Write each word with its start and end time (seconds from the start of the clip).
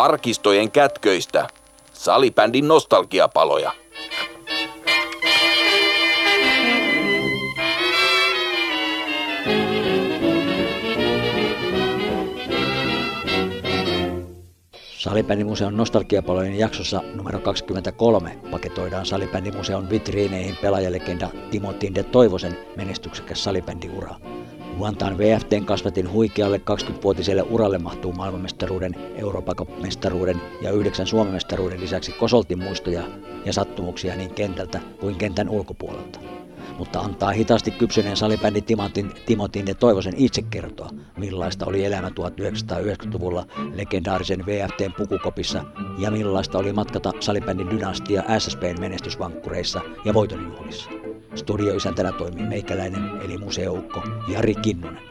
arkistojen 0.00 0.70
kätköistä. 0.70 1.48
Salibändin 1.92 2.68
nostalgiapaloja. 2.68 3.72
Salibändimuseon 14.98 15.76
nostalgiapalojen 15.76 16.58
jaksossa 16.58 17.02
numero 17.14 17.38
23 17.38 18.38
paketoidaan 18.50 19.06
Salibändimuseon 19.06 19.90
vitriineihin 19.90 20.56
pelaajalegenda 20.56 21.28
Timo 21.50 21.72
Tinde 21.72 22.02
Toivosen 22.02 22.58
menestyksekäs 22.76 23.44
salibändiura. 23.44 24.14
Vuontaan 24.80 25.18
VFTn 25.18 25.64
kasvatin 25.64 26.12
huikealle 26.12 26.60
20-vuotiselle 26.70 27.42
uralle 27.50 27.78
mahtuu 27.78 28.12
maailmanmestaruuden, 28.12 28.94
Euroopan 29.14 29.54
ja 30.62 30.70
yhdeksän 30.70 31.06
Suomen 31.06 31.32
mestaruuden 31.32 31.80
lisäksi 31.80 32.12
kosoltin 32.12 32.58
muistoja 32.58 33.02
ja 33.44 33.52
sattumuksia 33.52 34.16
niin 34.16 34.34
kentältä 34.34 34.80
kuin 35.00 35.16
kentän 35.16 35.48
ulkopuolelta 35.48 36.20
mutta 36.78 37.00
antaa 37.00 37.30
hitaasti 37.30 37.70
kypsyneen 37.70 38.16
salibändi 38.16 38.60
Timotin, 38.60 39.12
Timotin 39.26 39.66
ja 39.66 39.74
Toivosen 39.74 40.14
itse 40.16 40.42
kertoa, 40.42 40.90
millaista 41.16 41.66
oli 41.66 41.84
elämä 41.84 42.08
1990-luvulla 42.08 43.46
legendaarisen 43.74 44.46
VFTn 44.46 44.92
pukukopissa 44.98 45.64
ja 45.98 46.10
millaista 46.10 46.58
oli 46.58 46.72
matkata 46.72 47.12
salibändin 47.20 47.70
dynastia 47.70 48.22
SSPn 48.38 48.80
menestysvankkureissa 48.80 49.80
ja 50.04 50.14
voitonjuhlissa. 50.14 50.99
Studioisäntänä 51.34 52.12
toimii 52.12 52.46
meikäläinen 52.46 53.10
eli 53.24 53.38
museoukko 53.38 54.02
Jari 54.28 54.54
Kinnunen. 54.54 55.02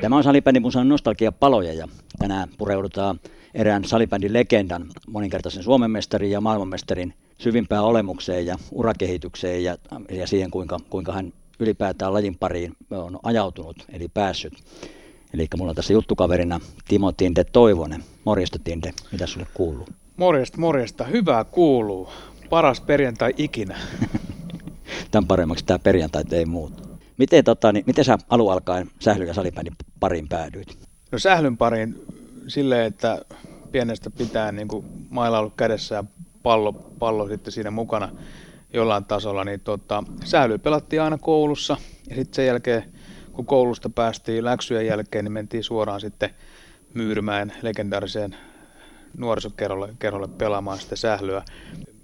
Tämä 0.00 0.16
on 0.16 0.24
Salibändimuseon 0.24 0.88
nostalgia-paloja 0.88 1.72
ja 1.72 1.88
tänään 2.18 2.48
pureudutaan 2.58 3.20
erään 3.54 3.84
salibändin 3.84 4.32
legendan, 4.32 4.86
moninkertaisen 5.08 5.62
Suomen 5.62 5.90
mestarin 5.90 6.30
ja 6.30 6.40
maailmanmestarin 6.40 7.14
syvimpään 7.38 7.84
olemukseen 7.84 8.46
ja 8.46 8.56
urakehitykseen 8.72 9.64
ja, 9.64 9.76
ja 10.10 10.26
siihen, 10.26 10.50
kuinka, 10.50 10.78
kuinka 10.90 11.12
hän 11.12 11.32
ylipäätään 11.60 12.14
lajin 12.14 12.38
pariin 12.38 12.72
on 12.90 13.18
ajautunut, 13.22 13.76
eli 13.92 14.08
päässyt. 14.08 14.52
Eli 15.34 15.46
mulla 15.56 15.70
on 15.70 15.76
tässä 15.76 15.92
juttukaverina 15.92 16.60
Timo 16.88 17.12
Tinde 17.12 17.44
Toivonen. 17.44 18.04
Morjesta 18.24 18.58
Tinde, 18.64 18.92
mitä 19.12 19.26
sulle 19.26 19.46
kuuluu? 19.54 19.86
Morjesta, 20.16 20.58
morjesta. 20.58 21.04
Hyvää 21.04 21.44
kuuluu. 21.44 22.08
Paras 22.50 22.80
perjantai 22.80 23.34
ikinä. 23.36 23.78
Tämän 25.10 25.26
paremmaksi 25.26 25.64
tämä 25.64 25.78
perjantai 25.78 26.24
ei 26.32 26.44
muuta. 26.44 26.82
Miten, 27.18 27.44
tota, 27.44 27.72
niin, 27.72 27.84
miten 27.86 28.04
sä 28.04 28.18
alun 28.28 28.52
alkaen 28.52 28.90
sählyn 28.98 29.28
ja 29.28 29.34
salibändin 29.34 29.76
pariin 30.00 30.28
päädyit? 30.28 30.78
No 31.12 31.18
sählyn 31.18 31.56
pariin 31.56 32.02
silleen, 32.48 32.86
että 32.86 33.24
pienestä 33.72 34.10
pitää 34.10 34.52
niin 34.52 34.68
kuin 34.68 34.84
mailla 35.10 35.38
ollut 35.38 35.54
kädessä 35.56 35.94
ja 35.94 36.04
pallo, 36.42 36.72
pallo 36.72 37.28
sitten 37.28 37.52
siinä 37.52 37.70
mukana 37.70 38.08
jollain 38.72 39.04
tasolla, 39.04 39.44
niin 39.44 39.60
tota, 39.60 40.04
sähly 40.24 40.58
pelattiin 40.58 41.02
aina 41.02 41.18
koulussa 41.18 41.76
ja 42.08 42.16
sitten 42.16 42.34
sen 42.34 42.46
jälkeen, 42.46 42.84
kun 43.32 43.46
koulusta 43.46 43.90
päästiin 43.90 44.44
läksyjen 44.44 44.86
jälkeen, 44.86 45.24
niin 45.24 45.32
mentiin 45.32 45.64
suoraan 45.64 46.00
sitten 46.00 46.30
Myyrmäen 46.94 47.52
legendaariseen 47.62 48.36
nuorisokerholle 49.16 49.94
kerholle 49.98 50.28
pelaamaan 50.28 50.78
sitä 50.78 50.96
sählyä 50.96 51.42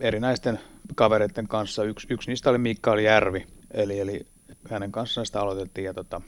erinäisten 0.01 0.61
kavereiden 0.95 1.49
kanssa. 1.49 1.84
Yksi, 1.84 2.06
yksi 2.11 2.31
niistä 2.31 2.50
oli 2.50 2.59
Mikael 2.59 2.99
Järvi, 2.99 3.47
eli, 3.71 4.00
eli 4.00 4.27
hänen 4.71 4.93
kanssaan 4.93 5.27
sitä 5.27 5.41
aloitettiin 5.41 5.84
ja 5.84 5.95
tota, 5.95 6.21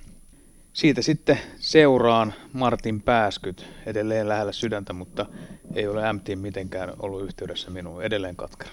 siitä 0.72 1.03
sitten 1.03 1.39
seuraan 1.56 2.34
Martin 2.53 3.03
Pääskyt, 3.03 3.67
edelleen 3.87 4.28
lähellä 4.28 4.53
sydäntä, 4.53 4.93
mutta 4.93 5.27
ei 5.75 5.87
ole 5.87 6.12
MT 6.12 6.28
mitenkään 6.34 6.93
ollut 6.99 7.22
yhteydessä 7.22 7.71
minuun, 7.71 8.03
edelleen 8.03 8.37
katkera. 8.37 8.71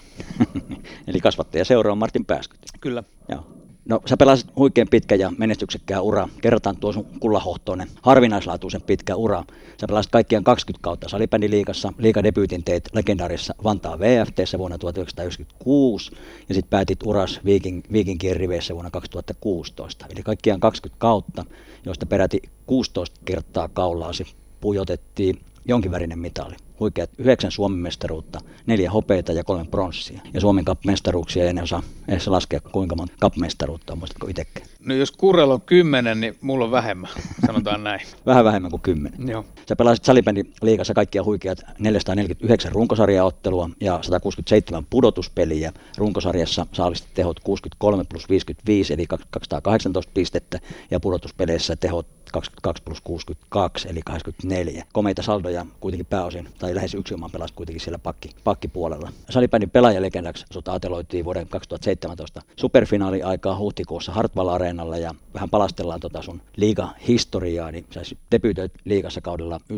Eli 1.08 1.20
kasvattaja 1.20 1.64
seuraa 1.64 1.94
Martin 1.94 2.24
Pääskyt. 2.24 2.60
Kyllä. 2.80 3.02
Joo. 3.28 3.65
No 3.88 4.00
sä 4.06 4.16
pelasit 4.16 4.46
huikein 4.56 4.88
pitkä 4.88 5.14
ja 5.14 5.32
menestyksekkää 5.38 6.00
ura. 6.00 6.28
Kerrotaan 6.42 6.76
tuo 6.76 6.92
sun 6.92 7.06
kullahohtoinen, 7.20 7.88
harvinaislaatuisen 8.02 8.82
pitkä 8.82 9.16
ura. 9.16 9.44
Sä 9.80 9.86
pelasit 9.86 10.12
kaikkiaan 10.12 10.44
20 10.44 10.82
kautta 10.82 11.08
salibändiliigassa. 11.08 11.92
Liigadebyytin 11.98 12.64
teit 12.64 12.88
legendaarissa 12.92 13.54
Vantaa 13.64 13.98
VFT 13.98 14.58
vuonna 14.58 14.78
1996 14.78 16.10
ja 16.48 16.54
sitten 16.54 16.70
päätit 16.70 16.98
uras 17.04 17.40
Viking, 17.44 17.82
Vikinkien 17.92 18.36
riveissä 18.36 18.74
vuonna 18.74 18.90
2016. 18.90 20.06
Eli 20.10 20.22
kaikkiaan 20.22 20.60
20 20.60 20.98
kautta, 20.98 21.44
joista 21.84 22.06
peräti 22.06 22.42
16 22.66 23.20
kertaa 23.24 23.68
kaulaasi 23.68 24.26
pujotettiin 24.60 25.40
jonkinvärinen 25.68 26.18
mitali 26.18 26.56
huikeat 26.80 27.10
yhdeksän 27.18 27.50
Suomen 27.50 27.78
mestaruutta, 27.78 28.40
neljä 28.66 28.90
hopeita 28.90 29.32
ja 29.32 29.44
kolme 29.44 29.64
pronssia. 29.64 30.20
Ja 30.34 30.40
Suomen 30.40 30.64
cup-mestaruuksia 30.64 31.44
en 31.44 31.62
osaa 31.62 31.82
edes 32.08 32.28
laskea 32.28 32.60
kuinka 32.60 32.96
monta 32.96 33.14
cup-mestaruutta 33.22 33.92
on, 33.92 33.98
muistatko 33.98 34.26
itsekään? 34.26 34.66
No 34.80 34.94
jos 34.94 35.12
Kurella 35.12 35.54
on 35.54 35.60
kymmenen, 35.60 36.20
niin 36.20 36.36
mulla 36.40 36.64
on 36.64 36.70
vähemmän, 36.70 37.10
sanotaan 37.46 37.84
näin. 37.84 38.00
Vähän 38.26 38.44
vähemmän 38.44 38.70
kuin 38.70 38.82
kymmenen. 38.82 39.28
Joo. 39.28 39.44
Sä 39.68 39.76
pelasit 39.76 40.04
salibändin 40.04 40.52
liigassa 40.62 40.94
kaikkia 40.94 41.24
huikeat 41.24 41.58
449 41.78 42.72
runkosarjaottelua 42.72 43.70
ja 43.80 43.98
167 44.02 44.86
pudotuspeliä. 44.90 45.72
Runkosarjassa 45.96 46.66
saalistit 46.72 47.14
tehot 47.14 47.40
63 47.40 48.04
plus 48.04 48.28
55 48.28 48.94
eli 48.94 49.06
218 49.30 50.12
pistettä 50.14 50.58
ja 50.90 51.00
pudotuspeleissä 51.00 51.76
tehot 51.76 52.15
22 52.32 52.82
plus 52.82 53.00
62 53.00 53.88
eli 53.88 54.00
84. 54.04 54.84
Komeita 54.92 55.22
saldoja 55.22 55.66
kuitenkin 55.80 56.06
pääosin 56.06 56.48
tai 56.58 56.74
lähes 56.74 56.94
yksi 56.94 57.14
oman 57.14 57.30
pelasi 57.30 57.54
kuitenkin 57.54 57.80
siellä 57.80 57.98
pakki, 57.98 58.30
pakkipuolella. 58.44 59.12
Salibändin 59.30 59.70
pelaajalegendaksi 59.70 60.46
sut 60.52 60.68
aateloitiin 60.68 61.24
vuoden 61.24 61.48
2017 61.48 62.42
superfinaali-aikaa 62.56 63.58
huhtikuussa 63.58 64.12
Hartwall 64.12 64.48
Areenalla 64.48 64.96
ja 64.96 65.14
vähän 65.34 65.50
palastellaan 65.50 66.00
tota 66.00 66.22
sun 66.22 66.42
liiga-historiaa, 66.56 67.70
niin 67.70 67.86
sä 67.90 68.00
debyytöit 68.30 68.72
liigassa 68.84 69.20
kaudella 69.20 69.60
96-97 69.72 69.76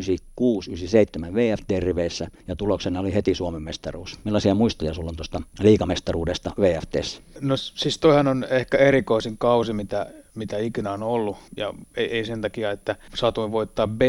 VFT-riveissä 1.33 2.27
ja 2.47 2.55
tuloksena 2.55 2.99
oli 2.99 3.13
heti 3.13 3.35
Suomen 3.35 3.61
mestaruus. 3.61 4.19
Millaisia 4.23 4.55
muistoja 4.55 4.93
sulla 4.93 5.09
on 5.09 5.15
tuosta 5.15 5.41
liigamestaruudessa 5.59 6.51
VFTssä? 6.59 7.21
No 7.41 7.57
siis 7.57 7.97
toihan 7.97 8.27
on 8.27 8.45
ehkä 8.49 8.77
erikoisin 8.77 9.37
kausi, 9.37 9.73
mitä 9.73 10.07
mitä 10.39 10.57
ikinä 10.57 10.91
on 10.91 11.03
ollut. 11.03 11.37
Ja 11.57 11.73
ei, 11.97 12.05
ei 12.05 12.25
sen 12.25 12.41
takia, 12.41 12.71
että 12.71 12.95
satuin 13.15 13.51
voittaa 13.51 13.87
b 13.87 14.01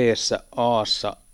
a 0.56 0.82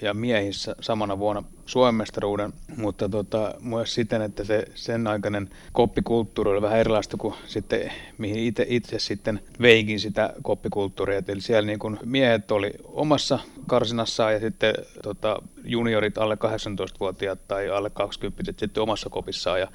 ja 0.02 0.14
miehissä 0.14 0.76
samana 0.80 1.18
vuonna 1.18 1.42
Suomen 1.66 1.94
mestaruuden, 1.94 2.52
mutta 2.76 3.08
tota, 3.08 3.54
myös 3.60 3.94
siten, 3.94 4.22
että 4.22 4.44
se 4.44 4.64
sen 4.74 5.06
aikainen 5.06 5.50
koppikulttuuri 5.72 6.50
oli 6.50 6.62
vähän 6.62 6.78
erilaista 6.78 7.16
kuin 7.16 7.34
sitten, 7.46 7.92
mihin 8.18 8.38
itse, 8.38 8.66
itse 8.68 8.98
sitten 8.98 9.40
veikin 9.60 10.00
sitä 10.00 10.34
koppikulttuuria. 10.42 11.22
Eli 11.28 11.40
siellä 11.40 11.66
niin 11.66 11.78
kuin 11.78 11.98
miehet 12.04 12.50
oli 12.50 12.72
omassa 12.84 13.38
karsinassaan 13.66 14.32
ja 14.32 14.40
sitten 14.40 14.74
tota, 15.02 15.42
juniorit 15.64 16.18
alle 16.18 16.34
18-vuotiaat 16.34 17.48
tai 17.48 17.70
alle 17.70 17.90
20 17.90 18.52
sitten 18.56 18.82
omassa 18.82 19.10
kopissaan. 19.10 19.60
Ja 19.60 19.68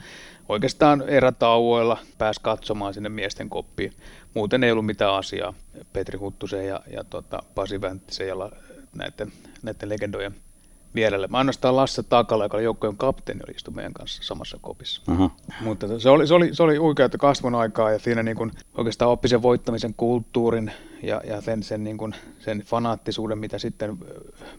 oikeastaan 0.51 1.03
erätauoilla 1.07 1.97
pääsi 2.17 2.39
katsomaan 2.44 2.94
sinne 2.94 3.09
miesten 3.09 3.50
koppiin. 3.50 3.94
Muuten 4.34 4.63
ei 4.63 4.72
ollut 4.72 4.85
mitään 4.85 5.13
asiaa 5.13 5.53
Petri 5.94 6.17
Huttusen 6.19 6.67
ja, 6.67 6.81
ja 6.91 7.03
tota, 7.03 7.44
Pasi 7.56 7.81
Vänttisen 7.81 8.28
ja 8.28 8.39
la, 8.39 8.51
näiden, 8.95 9.31
näiden 9.64 9.90
legendojen 9.90 10.35
vierelle. 10.96 11.28
Mä 11.28 11.37
ainoastaan 11.37 11.75
Lasse 11.75 12.03
Takala, 12.03 12.46
joka 12.46 12.58
oli 12.58 12.64
joukkojen 12.64 12.97
kapteeni, 12.97 13.41
oli 13.47 13.55
istui 13.55 13.73
meidän 13.73 13.93
kanssa 13.93 14.23
samassa 14.23 14.58
kopissa. 14.61 15.02
Aha. 15.08 15.29
Mutta 15.61 15.99
se 15.99 16.09
oli, 16.09 16.28
se 16.28 16.34
oli, 16.34 16.55
se 16.55 16.64
oli 16.64 16.79
uikeata 16.79 17.17
kasvun 17.17 17.55
aikaa 17.55 17.91
ja 17.91 17.99
siinä 17.99 18.23
niin 18.23 18.37
kuin 18.37 18.52
oikeastaan 18.78 19.11
oppi 19.11 19.28
sen 19.28 19.41
voittamisen 19.41 19.93
kulttuurin 19.93 20.72
ja, 21.03 21.22
ja 21.28 21.41
sen, 21.41 21.64
sen, 21.64 21.84
niin 21.84 21.97
kuin, 21.97 22.16
sen 22.40 22.64
fanaattisuuden, 22.66 23.37
mitä 23.37 23.58
sitten 23.58 23.97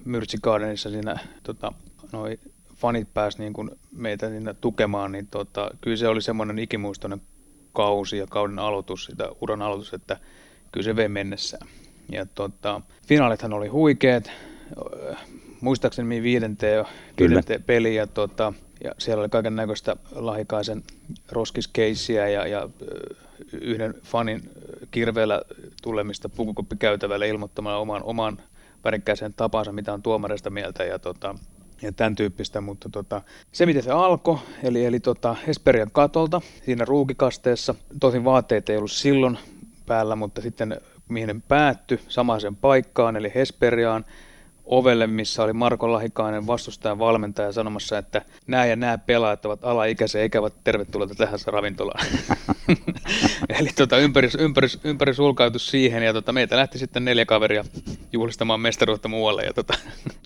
Myrtsi 0.05 0.38
Gardenissa 0.43 0.90
siinä 0.90 1.16
tota, 1.43 1.72
noi 2.12 2.38
fanit 2.82 3.14
pääsi 3.14 3.38
niin 3.38 3.52
kuin 3.52 3.70
meitä 3.93 4.26
tukemaan, 4.61 5.12
niin 5.12 5.26
tota, 5.26 5.70
kyllä 5.81 5.96
se 5.96 6.08
oli 6.08 6.23
semmoinen 6.23 6.58
ikimuistoinen 6.58 7.23
kausi 7.73 8.19
ja 8.19 8.26
kauden 8.26 8.58
aloitus, 8.58 9.05
sitä 9.05 9.29
uran 9.40 9.62
aloitus, 9.62 9.94
että 9.94 10.17
kyllä 10.73 10.84
se 10.84 10.96
vei 10.96 11.08
mennessään. 11.08 11.69
Ja 12.12 12.26
tota, 12.26 12.81
finaalithan 13.06 13.52
oli 13.52 13.69
huikeet, 13.69 14.31
muistaakseni 15.61 16.23
viidenteen, 16.23 16.84
viidenteen 17.20 17.62
peli 17.62 17.94
ja, 17.94 18.06
tota, 18.06 18.52
ja 18.85 18.93
siellä 18.99 19.20
oli 19.20 19.28
kaiken 19.28 19.56
näköistä 19.56 19.96
lahikaisen 20.14 20.82
roskiskeissiä 21.32 22.28
ja, 22.28 22.46
ja 22.46 22.69
yhden 23.52 23.94
fanin 24.02 24.50
kirveellä 24.90 25.43
tulemista 25.82 26.28
pukukoppikäytävälle 26.28 27.28
ilmoittamalla 27.28 27.78
oman, 27.78 28.02
oman 28.05 28.38
värikkäisen 28.85 29.35
tapansa, 29.35 29.73
mitä 29.73 29.93
on 29.93 30.02
tuomareista 30.02 30.50
mieltä. 30.50 30.85
Ja 30.85 30.99
tota, 30.99 31.35
ja 31.82 31.93
tämän 31.93 32.14
tyyppistä, 32.14 32.61
mutta 32.61 32.88
tota, 32.88 33.23
se 33.52 33.67
miten 33.67 33.82
se 33.82 33.90
alkoi, 33.90 34.38
eli, 34.62 34.84
eli 34.84 35.00
tota 35.00 35.37
Esperian 35.46 35.90
katolta 35.93 36.40
siinä 36.64 36.84
ruukikasteessa, 36.84 37.75
tosin 38.00 38.25
vaatteet 38.25 38.69
ei 38.69 38.76
ollut 38.76 38.93
silloin 38.93 39.38
päällä, 39.87 40.17
mutta 40.17 40.40
sitten 40.40 40.81
mihin 41.08 41.26
ne 41.26 41.37
päättyi, 41.49 42.00
samaiseen 42.08 42.56
paikkaan, 42.56 43.17
eli 43.17 43.32
Hesperiaan, 43.34 44.05
ovelle, 44.64 45.06
missä 45.06 45.43
oli 45.43 45.53
Marko 45.53 45.93
Lahikainen 45.93 46.47
vastustajan 46.47 46.99
valmentaja 46.99 47.53
sanomassa, 47.53 47.99
että 47.99 48.23
nämä 48.47 48.67
ja 48.67 48.76
nämä 48.76 48.99
pelaajat 48.99 49.47
ovat 49.47 49.64
alaikäisiä 49.64 50.20
eikä 50.20 50.41
ovat 50.41 50.55
tervetulleita 50.64 51.14
tähän 51.14 51.38
ravintolaan. 51.47 52.06
Eli 53.59 53.69
tota, 53.76 53.99
ympäri, 53.99 54.29
ympäri, 54.38 54.69
ympäri 54.85 55.14
sulkautus 55.14 55.67
siihen 55.67 56.03
ja 56.03 56.12
tota, 56.12 56.32
meitä 56.32 56.56
lähti 56.56 56.79
sitten 56.79 57.05
neljä 57.05 57.26
kaveria 57.26 57.64
juhlistamaan 58.12 58.61
mestaruutta 58.61 59.09
muualle. 59.09 59.44
Ja 59.44 59.53
tota, 59.53 59.75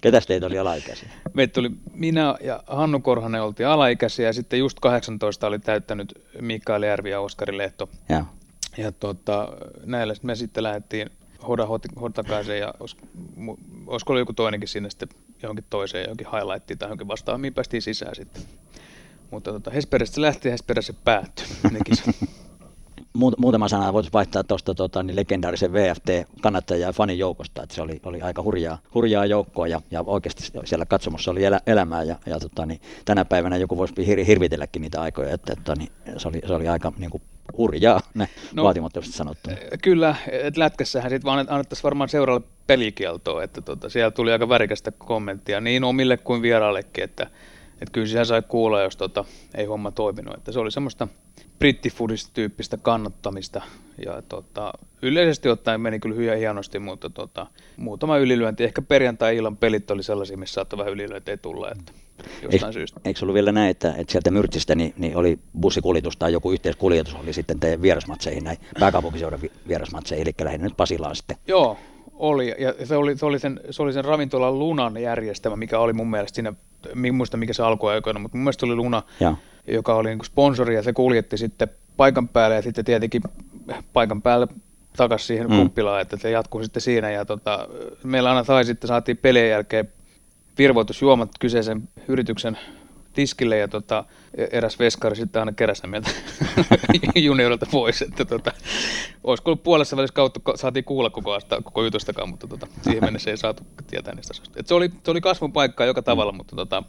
Ketäs 0.03 0.27
teitä 0.27 0.47
oli 0.47 0.59
alaikäisiä? 0.59 1.09
Meitä 1.35 1.53
tuli 1.53 1.71
minä 1.93 2.35
ja 2.41 2.62
Hannu 2.67 3.00
Korhanen 3.00 3.43
oltiin 3.43 3.67
alaikäisiä 3.67 4.27
ja 4.27 4.33
sitten 4.33 4.59
just 4.59 4.81
18 4.81 5.47
oli 5.47 5.59
täyttänyt 5.59 6.23
Mikael 6.41 6.83
Järvi 6.83 7.11
ja 7.11 7.21
Oskari 7.21 7.59
Lehto. 7.59 7.88
Ja. 8.09 8.25
Ja 8.77 8.93
tota, 8.93 9.49
näillä 9.85 10.15
me 10.23 10.35
sitten 10.35 10.62
lähdettiin 10.62 11.11
Hoda 11.49 11.67
Hotakaiseen 12.00 12.61
ja 12.61 12.75
olisiko 13.87 14.12
ollut 14.12 14.21
joku 14.21 14.33
toinenkin 14.33 14.69
sinne 14.69 14.91
sitten 14.91 15.09
johonkin 15.43 15.65
toiseen, 15.71 16.05
johonkin 16.05 16.27
highlightiin 16.33 16.79
tai 16.79 16.87
johonkin 16.87 17.09
vastaan, 17.09 17.41
mihin 17.41 17.55
päästiin 17.55 17.83
sisään 17.83 18.15
sitten. 18.15 18.43
Mutta 19.31 19.53
tota, 19.53 19.71
Hesperestä 19.71 20.21
lähti 20.21 20.49
ja 20.49 20.53
Hesperestä 20.53 20.93
päättyi 21.05 21.47
ne 21.73 21.79
Muutama 23.38 23.69
sana 23.69 23.93
voisi 23.93 24.12
vaihtaa 24.12 24.44
tuosta 24.44 24.75
tota, 24.75 25.03
niin 25.03 25.17
legendaarisen 25.17 25.73
VFT-kannattaja 25.73 26.81
ja 26.81 26.93
fanin 26.93 27.19
joukosta, 27.19 27.62
että 27.62 27.75
se 27.75 27.83
oli, 27.83 28.00
oli 28.05 28.23
aika 28.23 28.43
hurjaa, 28.43 28.79
hurjaa 28.94 29.27
joukkoa 29.27 29.67
ja, 29.67 29.81
ja 29.91 30.03
oikeasti 30.06 30.43
siellä 30.65 30.87
katsomossa 30.87 31.31
oli 31.31 31.44
elä, 31.44 31.61
elämää 31.67 32.03
ja, 32.03 32.17
ja 32.27 32.38
tota, 32.41 32.67
niin, 32.67 32.81
tänä 33.05 33.25
päivänä 33.25 33.56
joku 33.56 33.77
voisi 33.77 34.06
hir, 34.06 34.25
hirvitelläkin 34.25 34.83
niitä 34.83 35.00
aikoja, 35.00 35.35
että, 35.35 35.53
että 35.53 35.75
niin, 35.75 35.93
se, 36.17 36.29
oli, 36.29 36.41
se 36.47 36.55
oli 36.55 36.69
aika 36.69 36.93
niin 36.99 37.11
kuin, 37.11 37.23
hurjaa, 37.58 38.00
ne 38.14 38.28
no, 38.54 38.64
vaatimattomasti 38.64 39.12
sanottu. 39.12 39.50
Kyllä, 39.82 40.14
että 40.31 40.60
lätkässähän 40.60 41.10
sitten 41.10 41.26
vaan 41.26 41.46
annettaisiin 41.48 41.82
varmaan 41.82 42.08
seuraavalle 42.08 42.46
pelikieltoa, 42.66 43.43
että 43.43 43.60
tota, 43.60 43.88
siellä 43.88 44.10
tuli 44.10 44.32
aika 44.32 44.48
värikästä 44.48 44.93
kommenttia 44.93 45.60
niin 45.60 45.84
omille 45.84 46.16
kuin 46.16 46.43
vieraillekin, 46.43 47.04
että, 47.04 47.26
että 47.81 47.93
kyllä 47.93 48.06
siellä 48.06 48.25
sai 48.25 48.43
kuulla, 48.43 48.82
jos 48.82 48.96
tota, 48.96 49.25
ei 49.55 49.64
homma 49.64 49.90
toiminut. 49.90 50.34
Että 50.34 50.52
se 50.52 50.58
oli 50.58 50.70
semmoista 50.70 51.08
brittifudist-tyyppistä 51.58 52.76
kannattamista 52.82 53.62
ja 54.06 54.23
tota, 54.23 54.73
yleisesti 55.02 55.49
ottaen 55.49 55.81
meni 55.81 56.00
kyllä 56.00 56.17
hyvin 56.17 56.38
hienosti, 56.38 56.78
mutta 56.78 57.11
tota, 57.11 57.46
muutama 57.76 58.19
ylilyönti. 58.19 58.64
Ehkä 58.64 58.82
perjantai-illan 58.82 59.56
pelit 59.56 59.90
oli 59.90 60.02
sellaisia, 60.02 60.37
missä 60.37 60.55
saattoi 60.55 60.78
vähän 60.78 60.93
ylilyöntiä 60.93 61.37
tulla. 61.37 61.70
Että 61.70 61.93
jostain 62.43 62.52
eikö, 62.52 62.73
syystä. 62.73 63.00
Eikö 63.05 63.20
ollut 63.23 63.34
vielä 63.34 63.52
näin, 63.52 63.70
että, 63.70 63.94
että 63.99 64.12
sieltä 64.12 64.31
Myrtsistä 64.31 64.75
niin, 64.75 64.94
niin 64.99 65.17
oli 65.17 65.38
bussikuljetus 65.61 66.17
tai 66.17 66.32
joku 66.32 66.52
yhteiskuljetus 66.52 67.14
oli 67.14 67.32
sitten 67.32 67.61
teidän 67.61 67.82
vierasmatseihin, 67.82 68.44
näin 68.44 68.58
pääkaupunkiseudun 68.81 69.40
vierasmatseihin, 69.69 70.26
eli 70.26 70.44
lähinnä 70.44 70.67
nyt 70.67 70.76
Pasilaan 70.76 71.17
sitten? 71.17 71.37
Joo, 71.46 71.78
oli. 72.16 72.54
Ja 72.58 72.86
se 72.86 72.96
oli, 72.96 73.16
se 73.16 73.26
oli, 73.26 73.38
sen, 73.38 73.60
se 73.70 73.82
oli 73.82 73.92
sen 73.92 74.04
ravintolan 74.04 74.58
Lunan 74.58 75.02
järjestämä, 75.02 75.56
mikä 75.56 75.78
oli 75.78 75.92
mun 75.92 76.10
mielestä 76.10 76.34
siinä, 76.34 76.52
muista 77.12 77.36
mikä 77.36 77.52
se 77.52 77.62
alkuaikoina, 77.62 78.20
mutta 78.20 78.36
mun 78.36 78.44
mielestä 78.44 78.66
oli 78.66 78.74
Luna, 78.74 79.02
ja. 79.20 79.36
joka 79.66 79.94
oli 79.94 80.08
niin 80.08 80.24
sponsori 80.24 80.74
ja 80.74 80.82
se 80.82 80.92
kuljetti 80.92 81.38
sitten 81.38 81.68
paikan 81.96 82.28
päälle 82.28 82.56
ja 82.56 82.62
sitten 82.62 82.84
tietenkin 82.84 83.22
paikan 83.92 84.22
päälle 84.22 84.48
takaisin 84.96 85.26
siihen 85.26 85.50
mm. 85.50 85.56
kuppilaan, 85.56 86.00
että 86.00 86.16
se 86.16 86.30
jatkuu 86.30 86.62
sitten 86.62 86.82
siinä. 86.82 87.10
Ja 87.10 87.24
tota, 87.24 87.68
meillä 88.04 88.28
aina 88.28 88.44
tai 88.44 88.64
sitten 88.64 88.88
saatiin 88.88 89.16
pelien 89.16 89.50
jälkeen 89.50 89.88
virvoitusjuomat 90.58 91.30
kyseisen 91.40 91.88
yrityksen 92.08 92.58
tiskille 93.16 93.56
ja 93.58 93.68
tota, 93.68 94.04
eräs 94.52 94.78
veskari 94.78 95.16
sitten 95.16 95.40
aina 95.40 95.52
keräsi 95.52 95.86
meiltä 95.86 96.10
juniorilta 97.14 97.66
pois, 97.70 98.02
että 98.02 98.24
tota, 98.24 98.52
olisiko 99.24 99.50
ollut 99.50 99.62
puolessa 99.62 99.96
välissä 99.96 100.14
kautta 100.14 100.40
saatiin 100.54 100.84
kuulla 100.84 101.10
koko, 101.10 101.32
asta, 101.32 101.62
koko 101.62 101.84
jutustakaan, 101.84 102.28
mutta 102.28 102.46
tota, 102.46 102.66
siihen 102.82 103.04
mennessä 103.04 103.30
ei 103.30 103.36
saatu 103.36 103.62
tietää 103.86 104.14
niistä 104.14 104.32
asioista. 104.32 104.60
Et 104.60 104.66
se, 104.66 104.74
oli, 104.74 104.90
se 105.04 105.10
oli 105.10 105.20
kasvun 105.20 105.52
paikka 105.52 105.84
joka 105.84 106.02
tavalla, 106.02 106.32
mm. 106.32 106.36
mutta 106.36 106.56
tota, 106.56 106.82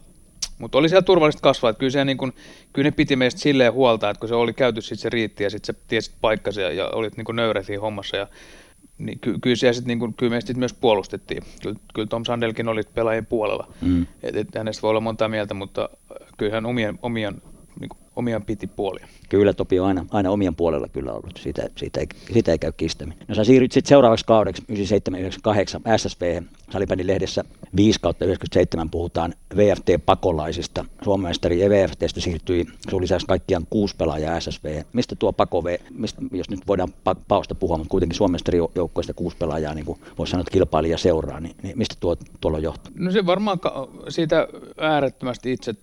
mutta 0.58 0.78
oli 0.78 0.88
siellä 0.88 1.02
turvallista 1.02 1.42
kasvaa. 1.42 1.70
Että 1.70 1.78
kyllä, 1.78 1.90
se, 1.90 2.04
niin 2.04 2.18
kun, 2.18 2.32
kyllä 2.72 2.86
ne 2.86 2.90
piti 2.90 3.16
meistä 3.16 3.40
silleen 3.40 3.72
huolta, 3.72 4.10
että 4.10 4.20
kun 4.20 4.28
se 4.28 4.34
oli 4.34 4.52
käyty, 4.52 4.80
sitten 4.80 4.98
se 4.98 5.08
riitti 5.08 5.44
ja 5.44 5.50
sitten 5.50 5.74
se 5.74 5.80
tiesit 5.88 6.14
paikkasi 6.20 6.60
ja, 6.60 6.72
ja 6.72 6.88
olit 6.88 7.16
niin 7.16 7.36
nöyrä 7.36 7.62
hommassa. 7.80 8.16
Ja, 8.16 8.26
niin 8.98 9.18
ky- 9.18 9.38
kyllä, 9.40 9.56
siellä 9.56 9.72
sit, 9.72 9.84
niin 9.84 10.14
kyllä 10.14 10.30
meistä 10.30 10.54
myös 10.54 10.74
puolustettiin. 10.74 11.42
Kyllä, 11.62 11.78
kyllä 11.94 12.08
Tom 12.08 12.24
Sandelkin 12.24 12.68
oli 12.68 12.82
pelaajien 12.94 13.26
puolella. 13.26 13.68
Mm. 13.80 14.06
Et, 14.22 14.36
et 14.36 14.54
hänestä 14.54 14.82
voi 14.82 14.90
olla 14.90 15.00
monta 15.00 15.28
mieltä, 15.28 15.54
mutta 15.54 15.88
kyllähän 16.36 16.66
omien, 16.66 16.98
omien 17.02 17.42
niin 17.80 17.88
kuin, 17.88 17.98
omiaan 18.18 18.44
piti 18.44 18.66
puolia. 18.66 19.08
Kyllä, 19.28 19.52
Topi 19.52 19.80
on 19.80 19.86
aina, 19.86 20.06
aina 20.10 20.30
omien 20.30 20.54
puolella 20.54 20.88
kyllä 20.88 21.12
ollut, 21.12 21.40
siitä, 21.42 21.68
siitä, 21.76 22.00
ei, 22.00 22.06
siitä 22.32 22.52
ei 22.52 22.58
käy 22.58 22.72
kistäminen. 22.72 23.18
No 23.28 23.34
sä 23.34 23.44
siirryt 23.44 23.72
sitten 23.72 23.88
seuraavaksi 23.88 24.24
kaudeksi 24.24 24.62
97-98 24.62 24.74
SSV 25.96 26.42
Salibändin 26.70 27.06
lehdessä 27.06 27.44
5 27.76 27.98
kautta 28.02 28.24
97 28.24 28.90
puhutaan 28.90 29.34
VFT-pakolaisista. 29.56 30.84
Suomenmestari 31.04 31.60
ja 31.60 31.70
VFTstä 31.70 32.20
siirtyi 32.20 32.66
sun 32.90 33.02
lisäksi 33.02 33.26
kaikkiaan 33.26 33.66
kuusi 33.70 33.96
pelaajaa 33.96 34.40
SSV. 34.40 34.82
Mistä 34.92 35.16
tuo 35.16 35.32
pako, 35.32 35.62
mistä, 35.90 36.22
jos 36.32 36.50
nyt 36.50 36.60
voidaan 36.66 36.88
pa- 36.88 37.20
paosta 37.28 37.54
puhua, 37.54 37.78
mutta 37.78 37.90
kuitenkin 37.90 38.16
Suomenmestari 38.16 38.58
joukkoista 38.74 39.14
kuusi 39.14 39.36
pelaajaa, 39.36 39.74
niin 39.74 39.86
kuin 39.86 39.98
voisi 40.18 40.30
sanoa, 40.30 40.40
että 40.40 40.52
kilpailija 40.52 40.98
seuraa, 40.98 41.40
niin, 41.40 41.56
niin 41.62 41.78
mistä 41.78 41.94
tuo 42.00 42.16
tuolla 42.40 42.58
johtuu? 42.58 42.92
No 42.98 43.10
se 43.10 43.26
varmaan 43.26 43.58
siitä 44.08 44.48
äärettömästi 44.78 45.52
itse 45.52 45.74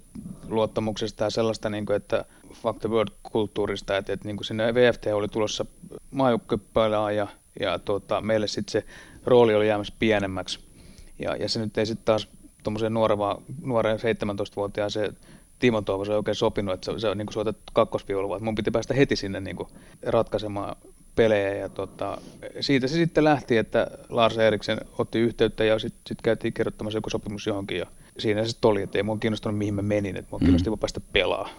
luottamuksesta 0.49 1.23
ja 1.23 1.29
sellaista, 1.29 1.69
niin 1.69 1.85
kuin, 1.85 1.95
että 1.95 2.25
fuck 2.53 2.79
the 2.79 2.89
world-kulttuurista, 2.89 3.97
että, 3.97 4.13
että 4.13 4.27
niin 4.27 4.37
kuin 4.37 4.45
sinne 4.45 4.73
VFT 4.73 5.05
oli 5.13 5.27
tulossa 5.27 5.65
maajoukkuepelaaja 6.11 7.27
ja 7.59 7.79
tuota, 7.79 8.21
meille 8.21 8.47
sitten 8.47 8.71
se 8.71 8.85
rooli 9.25 9.55
oli 9.55 9.67
jäämässä 9.67 9.93
pienemmäksi. 9.99 10.59
Ja, 11.19 11.35
ja 11.35 11.49
se 11.49 11.59
nyt 11.59 11.77
ei 11.77 11.85
sitten 11.85 12.05
taas 12.05 12.27
tuommoiseen 12.63 12.93
nuoreen 13.61 13.99
17-vuotiaaseen 13.99 15.17
Timo 15.59 15.81
Toivo 15.81 16.05
se 16.05 16.11
ei 16.11 16.17
oikein 16.17 16.35
sopinut, 16.35 16.73
että 16.73 16.91
se, 16.91 16.99
se 16.99 17.15
niin 17.15 17.27
kuin 17.33 17.47
että 17.47 17.61
kakkosviulua, 17.73 18.39
mun 18.39 18.55
piti 18.55 18.71
päästä 18.71 18.93
heti 18.93 19.15
sinne 19.15 19.39
niin 19.39 19.55
kuin 19.55 19.69
ratkaisemaan 20.03 20.75
pelejä 21.15 21.55
ja 21.55 21.69
tota, 21.69 22.21
siitä 22.59 22.87
se 22.87 22.93
sitten 22.93 23.23
lähti, 23.23 23.57
että 23.57 23.87
Lars 24.09 24.37
Eriksen 24.37 24.81
otti 24.97 25.19
yhteyttä 25.19 25.63
ja 25.63 25.79
sitten 25.79 26.01
sit 26.07 26.21
käytiin 26.21 26.53
kirjoittamassa 26.53 26.97
joku 26.97 27.09
sopimus 27.09 27.47
johonkin 27.47 27.77
ja 27.77 27.85
siinä 28.19 28.45
se 28.45 28.57
oli, 28.65 28.81
että 28.81 28.97
ei 28.97 29.03
mua 29.03 29.17
kiinnostunut 29.17 29.57
mihin 29.57 29.73
mä 29.73 29.81
menin, 29.81 30.17
että 30.17 30.29
mua 30.31 30.39
mm. 30.39 30.43
kiinnosti 30.43 30.69
päästä 30.79 30.99
pelaa. 31.13 31.49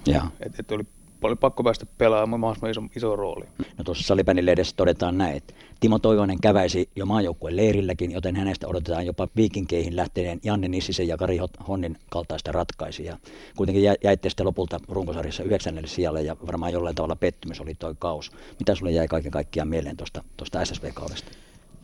Että 0.41 0.57
et 0.61 0.73
oli 0.73 0.85
oli 1.23 1.37
pakko 1.37 1.63
päästä 1.63 1.87
pelaamaan 1.99 2.41
mahdollisimman 2.41 2.91
iso, 2.95 3.07
iso 3.09 3.17
rooli. 3.17 3.45
No 3.79 3.85
tuossa 3.85 4.07
Salipänin 4.07 4.47
lehdessä 4.47 4.77
todetaan 4.77 5.19
näin, 5.19 5.37
että 5.37 5.55
Timo 5.81 5.99
Toivonen 5.99 6.41
käväisi 6.41 6.89
jo 6.97 7.07
maajoukkueen 7.07 7.57
leirilläkin, 7.57 8.11
joten 8.11 8.37
hänestä 8.37 8.69
odotetaan 8.69 9.07
jopa 9.07 9.29
viikinkeihin 9.37 9.97
lähteneen 9.97 10.41
Janne 10.45 10.69
Nissisen 10.69 11.09
ja 11.09 11.17
Kari 11.17 11.39
Honnin 11.69 11.99
kaltaista 12.11 12.53
ratkaisijaa. 12.53 13.19
Kuitenkin 13.57 13.85
jäitte 14.05 14.29
sitten 14.31 14.47
lopulta 14.47 14.81
runkosarjassa 14.89 15.43
yhdeksännelle 15.43 15.89
sijalle 15.89 16.23
ja 16.23 16.37
varmaan 16.47 16.73
jollain 16.73 16.95
tavalla 16.95 17.17
pettymys 17.17 17.61
oli 17.61 17.75
toi 17.75 17.95
kaus. 17.99 18.33
Mitä 18.59 18.75
sulle 18.75 18.93
jäi 18.93 19.09
kaiken 19.09 19.33
kaikkiaan 19.33 19.69
mieleen 19.69 19.97
tuosta 20.37 20.65
SSV-kaudesta? 20.65 21.31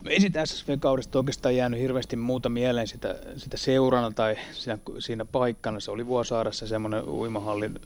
Ei 0.07 0.21
sitä 0.21 0.45
SSV-kaudesta 0.45 1.19
oikeastaan 1.19 1.55
jäänyt 1.55 1.79
hirveästi 1.79 2.15
muuta 2.15 2.49
mieleen 2.49 2.87
sitä, 2.87 3.15
sitä 3.37 3.57
seurana 3.57 4.11
tai 4.11 4.35
siinä, 4.51 4.77
siinä 4.99 5.25
paikkana. 5.25 5.79
Se 5.79 5.91
oli 5.91 6.07
Vuosaaressa 6.07 6.67
semmoinen 6.67 7.09
uimahallin 7.09 7.79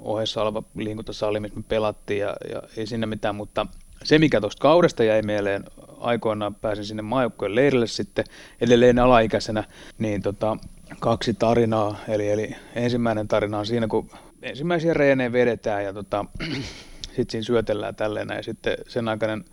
ohessa 0.00 0.42
oleva 0.42 0.62
liikuntasali, 0.74 1.40
missä 1.40 1.58
me 1.58 1.64
pelattiin 1.68 2.20
ja, 2.20 2.36
ja 2.50 2.62
ei 2.76 2.86
sinne 2.86 3.06
mitään, 3.06 3.34
mutta 3.34 3.66
se 4.04 4.18
mikä 4.18 4.40
tuosta 4.40 4.60
kaudesta 4.60 5.04
jäi 5.04 5.22
mieleen, 5.22 5.64
aikoinaan 6.00 6.54
pääsin 6.54 6.84
sinne 6.84 7.02
maajoukkojen 7.02 7.54
leirille 7.54 7.86
sitten 7.86 8.24
edelleen 8.60 8.98
alaikäisenä, 8.98 9.64
niin 9.98 10.22
tota, 10.22 10.56
kaksi 11.00 11.34
tarinaa, 11.34 11.98
eli, 12.08 12.30
eli 12.30 12.56
ensimmäinen 12.74 13.28
tarina 13.28 13.58
on 13.58 13.66
siinä, 13.66 13.86
kun 13.88 14.10
ensimmäisiä 14.42 14.94
reenejä 14.94 15.32
vedetään 15.32 15.84
ja 15.84 15.92
tota, 15.92 16.24
sitten 17.16 17.30
siinä 17.30 17.44
syötellään 17.44 17.94
tälleen 17.94 18.28
ja 18.36 18.42
sitten 18.42 18.76
sen 18.88 19.08
aikainen 19.08 19.44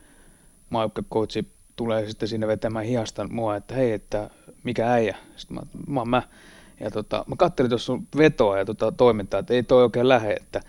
maajoukkokoutsi 0.69 1.54
tulee 1.75 2.08
sitten 2.10 2.29
sinne 2.29 2.48
vetämään 2.48 2.86
hiasta 2.86 3.27
mua, 3.27 3.55
että 3.55 3.75
hei, 3.75 3.91
että 3.91 4.29
mikä 4.63 4.91
äijä. 4.91 5.17
Sitten 5.36 5.58
mä, 5.58 5.62
mä, 5.88 6.05
mä 6.05 6.24
ja 6.79 6.91
tota, 6.91 7.25
mä 7.27 7.36
katselin 7.36 7.70
tuossa 7.70 7.86
sun 7.86 8.08
vetoa 8.17 8.58
ja 8.58 8.65
tota 8.65 8.91
toimintaa, 8.91 9.39
että 9.39 9.53
ei 9.53 9.63
toi 9.63 9.84
oikein 9.84 10.10
lähe, 10.10 10.34
että 10.34 10.62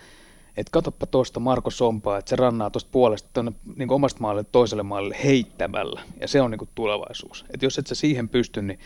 et 0.56 0.70
katoppa 0.70 1.06
tuosta 1.06 1.40
Marko 1.40 1.70
Sompaa, 1.70 2.18
että 2.18 2.28
se 2.28 2.36
rannaa 2.36 2.70
tuosta 2.70 2.90
puolesta 2.92 3.28
tuonne 3.32 3.52
niin 3.76 3.92
omasta 3.92 4.20
maalle 4.20 4.44
toiselle 4.44 4.82
maalle 4.82 5.16
heittämällä. 5.24 6.00
Ja 6.20 6.28
se 6.28 6.40
on 6.40 6.50
niin 6.50 6.68
tulevaisuus. 6.74 7.44
että 7.54 7.66
jos 7.66 7.78
et 7.78 7.86
sä 7.86 7.94
siihen 7.94 8.28
pysty, 8.28 8.62
niin 8.62 8.78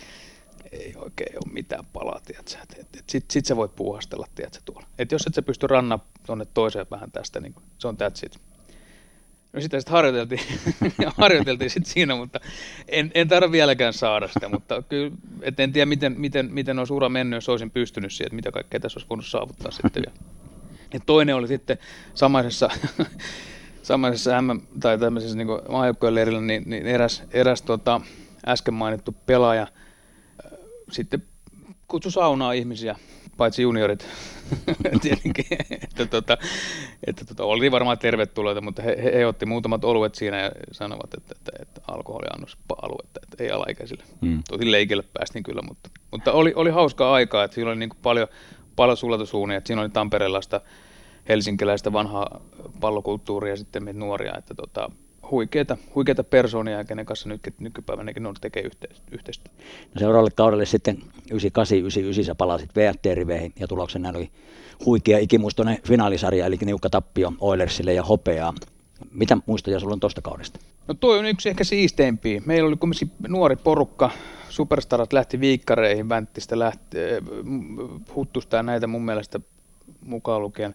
ei 0.72 0.94
oikein 0.96 1.36
ole 1.36 1.52
mitään 1.52 1.86
palaa, 1.92 2.20
tiedätkö? 2.24 2.54
Et, 2.62 2.78
et, 2.78 2.96
et 2.98 3.08
sit, 3.08 3.30
sit 3.30 3.46
sä 3.46 3.56
voit 3.56 3.76
puuhastella, 3.76 4.26
tiedätkö, 4.34 4.60
tuolla. 4.64 4.86
Et 4.98 5.12
jos 5.12 5.26
et 5.26 5.34
sä 5.34 5.42
pysty 5.42 5.66
rannaa 5.66 6.06
tuonne 6.26 6.46
toiseen 6.54 6.86
vähän 6.90 7.12
tästä, 7.12 7.40
niin 7.40 7.54
se 7.78 7.88
on 7.88 7.96
that's 7.96 8.26
it. 8.26 8.49
No 9.52 9.60
sitä 9.60 9.80
sitten 9.80 9.92
harjoiteltiin, 9.92 10.40
harjoiteltiin 11.18 11.70
sit 11.70 11.86
siinä, 11.86 12.16
mutta 12.16 12.40
en, 12.88 13.10
en 13.14 13.28
tarvitse 13.28 13.52
vieläkään 13.52 13.92
saada 13.92 14.28
sitä, 14.28 14.48
mutta 14.48 14.82
kyllä, 14.82 15.10
et 15.42 15.60
en 15.60 15.72
tiedä 15.72 15.86
miten, 15.86 16.20
miten, 16.20 16.48
miten 16.52 16.78
olisi 16.78 16.92
ura 16.92 17.08
mennyt, 17.08 17.36
jos 17.36 17.48
olisin 17.48 17.70
pystynyt 17.70 18.12
siihen, 18.12 18.26
että 18.26 18.36
mitä 18.36 18.52
kaikkea 18.52 18.80
tässä 18.80 18.98
olisi 18.98 19.08
voinut 19.08 19.26
saavuttaa 19.26 19.70
sitten. 19.70 20.02
Ja, 20.06 20.12
ja 20.92 21.00
toinen 21.06 21.36
oli 21.36 21.48
sitten 21.48 21.78
samaisessa 22.14 22.70
samaisessa 23.82 24.42
M- 24.42 24.60
tai 24.80 24.98
tämmöisessä 24.98 25.36
niin 25.36 25.48
maajoukkojen 25.68 26.14
leirillä, 26.14 26.40
niin, 26.40 26.62
niin 26.66 26.86
eräs, 26.86 27.22
eräs 27.32 27.62
tota, 27.62 28.00
äsken 28.46 28.74
mainittu 28.74 29.14
pelaaja 29.26 29.66
sitten 30.92 31.22
kutsu 31.88 32.10
saunaa 32.10 32.52
ihmisiä, 32.52 32.96
paitsi 33.40 33.62
juniorit 33.62 34.06
tietenkin, 35.02 35.44
että, 35.70 36.06
tota, 36.06 36.38
että 37.06 37.24
tota, 37.24 37.44
oli 37.44 37.70
varmaan 37.70 37.98
tervetulleita, 37.98 38.60
mutta 38.60 38.82
he, 38.82 38.96
he, 39.02 39.12
he 39.12 39.26
otti 39.26 39.46
muutamat 39.46 39.84
oluet 39.84 40.14
siinä 40.14 40.40
ja 40.40 40.50
sanovat, 40.72 41.14
että, 41.14 41.34
että, 41.38 41.52
että 41.62 41.80
alkoholiannos 41.88 42.58
aluetta, 42.82 43.20
että 43.22 43.44
ei 43.44 43.50
alaikäisille. 43.50 44.04
Hmm. 44.22 44.42
Tosi 44.48 44.70
leikille 44.70 45.04
päästiin 45.12 45.42
kyllä, 45.42 45.62
mutta, 45.68 45.90
mutta 46.10 46.32
oli, 46.32 46.52
oli 46.56 46.70
hauskaa 46.70 47.12
aikaa, 47.12 47.44
että 47.44 47.54
siinä 47.54 47.70
oli 47.70 47.78
niin 47.78 47.90
paljon, 48.02 48.28
paljon 48.76 48.96
sulatusuunia, 48.96 49.58
että 49.58 49.68
siinä 49.68 49.82
oli 49.82 49.90
Tampereellaista, 49.90 50.60
helsinkiläistä 51.28 51.92
vanhaa 51.92 52.40
pallokulttuuria 52.80 53.52
ja 53.52 53.56
sitten 53.56 53.84
meitä 53.84 54.00
nuoria, 54.00 54.38
että 54.38 54.54
tota, 54.54 54.90
huikeita, 55.30 55.76
huikeita 55.94 56.24
persoonia, 56.24 56.84
kenen 56.84 57.06
kanssa 57.06 57.28
nyt, 57.28 57.40
nykypäivänäkin 57.58 58.26
on 58.26 58.34
tekee 58.40 58.62
yhteistyötä. 59.10 59.50
No 59.94 59.98
seuraavalle 59.98 60.30
kaudelle 60.34 60.66
sitten 60.66 60.98
98-99 61.32 62.24
sä 62.24 62.34
palasit 62.34 62.70
VFT-riveihin 62.70 63.52
ja 63.60 63.68
tuloksena 63.68 64.08
oli 64.08 64.30
huikea 64.86 65.18
ikimuistoinen 65.18 65.78
finaalisarja, 65.86 66.46
eli 66.46 66.58
niukka 66.64 66.90
tappio 66.90 67.32
Oilersille 67.40 67.94
ja 67.94 68.02
hopeaa. 68.02 68.54
Mitä 69.10 69.38
muistoja 69.46 69.80
sulla 69.80 69.92
on 69.92 70.00
tuosta 70.00 70.22
kaudesta? 70.22 70.60
No 70.88 70.94
toi 70.94 71.18
on 71.18 71.26
yksi 71.26 71.48
ehkä 71.48 71.64
siisteimpiä. 71.64 72.42
Meillä 72.46 72.68
oli 72.68 72.76
kumminkin 72.76 73.10
nuori 73.28 73.56
porukka, 73.56 74.10
superstarat 74.48 75.12
lähti 75.12 75.40
viikkareihin, 75.40 76.08
Vänttistä 76.08 76.58
lähti, 76.58 76.98
eh, 76.98 77.22
Huttusta 78.14 78.56
ja 78.56 78.62
näitä 78.62 78.86
mun 78.86 79.04
mielestä 79.04 79.40
mukaan 80.04 80.42
lukien. 80.42 80.74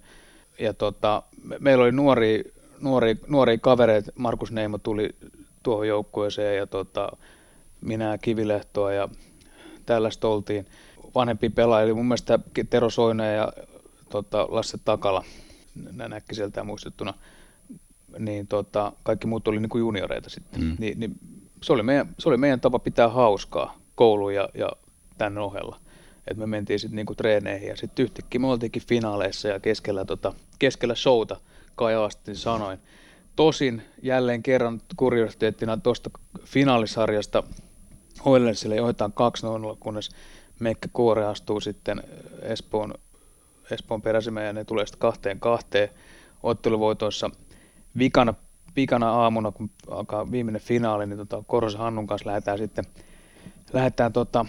Ja 0.59 0.73
tota, 0.73 1.23
meillä 1.59 1.83
oli 1.83 1.91
nuori 1.91 2.53
nuori, 2.81 3.19
nuori 3.27 3.57
kavereita, 3.57 4.11
Markus 4.15 4.51
Neimo 4.51 4.77
tuli 4.77 5.09
tuohon 5.63 5.87
joukkueeseen 5.87 6.57
ja 6.57 6.67
tota, 6.67 7.11
minä 7.81 8.17
Kivilehtoa 8.17 8.93
ja 8.93 9.09
tällaista 9.85 10.27
oltiin. 10.27 10.65
Vanhempi 11.15 11.49
pelaaja, 11.49 11.83
eli 11.83 11.93
mun 11.93 12.05
mielestä 12.05 12.39
Tero 12.69 12.89
Soine 12.89 13.33
ja 13.33 13.53
tota, 14.09 14.47
Lasse 14.49 14.77
Takala, 14.85 15.23
nämä 15.91 16.19
sieltä 16.31 16.63
muistettuna, 16.63 17.13
niin 18.19 18.47
tota, 18.47 18.91
kaikki 19.03 19.27
muut 19.27 19.47
oli 19.47 19.59
niin 19.59 19.69
junioreita 19.75 20.29
sitten. 20.29 20.61
Mm. 20.61 20.75
Ni, 20.79 20.93
niin 20.97 21.15
se, 21.61 21.73
oli 21.73 21.83
meidän, 21.83 22.15
se 22.19 22.29
oli 22.29 22.37
meidän 22.37 22.59
tapa 22.59 22.79
pitää 22.79 23.09
hauskaa 23.09 23.77
koulu 23.95 24.29
ja, 24.29 24.49
ja 24.53 24.71
tämän 25.17 25.37
ohella. 25.37 25.79
Et 26.27 26.37
me 26.37 26.45
mentiin 26.45 26.79
sitten 26.79 26.95
niinku 26.95 27.15
treeneihin 27.15 27.69
ja 27.69 27.75
sitten 27.75 28.03
yhtäkkiä 28.03 28.39
me 28.39 28.47
oltiinkin 28.47 28.81
finaaleissa 28.87 29.47
ja 29.47 29.59
keskellä, 29.59 30.05
tota, 30.05 30.33
keskellä 30.59 30.95
showta– 30.95 31.37
kajaasti 31.75 32.35
sanoin. 32.35 32.79
Tosin 33.35 33.81
jälleen 34.01 34.43
kerran 34.43 34.81
kuriositeettina 34.95 35.77
tuosta 35.77 36.09
finaalisarjasta 36.45 37.43
Oilersille 38.25 38.75
johdetaan 38.75 39.13
2-0, 39.73 39.77
kunnes 39.79 40.09
Meikkä 40.59 40.89
Kuore 40.93 41.25
astuu 41.25 41.59
sitten 41.59 42.03
Espoon, 42.41 42.93
Espoon 43.71 44.01
peräsimeen 44.01 44.47
ja 44.47 44.53
ne 44.53 44.63
tulee 44.63 44.85
sitten 44.85 44.99
kahteen 44.99 45.39
kahteen 45.39 45.89
otteluvoitoissa. 46.43 47.29
Vikana, 47.97 48.33
vikana 48.75 49.11
aamuna, 49.11 49.51
kun 49.51 49.69
alkaa 49.89 50.31
viimeinen 50.31 50.61
finaali, 50.61 51.05
niin 51.05 51.17
tota, 51.17 51.43
Korosen 51.47 51.79
Hannun 51.79 52.07
kanssa 52.07 52.29
lähdetään 52.29 52.57
sitten 52.57 52.85
lähdetään 53.73 54.13
tota, 54.13 54.45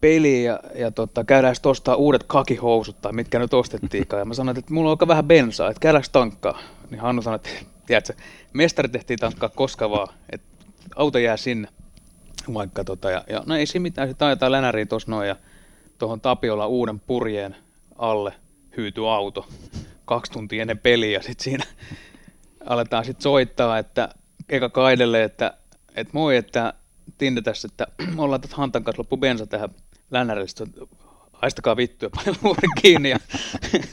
peliin 0.00 0.44
ja, 0.44 0.60
ja 0.74 0.90
tota, 0.90 1.24
käydään 1.24 1.54
sitten 1.54 1.70
ostaa 1.70 1.94
uudet 1.94 2.22
kakihousut 2.22 3.00
tai 3.00 3.12
mitkä 3.12 3.38
nyt 3.38 3.54
ostettiinkaan. 3.54 4.20
Ja 4.20 4.24
mä 4.24 4.34
sanoin, 4.34 4.58
että 4.58 4.74
mulla 4.74 4.90
on 4.90 4.92
aika 4.92 5.08
vähän 5.08 5.24
bensaa, 5.24 5.70
että 5.70 5.80
käydäänkö 5.80 6.08
tankkaa. 6.12 6.58
Niin 6.90 7.00
Hannu 7.00 7.22
sanoi, 7.22 7.36
että 7.36 7.50
tiedätkö, 7.86 8.12
mestari 8.52 8.88
tehtiin 8.88 9.18
tankkaa 9.18 9.48
koska 9.48 9.90
vaan, 9.90 10.14
että 10.32 10.46
auto 10.96 11.18
jää 11.18 11.36
sinne. 11.36 11.68
Vaikka 12.54 12.84
tota, 12.84 13.10
ja, 13.10 13.24
ja 13.28 13.42
no 13.46 13.56
ei 13.56 13.66
siinä 13.66 13.82
mitään, 13.82 14.08
sitten 14.08 14.28
ajetaan 14.28 14.52
länäriin 14.52 14.88
tuossa 14.88 15.10
noin 15.10 15.28
ja 15.28 15.36
tuohon 15.98 16.20
Tapiolla 16.20 16.66
uuden 16.66 17.00
purjeen 17.00 17.56
alle 17.98 18.32
hyyty 18.76 19.08
auto 19.08 19.48
kaksi 20.04 20.32
tuntia 20.32 20.62
ennen 20.62 20.78
peliä 20.78 21.10
ja 21.10 21.22
sitten 21.22 21.44
siinä 21.44 21.64
aletaan 22.66 23.04
sitten 23.04 23.22
soittaa, 23.22 23.78
että 23.78 24.08
eka 24.48 24.68
kaidelle, 24.68 25.22
että, 25.22 25.54
että 25.94 26.10
moi, 26.12 26.36
että 26.36 26.74
Tinde 27.18 27.42
tässä, 27.42 27.68
että 27.72 27.86
ollaan 28.16 28.40
tätä 28.40 28.56
Hantan 28.56 28.84
kanssa 28.84 29.00
loppu 29.00 29.16
bensa 29.16 29.46
tähän 29.46 29.70
lännärille, 30.10 30.48
haistakaa 31.32 31.76
vittuja, 31.76 32.10
paljon 32.16 32.36
luurin 32.42 32.70
kiinni 32.82 33.10
ja 33.10 33.18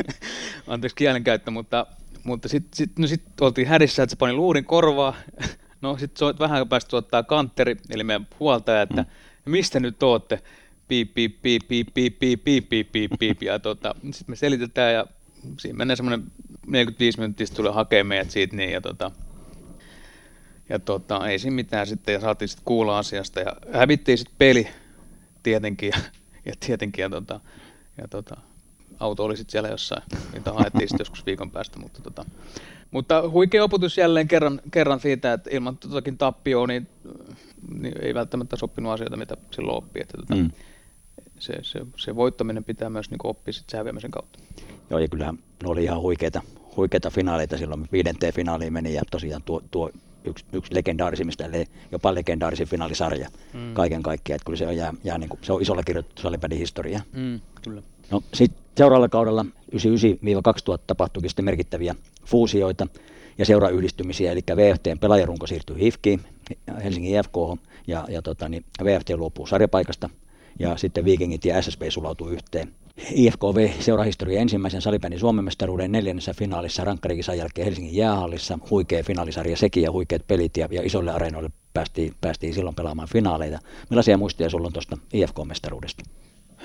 anteeksi 0.67 0.95
kielenkäyttö, 0.95 1.51
mutta, 1.51 1.87
mutta 2.23 2.49
sitten 2.49 2.77
sit, 2.77 2.99
no 2.99 3.07
sit 3.07 3.41
oltiin 3.41 3.67
hädissä, 3.67 4.03
että 4.03 4.11
se 4.11 4.17
pani 4.17 4.33
luurin 4.33 4.65
korvaa, 4.65 5.15
no 5.81 5.97
sitten 5.97 6.19
soit 6.19 6.39
vähän 6.39 6.69
päästä 6.69 6.89
tuottaa 6.89 7.23
kanteri, 7.23 7.77
eli 7.89 8.03
meidän 8.03 8.27
huoltaja, 8.39 8.81
että 8.81 9.05
mm. 9.45 9.51
mistä 9.51 9.79
nyt 9.79 10.03
ootte, 10.03 10.39
piip, 10.87 11.13
piip, 11.13 11.41
piip, 11.41 11.67
piip, 11.67 11.87
piip, 11.93 12.19
piip, 12.19 12.43
piip, 12.43 12.69
piip, 12.69 12.91
piip, 12.91 13.11
piip, 13.19 13.43
ja 13.43 13.59
tota, 13.59 13.95
sitten 14.03 14.31
me 14.31 14.35
selitetään 14.35 14.93
ja 14.93 15.07
siinä 15.59 15.77
menee 15.77 15.95
semmoinen 15.95 16.31
45 16.67 17.19
minuuttia, 17.19 17.47
tulee 17.55 17.71
hakemaan 17.71 18.07
meidät 18.07 18.31
siitä 18.31 18.55
niin, 18.55 18.71
ja 18.71 18.81
tota, 18.81 19.11
ja 20.69 20.79
tota, 20.79 21.27
ei 21.27 21.39
siinä 21.39 21.55
mitään 21.55 21.87
sitten, 21.87 22.13
ja 22.13 22.19
saatiin 22.19 22.49
sitten 22.49 22.65
kuulla 22.65 22.97
asiasta, 22.97 23.39
ja 23.39 23.53
hävittiin 23.73 24.17
sitten 24.17 24.35
peli 24.37 24.67
tietenkin, 25.47 25.89
ja, 25.89 25.99
ja 26.45 26.53
tietenkin, 26.59 27.03
ja, 27.03 27.09
tota, 27.09 27.39
ja 27.97 28.07
tota, 28.07 28.37
auto 28.99 29.23
oli 29.23 29.37
sitten 29.37 29.51
siellä 29.51 29.69
jossain, 29.69 30.03
mitä 30.33 30.53
haettiin 30.53 30.89
sitten 30.89 31.01
joskus 31.01 31.25
viikon 31.25 31.51
päästä, 31.51 31.79
mutta 31.79 32.01
tota, 32.01 32.25
mutta 32.91 33.29
huikea 33.29 33.63
opetus 33.63 33.97
jälleen 33.97 34.27
kerran, 34.27 34.61
kerran 34.71 34.99
siitä, 34.99 35.33
että 35.33 35.49
ilman 35.53 35.77
totakin 35.77 36.17
tappioa, 36.17 36.67
niin, 36.67 36.87
niin 37.79 37.93
ei 38.01 38.13
välttämättä 38.13 38.55
sopinut 38.55 38.91
asioita, 38.91 39.17
mitä 39.17 39.37
silloin 39.51 39.77
oppii. 39.77 40.01
Että 40.01 40.17
tota, 40.17 40.35
mm. 40.35 40.51
se, 41.39 41.53
se, 41.61 41.79
se, 41.97 42.15
voittaminen 42.15 42.63
pitää 42.63 42.89
myös 42.89 43.09
niin 43.09 43.19
oppia 43.23 43.53
sitten 43.53 43.77
häviämisen 43.77 44.11
kautta. 44.11 44.39
Joo, 44.89 44.99
ja 44.99 45.07
kyllähän 45.07 45.39
ne 45.63 45.69
oli 45.69 45.83
ihan 45.83 46.01
huikeita, 46.01 46.41
huikeita 46.77 47.09
finaaleita 47.09 47.57
silloin. 47.57 47.89
Viidenteen 47.91 48.33
finaaliin 48.33 48.73
meni 48.73 48.93
ja 48.93 49.01
tosiaan 49.11 49.43
tuo, 49.43 49.61
tuo 49.71 49.91
yksi, 50.27 50.45
yksi 50.53 50.75
legendaarisimmista, 50.75 51.45
ellei 51.45 51.65
jopa 51.91 52.15
legendaarisin 52.15 52.67
finaalisarja 52.67 53.29
mm. 53.53 53.73
kaiken 53.73 54.03
kaikkiaan. 54.03 54.35
Että 54.35 54.45
kyllä 54.45 54.57
se 54.57 54.67
on, 54.67 54.77
jää, 54.77 54.93
jää 55.03 55.17
niin 55.17 55.29
kuin, 55.29 55.39
se 55.43 55.53
on 55.53 55.61
isolla 55.61 55.83
kirjoitettu 55.83 56.21
salipädin 56.21 56.57
historia. 56.57 57.01
Mm, 57.13 57.39
kyllä. 57.61 57.81
No, 58.11 58.23
sitten 58.33 58.63
seuraavalla 58.77 59.09
kaudella 59.09 59.45
99-2000 59.75 59.77
tapahtuikin 60.87 61.29
sitten 61.29 61.45
merkittäviä 61.45 61.95
fuusioita 62.25 62.87
ja 63.37 63.45
seurayhdistymisiä, 63.45 64.31
eli 64.31 64.41
VFTn 64.55 64.99
pelaajarunko 64.99 65.47
siirtyi 65.47 65.79
HIFKiin, 65.79 66.21
Helsingin 66.83 67.19
IFK, 67.19 67.35
ja, 67.87 68.05
ja 68.09 68.21
tota, 68.21 68.49
niin 68.49 68.65
VFT 68.83 69.09
luopuu 69.09 69.47
sarjapaikasta, 69.47 70.09
ja 70.59 70.77
sitten 70.77 71.05
Vikingit 71.05 71.45
ja 71.45 71.61
SSB 71.61 71.81
sulautuu 71.89 72.29
yhteen. 72.29 72.73
IFKV 73.11 73.69
seurahistoria 73.79 74.39
ensimmäisen 74.39 74.81
salibändin 74.81 75.19
Suomen 75.19 75.45
mestaruuden 75.45 75.91
neljännessä 75.91 76.33
finaalissa 76.33 76.83
rankkarikisan 76.83 77.37
jälkeen 77.37 77.65
Helsingin 77.65 77.95
jäähallissa. 77.95 78.59
Huikea 78.69 79.03
finaalisarja 79.03 79.57
sekin 79.57 79.83
ja 79.83 79.91
huikeat 79.91 80.27
pelit 80.27 80.57
ja, 80.57 80.67
ja 80.71 80.81
isolle 80.83 81.11
areenoille 81.11 81.49
päästiin, 81.73 82.13
päästiin 82.21 82.53
silloin 82.53 82.75
pelaamaan 82.75 83.07
finaaleita. 83.07 83.59
Millaisia 83.89 84.17
muistia 84.17 84.49
sulla 84.49 84.67
on 84.67 84.73
tuosta 84.73 84.97
IFK-mestaruudesta? 85.13 86.03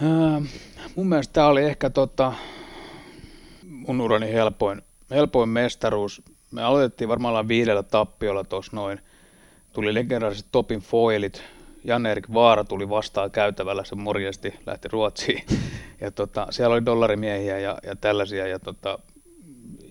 Äh, 0.03 0.43
mun 0.97 1.09
mielestä 1.09 1.33
tämä 1.33 1.47
oli 1.47 1.63
ehkä 1.65 1.91
tota, 1.91 2.33
mun 3.69 4.01
urani 4.01 4.33
helpoin, 4.33 4.83
helpoin 5.11 5.49
mestaruus. 5.49 6.23
Me 6.51 6.63
aloitettiin 6.63 7.09
varmaan 7.09 7.49
viidellä 7.49 7.83
tappiolla 7.83 8.45
tuossa 8.45 8.77
noin. 8.77 9.01
Tuli 9.73 9.95
legendaariset 9.95 10.47
Topin 10.53 10.81
foilit, 10.81 11.43
Janne-Erik 11.85 12.33
Vaara 12.35 12.65
tuli 12.65 12.89
vastaan 12.89 13.31
käytävällä, 13.31 13.85
se 13.85 13.95
morjesti, 13.95 14.55
lähti 14.67 14.89
Ruotsiin. 14.89 15.45
Ja 16.01 16.11
tota, 16.11 16.47
siellä 16.51 16.75
oli 16.75 16.85
dollarimiehiä 16.87 17.59
ja, 17.59 17.79
ja 17.87 17.97
tällaisia, 17.97 18.47
ja 18.47 18.59
tota, 18.59 18.99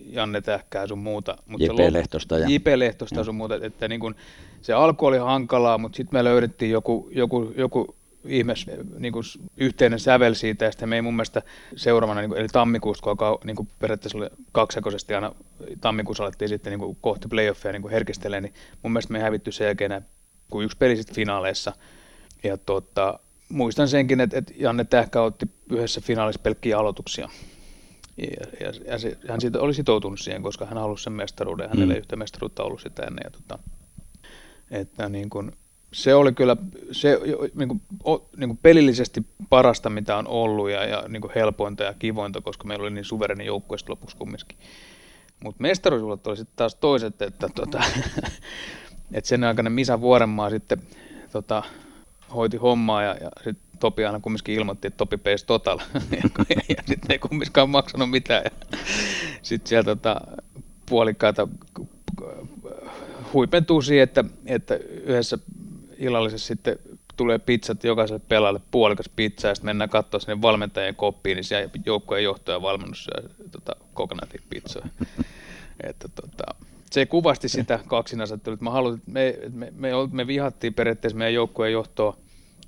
Janne 0.05 0.41
Tähkää 0.41 0.87
sun 0.87 0.99
muuta. 0.99 1.37
Mutta 1.45 1.65
J.P. 1.65 1.93
Lehtosta. 1.93 2.37
Ja... 2.37 2.47
J.P. 2.49 2.67
Lehtosta 2.75 3.19
ja. 3.19 3.23
sun 3.23 3.35
muuta, 3.35 3.59
että 3.61 3.87
niin 3.87 3.99
kun, 3.99 4.15
se 4.61 4.73
alku 4.73 5.05
oli 5.05 5.17
hankalaa, 5.17 5.77
mutta 5.77 5.95
sitten 5.95 6.19
me 6.19 6.23
löydettiin 6.23 6.71
joku, 6.71 7.09
joku, 7.11 7.53
joku 7.57 7.95
ihme 8.25 8.53
niin 8.97 9.13
kuin 9.13 9.23
yhteinen 9.57 9.99
sävel 9.99 10.33
siitä, 10.33 10.65
ja 10.65 10.71
sitten 10.71 10.89
me 10.89 10.95
ei 10.95 11.01
mun 11.01 11.15
mielestä 11.15 11.41
seuraavana, 11.75 12.21
niin 12.21 12.29
kuin, 12.29 12.39
eli 12.39 12.47
tammikuusta, 12.47 13.03
kun 13.03 13.09
alkaa 13.09 13.37
niin 13.43 13.55
kuin 13.55 13.67
periaatteessa 13.79 14.17
oli 14.17 14.29
kaksijakoisesti 14.51 15.13
aina 15.13 15.35
tammikuussa 15.81 16.23
alettiin 16.23 16.49
sitten 16.49 16.71
niin 16.71 16.79
kuin 16.79 16.97
kohti 17.01 17.27
playoffia 17.27 17.71
niin 17.71 17.89
herkistelee, 17.89 18.41
niin 18.41 18.53
mun 18.83 18.91
mielestä 18.91 19.13
me 19.13 19.17
ei 19.17 19.23
hävitty 19.23 19.51
sen 19.51 19.65
jälkeen 19.65 20.05
kuin 20.51 20.65
yksi 20.65 20.77
peli 20.77 20.97
sitten 20.97 21.15
finaaleissa. 21.15 21.73
Ja 22.43 22.57
tota, 22.57 23.19
muistan 23.49 23.87
senkin, 23.87 24.19
että, 24.19 24.37
että 24.37 24.53
Janne 24.57 24.83
Tähkä 24.83 25.21
otti 25.21 25.45
yhdessä 25.69 26.01
finaalissa 26.01 26.41
pelkkiä 26.41 26.77
aloituksia. 26.77 27.29
Ja, 28.17 28.27
ja, 28.59 28.73
ja 28.87 28.99
se, 28.99 29.17
hän 29.29 29.41
siitä 29.41 29.59
oli 29.59 29.73
sitoutunut 29.73 30.19
siihen, 30.19 30.43
koska 30.43 30.65
hän 30.65 30.77
halusi 30.77 31.03
sen 31.03 31.13
mestaruuden. 31.13 31.69
Hänellä 31.69 31.85
mm. 31.85 31.91
ei 31.91 31.99
yhtä 31.99 32.15
mestaruutta 32.15 32.63
ollut 32.63 32.81
sitä 32.81 33.03
ennen. 33.03 33.23
Ja 33.23 33.31
tota, 33.31 33.59
että 34.71 35.09
niin 35.09 35.29
kun, 35.29 35.51
se 35.93 36.15
oli 36.15 36.33
kyllä 36.33 36.57
se, 36.91 37.19
niin 37.55 37.67
kuin, 37.67 37.81
o, 38.05 38.29
niin 38.37 38.49
kuin 38.49 38.59
pelillisesti 38.61 39.25
parasta, 39.49 39.89
mitä 39.89 40.17
on 40.17 40.27
ollut 40.27 40.69
ja, 40.69 40.85
ja 40.85 41.03
niin 41.07 41.21
kuin 41.21 41.31
helpointa 41.35 41.83
ja 41.83 41.93
kivointa, 41.93 42.41
koska 42.41 42.67
meillä 42.67 42.83
oli 42.83 42.91
niin 42.91 43.05
suvereni 43.05 43.45
joukkue 43.45 43.77
lopuksi 43.87 44.17
kumminkin. 44.17 44.57
Mutta 45.43 45.61
mestaruusjuhlat 45.61 46.27
oli 46.27 46.37
sitten 46.37 46.55
taas 46.55 46.75
toiset, 46.75 47.21
että 47.21 47.49
tota, 47.55 47.83
et 49.13 49.25
sen 49.25 49.43
aikana 49.43 49.69
Misa 49.69 50.01
Vuorenmaa 50.01 50.49
sitten 50.49 50.81
tota, 51.31 51.63
hoiti 52.35 52.57
hommaa 52.57 53.03
ja, 53.03 53.15
ja 53.21 53.29
sitten 53.35 53.71
Topi 53.79 54.05
aina 54.05 54.19
kumminkin 54.19 54.55
ilmoitti, 54.55 54.87
että 54.87 54.97
Topi 54.97 55.17
pays 55.17 55.43
total. 55.43 55.79
ja, 56.49 56.61
ja 56.69 56.83
sitten 56.87 57.11
ei 57.11 57.19
kumminkaan 57.19 57.69
maksanut 57.69 58.09
mitään. 58.09 58.43
Sitten 59.41 59.69
sieltä 59.69 59.95
tota, 59.95 60.21
puolikkaita 60.85 61.47
huipentuu 63.33 63.81
siihen, 63.81 64.03
että, 64.03 64.23
että 64.45 64.75
yhdessä 65.03 65.37
illallisessa 65.97 66.47
sitten 66.47 66.79
tulee 67.17 67.39
pizzat 67.39 67.83
jokaiselle 67.83 68.21
pelaajalle 68.27 68.61
puolikas 68.71 69.09
pizza 69.15 69.47
ja 69.47 69.55
sitten 69.55 69.67
mennään 69.69 69.89
katsoa 69.89 70.19
sinne 70.19 70.41
valmentajien 70.41 70.95
koppiin, 70.95 71.35
niin 71.35 71.43
siellä 71.43 71.69
joukkojen 71.85 72.23
johtaja 72.23 72.61
valmennus 72.61 73.09
ja 73.15 73.29
tota, 73.51 73.75
kokonaatin 73.93 74.41
pizzoja. 74.49 74.85
että 75.89 76.07
tota, 76.07 76.55
se 76.91 77.05
kuvasti 77.05 77.49
sitä 77.49 77.79
kaksinasettelua, 77.87 78.57
mä 78.61 78.71
halusin, 78.71 79.01
me, 79.05 79.37
me, 79.53 79.71
me, 79.75 79.89
me, 80.11 80.27
vihattiin 80.27 80.73
periaatteessa 80.73 81.17
meidän 81.17 81.33
joukkueen 81.33 81.73
johtoa 81.73 82.17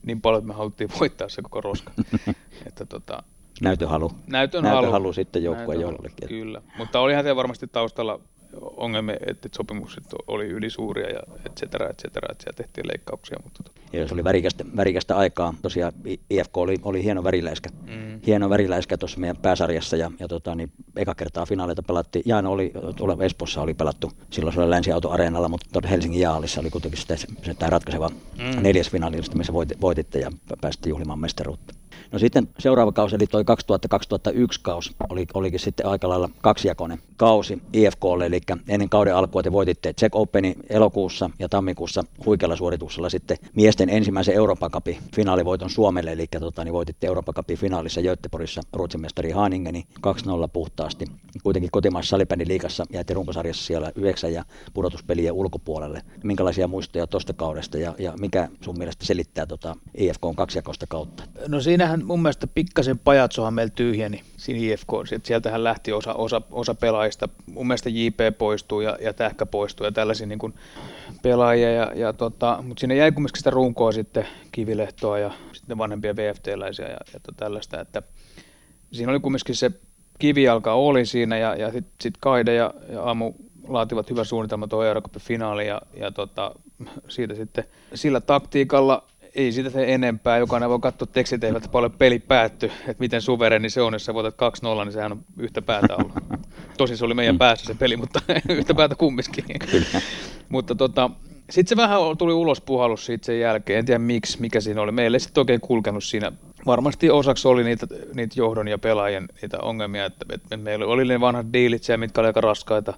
niin 0.06 0.22
paljon, 0.22 0.40
että 0.40 0.48
me 0.48 0.54
haluttiin 0.54 0.90
voittaa 1.00 1.30
se 1.30 1.42
koko 1.42 1.62
roska. 1.62 1.92
että 2.68 2.86
tota, 2.86 3.24
Näytön 3.62 3.90
halu. 3.90 4.12
Näytön, 4.28 4.64
Näytön 4.64 4.82
halu. 4.82 4.92
halu 4.92 5.14
sitten 5.14 5.44
joukkueen 5.44 5.82
jollekin. 5.82 6.28
Kyllä, 6.28 6.62
mutta 6.78 7.00
olihan 7.00 7.24
se 7.24 7.36
varmasti 7.36 7.68
taustalla 7.68 8.20
ongelmia, 8.62 9.18
että 9.28 9.50
sopimukset 9.56 10.04
oli 10.28 10.46
ylisuuria 10.46 11.10
ja 11.10 11.20
et 11.46 11.56
cetera, 11.56 11.90
et 11.90 11.98
cetera, 11.98 12.28
että 12.32 12.44
siellä 12.44 12.58
tehtiin 12.58 12.88
leikkauksia. 12.88 13.38
Mutta... 13.44 13.64
Tota. 13.64 13.80
Ja 13.94 14.08
se 14.08 14.14
oli 14.14 14.24
värikästä, 14.24 14.66
värikästä 14.76 15.18
aikaa. 15.18 15.54
Tosiaan 15.62 15.94
IFK 16.30 16.58
oli, 16.58 16.76
oli 16.84 17.04
hieno 17.04 17.24
väriläiskä, 17.24 17.70
mm. 17.70 18.22
hieno 18.28 18.50
väriläiskä 18.50 18.98
tuossa 18.98 19.20
meidän 19.20 19.38
pääsarjassa 19.38 19.98
ja, 19.98 20.12
ja 20.20 20.28
tota, 20.28 20.56
niin 20.56 20.72
eka 20.96 21.16
kertaa 21.16 21.46
finaaleita 21.46 21.84
pelattiin. 21.84 22.24
Jaana 22.28 22.50
oli, 22.50 22.72
tuolla 22.96 23.24
Espossa 23.24 23.62
oli 23.62 23.74
pelattu 23.74 24.12
silloin 24.30 24.54
se 24.54 24.62
oli 24.62 24.70
Länsiauto-areenalla, 24.70 25.48
mutta 25.48 25.88
Helsingin 25.88 26.22
Jaalissa 26.22 26.62
oli 26.62 26.70
kuitenkin 26.70 27.02
se, 27.02 27.18
se 27.18 27.54
tämä 27.60 27.70
ratkaiseva 27.70 28.10
mm. 28.10 28.64
neljäs 28.64 28.90
finaali, 28.90 29.18
missä 29.36 29.54
voititte 29.82 30.20
ja 30.20 30.32
päästiin 30.62 30.90
juhlimaan 30.90 31.20
mestaruutta. 31.20 31.74
No 32.14 32.20
sitten 32.20 32.50
seuraava 32.60 32.92
kausi, 32.92 33.16
eli 33.16 33.28
toi 33.28 33.44
2000-2001 33.44 33.46
kausi, 34.62 34.96
oli, 35.10 35.26
olikin 35.34 35.60
sitten 35.60 35.86
aika 35.86 36.10
lailla 36.10 36.30
kaksijakoinen 36.42 37.00
kausi 37.18 37.62
IFKlle, 37.74 38.26
eli 38.26 38.42
ennen 38.68 38.90
kauden 38.90 39.16
alkua 39.16 39.44
te 39.44 39.52
voititte 39.52 39.94
Czech 39.94 40.16
Openin 40.16 40.56
elokuussa 40.70 41.30
ja 41.40 41.50
tammikuussa 41.50 42.04
huikealla 42.26 42.56
suorituksella 42.56 43.10
sitten 43.10 43.38
miesten 43.56 43.90
ensimmäisen 43.90 44.36
Euroopan 44.36 44.72
Cupin 44.72 44.98
finaalivoiton 45.16 45.70
Suomelle, 45.70 46.12
eli 46.12 46.28
tota, 46.40 46.64
niin 46.64 46.74
voititte 46.74 47.08
Euroopan 47.08 47.34
Cupin 47.34 47.58
finaalissa 47.58 48.02
Göteborgissa 48.02 48.62
Ruotsin 48.74 49.02
mestari 49.02 49.32
Haningeni 49.32 49.86
2-0 50.08 50.10
puhtaasti. 50.54 51.06
Kuitenkin 51.44 51.72
kotimaassa 51.72 52.10
salibändin 52.10 52.48
liikassa 52.48 52.86
jäitte 52.90 53.14
runkosarjassa 53.14 53.66
siellä 53.66 53.92
yhdeksän 53.96 54.34
ja 54.34 54.46
pudotuspelien 54.74 55.34
ulkopuolelle. 55.34 56.02
Minkälaisia 56.24 56.68
muistoja 56.68 57.08
tuosta 57.08 57.34
kaudesta 57.34 57.78
ja, 57.78 57.96
ja 58.00 58.14
mikä 58.20 58.48
sun 58.62 58.78
mielestä 58.78 59.06
selittää 59.06 59.46
tota 59.46 59.76
IFK 59.98 60.26
on 60.26 60.36
kaksijakoista 60.36 60.88
kautta? 60.88 61.24
No 61.48 61.62
siinähän 61.62 62.03
mun 62.04 62.22
mielestä 62.22 62.48
pikkasen 62.48 63.00
pajatsohan 63.00 63.54
meillä 63.54 63.74
tyhjeni 63.76 64.24
siinä 64.38 64.60
IFK. 64.60 64.88
Sieltähän 65.24 65.64
lähti 65.64 65.92
osa, 65.92 66.14
osa, 66.14 66.42
osa 66.52 66.76
pelaajista. 66.76 67.30
Mun 67.46 67.68
mielestä 67.68 67.90
JP 67.90 68.38
poistuu 68.38 68.82
ja, 68.82 68.98
ja 69.02 69.14
Tähkä 69.14 69.46
poistuu 69.46 69.86
ja 69.86 69.92
tällaisia 69.92 70.28
niin 70.28 70.40
kuin 70.40 70.54
pelaajia. 71.22 71.72
Ja, 71.72 71.92
ja 71.96 72.14
tota, 72.14 72.60
mutta 72.64 72.80
siinä 72.80 72.94
jäi 72.94 73.12
kumminkin 73.12 73.38
sitä 73.38 73.50
runkoa 73.50 73.92
sitten 73.92 74.28
Kivilehtoa 74.52 75.20
ja 75.20 75.32
sitten 75.54 75.78
vanhempia 75.78 76.16
VFT-läisiä 76.16 76.88
ja, 76.88 76.98
ja 77.14 77.20
tällaista. 77.38 77.82
Että 77.82 78.02
siinä 78.92 79.12
oli 79.12 79.20
kumminkin 79.20 79.56
se 79.56 79.72
kivijalka 80.20 80.74
oli 80.74 81.06
siinä 81.06 81.38
ja, 81.38 81.56
ja 81.56 81.72
sitten 81.72 81.94
sit 82.02 82.14
Kaide 82.20 82.54
ja, 82.54 82.74
ja 82.90 83.10
Amu 83.10 83.34
laativat 83.68 84.10
hyvän 84.10 84.26
suunnitelman 84.26 84.70
tuohon 84.70 84.88
Euroopan 84.88 85.22
finaaliin 85.22 85.68
ja, 85.68 85.82
ja 85.94 86.12
tota, 86.12 86.56
siitä 87.10 87.36
sitten 87.36 87.64
sillä 87.94 88.22
taktiikalla 88.22 89.04
ei 89.36 89.52
siitä 89.52 89.70
se 89.70 89.94
enempää. 89.94 90.38
Jokainen 90.38 90.70
voi 90.70 90.80
katsoa 90.80 91.08
tekstit, 91.14 91.44
eivät 91.44 91.72
paljon 91.72 91.92
peli 91.92 92.20
päätty, 92.20 92.66
että 92.66 93.00
miten 93.00 93.22
suvereni 93.22 93.70
se 93.70 93.82
on, 93.82 93.94
jos 93.94 94.06
sä 94.06 94.14
voitat 94.14 94.36
2-0, 94.82 94.86
niin 94.86 94.92
sehän 94.92 95.12
on 95.12 95.24
yhtä 95.38 95.62
päätä 95.62 95.96
ollut. 95.96 96.12
Tosin 96.78 96.98
se 96.98 97.06
oli 97.06 97.14
meidän 97.14 97.36
mm. 97.36 97.40
päässä 97.40 97.66
se 97.66 97.74
peli, 97.74 97.98
mutta 97.98 98.20
yhtä 98.50 98.74
päätä 98.74 98.96
kumminkin. 98.96 99.46
mutta 100.50 100.76
tota, 100.76 101.10
sitten 101.50 101.70
se 101.70 101.78
vähän 101.82 102.00
tuli 102.18 102.34
ulos 102.34 102.62
puhallus 102.62 103.06
siitä 103.06 103.26
sen 103.26 103.40
jälkeen, 103.40 103.80
en 103.80 103.86
tiedä 103.86 104.00
miksi, 104.00 104.42
mikä 104.42 104.62
siinä 104.62 104.82
oli. 104.82 104.92
Meillä 104.92 105.16
ei 105.16 105.20
sitten 105.20 105.42
oikein 105.42 105.62
kulkenut 105.62 106.04
siinä. 106.04 106.32
Varmasti 106.66 107.10
osaksi 107.10 107.48
oli 107.48 107.64
niitä, 107.64 107.88
niitä 108.14 108.34
johdon 108.38 108.68
ja 108.68 108.78
pelaajien 108.78 109.28
niitä 109.42 109.60
ongelmia, 109.60 110.06
että, 110.06 110.26
että 110.30 110.58
meillä 110.58 110.86
oli 110.86 111.06
ne 111.06 111.20
vanhat 111.20 111.46
diilit 111.54 111.84
siellä, 111.84 112.00
mitkä 112.00 112.22
oli 112.22 112.28
aika 112.28 112.42
raskaita. 112.42 112.94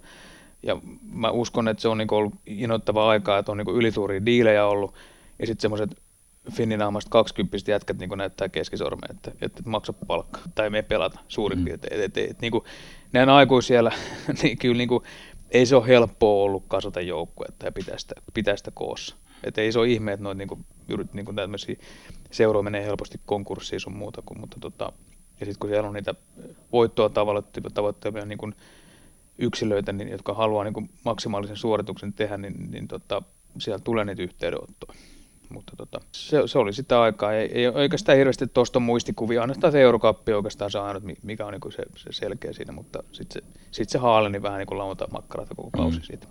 Ja 0.63 0.78
mä 1.12 1.30
uskon, 1.30 1.67
että 1.67 1.82
se 1.82 1.88
on 1.88 1.98
niinku 1.98 2.15
ollut 2.15 2.34
innoittava 2.45 3.10
aikaa, 3.10 3.38
että 3.38 3.52
on 3.52 3.58
niinku 3.58 3.74
ylituuria 3.74 4.26
diilejä 4.26 4.65
ollut. 4.65 4.93
Ja 5.39 5.48
sitten 5.48 5.62
semmoiset 5.62 5.89
finninaamasta 6.51 7.10
20 7.10 7.71
jätkät 7.71 7.97
niin 7.97 8.10
näyttää 8.17 8.49
keskisormen, 8.49 9.12
että, 9.12 9.31
että, 9.41 9.63
maksa 9.65 9.93
palkka 9.93 10.39
tai 10.55 10.69
me 10.69 10.81
pelata 10.81 11.19
suurin 11.27 11.60
mm. 11.60 11.65
piirtein. 11.65 12.01
Et, 12.01 12.17
et, 12.17 12.29
et, 12.29 12.41
niin 12.41 12.51
kuin, 12.51 12.63
näin 13.12 13.29
aikuisia 13.29 13.67
siellä, 13.67 13.91
niin 14.41 14.58
kyllä 14.58 14.77
niin 14.77 14.88
kuin, 14.88 15.03
ei 15.51 15.65
se 15.65 15.75
ole 15.75 15.88
helppoa 15.88 16.43
ollut 16.43 16.63
kasvata 16.67 17.01
joukkuetta 17.01 17.65
ja 17.65 17.71
pitää 17.71 17.97
sitä, 17.97 18.15
pitää 18.34 18.55
sitä 18.55 18.71
koossa. 18.73 19.15
Et 19.43 19.58
ei 19.58 19.71
se 19.71 19.79
ole 19.79 19.88
ihme, 19.88 20.13
että 20.13 20.23
noin 20.23 20.38
niin 20.38 20.47
kuin, 20.47 20.65
niin 21.13 21.25
kuin 21.25 21.36
tämmöisiä 21.36 21.75
seuroja 22.31 22.63
menee 22.63 22.86
helposti 22.86 23.19
konkurssiin 23.25 23.79
sun 23.79 23.97
muuta 23.97 24.21
kuin, 24.25 24.39
mutta 24.39 24.58
tota, 24.60 24.91
ja 25.39 25.45
sitten 25.45 25.60
kun 25.60 25.69
siellä 25.69 25.88
on 25.88 25.93
niitä 25.93 26.15
voittoa 26.71 27.10
tavoitteita 27.73 28.25
niin 28.25 28.38
kuin 28.38 28.55
yksilöitä, 29.38 29.93
niin, 29.93 30.10
jotka 30.10 30.34
haluaa 30.34 30.63
niin 30.63 30.73
kuin 30.73 30.89
maksimaalisen 31.03 31.58
suorituksen 31.58 32.13
tehdä, 32.13 32.38
niin, 32.38 32.71
niin 32.71 32.88
tota, 32.88 33.21
siellä 33.58 33.79
tulee 33.79 34.05
niitä 34.05 34.23
yhteydenottoja 34.23 34.99
mutta 35.49 35.73
tota, 35.77 35.99
se, 36.12 36.41
se, 36.45 36.60
oli 36.60 36.73
sitä 36.73 37.01
aikaa. 37.01 37.34
Ei, 37.34 37.51
ei 37.51 37.67
oikeastaan 37.67 38.17
hirveästi 38.17 38.47
tuosta 38.47 38.79
muistikuvia, 38.79 39.41
ainoastaan 39.41 39.71
se 39.71 39.81
Eurokappi 39.81 40.34
oikeastaan 40.34 40.71
se 40.71 40.79
ainut, 40.79 41.03
mikä 41.23 41.45
on 41.45 41.53
niin 41.53 41.71
se, 41.71 41.84
se, 41.95 42.12
selkeä 42.12 42.53
siinä, 42.53 42.73
mutta 42.73 43.03
sitten 43.12 43.41
se, 43.43 43.60
sit 43.71 43.89
se 43.89 43.97
haale, 43.97 44.29
niin 44.29 44.41
vähän 44.41 44.58
niin 44.58 44.67
kuin 44.67 44.77
lauantai 44.77 45.08
makkarata 45.12 45.55
koko 45.55 45.69
kausi 45.71 45.97
mm. 45.97 46.03
siitä. 46.03 46.27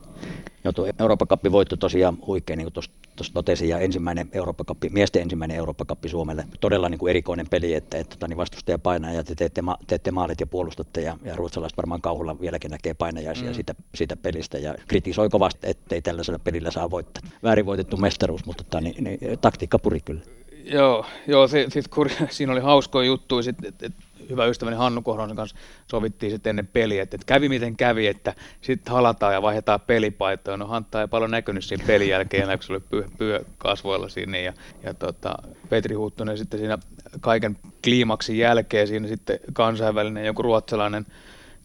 Joo, 0.65 0.73
tuo 0.73 0.87
Euroopan 1.01 1.29
kappi 1.29 1.53
voitto 1.53 1.77
tosiaan 1.77 2.19
huikea, 2.27 2.57
niin 2.57 2.73
kuin 2.73 2.85
tuossa 3.17 3.35
totesin, 3.35 3.69
ja 3.69 3.79
ensimmäinen 3.79 4.29
Eurooppa 4.33 4.65
kappi, 4.65 4.89
miesten 4.89 5.23
ensimmäinen 5.23 5.57
Eurooppa 5.57 5.85
kappi 5.85 6.09
Suomelle. 6.09 6.45
Todella 6.61 6.89
niin 6.89 6.99
kuin 6.99 7.11
erikoinen 7.11 7.47
peli, 7.51 7.75
että, 7.75 7.99
että 7.99 8.17
tota, 8.17 8.29
niin 8.29 8.37
vastustaja 8.37 8.79
painaa 8.79 9.13
ja 9.13 9.25
te 9.25 9.35
teette, 9.35 9.63
ma- 9.63 9.79
teette 9.87 10.11
maalit 10.11 10.41
ja 10.41 10.47
puolustatte, 10.47 11.01
ja, 11.01 11.17
ja 11.25 11.37
ruotsalaiset 11.37 11.77
varmaan 11.77 12.01
kauhulla 12.01 12.41
vieläkin 12.41 12.71
näkee 12.71 12.95
painajaisia 12.95 13.49
mm. 13.49 13.55
siitä, 13.55 13.75
siitä, 13.95 14.17
pelistä, 14.17 14.59
ja 14.59 14.75
kritisoi 14.89 15.29
kovasti, 15.29 15.61
ettei 15.71 16.03
tällaisella 16.03 16.39
pelillä 16.39 16.71
saa 16.71 16.91
voittaa. 16.91 17.23
Väärin 17.43 17.67
voitettu 17.67 17.97
mestaruus, 17.97 18.47
mutta 18.47 18.65
tota, 18.65 18.81
niin, 18.81 19.05
niin, 19.05 19.19
taktiikka 19.41 19.79
puri 19.79 20.01
kyllä. 20.01 20.21
Joo, 20.65 21.07
joo 21.27 21.49
sit, 21.49 21.73
sit, 21.73 21.89
kur, 21.89 22.11
siinä 22.31 22.53
oli 22.53 22.61
hauskoja 22.61 23.07
juttuja, 23.07 23.43
sit, 23.43 23.65
et, 23.65 23.83
et, 23.83 23.93
hyvä 24.31 24.47
ystäväni 24.47 24.77
Hannu 24.77 25.03
Kohronen 25.03 25.37
kanssa 25.37 25.57
sovittiin 25.91 26.33
sitten 26.33 26.51
ennen 26.51 26.67
peliä, 26.67 27.03
että, 27.03 27.17
että 27.17 27.27
kävi 27.27 27.49
miten 27.49 27.77
kävi, 27.77 28.07
että 28.07 28.35
sitten 28.61 28.93
halataan 28.93 29.35
ja 29.35 29.43
vaihdetaan 29.43 29.81
pelipaitoja. 29.81 30.57
No 30.57 30.67
Hantta 30.67 31.01
ei 31.01 31.09
paljon 31.09 31.31
näkynyt 31.31 31.65
siinä 31.65 31.85
pelin 31.87 32.09
jälkeen, 32.09 32.49
kun 32.49 32.63
se 32.63 32.73
oli 32.73 32.81
pyö, 32.81 33.05
pyö 33.19 33.45
kasvoilla 33.59 34.09
sinne. 34.09 34.43
Ja, 34.43 34.53
ja 34.83 34.95
tota, 34.95 35.35
Petri 35.69 35.95
Huttunen 35.95 36.39
sitten 36.39 36.61
siinä 36.61 36.79
kaiken 37.21 37.59
kliimaksin 37.85 38.39
jälkeen 38.39 38.89
siinä 38.89 39.09
sitten 39.09 39.39
kansainvälinen 39.53 40.27
joku 40.27 40.43
ruotsalainen 40.43 41.07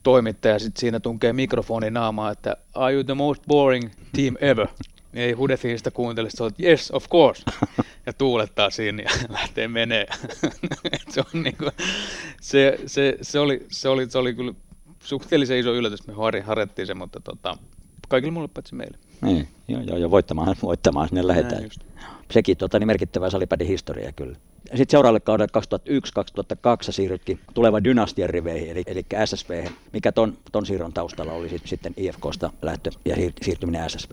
toimittaja 0.03 0.59
sitten 0.59 0.79
siinä 0.79 0.99
tunkee 0.99 1.33
mikrofoni 1.33 1.91
naamaa, 1.91 2.31
että 2.31 2.57
are 2.73 2.93
you 2.93 3.03
the 3.03 3.13
most 3.13 3.43
boring 3.47 3.89
team 4.15 4.35
ever? 4.39 4.67
Niin 5.11 5.23
ei 5.23 5.31
Hudefin 5.31 5.77
sitä 5.77 5.91
kuuntele, 5.91 6.29
on, 6.39 6.51
yes, 6.63 6.91
of 6.91 7.09
course, 7.09 7.43
ja 8.09 8.13
tuulettaa 8.13 8.69
siinä 8.69 9.03
ja 9.03 9.09
lähtee 9.29 9.67
menee. 9.67 10.07
se, 11.13 11.19
on 11.19 11.43
niin 11.43 11.57
kuin, 11.57 11.71
se, 12.41 12.79
se, 12.85 13.17
se, 13.21 13.39
oli, 13.39 13.65
se, 13.71 13.89
oli, 13.89 14.09
se 14.09 14.17
oli 14.17 14.33
kyllä 14.33 14.53
suhteellisen 15.03 15.57
iso 15.57 15.73
yllätys, 15.73 16.07
me 16.07 16.13
harjattiin 16.43 16.87
se, 16.87 16.93
mutta 16.93 17.19
tota, 17.19 17.57
kaikille 18.07 18.33
mulle 18.33 18.47
paitsi 18.47 18.75
meille. 18.75 18.97
Niin, 19.21 19.47
joo, 19.67 19.81
joo, 19.81 19.97
joo 19.97 20.11
voittamaan, 20.11 20.55
voittamaan 20.63 21.07
sinne 21.07 21.27
lähdetään. 21.27 21.69
Sekin 22.31 22.57
tota, 22.57 22.79
niin 22.79 22.87
merkittävä 22.87 23.29
salipädin 23.29 23.67
historia 23.67 24.11
kyllä. 24.11 24.37
Sitten 24.65 24.89
seuraavalle 24.89 25.19
kaudelle 25.19 25.59
2001-2002 26.89 26.91
siirrytkin 26.91 27.39
tulevan 27.53 27.83
dynastian 27.83 28.29
riveihin, 28.29 28.69
eli, 28.69 28.83
eli 28.85 29.05
SSV. 29.25 29.65
Mikä 29.93 30.11
ton, 30.11 30.37
ton 30.51 30.65
siirron 30.65 30.93
taustalla 30.93 31.33
oli 31.33 31.49
sit, 31.49 31.61
sitten 31.65 31.93
IFKsta 31.97 32.51
lähtö 32.61 32.91
ja 33.05 33.15
siirtyminen 33.41 33.89
SSV? 33.89 34.11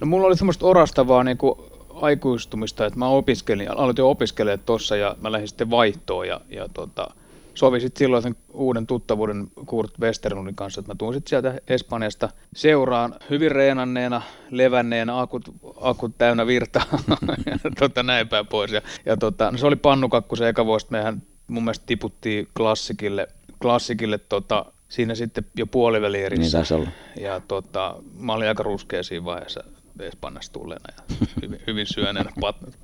No 0.00 0.06
mulla 0.06 0.26
oli 0.26 0.36
semmoista 0.36 0.66
orastavaa 0.66 1.24
niin 1.24 1.38
kuin 1.38 1.58
aikuistumista, 2.00 2.86
että 2.86 2.98
mä 2.98 3.08
opiskelin, 3.08 3.70
aloitin 3.70 4.04
opiskelemaan 4.04 4.66
tuossa 4.66 4.96
ja 4.96 5.16
mä 5.20 5.32
lähdin 5.32 5.48
sitten 5.48 5.70
vaihtoon 5.70 6.28
ja, 6.28 6.40
ja 6.48 6.68
tota, 6.74 7.06
sovi 7.54 7.80
sitten 7.80 7.98
silloin 7.98 8.22
sen 8.22 8.36
uuden 8.52 8.86
tuttavuuden 8.86 9.46
Kurt 9.66 10.00
Westerlundin 10.00 10.54
kanssa, 10.54 10.80
että 10.80 10.92
mä 10.92 10.96
tuun 10.98 11.14
sitten 11.14 11.30
sieltä 11.30 11.60
Espanjasta 11.68 12.28
seuraan 12.56 13.14
hyvin 13.30 13.50
reenanneena, 13.50 14.22
levänneenä, 14.50 15.20
akut, 15.20 15.50
akut 15.80 16.12
täynnä 16.18 16.46
virta 16.46 16.80
ja 17.46 17.58
tota, 17.78 18.02
näin 18.02 18.28
päin 18.28 18.46
pois. 18.46 18.72
Ja, 18.72 18.80
ja 19.06 19.16
tota, 19.16 19.50
no 19.50 19.58
se 19.58 19.66
oli 19.66 19.76
pannukakku 19.76 20.36
se 20.36 20.48
eka 20.48 20.66
vuosi, 20.66 20.86
mehän 20.90 21.22
mun 21.48 21.64
mielestä 21.64 21.86
tiputtiin 21.86 22.48
klassikille, 22.56 23.28
klassikille 23.62 24.18
tota, 24.18 24.64
siinä 24.88 25.14
sitten 25.14 25.46
jo 25.56 25.66
puolivälierissä. 25.66 26.42
Niin 26.42 26.52
taisi 26.52 26.74
olla. 26.74 26.88
Ja 27.20 27.40
tota, 27.40 27.96
mä 28.18 28.32
olin 28.32 28.48
aika 28.48 28.62
ruskea 28.62 29.02
siinä 29.02 29.24
vaiheessa 29.24 29.64
Espanjassa 30.00 30.52
tulleena 30.52 30.94
ja 30.96 31.16
hyvin, 31.42 31.60
hyvin 31.66 31.86
syöneenä 31.86 32.30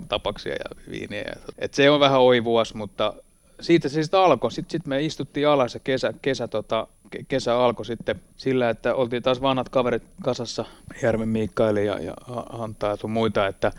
tapaksia 0.09 0.53
ja 0.53 0.91
viiniä. 0.91 1.33
Et 1.59 1.75
se 1.75 1.91
on 1.91 2.01
vähän 2.01 2.21
oivuas, 2.21 2.75
mutta 2.75 3.15
siitä 3.61 3.89
se 3.89 4.03
sitten 4.03 4.21
alkoi. 4.21 4.53
Sitten 4.53 4.71
sit 4.71 4.87
me 4.87 5.03
istuttiin 5.03 5.49
alas 5.49 5.75
ja 5.75 5.81
kesä, 5.81 6.15
kesä, 6.23 6.49
tota, 6.49 6.87
kesä 7.29 7.59
alkoi 7.59 7.87
sitten 7.87 8.21
sillä, 8.37 8.71
että 8.71 8.95
oltiin 8.95 9.23
taas 9.23 9.43
vanhat 9.43 9.69
kaverit 9.69 10.03
kasassa, 10.23 10.65
Järven 11.03 11.29
Miikkaili 11.29 11.87
ja, 11.87 11.99
ja 11.99 12.15
Hanta 12.51 12.87
ja 13.03 13.09
muita, 13.09 13.47
että 13.47 13.73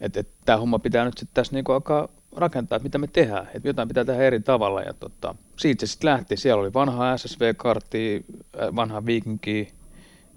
et, 0.00 0.16
et, 0.16 0.28
tämä 0.44 0.58
homma 0.58 0.78
pitää 0.78 1.04
nyt 1.04 1.18
sitten 1.18 1.34
tässä 1.34 1.52
niinku 1.52 1.72
alkaa 1.72 2.08
rakentaa, 2.36 2.76
että 2.76 2.84
mitä 2.84 2.98
me 2.98 3.06
tehdään, 3.06 3.48
että 3.54 3.68
jotain 3.68 3.88
pitää 3.88 4.04
tehdä 4.04 4.22
eri 4.22 4.40
tavalla. 4.40 4.82
Ja 4.82 4.94
tota, 4.94 5.34
siitä 5.56 5.86
se 5.86 5.90
sitten 5.90 6.10
lähti. 6.10 6.36
Siellä 6.36 6.60
oli 6.60 6.72
vanha 6.72 7.16
SSV-kartti, 7.16 8.24
äh, 8.62 8.76
vanha 8.76 9.06
Vikinki 9.06 9.68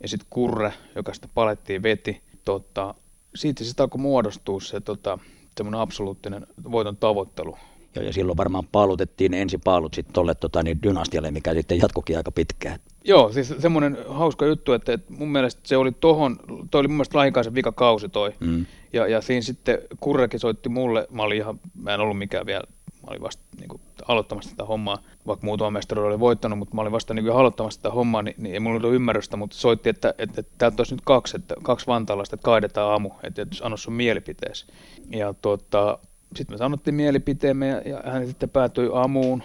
ja 0.01 0.07
sitten 0.07 0.27
Kurre, 0.29 0.73
joka 0.95 1.13
sitä 1.13 1.27
palettiin 1.33 1.83
veti. 1.83 2.21
Tota, 2.45 2.95
siitä 3.35 3.63
sitten 3.63 3.83
alkoi 3.83 4.01
muodostua 4.01 4.61
se 4.61 4.81
tota, 4.81 5.19
semmoinen 5.57 5.81
absoluuttinen 5.81 6.47
voiton 6.71 6.97
tavoittelu. 6.97 7.57
Joo, 7.95 8.05
ja 8.05 8.13
silloin 8.13 8.37
varmaan 8.37 8.67
paalutettiin 8.71 9.33
ensi 9.33 9.57
paalut 9.57 9.93
sitten 9.93 10.13
tuolle 10.13 10.35
tota, 10.35 10.63
niin 10.63 10.83
dynastialle, 10.83 11.31
mikä 11.31 11.53
sitten 11.53 11.77
jatkokin 11.77 12.17
aika 12.17 12.31
pitkään. 12.31 12.79
Joo, 13.03 13.31
siis 13.31 13.53
semmoinen 13.59 13.97
hauska 14.07 14.45
juttu, 14.45 14.73
että, 14.73 14.93
että 14.93 15.13
mun 15.13 15.31
mielestä 15.31 15.61
se 15.63 15.77
oli 15.77 15.91
tohon, 15.91 16.37
toi 16.71 16.79
oli 16.79 16.87
mun 16.87 16.97
mielestä 16.97 17.17
Lahikaisen 17.17 17.55
vika 17.55 17.71
kausi 17.71 18.09
toi. 18.09 18.33
Mm. 18.39 18.65
Ja, 18.93 19.07
ja 19.07 19.21
siinä 19.21 19.41
sitten 19.41 19.77
Kurrekin 19.99 20.39
soitti 20.39 20.69
mulle, 20.69 21.07
mä 21.11 21.23
olin 21.23 21.37
ihan, 21.37 21.59
mä 21.81 21.93
en 21.93 21.99
ollut 21.99 22.17
mikään 22.17 22.45
vielä, 22.45 22.63
mä 23.03 23.09
olin 23.09 23.21
vasta 23.21 23.43
niin 23.59 23.67
kuin, 23.67 23.81
aloittamassa 24.07 24.49
tätä 24.49 24.65
hommaa, 24.65 24.97
vaikka 25.27 25.45
muutama 25.45 25.71
mestari 25.71 26.01
oli 26.01 26.19
voittanut, 26.19 26.59
mutta 26.59 26.75
mä 26.75 26.81
olin 26.81 26.91
vasta 26.91 27.13
niin 27.13 27.25
kuin, 27.25 27.35
aloittamassa 27.35 27.81
tätä 27.81 27.95
hommaa, 27.95 28.21
niin, 28.21 28.35
niin 28.37 28.53
ei 28.53 28.59
mulla 28.59 28.77
ollut 28.77 28.93
ymmärrystä, 28.93 29.37
mutta 29.37 29.55
soitti, 29.55 29.89
että, 29.89 30.13
että, 30.17 30.41
että, 30.41 30.53
täältä 30.57 30.75
olisi 30.79 30.95
nyt 30.95 31.05
kaksi, 31.05 31.37
että 31.37 31.55
kaksi 31.63 31.87
vantaalaista, 31.87 32.35
että 32.35 32.45
kaidetaan 32.45 32.91
aamu, 32.91 33.09
että, 33.23 33.41
että 33.41 33.55
anna 33.61 33.77
sun 33.77 33.93
mielipiteesi. 33.93 34.65
Ja 35.09 35.33
tuota, 35.33 35.99
sitten 36.35 36.53
me 36.53 36.57
sanottiin 36.57 36.95
mielipiteemme 36.95 37.67
ja, 37.67 37.81
ja 37.81 38.01
hän 38.05 38.27
sitten 38.27 38.49
päätyi 38.49 38.89
Amuun, 38.93 39.43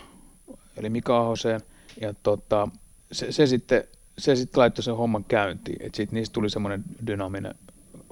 eli 0.76 0.90
Mika 0.90 1.18
Ahoseen. 1.18 1.60
Ja 2.00 2.14
tota, 2.22 2.68
se, 3.12 3.32
se, 3.32 3.46
sitten, 3.46 3.84
se 4.18 4.36
sitten 4.36 4.60
laittoi 4.60 4.82
sen 4.82 4.96
homman 4.96 5.24
käyntiin. 5.24 5.82
Että 5.82 5.96
sitten 5.96 6.16
niistä 6.16 6.34
tuli 6.34 6.50
semmoinen 6.50 6.84
dynaaminen 7.06 7.54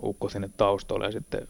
ukko 0.02 0.28
sinne 0.28 0.50
taustalle 0.56 1.04
ja 1.04 1.12
sitten 1.12 1.48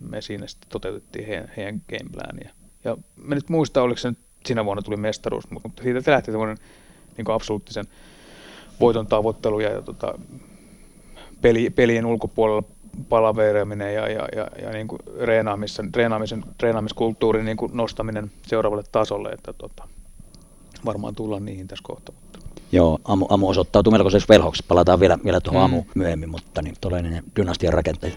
me 0.00 0.20
siinä 0.20 0.46
sitten 0.46 0.70
toteutettiin 0.70 1.26
heidän, 1.26 1.52
heidän 1.56 1.82
gameplania. 1.90 2.61
Ja 2.84 2.96
me 3.16 3.34
nyt 3.34 3.48
muista, 3.48 3.82
oliko 3.82 3.98
se 3.98 4.08
nyt 4.08 4.18
siinä 4.46 4.64
vuonna 4.64 4.82
tuli 4.82 4.96
mestaruus, 4.96 5.50
mutta 5.50 5.82
siitä 5.82 6.10
lähti 6.10 6.30
semmoinen 6.30 6.58
niin 7.16 7.30
absoluuttisen 7.30 7.84
voiton 8.80 9.06
tavoittelu 9.06 9.60
ja, 9.60 9.70
ja 9.70 9.82
tota, 9.82 10.18
peli, 11.40 11.70
pelien 11.70 12.06
ulkopuolella 12.06 12.62
palaveeraaminen 13.08 13.94
ja, 13.94 14.08
ja, 14.08 14.28
ja, 14.36 14.48
ja 14.62 14.70
niin 14.70 14.88
kuin 14.88 15.00
reenaamisen, 15.20 15.92
treenaamisen, 15.92 16.44
treenaamiskulttuurin 16.58 17.44
niin 17.44 17.56
kuin 17.56 17.70
nostaminen 17.74 18.30
seuraavalle 18.46 18.84
tasolle, 18.92 19.28
että 19.28 19.52
tota, 19.52 19.88
varmaan 20.84 21.14
tullaan 21.14 21.44
niihin 21.44 21.68
tässä 21.68 21.82
kohta. 21.82 22.12
Mutta. 22.12 22.38
Joo, 22.72 22.98
Amu, 23.04 23.26
Amu 23.28 23.48
osoittautuu 23.48 23.90
melkoisessa 23.90 24.26
velhoksi. 24.28 24.64
Palataan 24.68 25.00
vielä, 25.00 25.18
vielä 25.24 25.40
tuohon 25.40 25.70
mm. 25.70 25.74
Amu 25.74 25.84
myöhemmin, 25.94 26.30
mutta 26.30 26.62
niin, 26.62 26.74
todellinen 26.80 27.24
dynastian 27.36 27.72
rakentaja. 27.72 28.14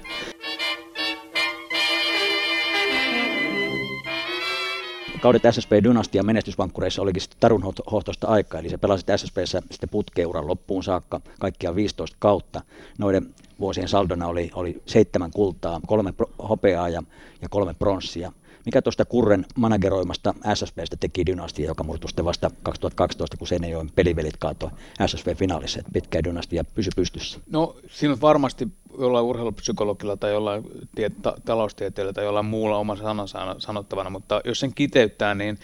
Kaudet 5.25 5.43
SSP-dynastia 5.43 6.23
menestysvankkureissa 6.23 7.01
olikin 7.01 7.21
sitten 7.21 7.39
tarunhohtoista 7.39 8.27
aikaa, 8.27 8.59
eli 8.59 8.69
se 8.69 8.77
pelasi 8.77 9.05
SSPssä 9.15 9.61
sitten 9.71 9.89
putkeuran 9.89 10.47
loppuun 10.47 10.83
saakka, 10.83 11.21
kaikkia 11.39 11.75
15 11.75 12.17
kautta. 12.19 12.61
Noiden 12.97 13.33
vuosien 13.59 13.87
saldona 13.87 14.27
oli, 14.27 14.51
oli 14.55 14.81
seitsemän 14.85 15.31
kultaa, 15.31 15.81
kolme 15.87 16.13
hopeaa 16.49 16.89
ja, 16.89 17.03
ja 17.41 17.49
kolme 17.49 17.73
pronssia. 17.73 18.31
Mikä 18.65 18.81
tuosta 18.81 19.05
Kurren 19.05 19.45
manageroimasta 19.55 20.33
SSPstä 20.53 20.97
teki 20.99 21.25
dynastia, 21.25 21.65
joka 21.65 21.83
murtui 21.83 22.09
sitten 22.09 22.25
vasta 22.25 22.51
2012, 22.63 23.37
kun 23.37 23.47
Seinäjoen 23.47 23.91
pelivelit 23.95 24.37
kaatoi 24.37 24.69
SSV-finaalissa, 25.05 25.79
että 25.79 25.91
pitkä 25.93 26.23
dynastia 26.23 26.63
pysy 26.63 26.89
pystyssä? 26.95 27.39
No 27.49 27.75
siinä 27.89 28.13
on 28.13 28.21
varmasti 28.21 28.67
jollain 28.99 29.25
urheilupsykologilla 29.25 30.17
tai 30.17 30.31
jollain 30.31 30.63
tie, 30.95 31.09
ta, 31.09 31.37
taloustieteellä 31.45 32.13
tai 32.13 32.23
jollain 32.23 32.45
muulla 32.45 32.77
oma 32.77 32.95
sanansa 32.95 33.55
sanottavana, 33.59 34.09
mutta 34.09 34.41
jos 34.45 34.59
sen 34.59 34.73
kiteyttää, 34.73 35.35
niin, 35.35 35.59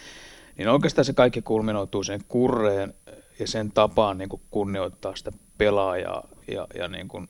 niin 0.58 0.68
oikeastaan 0.68 1.04
se 1.04 1.12
kaikki 1.12 1.42
kulminoituu 1.42 2.04
sen 2.04 2.20
kurreen 2.28 2.94
ja 3.38 3.46
sen 3.46 3.72
tapaan 3.72 4.18
niin 4.18 4.28
kuin 4.28 4.42
kunnioittaa 4.50 5.16
sitä 5.16 5.32
pelaajaa 5.58 6.28
ja, 6.48 6.66
ja 6.74 6.88
niin 6.88 7.08
kuin 7.08 7.28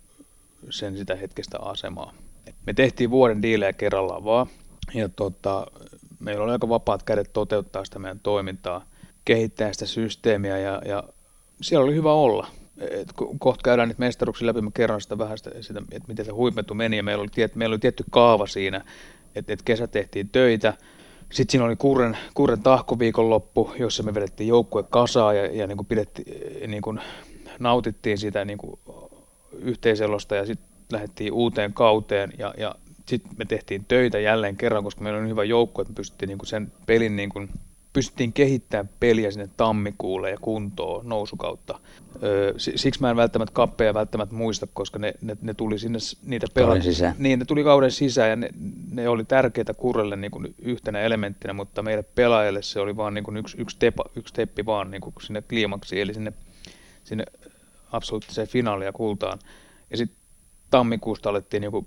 sen 0.71 0.97
sitä 0.97 1.17
hetkestä 1.17 1.59
asemaa. 1.61 2.13
Me 2.67 2.75
tehtiin 2.75 3.11
vuoden 3.11 3.43
diilejä 3.43 3.73
kerrallaan 3.73 4.25
vaan, 4.25 4.47
ja 4.95 5.09
tota, 5.09 5.67
meillä 6.21 6.45
oli 6.45 6.53
aika 6.53 6.69
vapaat 6.69 7.03
kädet 7.03 7.33
toteuttaa 7.33 7.85
sitä 7.85 7.99
meidän 7.99 8.21
toimintaa, 8.21 8.87
kehittää 9.25 9.73
sitä 9.73 9.87
systeemiä 9.87 10.59
ja, 10.59 10.83
ja 10.85 11.05
siellä 11.61 11.85
oli 11.85 11.95
hyvä 11.95 12.13
olla. 12.13 12.47
Et 12.79 13.09
kohta 13.39 13.63
käydään 13.65 13.89
nyt 13.89 13.99
mestaruksi 13.99 14.47
läpi, 14.47 14.61
mä 14.61 14.71
kerron 14.75 15.01
sitä 15.01 15.19
vähän 15.19 15.39
sitä, 15.39 15.51
sitä 15.61 15.83
että 15.93 16.09
miten 16.09 16.25
se 16.25 16.33
huipentu 16.33 16.75
meni 16.75 16.97
ja 16.97 17.03
meillä 17.03 17.23
oli, 17.23 17.31
tiet, 17.35 17.55
meillä 17.55 17.75
oli 17.75 17.79
tietty 17.79 18.05
kaava 18.11 18.47
siinä, 18.47 18.85
että, 19.35 19.53
että 19.53 19.65
kesä 19.65 19.87
tehtiin 19.87 20.29
töitä, 20.29 20.75
sitten 21.33 21.53
siinä 21.53 21.65
oli 21.65 21.77
Kurren, 21.77 22.19
Kurren 22.35 22.63
tahkoviikonloppu, 22.63 23.73
jossa 23.79 24.03
me 24.03 24.15
vedettiin 24.15 24.49
joukkue 24.49 24.83
kasaa 24.83 25.33
ja, 25.33 25.47
ja 25.47 25.67
niin 25.67 25.77
kuin 25.77 25.87
pidettiin, 25.87 26.71
niin 26.71 26.83
kuin 26.83 27.01
nautittiin 27.59 28.19
sitä 28.19 28.45
niin 28.45 28.59
kuin 28.59 28.81
yhteiselosta 29.53 30.37
ja 30.37 30.47
sitten 30.47 30.69
lähdettiin 30.93 31.33
uuteen 31.33 31.73
kauteen 31.73 32.33
ja, 32.39 32.55
ja 32.59 32.75
sitten 33.07 33.33
me 33.37 33.45
tehtiin 33.45 33.85
töitä 33.85 34.19
jälleen 34.19 34.57
kerran, 34.57 34.85
koska 34.85 35.01
meillä 35.01 35.21
oli 35.21 35.29
hyvä 35.29 35.45
joukko, 35.45 35.83
että 35.83 35.93
me 35.93 35.97
pystyttiin 35.97 36.29
niinku 36.29 36.47
sen 36.47 36.73
pelin 36.87 37.17
niinku, 37.17 37.47
pystyttiin 37.93 38.33
kehittämään 38.33 38.91
peliä 39.01 39.31
sinne 39.31 39.49
tammikuulle 39.57 40.31
ja 40.31 40.37
kuntoon 40.41 41.09
nousukautta. 41.09 41.81
Öö, 42.23 42.55
siksi 42.57 43.01
mä 43.01 43.11
en 43.11 43.17
välttämättä 43.17 43.53
kappeja 43.53 43.95
välttämättä 43.95 44.35
muista, 44.35 44.67
koska 44.73 44.99
ne, 44.99 45.15
ne, 45.21 45.37
ne 45.43 45.55
tuli 45.55 45.79
sinne 45.79 45.99
niitä 46.27 46.47
pelata. 46.55 46.83
sisään. 46.83 47.15
Niin, 47.19 47.39
ne 47.39 47.45
tuli 47.45 47.65
kauden 47.65 47.91
sisään 47.91 48.31
ja 48.31 48.37
ne, 48.37 48.51
ne 48.91 49.09
oli 49.09 49.25
tärkeitä 49.25 49.75
kurrelle 49.75 50.17
niin 50.17 50.31
kuin 50.31 50.55
yhtenä 50.59 51.01
elementtinä, 51.01 51.53
mutta 51.53 51.83
meille 51.83 52.03
pelaajille 52.03 52.63
se 52.63 52.81
oli 52.81 52.97
vaan 52.97 53.15
niin 53.15 53.25
kuin 53.25 53.37
yksi, 53.37 53.57
yksi, 53.61 53.77
tepa, 53.79 54.05
yksi 54.17 54.35
teppi 54.35 54.67
vaan 54.67 54.91
niin 54.91 55.01
kuin 55.01 55.15
sinne 55.23 55.43
kliimaksiin, 55.43 56.03
eli 56.03 56.15
sinne, 56.15 56.33
sinne 57.05 57.25
absoluuttiseen 57.93 58.49
finaaliin 58.49 58.87
ja 58.87 58.93
kultaan. 58.93 59.39
Ja 59.91 59.97
sitten 59.97 60.19
tammikuusta 60.71 61.31
alettiin 61.31 61.61
niin 61.61 61.73
kuin 61.73 61.87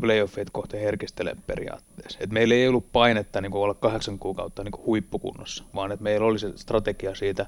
playoffit 0.00 0.50
kohta 0.50 0.76
herkistelee 0.76 1.36
periaatteessa. 1.46 2.18
Et 2.22 2.30
meillä 2.30 2.54
ei 2.54 2.68
ollut 2.68 2.92
painetta 2.92 3.40
niin 3.40 3.54
olla 3.54 3.74
kahdeksan 3.74 4.18
kuukautta 4.18 4.64
niin 4.64 4.86
huippukunnossa, 4.86 5.64
vaan 5.74 5.92
että 5.92 6.02
meillä 6.02 6.26
oli 6.26 6.38
se 6.38 6.52
strategia 6.56 7.14
siitä 7.14 7.46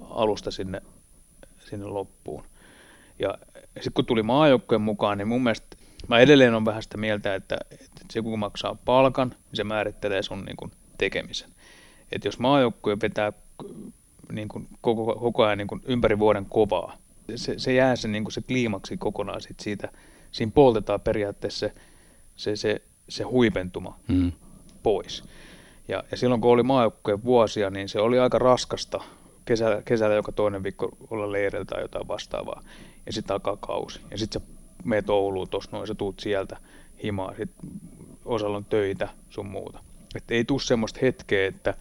alusta 0.00 0.50
sinne, 0.50 0.82
sinne 1.58 1.86
loppuun. 1.86 2.44
Ja 3.18 3.38
sitten 3.74 3.92
kun 3.92 4.06
tuli 4.06 4.22
maajoukkojen 4.22 4.82
mukaan, 4.82 5.18
niin 5.18 5.28
mun 5.28 5.42
mielestä 5.42 5.76
mä 6.08 6.18
edelleen 6.18 6.54
on 6.54 6.64
vähän 6.64 6.82
sitä 6.82 6.96
mieltä, 6.96 7.34
että, 7.34 7.58
että 7.70 8.04
se 8.12 8.22
kun 8.22 8.38
maksaa 8.38 8.76
palkan, 8.84 9.28
niin 9.28 9.56
se 9.56 9.64
määrittelee 9.64 10.22
sun 10.22 10.44
niin 10.44 10.56
kuin 10.56 10.70
tekemisen. 10.98 11.50
Et 12.12 12.24
jos 12.24 12.38
maajoukkue 12.38 12.96
vetää 13.02 13.32
niin 14.32 14.48
kuin 14.48 14.68
koko, 14.80 15.14
koko 15.14 15.44
ajan 15.44 15.58
niin 15.58 15.68
kuin 15.68 15.80
ympäri 15.84 16.18
vuoden 16.18 16.46
kovaa, 16.46 16.96
se, 17.34 17.58
se 17.58 17.72
jää 17.72 17.96
se, 17.96 18.08
niin 18.08 18.24
kuin 18.24 18.32
se 18.32 18.40
kliimaksi 18.40 18.96
kokonaan 18.96 19.40
sit 19.40 19.60
siitä– 19.60 19.88
siinä 20.32 20.52
poltetaan 20.54 21.00
periaatteessa 21.00 21.58
se, 21.58 21.74
se, 22.36 22.56
se, 22.56 22.82
se 23.08 23.24
huipentuma 23.24 23.98
mm. 24.08 24.32
pois. 24.82 25.24
Ja, 25.88 26.04
ja 26.10 26.16
silloin 26.16 26.40
kun 26.40 26.50
oli 26.50 26.62
maajoukkojen 26.62 27.24
vuosia, 27.24 27.70
niin 27.70 27.88
se 27.88 28.00
oli 28.00 28.18
aika 28.18 28.38
raskasta 28.38 29.00
kesällä, 29.44 29.82
kesällä 29.82 30.14
joka 30.14 30.32
toinen 30.32 30.62
viikko 30.62 30.88
olla 31.10 31.32
leireillä 31.32 31.64
tai 31.64 31.82
jotain 31.82 32.08
vastaavaa. 32.08 32.62
Ja 33.06 33.12
sitten 33.12 33.34
alkaa 33.34 33.56
kausi. 33.56 34.00
Ja 34.10 34.18
sitten 34.18 34.42
sä 34.42 34.48
meet 34.84 35.10
Ouluun 35.10 35.48
tuossa 35.48 35.70
noin, 35.72 35.86
sä 35.86 35.94
tuut 35.94 36.20
sieltä 36.20 36.56
himaa, 37.02 37.34
sit 37.36 37.50
osalla 38.24 38.56
on 38.56 38.64
töitä 38.64 39.08
sun 39.30 39.46
muuta. 39.46 39.78
Että 40.14 40.34
ei 40.34 40.44
tule 40.44 40.60
semmoista 40.60 40.98
hetkeä, 41.02 41.46
että 41.46 41.74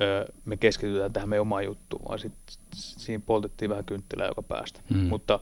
ö, 0.00 0.32
me 0.44 0.56
keskitytään 0.56 1.12
tähän 1.12 1.28
meidän 1.28 1.42
omaan 1.42 1.64
juttuun, 1.64 2.02
vaan 2.08 2.18
sit, 2.18 2.32
siinä 2.74 3.22
poltettiin 3.26 3.70
vähän 3.70 3.84
kynttilää 3.84 4.28
joka 4.28 4.42
päästä. 4.42 4.80
Mm. 4.90 4.98
Mutta 4.98 5.40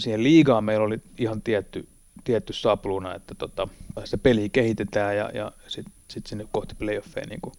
siihen 0.00 0.22
liigaan 0.22 0.64
meillä 0.64 0.86
oli 0.86 0.98
ihan 1.18 1.42
tietty, 1.42 1.88
tietty 2.24 2.52
sapluuna, 2.52 3.14
että 3.14 3.34
tota, 3.34 3.68
se 4.04 4.16
peli 4.16 4.48
kehitetään 4.48 5.16
ja, 5.16 5.30
ja 5.34 5.52
sitten 5.66 5.94
sit 6.08 6.26
sinne 6.26 6.46
kohti 6.52 6.74
playoffeja, 6.74 7.26
niin 7.26 7.40
kun, 7.40 7.52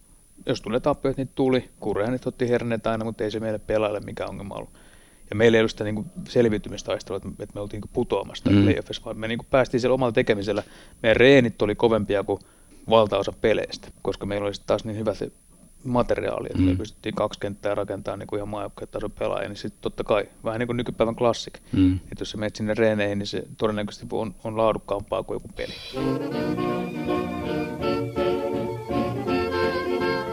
jos 0.46 0.60
tulee 0.60 0.80
tappioita, 0.80 1.20
niin 1.20 1.30
tuli. 1.34 1.70
Kurrehan 1.80 2.12
nyt 2.12 2.26
otti 2.26 2.48
herneet 2.48 2.86
aina, 2.86 3.04
mutta 3.04 3.24
ei 3.24 3.30
se 3.30 3.40
meille 3.40 3.58
pelaajalle 3.58 4.00
mikä 4.00 4.26
ongelma 4.26 4.54
ollut. 4.54 4.72
Ja 5.30 5.36
meillä 5.36 5.56
ei 5.56 5.60
ollut 5.60 5.70
sitä 5.70 5.84
niin 5.84 6.10
selviytymistaistelua, 6.28 7.16
että, 7.16 7.28
että 7.28 7.54
me 7.54 7.60
oltiin 7.60 7.80
niin 7.80 7.90
putoamassa 7.92 8.50
mm. 8.50 8.62
playoffissa, 8.62 9.04
vaan 9.04 9.18
me 9.18 9.28
niin 9.28 9.38
päästiin 9.50 9.80
siellä 9.80 9.94
omalla 9.94 10.12
tekemisellä. 10.12 10.62
Meidän 11.02 11.16
reenit 11.16 11.62
oli 11.62 11.74
kovempia 11.74 12.24
kuin 12.24 12.40
valtaosa 12.90 13.32
peleistä, 13.40 13.88
koska 14.02 14.26
meillä 14.26 14.46
oli 14.46 14.52
taas 14.66 14.84
niin 14.84 14.96
hyvä 14.96 15.14
se 15.14 15.32
materiaalia, 15.84 16.50
että 16.50 16.62
mm. 16.62 16.68
me 16.68 16.76
pystyttiin 16.76 17.14
kaksi 17.14 17.40
kenttää 17.40 17.74
rakentamaan 17.74 18.18
niin 18.18 18.26
kuin 18.26 18.38
ihan 18.38 18.48
maajoukkuetason 18.48 19.10
pelaajia, 19.10 19.48
niin 19.48 19.56
sitten 19.56 19.82
totta 19.82 20.04
kai 20.04 20.24
vähän 20.44 20.58
niin 20.58 20.66
kuin 20.66 20.76
nykypäivän 20.76 21.16
klassik. 21.16 21.58
Mm. 21.72 21.94
Että 21.94 22.20
jos 22.20 22.30
sä 22.30 22.38
menet 22.38 22.56
sinne 22.56 22.74
reeneihin, 22.74 23.18
niin 23.18 23.26
se 23.26 23.44
todennäköisesti 23.56 24.06
on, 24.12 24.34
on 24.44 24.56
laadukkaampaa 24.56 25.22
kuin 25.22 25.36
joku 25.36 25.48
peli. 25.56 25.74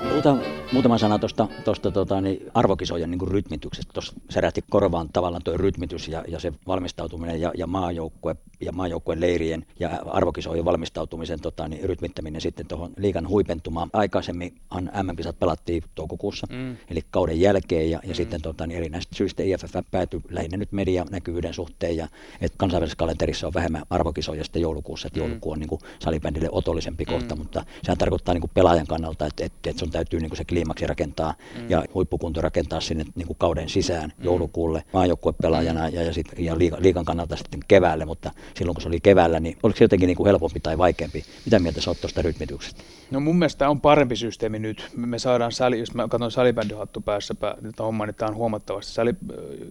Puhutaan 0.10 0.59
muutama 0.72 0.98
sana 0.98 1.20
tuosta 1.20 1.48
tosta, 1.64 1.92
tota, 1.92 2.22
niin 2.22 2.52
arvokisojen 2.54 3.12
niin 3.12 3.28
rytmityksestä. 3.28 3.94
Tuossa 3.94 4.14
särähti 4.30 4.64
korvaan 4.70 5.10
tavallaan 5.14 5.44
tuo 5.44 5.58
rytmitys 5.58 6.08
ja, 6.08 6.24
ja 6.28 6.40
se 6.40 6.54
valmistautuminen 6.68 7.42
ja, 7.42 7.52
ja 7.58 7.68
maajoukkue 7.68 8.36
ja 8.62 8.72
maajoukkueen 8.72 9.22
leirien 9.22 9.66
ja 9.80 9.90
arvokisojen 10.06 10.66
valmistautumisen 10.66 11.40
tota, 11.40 11.68
niin 11.68 11.90
rytmittäminen 11.90 12.42
sitten 12.42 12.68
tuohon 12.68 12.92
liikan 12.98 13.28
huipentumaan. 13.28 13.90
Aikaisemminhan 13.94 14.92
MM-kisat 15.04 15.40
pelattiin 15.40 15.84
toukokuussa, 15.96 16.48
mm. 16.50 16.78
eli 16.90 17.02
kauden 17.12 17.42
jälkeen, 17.42 17.92
ja, 17.92 18.00
ja 18.04 18.10
mm. 18.10 18.16
sitten 18.16 18.42
tota, 18.42 18.68
niin 18.68 18.78
erinäistä 18.78 19.16
syistä 19.16 19.44
IFF 19.44 19.76
päätyi 19.92 20.22
lähinnä 20.30 20.58
nyt 20.58 20.72
medianäkyvyyden 20.72 21.54
suhteen, 21.54 21.98
ja 21.98 22.08
että 22.42 22.58
kansainvälisessä 22.58 22.98
kalenterissa 22.98 23.48
on 23.48 23.54
vähemmän 23.54 23.84
arvokisoja 23.90 24.44
sitten 24.44 24.62
joulukuussa, 24.62 25.08
että 25.08 25.20
mm. 25.20 25.26
joulukuu 25.26 25.52
on 25.52 25.60
niin 25.60 25.70
kuin 25.70 25.82
salibändille 26.00 26.50
otollisempi 26.52 27.04
mm. 27.04 27.14
kohta, 27.14 27.36
mutta 27.36 27.66
sehän 27.84 27.98
tarkoittaa 27.98 28.34
niin 28.34 28.42
kuin 28.42 28.52
pelaajan 28.54 28.88
kannalta, 28.88 29.26
että, 29.26 29.46
että, 29.46 29.70
että 29.70 29.80
sun 29.80 29.92
täytyy 29.92 30.20
niin 30.20 30.30
kuin 30.30 30.38
se 30.38 30.46
kliimaksi 30.60 30.88
rakentaa 30.88 31.34
mm. 31.58 31.70
ja 31.70 31.84
huippukunto 31.94 32.42
rakentaa 32.42 32.82
sinne 32.82 33.06
niin 33.16 33.28
kuin 33.28 33.38
kauden 33.40 33.70
sisään 33.70 34.14
mm. 34.18 34.26
joulukuulle 34.26 34.84
maajoukkuepelaajana 34.94 35.90
ja, 35.90 36.04
ja, 36.04 36.14
sit, 36.14 36.28
ja 36.38 36.58
liikan 36.58 37.06
kannalta 37.06 37.36
sitten 37.36 37.60
keväälle, 37.68 38.06
mutta 38.06 38.32
silloin 38.56 38.76
kun 38.76 38.82
se 38.82 38.88
oli 38.88 39.00
keväällä, 39.00 39.40
niin 39.40 39.58
oliko 39.64 39.78
se 39.78 39.84
jotenkin 39.84 40.08
niin 40.08 40.18
kuin 40.18 40.28
helpompi 40.28 40.60
tai 40.60 40.78
vaikeampi? 40.78 41.24
Mitä 41.46 41.60
mieltä 41.60 41.82
sä 41.82 41.90
oot 41.90 42.02
tuosta 42.02 42.22
rytmityksestä? 42.22 42.84
No 43.12 43.20
mun 43.20 43.40
mielestä 43.40 43.70
on 43.70 43.82
parempi 43.82 44.16
systeemi 44.16 44.60
nyt. 44.60 44.90
Me 44.96 45.20
saadaan, 45.20 45.52
sali, 45.52 45.80
jos 45.80 45.94
mä 45.94 46.08
katson 46.08 46.32
salibändihattu 46.32 47.02
päässä 47.02 47.36
nyt 47.62 47.80
homma, 47.80 48.06
niin 48.06 48.16
tämä 48.16 48.30
on 48.30 48.36
huomattavasti. 48.36 48.94
Sali, 48.94 49.14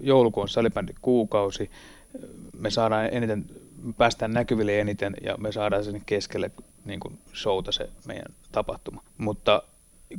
joulukuun 0.00 0.42
on 0.42 0.48
salibändi 0.48 0.92
kuukausi. 1.02 1.70
Me 2.58 2.70
saadaan 2.70 3.08
eniten, 3.12 3.44
me 3.82 3.92
päästään 3.92 4.32
näkyville 4.32 4.80
eniten 4.80 5.16
ja 5.22 5.36
me 5.36 5.52
saadaan 5.52 5.84
sinne 5.84 6.02
keskelle 6.06 6.50
niin 6.84 7.00
kuin 7.00 7.18
showta 7.34 7.72
se 7.72 7.90
meidän 8.06 8.34
tapahtuma. 8.52 9.02
Mutta 9.18 9.62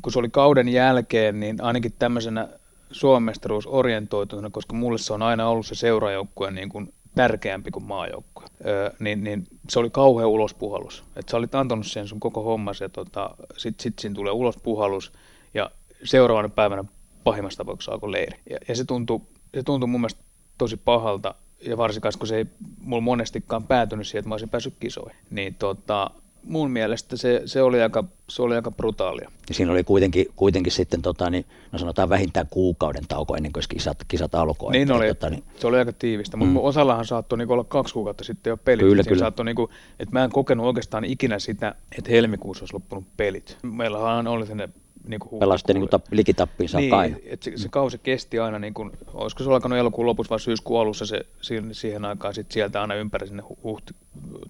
kun 0.01 0.11
se 0.13 0.19
oli 0.19 0.29
kauden 0.29 0.69
jälkeen, 0.69 1.39
niin 1.39 1.61
ainakin 1.61 1.93
tämmöisenä 1.99 2.47
Suomen 2.91 3.35
orientoituneena, 3.65 4.49
koska 4.49 4.73
mulle 4.73 4.97
se 4.97 5.13
on 5.13 5.21
aina 5.21 5.49
ollut 5.49 5.65
se 5.65 5.75
seurajoukkue 5.75 6.51
niin 6.51 6.69
kuin 6.69 6.93
tärkeämpi 7.15 7.71
kuin 7.71 7.85
maajoukkue, 7.85 8.45
öö, 8.65 8.91
niin, 8.99 9.23
niin, 9.23 9.47
se 9.69 9.79
oli 9.79 9.89
kauhea 9.89 10.27
ulospuhallus. 10.27 11.03
Että 11.15 11.31
sä 11.31 11.37
olit 11.37 11.55
antanut 11.55 11.87
sen 11.87 12.07
sun 12.07 12.19
koko 12.19 12.43
hommas 12.43 12.81
ja 12.81 12.89
tota, 12.89 13.35
sitten 13.57 13.83
sit 13.83 13.99
siinä 13.99 14.15
tulee 14.15 14.31
ulospuhallus 14.31 15.11
ja 15.53 15.71
seuraavana 16.03 16.49
päivänä 16.49 16.83
pahimmassa 17.23 17.57
tapauksessa 17.57 17.91
alkoi 17.91 18.11
leiri. 18.11 18.39
Ja, 18.49 18.57
ja 18.67 18.75
se, 18.75 18.85
tuntui, 18.85 19.21
se 19.53 19.63
tuntui 19.63 19.87
mun 19.87 20.01
mielestä 20.01 20.23
tosi 20.57 20.77
pahalta 20.77 21.35
ja 21.65 21.77
varsinkaan 21.77 22.13
kun 22.17 22.27
se 22.27 22.37
ei 22.37 22.45
mulla 22.77 23.01
monestikaan 23.01 23.63
päätynyt 23.63 24.07
siihen, 24.07 24.19
että 24.19 24.29
mä 24.29 24.33
olisin 24.33 24.49
päässyt 24.49 24.73
kisoihin. 24.79 25.19
Niin 25.29 25.55
tota, 25.55 26.11
mun 26.49 26.71
mielestä 26.71 27.17
se, 27.17 27.41
se, 27.45 27.61
oli 27.61 27.81
aika, 27.81 28.03
se 28.29 28.41
oli 28.41 28.55
aika 28.55 28.71
brutaalia. 28.71 29.31
Ja 29.49 29.55
siinä 29.55 29.71
oli 29.71 29.83
kuitenkin, 29.83 30.25
kuitenkin 30.35 30.71
sitten, 30.71 31.01
tota, 31.01 31.29
niin, 31.29 31.45
no 31.71 31.79
sanotaan 31.79 32.09
vähintään 32.09 32.47
kuukauden 32.49 33.03
tauko 33.07 33.35
ennen 33.35 33.51
kuin 33.51 33.63
kisat, 33.69 33.97
kisat 34.07 34.35
alkoi. 34.35 34.71
Niin 34.71 34.81
että, 34.81 34.95
oli, 34.95 35.07
tota, 35.07 35.29
niin... 35.29 35.43
se 35.59 35.67
oli 35.67 35.77
aika 35.77 35.93
tiivistä, 35.93 36.37
mutta 36.37 36.59
mm. 36.59 36.65
osallahan 36.65 37.05
saattoi 37.05 37.37
niin 37.37 37.51
olla 37.51 37.63
kaksi 37.63 37.93
kuukautta 37.93 38.23
sitten 38.23 38.51
jo 38.51 38.57
pelit. 38.57 38.85
Kyllä, 38.85 39.03
kyllä. 39.03 39.19
Saattoi, 39.19 39.45
niin 39.45 39.55
kuin, 39.55 39.71
että 39.99 40.13
mä 40.13 40.23
en 40.23 40.29
kokenut 40.29 40.65
oikeastaan 40.65 41.05
ikinä 41.05 41.39
sitä, 41.39 41.75
että 41.97 42.11
helmikuussa 42.11 42.63
olisi 42.63 42.73
loppunut 42.73 43.05
pelit. 43.17 43.57
Meillähän 43.61 44.27
oli 44.27 44.45
sinne 44.45 44.69
niin 45.07 45.19
kuin 45.19 45.39
Pelasitte 45.39 45.73
niin 45.73 45.89
kuin 45.89 46.01
likitappiin 46.11 46.69
niin, 46.75 46.93
aina. 46.93 47.17
Että 47.25 47.43
se, 47.43 47.57
se, 47.57 47.69
kausi 47.69 47.97
kesti 47.97 48.39
aina, 48.39 48.59
niin 48.59 48.73
kuin, 48.73 48.91
olisiko 49.13 49.43
se 49.43 49.49
alkanut 49.49 49.77
elokuun 49.77 50.05
lopussa 50.05 50.29
vai 50.29 50.39
syyskuun 50.39 50.81
alussa 50.81 51.05
se, 51.05 51.25
siihen, 51.41 51.75
siihen 51.75 52.05
aikaan 52.05 52.33
sit 52.33 52.51
sieltä 52.51 52.81
aina 52.81 52.95
ympäri 52.95 53.27
sinne 53.27 53.43
huhti, 53.63 53.93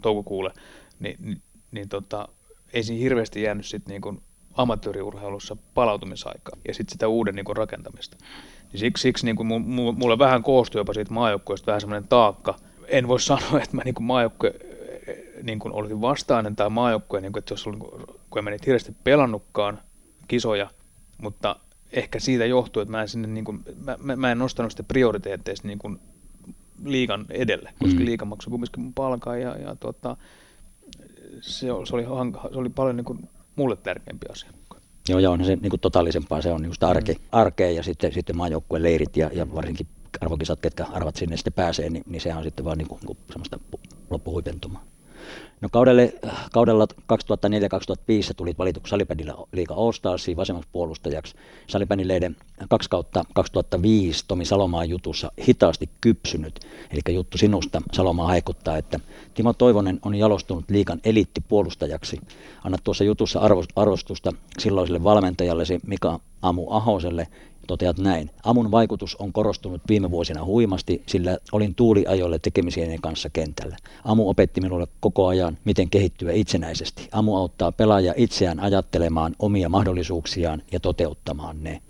toukokuulle, 0.01 0.51
niin, 0.99 1.17
niin, 1.19 1.41
niin 1.71 1.89
tota, 1.89 2.27
ei 2.73 2.83
siinä 2.83 3.01
hirveästi 3.01 3.41
jäänyt 3.41 3.65
sit 3.65 3.87
niin 3.87 4.01
kuin 4.01 4.21
amatööriurheilussa 4.53 5.57
palautumisaikaa 5.73 6.57
ja 6.67 6.73
sitten 6.73 6.91
sitä 6.91 7.07
uuden 7.07 7.35
niin 7.35 7.45
kuin 7.45 7.57
rakentamista. 7.57 8.17
Niin 8.71 8.79
siksi, 8.79 9.01
siksi 9.01 9.25
niin 9.25 9.35
kuin 9.35 9.47
mulle 9.97 10.19
vähän 10.19 10.43
koostui 10.43 10.79
jopa 10.79 10.93
siitä 10.93 11.13
maajoukkueesta 11.13 11.65
vähän 11.65 11.81
semmoinen 11.81 12.09
taakka. 12.09 12.55
En 12.87 13.07
voi 13.07 13.19
sanoa, 13.29 13.61
että 13.63 13.75
mä 13.75 13.81
niin 13.85 13.95
maajoukkue 13.99 14.53
niin 15.43 15.59
kuin 15.59 15.73
olisin 15.73 16.01
vastainen 16.01 16.55
tai 16.55 16.69
maajoukkue, 16.69 17.21
niin 17.21 17.31
kuin, 17.33 17.41
että 17.41 17.53
jos 17.53 17.67
oli, 17.67 17.77
kun 18.29 18.37
en 18.37 18.43
mä 18.43 18.49
niitä 18.49 18.63
hirveästi 18.65 18.95
pelannutkaan 19.03 19.79
kisoja, 20.27 20.69
mutta 21.17 21.55
ehkä 21.91 22.19
siitä 22.19 22.45
johtuu, 22.45 22.81
että 22.81 22.91
mä 22.91 23.01
en, 23.01 23.07
sinne, 23.07 23.27
niin 23.27 23.45
kuin, 23.45 23.63
mä, 24.03 24.15
mä 24.15 24.31
en 24.31 24.39
nostanut 24.39 24.71
sitä 24.71 24.83
prioriteetteista 24.83 25.67
niin 25.67 25.79
kuin 25.79 25.99
liikan 26.85 27.25
edelle, 27.29 27.73
koska 27.79 27.99
mm. 27.99 28.05
liikan 28.05 28.27
maksoi 28.27 28.51
kumminkin 28.51 28.83
mun 28.83 28.93
palkaa 28.93 29.37
ja, 29.37 29.57
ja 29.57 29.75
tota, 29.75 30.17
se, 31.41 31.59
se, 31.59 31.71
oli, 31.71 31.85
se 31.85 32.57
oli 32.59 32.69
paljon 32.69 32.95
niin 32.95 33.05
kuin 33.05 33.29
mulle 33.55 33.75
tärkeämpi 33.75 34.25
asia. 34.31 34.49
Joo, 35.09 35.19
joo, 35.19 35.33
on 35.33 35.45
se 35.45 35.55
niin 35.55 35.69
kuin 35.69 35.79
totaalisempaa, 35.79 36.41
se 36.41 36.51
on 36.51 36.61
niin 36.61 36.73
arke, 36.81 37.13
mm. 37.13 37.19
arkea 37.31 37.71
ja 37.71 37.83
sitten, 37.83 38.13
sitten 38.13 38.37
maajoukkueen 38.37 38.83
leirit 38.83 39.17
ja, 39.17 39.29
ja 39.33 39.55
varsinkin 39.55 39.87
arvokisat, 40.21 40.59
ketkä 40.59 40.85
arvat 40.85 41.15
sinne 41.15 41.37
sitten 41.37 41.53
pääsee, 41.53 41.89
niin, 41.89 42.03
niin 42.07 42.21
sehän 42.21 42.37
on 42.37 42.43
sitten 42.43 42.65
vaan 42.65 42.77
niin 42.77 42.87
kuin, 42.87 42.99
niin 42.99 43.07
kuin 43.07 43.17
semmoista 43.31 43.59
loppuhuipentumaa. 44.09 44.83
No 45.61 45.69
kaudelle, 45.71 46.13
kaudella 46.53 46.85
2004-2005 46.85 48.33
tulit 48.37 48.57
valituksi 48.57 48.89
Salipänillä 48.89 49.35
liiga 49.51 49.73
All-Starsiin 49.73 50.37
vasemmaksi 50.37 50.69
puolustajaksi. 50.71 51.35
Salipänilleiden 51.67 52.35
kaksi 52.69 52.89
kautta 52.89 53.23
2005 53.33 54.25
Tomi 54.27 54.45
Salomaa 54.45 54.85
jutussa 54.85 55.31
hitaasti 55.47 55.89
kypsynyt, 56.01 56.59
eli 56.91 57.15
juttu 57.15 57.37
sinusta 57.37 57.81
Salomaa 57.91 58.27
haikuttaa, 58.27 58.77
että 58.77 58.99
Timo 59.33 59.53
Toivonen 59.53 59.99
on 60.05 60.15
jalostunut 60.15 60.69
liikan 60.69 60.99
eliittipuolustajaksi. 61.03 62.21
Anna 62.63 62.77
tuossa 62.83 63.03
jutussa 63.03 63.39
arvostusta 63.75 64.33
silloiselle 64.59 65.03
valmentajallesi 65.03 65.79
Mika 65.87 66.19
Amu 66.41 66.71
Ahoselle 66.71 67.27
toteat 67.69 67.97
näin. 67.97 68.29
Amun 68.43 68.71
vaikutus 68.71 69.15
on 69.15 69.33
korostunut 69.33 69.81
viime 69.89 70.11
vuosina 70.11 70.45
huimasti, 70.45 71.03
sillä 71.05 71.37
olin 71.51 71.75
tuuliajoille 71.75 72.39
tekemisieni 72.39 72.97
kanssa 73.01 73.29
kentällä. 73.29 73.77
Amu 74.03 74.29
opetti 74.29 74.61
minulle 74.61 74.87
koko 74.99 75.27
ajan, 75.27 75.57
miten 75.65 75.89
kehittyä 75.89 76.31
itsenäisesti. 76.31 77.09
Amu 77.11 77.35
auttaa 77.35 77.71
pelaajia 77.71 78.13
itseään 78.17 78.59
ajattelemaan 78.59 79.35
omia 79.39 79.69
mahdollisuuksiaan 79.69 80.61
ja 80.71 80.79
toteuttamaan 80.79 81.63
ne. 81.63 81.81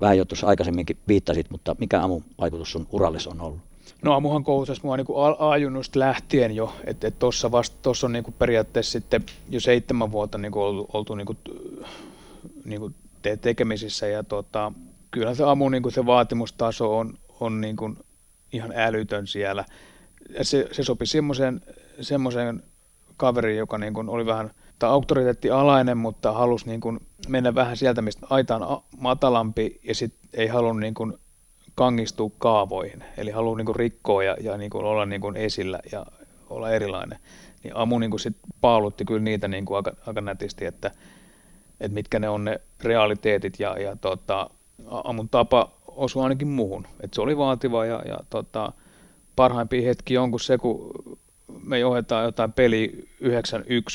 Vähän 0.00 0.18
jo 0.18 0.24
tuossa 0.24 0.46
aikaisemminkin 0.46 0.96
viittasit, 1.08 1.50
mutta 1.50 1.76
mikä 1.78 2.02
Amun 2.02 2.24
vaikutus 2.40 2.72
sun 2.72 2.86
urallis 2.92 3.26
on 3.26 3.40
ollut? 3.40 3.60
No 4.02 4.14
Amuhan 4.14 4.44
koulutus 4.44 4.82
mua 4.82 4.96
niin 4.96 5.06
ajunnusta 5.38 5.98
lähtien 5.98 6.56
jo, 6.56 6.74
että 6.84 7.08
et 7.08 7.18
tuossa 7.18 7.50
on 8.04 8.12
niin 8.12 8.24
kuin 8.24 8.34
periaatteessa 8.38 8.92
sitten 8.92 9.24
jo 9.50 9.60
seitsemän 9.60 10.12
vuotta 10.12 10.38
niin 10.38 10.52
kuin 10.52 10.62
oltu, 10.62 10.88
oltu 10.92 11.14
niin 11.14 11.26
kuin, 11.26 11.38
niin 12.64 12.80
kuin 12.80 12.94
te- 13.22 13.36
tekemisissä 13.36 14.06
ja 14.06 14.24
tota, 14.24 14.72
kyllä 15.12 15.34
se 15.34 15.44
Amu 15.44 15.68
niin 15.68 15.82
kuin 15.82 15.92
se 15.92 16.06
vaatimustaso 16.06 16.98
on, 16.98 17.18
on 17.40 17.60
niin 17.60 17.76
kuin 17.76 17.96
ihan 18.52 18.72
älytön 18.76 19.26
siellä. 19.26 19.64
Ja 20.38 20.44
se, 20.44 20.68
se 20.72 20.82
sopi 20.82 21.06
semmoiseen, 21.06 21.60
semmoiseen 22.00 22.62
kaveriin, 23.16 23.58
joka 23.58 23.78
niin 23.78 23.94
kuin 23.94 24.08
oli 24.08 24.26
vähän 24.26 24.50
tai 24.78 24.90
auktoriteettialainen, 24.90 25.98
mutta 25.98 26.32
halusi 26.32 26.66
niin 26.66 26.80
kuin 26.80 27.00
mennä 27.28 27.54
vähän 27.54 27.76
sieltä, 27.76 28.02
mistä 28.02 28.26
aita 28.30 28.56
on 28.56 28.82
matalampi 28.98 29.80
ja 29.84 29.94
sitten 29.94 30.28
ei 30.34 30.46
halunnut 30.46 30.80
niin 30.80 30.94
kuin 30.94 31.18
kangistua 31.74 32.30
kaavoihin. 32.38 33.04
Eli 33.16 33.30
haluaa 33.30 33.56
niin 33.56 33.66
kuin 33.66 33.76
rikkoa 33.76 34.22
ja, 34.22 34.36
ja 34.40 34.56
niin 34.56 34.70
kuin 34.70 34.84
olla 34.84 35.06
niin 35.06 35.20
kuin 35.20 35.36
esillä 35.36 35.80
ja 35.92 36.06
olla 36.50 36.70
erilainen. 36.70 37.18
Niin 37.64 37.76
Amu 37.76 37.98
niin 37.98 38.10
kuin 38.10 38.20
sit 38.20 38.36
paalutti 38.60 39.04
kyllä 39.04 39.20
niitä 39.20 39.48
niin 39.48 39.64
kuin 39.64 39.76
aika, 39.76 39.92
aika 40.06 40.20
nätisti, 40.20 40.64
että, 40.64 40.90
että 41.80 41.94
mitkä 41.94 42.18
ne 42.18 42.28
on 42.28 42.44
ne 42.44 42.60
realiteetit 42.82 43.60
ja, 43.60 43.78
ja 43.78 43.96
tota, 43.96 44.50
aamun 44.86 45.28
tapa 45.28 45.70
osui 45.86 46.22
ainakin 46.22 46.48
muuhun. 46.48 46.86
Et 47.00 47.14
se 47.14 47.20
oli 47.20 47.36
vaativa 47.36 47.86
ja, 47.86 48.02
ja 48.08 48.18
tota, 48.30 48.72
parhaimpia 49.36 49.82
hetki 49.82 50.18
on, 50.18 50.30
kun 50.30 50.40
se, 50.40 50.58
kun 50.58 50.92
me 51.62 51.78
johdetaan 51.78 52.24
jotain 52.24 52.52
peli 52.52 53.08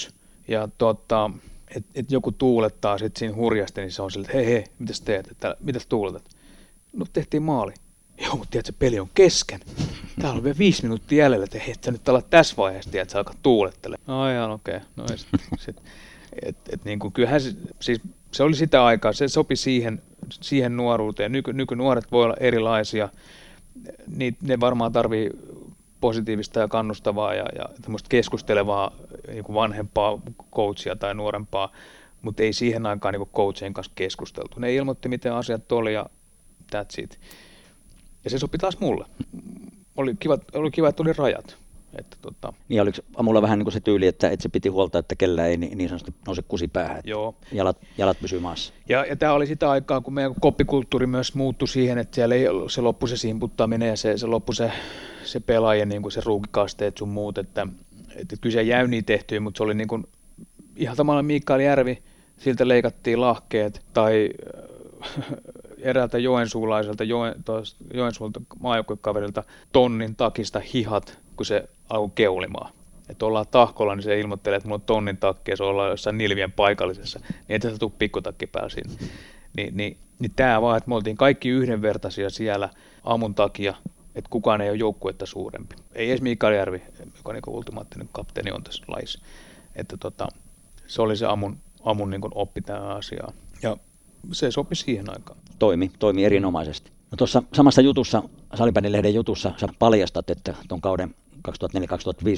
9-1 0.09 0.11
ja 0.47 0.69
tota, 0.77 1.31
että 1.75 1.89
et 1.95 2.11
joku 2.11 2.31
tuulettaa 2.31 2.97
sitten 2.97 3.19
siinä 3.19 3.35
hurjasti, 3.35 3.81
niin 3.81 3.91
se 3.91 4.01
on 4.01 4.11
sille, 4.11 4.25
että 4.25 4.37
hei 4.37 4.45
hei, 4.45 4.63
mitä 4.79 4.93
teet, 5.05 5.27
että 5.31 5.55
mitä 5.59 5.79
tuuletat? 5.89 6.23
No 6.93 7.05
tehtiin 7.13 7.43
maali. 7.43 7.73
Joo, 8.21 8.35
mutta 8.35 8.51
tiedätkö, 8.51 8.73
peli 8.79 8.99
on 8.99 9.09
kesken. 9.13 9.59
Täällä 10.21 10.37
on 10.37 10.43
vielä 10.43 10.57
viisi 10.57 10.83
minuuttia 10.83 11.23
jäljellä, 11.23 11.43
että 11.43 11.59
hei, 11.59 11.71
että 11.71 11.91
nyt 11.91 12.09
alat 12.09 12.29
tässä 12.29 12.55
vaiheessa, 12.57 12.91
että 12.93 13.11
sä 13.11 13.17
alkaa 13.17 13.35
tuulettele. 13.43 13.97
No 14.07 14.31
ihan 14.31 14.51
okei. 14.51 14.75
Okay. 14.75 14.87
No, 14.95 15.07
sit, 15.07 15.27
sit, 15.65 15.81
et, 16.41 16.57
et, 16.69 16.85
niin 16.85 16.99
kuin, 16.99 17.13
kyllähän 17.13 17.41
siis 17.79 18.01
se 18.31 18.43
oli 18.43 18.55
sitä 18.55 18.85
aikaa, 18.85 19.13
se 19.13 19.27
sopi 19.27 19.55
siihen, 19.55 20.01
siihen 20.29 20.77
nuoruuteen. 20.77 21.31
Nyky, 21.31 21.53
nykynuoret 21.53 22.11
voi 22.11 22.23
olla 22.23 22.35
erilaisia, 22.39 23.09
niin 24.15 24.37
ne 24.41 24.59
varmaan 24.59 24.91
tarvii 24.91 25.29
positiivista 26.01 26.59
ja 26.59 26.67
kannustavaa 26.67 27.33
ja, 27.33 27.45
ja 27.55 27.65
keskustelevaa 28.09 28.91
niin 29.27 29.53
vanhempaa 29.53 30.19
coachia 30.55 30.95
tai 30.95 31.15
nuorempaa, 31.15 31.71
mutta 32.21 32.43
ei 32.43 32.53
siihen 32.53 32.85
aikaan 32.85 33.13
niin 33.13 33.29
coachien 33.35 33.73
kanssa 33.73 33.93
keskusteltu. 33.95 34.59
Ne 34.59 34.73
ilmoitti, 34.75 35.09
miten 35.09 35.33
asiat 35.33 35.71
oli 35.71 35.93
ja 35.93 36.05
that's 36.75 37.03
it. 37.03 37.19
Ja 38.23 38.29
se 38.29 38.39
sopi 38.39 38.57
taas 38.57 38.79
mulle. 38.79 39.05
Oli 39.97 40.15
kiva, 40.19 40.37
oli 40.53 40.71
kiva 40.71 40.89
että 40.89 41.03
oli 41.03 41.13
rajat. 41.13 41.57
Että 41.97 42.17
tota... 42.21 42.53
Niin 42.69 42.81
oliko 42.81 42.97
Amulla 43.15 43.41
vähän 43.41 43.59
niin 43.59 43.65
kuin 43.65 43.73
se 43.73 43.79
tyyli, 43.79 44.07
että, 44.07 44.29
että 44.29 44.43
se 44.43 44.49
piti 44.49 44.69
huolta, 44.69 44.99
että 44.99 45.15
kellä 45.15 45.45
ei 45.45 45.57
niin, 45.57 45.77
niin 45.77 45.89
sanotusti 45.89 46.13
nouse 46.27 46.41
kusi 46.41 46.67
päähän, 46.67 47.01
Joo. 47.05 47.35
Jalat, 47.51 47.77
jalat 47.97 48.17
pysyy 48.21 48.39
maassa. 48.39 48.73
Ja, 48.89 49.05
ja 49.05 49.15
tämä 49.15 49.33
oli 49.33 49.47
sitä 49.47 49.69
aikaa, 49.69 50.01
kun 50.01 50.13
meidän 50.13 50.33
koppikulttuuri 50.39 51.07
myös 51.07 51.35
muuttui 51.35 51.67
siihen, 51.67 51.97
että 51.97 52.15
siellä 52.15 52.35
ei 52.35 52.45
se 52.69 52.81
loppu 52.81 53.07
se 53.07 53.17
simputtaminen 53.17 53.89
ja 53.89 53.97
se, 53.97 54.17
se 54.17 54.27
loppu 54.27 54.53
se, 54.53 54.71
se 55.23 55.39
pelaajien 55.39 55.89
niin 55.89 56.01
kuin 56.01 56.11
se 56.11 56.21
ruukikasteet 56.25 56.97
sun 56.97 57.09
muut, 57.09 57.37
että, 57.37 57.67
että 58.15 58.35
kyllä 58.41 58.53
se 58.53 58.61
jäy 58.61 58.87
niin 58.87 59.05
tehtyä, 59.05 59.39
mutta 59.39 59.57
se 59.57 59.63
oli 59.63 59.73
niin 59.73 59.87
kuin, 59.87 60.07
ihan 60.75 60.95
samalla 60.95 61.23
Mikael 61.23 61.59
Järvi, 61.59 62.03
siltä 62.37 62.67
leikattiin 62.67 63.21
lahkeet 63.21 63.81
tai 63.93 64.29
eräältä 65.81 66.17
joensuulaiselta, 66.17 67.03
Joen, 67.03 67.35
Joensuulta 67.93 68.41
maajoukkuekaverilta 68.59 69.43
tonnin 69.71 70.15
takista 70.15 70.61
hihat, 70.73 71.19
kun 71.37 71.45
se 71.45 71.69
alkoi 71.89 72.11
keulimaan. 72.15 72.73
Että 73.09 73.25
ollaan 73.25 73.45
tahkolla, 73.51 73.95
niin 73.95 74.03
se 74.03 74.19
ilmoittelee, 74.19 74.57
että 74.57 74.67
mulla 74.67 74.81
on 74.81 74.85
tonnin 74.85 75.17
takki 75.17 75.51
ja 75.51 75.57
se 75.57 75.63
ollaan 75.63 75.89
jossain 75.89 76.17
Nilvien 76.17 76.51
paikallisessa, 76.51 77.19
niin 77.19 77.37
ei 77.49 77.59
tässä 77.59 77.77
tule 77.77 77.91
pikkutakki 77.99 78.47
päällä 78.47 78.69
sinne. 78.69 78.93
Niin, 79.57 79.77
niin, 79.77 79.97
niin 80.19 80.31
tämä 80.35 80.61
vaan, 80.61 80.77
että 80.77 80.89
me 80.89 80.95
oltiin 80.95 81.17
kaikki 81.17 81.49
yhdenvertaisia 81.49 82.29
siellä 82.29 82.69
aamun 83.03 83.35
takia, 83.35 83.73
että 84.15 84.29
kukaan 84.29 84.61
ei 84.61 84.69
ole 84.69 84.77
joukkuetta 84.77 85.25
suurempi. 85.25 85.75
Ei 85.95 86.09
edes 86.09 86.21
Mikael 86.21 86.53
Järvi, 86.53 86.81
joka 87.17 87.33
niin 87.33 87.43
ultimaattinen 87.47 88.09
kapteeni 88.11 88.51
on 88.51 88.63
tässä 88.63 88.83
laissa. 88.87 89.19
Että 89.75 89.97
tota, 89.97 90.27
se 90.87 91.01
oli 91.01 91.17
se 91.17 91.25
aamun, 91.25 91.57
aamun 91.83 92.09
niin 92.09 92.21
oppi 92.31 92.61
tähän 92.61 92.91
asiaan. 92.91 93.33
Ja 93.63 93.77
se 94.31 94.51
sopi 94.51 94.75
siihen 94.75 95.09
aikaan. 95.09 95.39
Toimi, 95.59 95.91
toimi 95.99 96.25
erinomaisesti. 96.25 96.91
No 97.11 97.15
tuossa 97.17 97.43
samassa 97.53 97.81
jutussa, 97.81 98.23
Salibändilehden 98.55 99.13
jutussa, 99.13 99.51
sä 99.57 99.67
paljastat, 99.79 100.29
että 100.29 100.55
tuon 100.67 100.81
kauden 100.81 101.15
2004-2005 101.47 101.49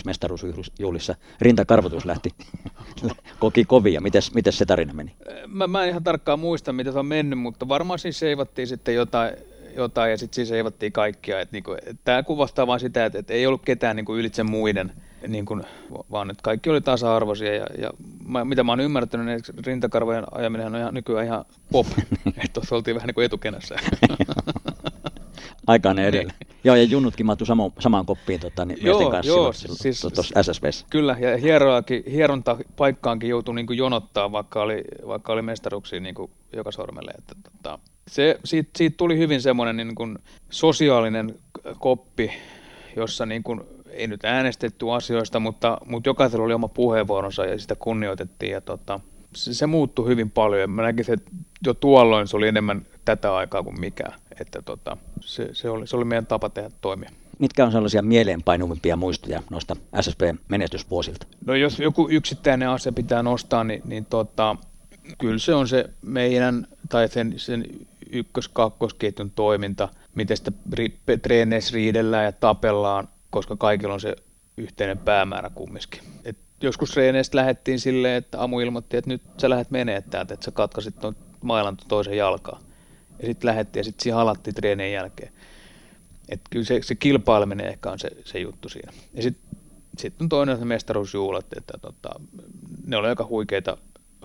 mestaruusjuhlissa 0.05 1.15
rintakarvotus 1.41 2.05
lähti, 2.05 2.29
koki 3.39 3.65
kovia. 3.65 4.01
Mites, 4.01 4.33
mites 4.33 4.57
se 4.57 4.65
tarina 4.65 4.93
meni? 4.93 5.15
Mä, 5.47 5.67
mä 5.67 5.83
en 5.83 5.89
ihan 5.89 6.03
tarkkaan 6.03 6.39
muista, 6.39 6.73
mitä 6.73 6.91
se 6.91 6.99
on 6.99 7.05
mennyt, 7.05 7.39
mutta 7.39 7.67
varmaan 7.67 7.99
siis 7.99 8.19
seivattiin 8.19 8.67
sitten 8.67 8.95
jotain, 8.95 9.33
jotain 9.75 10.11
ja 10.11 10.17
sitten 10.17 10.35
siis 10.35 10.49
seivattiin 10.49 10.91
kaikkia. 10.91 11.39
Et 11.39 11.51
niinku, 11.51 11.75
et 11.85 11.97
Tämä 12.03 12.23
kuvastaa 12.23 12.67
vain 12.67 12.79
sitä, 12.79 13.05
että 13.05 13.19
et 13.19 13.31
ei 13.31 13.47
ollut 13.47 13.65
ketään 13.65 13.95
niinku 13.95 14.15
ylitse 14.15 14.43
muiden, 14.43 14.91
niinku, 15.27 15.61
vaan 16.11 16.31
että 16.31 16.43
kaikki 16.43 16.69
oli 16.69 16.81
tasa-arvoisia. 16.81 17.55
Ja, 17.55 17.65
ja 17.77 17.89
mä, 18.25 18.45
mitä 18.45 18.63
mä 18.63 18.71
oon 18.71 18.79
ymmärtänyt, 18.79 19.25
niin 19.25 19.65
rintakarvojen 19.65 20.25
ajaminen 20.31 20.67
on 20.67 20.75
ihan, 20.75 20.93
nykyään 20.93 21.25
ihan 21.25 21.45
pop, 21.71 21.87
että 22.45 22.61
oltiin 22.71 22.95
vähän 22.95 23.07
niin 23.07 23.15
kuin 23.15 23.25
etukenässä. 23.25 23.75
Aikaan 25.69 25.99
edellä. 26.09 26.33
Niin. 26.39 26.55
Joo, 26.63 26.75
ja 26.75 26.83
junnutkin 26.83 27.25
mahtui 27.25 27.47
samo, 27.47 27.73
samaan 27.79 28.05
koppiin 28.05 28.39
tota, 28.39 28.65
niin 28.65 28.79
joo, 28.81 29.11
kanssa 29.11 29.31
joo, 29.31 29.53
siis, 29.53 30.01
tuossa 30.01 30.43
SSVssä. 30.43 30.85
Kyllä, 30.89 31.17
ja 31.19 31.37
hieroakin, 31.37 32.03
hieronta 32.11 32.57
paikkaankin 32.75 33.29
joutui 33.29 33.55
niin 33.55 33.77
jonottaa, 33.77 34.31
vaikka 34.31 34.61
oli, 34.61 34.83
vaikka 35.07 35.33
oli 35.33 35.41
mestaruksia 35.41 35.99
niin 35.99 36.15
joka 36.53 36.71
sormelle. 36.71 37.11
Että, 37.17 37.35
tota, 37.43 37.79
se, 38.07 38.39
siitä, 38.45 38.69
siitä, 38.75 38.97
tuli 38.97 39.17
hyvin 39.17 39.41
semmoinen 39.41 39.77
niin 39.77 39.95
kuin 39.95 40.17
sosiaalinen 40.49 41.35
koppi, 41.79 42.31
jossa 42.95 43.25
niin 43.25 43.43
kuin, 43.43 43.61
ei 43.89 44.07
nyt 44.07 44.25
äänestetty 44.25 44.91
asioista, 44.91 45.39
mutta, 45.39 45.77
mutta 45.85 46.09
jokaisella 46.09 46.45
oli 46.45 46.53
oma 46.53 46.67
puheenvuoronsa 46.67 47.45
ja 47.45 47.59
sitä 47.59 47.75
kunnioitettiin. 47.75 48.51
Ja 48.51 48.61
tota, 48.61 48.99
se, 49.35 49.53
se 49.53 49.67
muuttui 49.67 50.07
hyvin 50.07 50.31
paljon. 50.31 50.69
Mä 50.69 50.81
näkisin, 50.81 51.13
että 51.13 51.31
jo 51.65 51.73
tuolloin 51.73 52.27
se 52.27 52.37
oli 52.37 52.47
enemmän 52.47 52.85
tätä 53.05 53.35
aikaa 53.35 53.63
kuin 53.63 53.79
mikään. 53.79 54.13
Että 54.39 54.61
tota, 54.61 54.97
se, 55.21 55.49
se, 55.53 55.69
oli, 55.69 55.87
se 55.87 55.95
oli 55.95 56.05
meidän 56.05 56.25
tapa 56.25 56.49
tehdä 56.49 56.69
toimia. 56.81 57.09
Mitkä 57.39 57.65
on 57.65 57.71
sellaisia 57.71 58.01
mieleenpainuvimpia 58.01 58.95
muistoja 58.95 59.43
noista 59.49 59.75
SSP-menestysvuosilta? 60.01 61.27
No 61.45 61.55
jos 61.55 61.79
joku 61.79 62.07
yksittäinen 62.11 62.69
asia 62.69 62.91
pitää 62.91 63.23
nostaa, 63.23 63.63
niin, 63.63 63.81
niin 63.85 64.05
tota, 64.05 64.55
kyllä 65.17 65.39
se 65.39 65.53
on 65.53 65.67
se 65.67 65.89
meidän, 66.01 66.67
tai 66.89 67.07
sen, 67.07 67.33
sen 67.37 67.65
ykkös-kakkosketjun 68.11 69.31
toiminta, 69.31 69.89
miten 70.15 70.37
sitä 70.37 70.51
treeneissä 71.21 71.73
riidellään 71.73 72.25
ja 72.25 72.31
tapellaan, 72.31 73.07
koska 73.29 73.55
kaikilla 73.55 73.93
on 73.93 73.99
se 73.99 74.15
yhteinen 74.57 74.97
päämäärä 74.97 75.49
kumminkin. 75.55 76.01
Et 76.25 76.37
joskus 76.61 76.91
treeneistä 76.91 77.37
lähdettiin 77.37 77.79
silleen, 77.79 78.15
että 78.15 78.43
Amu 78.43 78.59
ilmoitti, 78.59 78.97
että 78.97 79.09
nyt 79.09 79.21
sä 79.37 79.49
lähdet 79.49 79.71
menee 79.71 80.01
täältä, 80.01 80.33
että 80.33 80.43
sä 80.43 80.51
katkasit 80.51 80.99
tuon 80.99 81.15
mailan 81.41 81.77
toisen 81.87 82.17
jalkaa. 82.17 82.59
Ja 83.21 83.27
sitten 83.27 83.47
lähdettiin 83.47 83.79
ja 83.79 83.83
sitten 83.83 84.03
siinä 84.03 84.15
halattiin 84.15 84.55
treenien 84.55 84.93
jälkeen. 84.93 85.33
Et 86.29 86.41
kyllä 86.49 86.65
se, 86.65 86.79
se 86.83 86.95
kilpaileminen 86.95 87.67
ehkä 87.67 87.91
on 87.91 87.99
se, 87.99 88.09
se 88.23 88.39
juttu 88.39 88.69
siinä. 88.69 88.93
Ja 89.13 89.21
sitten 89.21 89.59
sit 89.97 90.21
on 90.21 90.29
toinen 90.29 90.59
se 90.59 90.65
mestaruusjuhlat, 90.65 91.45
että 91.57 91.73
tota, 91.81 92.09
ne 92.85 92.97
oli 92.97 93.07
aika 93.07 93.25
huikeita, 93.29 93.77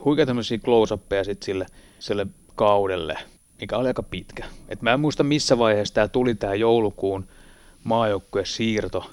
huikeita 0.04 0.26
tämmöisiä 0.26 0.58
close-uppeja 0.58 1.24
sitten 1.24 1.46
sille, 1.46 1.66
sille 1.98 2.26
kaudelle, 2.54 3.18
mikä 3.60 3.76
oli 3.76 3.88
aika 3.88 4.02
pitkä. 4.02 4.44
Et 4.68 4.82
mä 4.82 4.92
en 4.92 5.00
muista 5.00 5.24
missä 5.24 5.58
vaiheessa 5.58 5.94
tämä 5.94 6.08
tuli 6.08 6.34
tämä 6.34 6.54
joulukuun 6.54 7.28
maajoukkueen 7.84 8.46
siirto, 8.46 9.10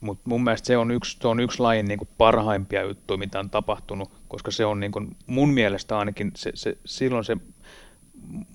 mutta 0.00 0.22
mun 0.28 0.44
mielestä 0.44 0.66
se 0.66 0.76
on 0.76 0.90
yksi, 0.90 1.18
se 1.20 1.28
on 1.28 1.40
yksi 1.40 1.60
lajin 1.60 1.86
niin 1.86 1.98
kuin 1.98 2.08
parhaimpia 2.18 2.82
juttuja, 2.82 3.18
mitä 3.18 3.38
on 3.38 3.50
tapahtunut, 3.50 4.10
koska 4.28 4.50
se 4.50 4.64
on 4.64 4.80
niin 4.80 4.92
kuin, 4.92 5.16
mun 5.26 5.48
mielestä 5.48 5.98
ainakin, 5.98 6.32
se, 6.36 6.50
se, 6.54 6.78
silloin 6.84 7.24
se 7.24 7.36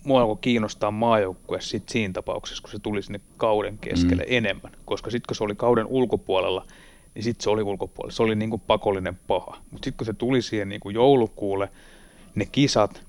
mua 0.04 0.22
alkoi 0.22 0.38
kiinnostaa 0.42 0.92
maajoukkue 0.92 1.62
sit 1.62 1.90
siinä 1.90 2.14
tapauksessa, 2.14 2.62
kun 2.62 2.72
se 2.72 2.80
tuli 2.80 3.02
sinne 3.02 3.20
kauden 3.38 3.78
keskelle 3.78 4.24
mm. 4.24 4.38
enemmän, 4.38 4.72
koska 4.86 5.12
sitten 5.12 5.28
kun 5.28 5.36
se 5.36 5.44
oli 5.44 5.56
kauden 5.56 5.86
ulkopuolella, 5.86 6.66
niin 7.16 7.24
sitten 7.24 7.44
se 7.44 7.50
oli 7.50 7.64
ulkopuolella, 7.64 8.16
se 8.16 8.24
oli 8.24 8.36
niin 8.36 8.50
kuin 8.50 8.62
pakollinen 8.68 9.20
paha. 9.28 9.58
Mutta 9.72 9.86
sitten 9.86 9.98
kun 9.98 10.06
se 10.06 10.14
tuli 10.14 10.42
siihen 10.42 10.70
niin 10.70 10.82
kuin 10.82 10.96
joulukuulle, 10.96 11.70
ne 12.36 12.46
kisat, 12.46 13.04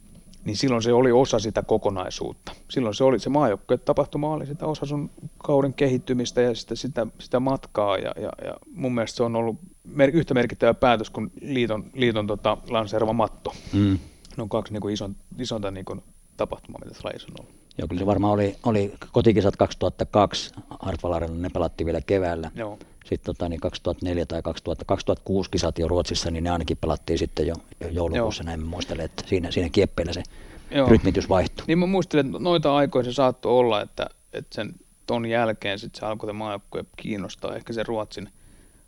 niin 0.47 0.57
silloin 0.57 0.83
se 0.83 0.93
oli 0.93 1.13
osa 1.13 1.39
sitä 1.39 1.63
kokonaisuutta. 1.63 2.53
Silloin 2.71 2.95
se 2.95 3.05
oli 3.05 3.19
se 3.19 3.31
maajoukkue 3.31 3.79
tapahtuma 3.79 4.33
oli 4.33 4.47
sitä 4.47 4.67
osa 4.67 4.87
sun 4.87 5.11
kauden 5.39 5.75
kehittymistä 5.75 6.41
ja 6.41 6.55
sitä, 6.55 6.75
sitä, 6.75 7.07
sitä 7.21 7.41
matkaa 7.41 7.99
ja, 7.99 8.13
ja, 8.17 8.31
ja 8.45 8.55
mun 8.75 8.95
mielestä 8.95 9.17
se 9.17 9.23
on 9.23 9.37
ollut 9.37 9.57
mer- 9.85 10.17
yhtä 10.17 10.35
merkittävä 10.35 10.75
päätös 10.75 11.11
kuin 11.11 11.33
liiton, 11.41 11.85
liiton 11.95 12.27
tota, 12.27 12.57
lanseerava 12.69 13.13
matto. 13.13 13.53
Mm. 13.73 13.99
Ne 14.37 14.43
on 14.43 14.49
kaksi 14.49 14.73
niin 14.73 14.81
kuin 14.81 14.95
ison, 14.95 15.17
isonta 15.39 15.71
niin 15.71 15.85
kuin, 15.85 16.03
tapahtumaa, 16.37 16.81
mitä 16.85 17.01
lajissa 17.05 17.29
on 17.31 17.45
ollut. 17.45 17.61
Joo, 17.79 17.89
kyllä 17.89 18.01
se 18.01 18.07
varmaan 18.07 18.33
oli, 18.33 18.57
oli 18.67 18.95
kotikisat 19.13 19.57
2002, 19.57 20.53
Hartwall 20.81 21.27
ne 21.39 21.49
pelattiin 21.49 21.87
vielä 21.87 22.01
keväällä. 22.01 22.51
Joo. 22.55 22.79
Sitten 23.09 23.35
tota, 23.35 23.49
niin 23.49 23.61
2004 23.61 24.27
tai 24.27 24.43
2000, 24.43 24.85
2006 24.85 25.51
kisat 25.51 25.79
jo 25.79 25.89
Ruotsissa, 25.89 26.31
niin 26.31 26.45
ne 26.45 26.51
ainakin 26.51 26.77
pelattiin 26.77 27.19
sitten 27.19 27.47
jo, 27.47 27.55
jo 27.81 27.89
joulukuussa, 27.89 28.43
Joo. 28.43 28.47
näin 28.47 28.61
mä 28.61 28.67
muistelen, 28.67 29.05
että 29.05 29.23
siinä, 29.27 29.51
siinä 29.51 29.69
kieppeillä 29.69 30.13
se 30.13 30.23
Joo. 30.71 30.89
rytmitys 30.89 31.29
vaihtui. 31.29 31.65
Niin 31.67 31.79
mä 31.79 31.87
muistelen, 31.87 32.27
että 32.27 32.39
noita 32.39 32.77
aikoja 32.77 33.05
se 33.05 33.13
saattoi 33.13 33.53
olla, 33.53 33.81
että, 33.81 34.07
että 34.33 34.55
sen 34.55 34.73
ton 35.07 35.27
jälkeen 35.27 35.79
sitten 35.79 36.01
se 36.01 36.07
alkoi 36.07 36.33
maajoukkue 36.33 36.85
kiinnostaa, 36.97 37.57
ehkä 37.57 37.73
se 37.73 37.83
Ruotsin, 37.83 38.29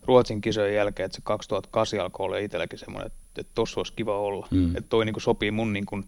Ruotsin 0.04 0.40
kisojen 0.40 0.74
jälkeen, 0.74 1.04
että 1.04 1.16
se 1.16 1.22
2008 1.24 2.00
alkoi 2.00 2.26
olla 2.26 2.38
itselläkin 2.38 2.78
semmoinen, 2.78 3.06
että, 3.06 3.40
että 3.40 3.52
tossa 3.54 3.80
olisi 3.80 3.92
kiva 3.92 4.18
olla. 4.18 4.48
Mm. 4.50 4.76
Että 4.76 4.88
toi 4.88 5.04
niin 5.04 5.14
kuin 5.14 5.22
sopii 5.22 5.50
mun, 5.50 5.72
niin 5.72 5.86
kuin, 5.86 6.04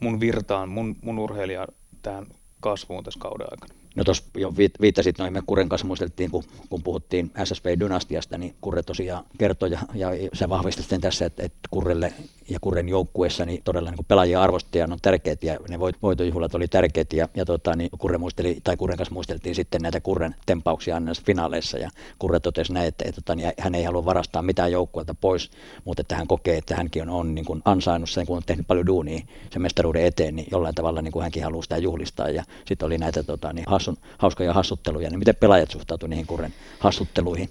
mun 0.00 0.20
virtaan, 0.20 0.68
mun, 0.68 0.96
mun 1.02 1.18
urheilija 1.18 1.66
tähän 2.02 2.26
kasvuun 2.60 3.04
tässä 3.04 3.20
kauden 3.20 3.46
aikana. 3.50 3.79
No 3.96 4.04
tuossa 4.04 4.24
jo 4.36 4.54
viittasit 4.80 5.18
noihin, 5.18 5.32
me 5.32 5.42
Kurren 5.46 5.68
kanssa 5.68 5.86
muisteltiin, 5.86 6.30
kun, 6.30 6.44
kun 6.70 6.82
puhuttiin 6.82 7.30
SSV-dynastiasta, 7.44 8.38
niin 8.38 8.54
Kurre 8.60 8.82
tosiaan 8.82 9.24
kertoi 9.38 9.70
ja, 9.70 9.78
ja 9.94 10.10
se 10.32 10.48
vahvisti 10.48 10.82
sitten 10.82 11.00
tässä, 11.00 11.26
että, 11.26 11.42
että 11.42 11.58
Kurrelle 11.70 12.12
ja 12.50 12.58
Kurren 12.60 12.88
joukkueessa 12.88 13.44
niin 13.44 13.62
todella 13.64 13.90
niin 13.90 14.04
pelaajia 14.08 14.42
arvostajia 14.42 14.88
on 14.90 14.98
tärkeät 15.02 15.42
ja 15.42 15.58
ne 15.68 15.78
voit, 15.78 15.96
voitojuhlat 16.02 16.54
oli 16.54 16.68
tärkeät 16.68 17.12
ja, 17.12 17.28
ja 17.34 17.44
tota, 17.44 17.76
niin 17.76 17.90
Kurre 17.98 18.18
muisteli, 18.18 18.58
tai 18.64 18.76
Kurren 18.76 18.98
kanssa 18.98 19.14
muisteltiin 19.14 19.54
sitten 19.54 19.82
näitä 19.82 20.00
Kurren 20.00 20.34
tempauksia 20.46 21.00
näissä 21.00 21.22
finaaleissa 21.26 21.78
ja 21.78 21.90
Kurre 22.18 22.40
totesi 22.40 22.72
näin, 22.72 22.88
että, 22.88 23.04
että, 23.08 23.18
että 23.18 23.34
niin 23.34 23.52
hän 23.58 23.74
ei 23.74 23.84
halua 23.84 24.04
varastaa 24.04 24.42
mitään 24.42 24.72
joukkueelta 24.72 25.14
pois, 25.14 25.50
mutta 25.84 26.00
että 26.00 26.16
hän 26.16 26.26
kokee, 26.26 26.56
että 26.56 26.76
hänkin 26.76 27.02
on, 27.02 27.08
on 27.10 27.34
niin 27.34 27.44
kuin 27.44 27.62
ansainnut 27.64 28.10
sen, 28.10 28.26
kun 28.26 28.36
on 28.36 28.42
tehnyt 28.46 28.66
paljon 28.66 28.86
duunia 28.86 29.20
sen 29.50 29.62
mestaruuden 29.62 30.04
eteen, 30.04 30.36
niin 30.36 30.48
jollain 30.50 30.74
tavalla 30.74 31.02
niin 31.02 31.12
kuin 31.12 31.22
hänkin 31.22 31.44
haluaa 31.44 31.62
sitä 31.62 31.78
juhlistaa 31.78 32.28
ja 32.28 32.44
sitten 32.66 32.86
oli 32.86 32.98
näitä 32.98 33.22
tota, 33.22 33.52
niin 33.52 33.64
hassun, 33.80 33.96
hauskoja 34.18 34.52
hassutteluja, 34.52 35.10
niin 35.10 35.18
miten 35.18 35.36
pelaajat 35.36 35.70
suhtautuivat 35.70 36.10
niihin 36.10 36.26
Kurren 36.26 36.54
hassutteluihin? 36.78 37.50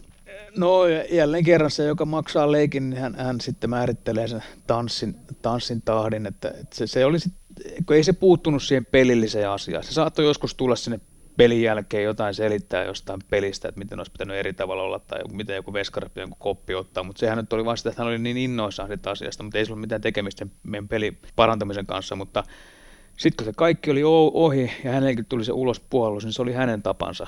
No 0.58 0.88
jälleen 1.12 1.44
kerran 1.44 1.72
se, 1.72 1.84
joka 1.84 2.06
maksaa 2.06 2.52
leikin, 2.52 2.90
niin 2.90 3.02
hän, 3.02 3.16
hän 3.16 3.42
sitten 3.42 3.70
määrittelee 3.70 4.28
sen 4.28 4.44
tanssin, 4.68 5.16
tanssin 5.42 5.82
tahdin, 5.82 6.26
että, 6.26 6.50
että 6.50 6.76
se, 6.76 6.88
se 6.88 7.06
oli 7.06 7.20
sit, 7.20 7.34
kun 7.86 7.96
ei 7.96 8.04
se 8.04 8.14
puuttunut 8.14 8.64
siihen 8.64 8.86
pelilliseen 8.86 9.50
asiaan. 9.50 9.84
Se 9.84 9.94
saattoi 9.94 10.26
joskus 10.26 10.56
tulla 10.56 10.76
sinne 10.76 11.00
pelin 11.38 11.62
jälkeen 11.62 12.04
jotain 12.04 12.34
selittää 12.34 12.84
jostain 12.84 13.20
pelistä, 13.30 13.68
että 13.68 13.80
miten 13.80 14.00
olisi 14.00 14.12
pitänyt 14.12 14.38
eri 14.38 14.54
tavalla 14.54 14.84
olla 14.84 15.00
tai 15.00 15.20
miten 15.32 15.56
joku 15.56 15.74
veskari 15.74 16.10
joku 16.16 16.36
koppi 16.40 16.76
ottaa, 16.76 17.04
mutta 17.04 17.20
sehän 17.20 17.38
nyt 17.38 17.54
oli 17.54 17.66
vasta, 17.66 17.78
sitä, 17.78 17.90
että 17.90 18.02
hän 18.02 18.10
oli 18.10 18.20
niin 18.20 18.38
innoissaan 18.38 18.90
siitä 18.90 19.12
asiasta, 19.12 19.44
mutta 19.44 19.58
ei 19.58 19.66
sillä 19.66 19.76
ole 19.76 19.82
mitään 19.82 20.02
tekemistä 20.02 20.48
meidän 20.64 20.88
pelin 20.88 21.18
parantamisen 21.36 21.86
kanssa, 21.86 22.16
mutta 22.16 22.44
sitten 23.20 23.46
kun 23.46 23.54
se 23.54 23.58
kaikki 23.58 23.92
oli 23.92 24.02
ohi 24.34 24.72
ja 24.84 24.92
hänellekin 24.92 25.26
tuli 25.26 25.46
se 25.46 25.52
ulospuolus, 25.52 26.26
niin 26.26 26.34
se 26.34 26.42
oli 26.42 26.54
hänen 26.54 26.82
tapansa 26.82 27.28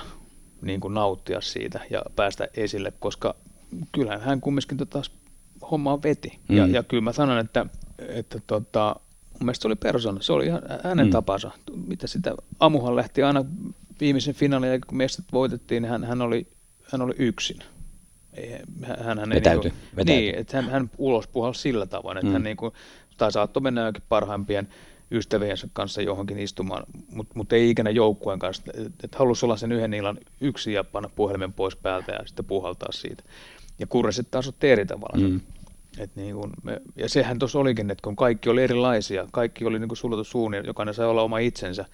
niin 0.62 0.80
kuin 0.80 0.94
nauttia 0.94 1.40
siitä 1.40 1.80
ja 1.90 2.02
päästä 2.16 2.48
esille, 2.56 2.92
koska 3.00 3.34
kyllähän 3.92 4.20
hän 4.20 4.40
kumminkin 4.40 4.78
tota 4.78 5.02
hommaa 5.70 6.02
veti. 6.02 6.38
Mm. 6.48 6.56
Ja, 6.56 6.66
ja 6.66 6.82
kyllä 6.82 7.00
mä 7.00 7.12
sanon, 7.12 7.38
että, 7.38 7.66
että 7.98 8.40
tota, 8.46 8.96
mun 9.32 9.46
mielestä 9.46 9.62
se 9.62 9.68
oli 9.68 9.76
persona, 9.76 10.22
se 10.22 10.32
oli 10.32 10.46
ihan 10.46 10.62
hänen 10.84 11.06
mm. 11.06 11.10
tapansa. 11.10 11.50
Mitä 11.86 12.06
sitä, 12.06 12.34
Amuhan 12.60 12.96
lähti 12.96 13.22
aina 13.22 13.44
viimeisen 14.00 14.34
finaalin 14.34 14.68
jälkeen, 14.68 14.88
kun 14.88 14.98
mestat 14.98 15.24
voitettiin, 15.32 15.82
niin 15.82 15.90
hän, 15.90 16.04
hän, 16.04 16.22
oli, 16.22 16.46
hän 16.92 17.02
oli 17.02 17.14
yksin. 17.18 17.58
hän, 19.04 19.18
hän 19.18 19.30
vetäytyi. 19.30 19.70
Niin, 19.70 19.94
kuin, 19.94 20.06
niin 20.06 20.34
että 20.38 20.56
hän, 20.56 20.70
hän 20.70 20.90
ulos 20.98 21.26
puhalsi 21.26 21.60
sillä 21.60 21.86
tavoin, 21.86 22.18
että 22.18 22.26
mm. 22.26 22.32
hän 22.32 22.42
niin 22.42 22.56
kuin, 22.56 22.72
tai 23.16 23.32
saattoi 23.32 23.60
mennä 23.62 23.86
jokin 23.86 24.02
parhaimpien 24.08 24.68
ystäviensä 25.12 25.68
kanssa 25.72 26.02
johonkin 26.02 26.38
istumaan, 26.38 26.84
mutta 27.12 27.32
mut 27.36 27.52
ei 27.52 27.70
ikinä 27.70 27.90
joukkueen 27.90 28.38
kanssa. 28.38 28.62
Että 28.74 28.90
et 29.04 29.14
halusi 29.14 29.46
olla 29.46 29.56
sen 29.56 29.72
yhden 29.72 29.94
illan 29.94 30.18
yksi 30.40 30.72
ja 30.72 30.84
panna 30.84 31.10
puhelimen 31.14 31.52
pois 31.52 31.76
päältä 31.76 32.12
ja 32.12 32.26
sitten 32.26 32.44
puhaltaa 32.44 32.92
siitä. 32.92 33.22
Ja 33.78 33.86
Kurre 33.86 34.12
sitten 34.12 34.30
taas 34.30 34.48
otti 34.48 34.70
eri 34.70 34.86
tavalla. 34.86 35.28
Mm. 35.28 35.40
Et 35.98 36.16
niin 36.16 36.34
kun 36.34 36.50
me, 36.62 36.82
ja 36.96 37.08
sehän 37.08 37.38
tuossa 37.38 37.58
olikin, 37.58 37.90
että 37.90 38.02
kun 38.02 38.16
kaikki 38.16 38.50
oli 38.50 38.62
erilaisia, 38.62 39.26
kaikki 39.32 39.64
oli 39.64 39.78
niin 39.78 39.96
suljettu 39.96 40.24
suun, 40.24 40.54
ja 40.54 40.60
jokainen 40.60 40.94
sai 40.94 41.06
olla 41.06 41.22
oma 41.22 41.38
itsensä 41.38 41.84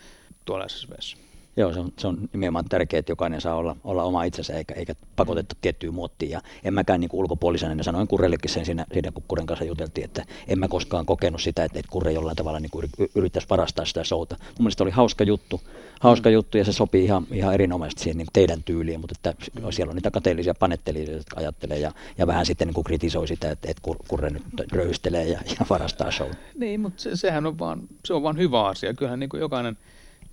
tuolla 0.44 0.68
SSVssä. 0.68 1.16
Joo, 1.58 1.72
se 1.72 1.80
on, 1.80 1.92
se 1.98 2.08
on 2.08 2.18
nimenomaan 2.32 2.64
tärkeää, 2.68 2.98
että 2.98 3.12
jokainen 3.12 3.40
saa 3.40 3.54
olla, 3.54 3.76
olla 3.84 4.02
oma 4.02 4.24
itsensä 4.24 4.54
eikä, 4.54 4.74
eikä 4.74 4.94
pakotetta 5.16 5.56
tiettyyn 5.60 5.94
muottiin. 5.94 6.30
Ja 6.30 6.40
en 6.64 6.74
mäkään 6.74 7.00
niin 7.00 7.10
ulkopuolisena, 7.12 7.74
niin 7.74 7.84
sanoin 7.84 8.08
Kurrellekin 8.08 8.50
sen 8.50 8.64
siinä, 8.64 8.86
siinä 8.92 9.10
kun 9.10 9.22
Kurren 9.28 9.46
kanssa 9.46 9.64
juteltiin, 9.64 10.04
että 10.04 10.24
en 10.48 10.58
mä 10.58 10.68
koskaan 10.68 11.06
kokenut 11.06 11.42
sitä, 11.42 11.64
että, 11.64 11.78
että 11.78 11.90
Kurre 11.90 12.12
jollain 12.12 12.36
tavalla 12.36 12.60
niin 12.60 12.70
kuin 12.70 12.90
yrittäisi 13.14 13.48
varastaa 13.50 13.84
sitä 13.84 14.04
showta. 14.04 14.36
Mun 14.40 14.54
mielestä 14.58 14.84
oli 14.84 14.90
hauska 14.90 15.24
juttu, 15.24 15.60
hauska 16.00 16.30
juttu 16.30 16.58
ja 16.58 16.64
se 16.64 16.72
sopii 16.72 17.04
ihan, 17.04 17.26
ihan 17.32 17.54
erinomaisesti 17.54 18.02
siihen 18.02 18.18
niin 18.18 18.26
teidän 18.32 18.62
tyyliin, 18.62 19.00
mutta 19.00 19.30
että 19.30 19.46
siellä 19.70 19.90
on 19.90 19.96
niitä 19.96 20.10
kateellisia 20.10 20.54
panettelijoita, 20.54 21.12
jotka 21.12 21.40
ajattelee 21.40 21.78
ja, 21.78 21.92
ja 22.18 22.26
vähän 22.26 22.46
sitten 22.46 22.68
niin 22.68 22.74
kuin 22.74 22.84
kritisoi 22.84 23.28
sitä, 23.28 23.50
että, 23.50 23.70
että 23.70 23.82
Kurre 24.08 24.30
nyt 24.30 24.42
röystelee 24.72 25.24
ja, 25.24 25.40
ja 25.60 25.66
varastaa 25.70 26.10
show. 26.10 26.30
Niin, 26.54 26.80
mutta 26.80 27.02
se, 27.02 27.16
sehän 27.16 27.46
on 27.46 27.58
vaan, 27.58 27.82
se 28.04 28.14
on 28.14 28.22
vaan 28.22 28.38
hyvä 28.38 28.64
asia. 28.64 28.94
Kyllähän 28.94 29.20
niin 29.20 29.30
kuin 29.30 29.40
jokainen 29.40 29.76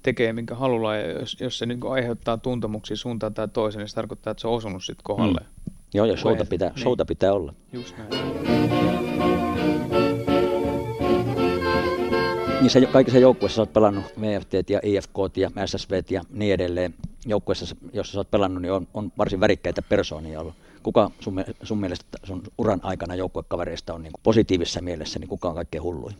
tekee 0.05 0.33
minkä 0.33 0.55
haluaa, 0.55 0.95
ja 0.95 1.11
jos, 1.11 1.37
jos 1.39 1.57
se 1.57 1.65
niin 1.65 1.79
aiheuttaa 1.89 2.37
tuntemuksia 2.37 2.97
suuntaan 2.97 3.33
tai 3.33 3.47
toiseen, 3.47 3.79
niin 3.79 3.89
se 3.89 3.95
tarkoittaa, 3.95 4.31
että 4.31 4.41
se 4.41 4.47
on 4.47 4.53
osunut 4.53 4.83
sitten 4.83 5.03
kohdalle. 5.03 5.41
Mm. 5.41 5.73
Joo, 5.93 6.05
ja 6.05 6.17
showta 6.17 6.45
pitää, 6.45 6.69
niin. 6.69 6.79
showta 6.79 7.05
pitää 7.05 7.33
olla. 7.33 7.53
Just 7.73 7.95
näin. 7.97 8.09
Niin 12.61 12.69
se, 12.69 12.85
kaikissa 12.85 13.19
joukkueissa 13.19 13.61
olet 13.61 13.73
pelannut 13.73 14.05
VFT 14.21 14.69
ja 14.69 14.79
IFK 14.83 15.37
ja 15.37 15.49
SSV 15.65 16.01
ja 16.09 16.21
niin 16.29 16.53
edelleen. 16.53 16.93
Joukkueessa, 17.25 17.75
jossa 17.93 18.13
sä 18.13 18.19
oot 18.19 18.31
pelannut, 18.31 18.61
niin 18.61 18.71
on, 18.71 18.87
on 18.93 19.11
varsin 19.17 19.39
värikkäitä 19.39 19.81
persoonia 19.81 20.41
ollut. 20.41 20.55
Kuka 20.83 21.11
sun, 21.19 21.43
sun 21.63 21.77
mielestä 21.77 22.05
sun 22.23 22.43
uran 22.57 22.79
aikana 22.83 23.15
joukkuekavereista 23.15 23.93
on 23.93 24.03
niin 24.03 24.13
positiivisessa 24.23 24.81
mielessä, 24.81 25.19
niin 25.19 25.29
kuka 25.29 25.49
on 25.49 25.55
kaikkein 25.55 25.83
hulluin? 25.83 26.15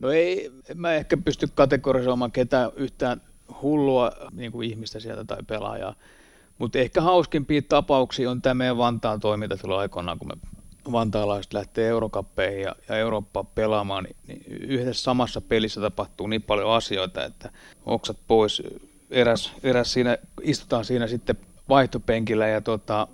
No 0.00 0.10
ei, 0.10 0.50
mä 0.74 0.92
ehkä 0.92 1.16
pysty 1.16 1.48
kategorisoimaan 1.54 2.32
ketään 2.32 2.70
yhtään 2.76 3.20
hullua 3.62 4.12
niin 4.32 4.52
kuin 4.52 4.70
ihmistä 4.70 5.00
sieltä 5.00 5.24
tai 5.24 5.38
pelaajaa. 5.46 5.94
Mutta 6.58 6.78
ehkä 6.78 7.00
hauskimpia 7.00 7.62
tapauksia 7.68 8.30
on 8.30 8.42
tämä 8.42 8.54
meidän 8.54 8.78
Vantaan 8.78 9.20
toiminta 9.20 9.56
silloin 9.56 9.80
aikoinaan, 9.80 10.18
kun 10.18 10.28
me 10.28 10.34
vantaalaiset 10.92 11.52
lähtee 11.52 11.88
Eurokappeihin 11.88 12.62
ja, 12.62 12.76
ja 12.88 12.96
Eurooppa 12.96 13.44
pelaamaan, 13.44 14.04
niin, 14.04 14.16
niin 14.26 14.42
yhdessä 14.48 15.02
samassa 15.02 15.40
pelissä 15.40 15.80
tapahtuu 15.80 16.26
niin 16.26 16.42
paljon 16.42 16.70
asioita, 16.70 17.24
että 17.24 17.50
oksat 17.86 18.16
pois, 18.28 18.62
eräs, 19.10 19.52
eräs 19.62 19.92
siinä, 19.92 20.18
istutaan 20.42 20.84
siinä 20.84 21.06
sitten 21.06 21.36
vaihtopenkillä 21.68 22.48
ja 22.48 22.60
tota, 22.60 23.08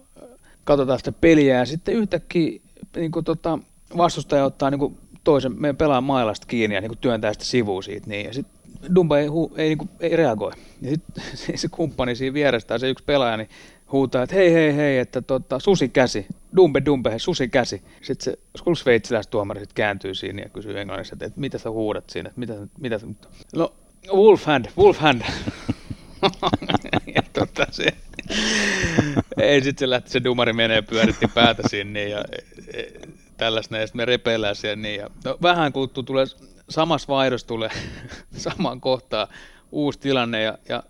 katsotaan 0.64 0.98
sitä 0.98 1.12
peliä 1.12 1.58
ja 1.58 1.64
sitten 1.64 1.94
yhtäkkiä 1.94 2.60
niin 2.96 3.10
kuin 3.10 3.24
tota, 3.24 3.58
vastustaja 3.96 4.44
ottaa 4.44 4.70
niin 4.70 4.78
kuin 4.78 4.98
toisen 5.26 5.60
meidän 5.60 5.76
pelaa 5.76 6.00
mailasta 6.00 6.46
kiinni 6.46 6.74
ja 6.74 6.80
niin 6.80 6.90
kuin 6.90 6.98
työntää 6.98 7.32
sitä 7.32 7.44
sivuun 7.44 7.82
siitä. 7.82 8.06
Niin, 8.10 8.26
ja 8.26 8.34
sitten 8.34 8.56
Dumba 8.94 9.18
ei, 9.18 9.26
hu, 9.26 9.52
ei, 9.56 9.68
niin 9.68 9.78
kuin, 9.78 9.90
ei 10.00 10.16
reagoi. 10.16 10.52
Ja 10.82 10.90
sitten 10.90 11.58
se 11.58 11.68
kumppani 11.70 12.14
siinä 12.14 12.34
vierestä, 12.34 12.78
se 12.78 12.90
yksi 12.90 13.04
pelaaja, 13.04 13.36
niin 13.36 13.48
huutaa, 13.92 14.22
että 14.22 14.36
hei, 14.36 14.52
hei, 14.52 14.76
hei, 14.76 14.98
että 14.98 15.22
tota, 15.22 15.58
susi 15.58 15.88
käsi, 15.88 16.26
dumbe, 16.56 16.82
dumbe, 16.84 17.12
he, 17.12 17.18
susi 17.18 17.48
käsi. 17.48 17.82
Sitten 18.02 18.24
se 18.24 18.38
olisiko 18.54 18.74
sveitsiläistuomari 18.74 19.60
sitten 19.60 19.74
kääntyy 19.74 20.14
siinä 20.14 20.42
ja 20.42 20.48
kysyy 20.48 20.80
englannissa, 20.80 21.14
että, 21.14 21.26
että 21.26 21.40
mitä 21.40 21.58
sä 21.58 21.70
huudat 21.70 22.10
siinä, 22.10 22.28
että 22.28 22.40
mitä, 22.40 22.54
mitä 22.80 23.00
no, 23.54 23.72
wolf 24.14 24.44
hand, 24.44 24.66
wolf 24.78 24.98
hand. 24.98 25.22
ja 27.16 27.22
tota, 27.32 27.66
se, 27.70 27.86
ei 29.40 29.62
sitten 29.62 29.86
se 29.86 29.90
lähti, 29.90 30.10
se 30.10 30.24
dumari 30.24 30.52
menee 30.52 30.82
pyöritti 30.82 31.26
päätä 31.34 31.62
sinne 31.68 32.08
ja 32.08 32.24
tällaista, 33.36 33.76
ja 33.76 33.86
sitten 33.86 34.00
me 34.00 34.04
repeillään 34.04 34.56
siellä 34.56 34.76
niin. 34.76 35.00
Ja, 35.00 35.10
no, 35.24 35.38
vähän 35.42 35.72
kuluttua 35.72 36.02
tulee, 36.02 36.26
samassa 36.68 37.08
vaihdossa 37.08 37.46
tulee 37.46 37.70
samaan 38.36 38.80
kohtaan 38.80 39.28
uusi 39.72 39.98
tilanne, 39.98 40.42
ja, 40.42 40.58
ja 40.68 40.82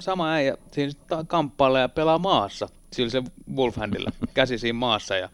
sama 0.00 0.32
äijä 0.32 0.56
siinä 0.70 0.92
kamppailee 1.26 1.80
ja 1.82 1.88
pelaa 1.88 2.18
maassa, 2.18 2.68
sillä 2.92 3.10
se 3.10 3.22
Wolfhandilla, 3.56 4.12
käsi 4.34 4.58
siinä 4.58 4.78
maassa, 4.78 5.16
ja 5.16 5.28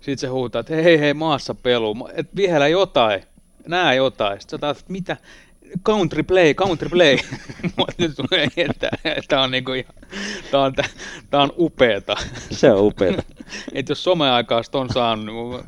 sitten 0.00 0.18
se 0.18 0.26
huutaa, 0.26 0.60
että 0.60 0.74
hei 0.74 1.00
hei 1.00 1.14
maassa 1.14 1.54
pelu, 1.54 2.08
että 2.14 2.36
vielä 2.36 2.68
jotain, 2.68 3.22
nää 3.68 3.94
jotain. 3.94 4.40
Sitten 4.40 4.60
taas, 4.60 4.84
mitä, 4.88 5.16
country 5.86 6.22
play, 6.22 6.54
country 6.54 6.88
play. 6.88 7.18
Nyt 7.98 8.12
tulee, 8.16 8.48
että 8.56 8.90
tämä 9.28 9.42
on, 9.42 9.50
niinku 9.50 9.70
tää 10.50 10.60
on, 10.60 10.74
tää 11.30 11.42
on 11.42 11.52
upeeta. 11.58 12.16
Se 12.50 12.72
on 12.72 12.82
upeeta. 12.82 13.22
että 13.74 13.90
jos 13.90 14.04
someaikaa 14.04 14.62
on 14.72 14.88
saanut, 14.90 15.64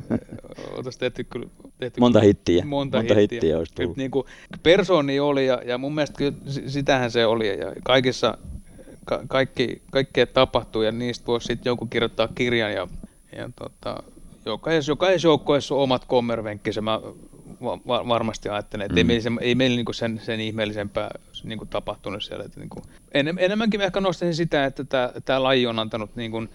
oltaisiin 0.71 0.99
tehty 0.99 1.23
kyllä 1.23 1.47
tehty 1.79 1.99
monta 1.99 2.19
hittiä. 2.19 2.65
Monta, 2.65 2.97
monta 2.97 3.15
hittiä. 3.15 3.35
hittiä 3.35 3.57
olisi 3.57 3.73
tullut. 3.73 3.97
Niin 3.97 4.11
kuin 4.11 4.25
personi 4.63 5.19
oli 5.19 5.45
ja, 5.45 5.61
ja 5.65 5.77
mun 5.77 5.95
mielestä 5.95 6.17
kyllä 6.17 6.37
sitähän 6.67 7.11
se 7.11 7.25
oli 7.25 7.59
ja 7.59 7.73
kaikissa 7.83 8.37
ka, 9.05 9.23
kaikki, 9.27 9.81
kaikkea 9.91 10.27
tapahtuu 10.27 10.81
ja 10.81 10.91
niistä 10.91 11.27
voisi 11.27 11.45
sitten 11.45 11.69
joku 11.69 11.85
kirjoittaa 11.85 12.27
kirjan 12.35 12.73
ja, 12.73 12.87
ja 13.37 13.49
tota, 13.55 14.03
jokaisessa, 14.45 14.91
jokaisessa 14.91 15.27
joukkueessa 15.27 15.75
on 15.75 15.81
omat 15.81 16.05
kommervenkkinsä. 16.05 16.81
Mä 16.81 17.01
va- 17.63 18.07
varmasti 18.07 18.49
ajattelen, 18.49 18.85
että 18.85 18.93
mm. 18.93 18.97
ei 18.97 19.03
meillä, 19.03 19.41
ei 19.41 19.55
meillä 19.55 19.75
niinku 19.75 19.93
sen, 19.93 20.21
sen 20.23 20.39
ihmeellisempää 20.39 21.11
niinku 21.43 21.65
tapahtunut 21.65 22.23
siellä. 22.23 22.45
Että 22.45 22.59
niinku, 22.59 22.81
en, 23.11 23.35
enemmänkin 23.39 23.81
ehkä 23.81 24.01
nostaisin 24.01 24.35
sitä, 24.35 24.65
että 24.65 24.83
tämä 25.25 25.43
laji 25.43 25.67
on 25.67 25.79
antanut 25.79 26.15
niinku 26.15 26.45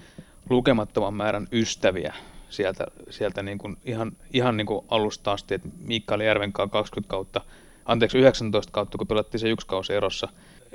lukemattoman 0.50 1.14
määrän 1.14 1.48
ystäviä 1.53 2.14
sieltä, 2.48 2.86
sieltä 3.11 3.42
niinku 3.42 3.70
ihan, 3.84 4.12
ihan 4.32 4.57
niinku 4.57 4.84
alusta 4.88 5.32
asti, 5.32 5.55
että 5.55 5.68
Mikael 5.78 6.20
Järvenkaa 6.20 6.68
20 6.68 7.11
kautta, 7.11 7.40
anteeksi 7.84 8.18
19 8.18 8.72
kautta, 8.72 8.98
kun 8.98 9.07
pelattiin 9.07 9.40
se 9.40 9.50
yksi 9.50 9.66
kausi 9.66 9.92
erossa. 9.92 10.28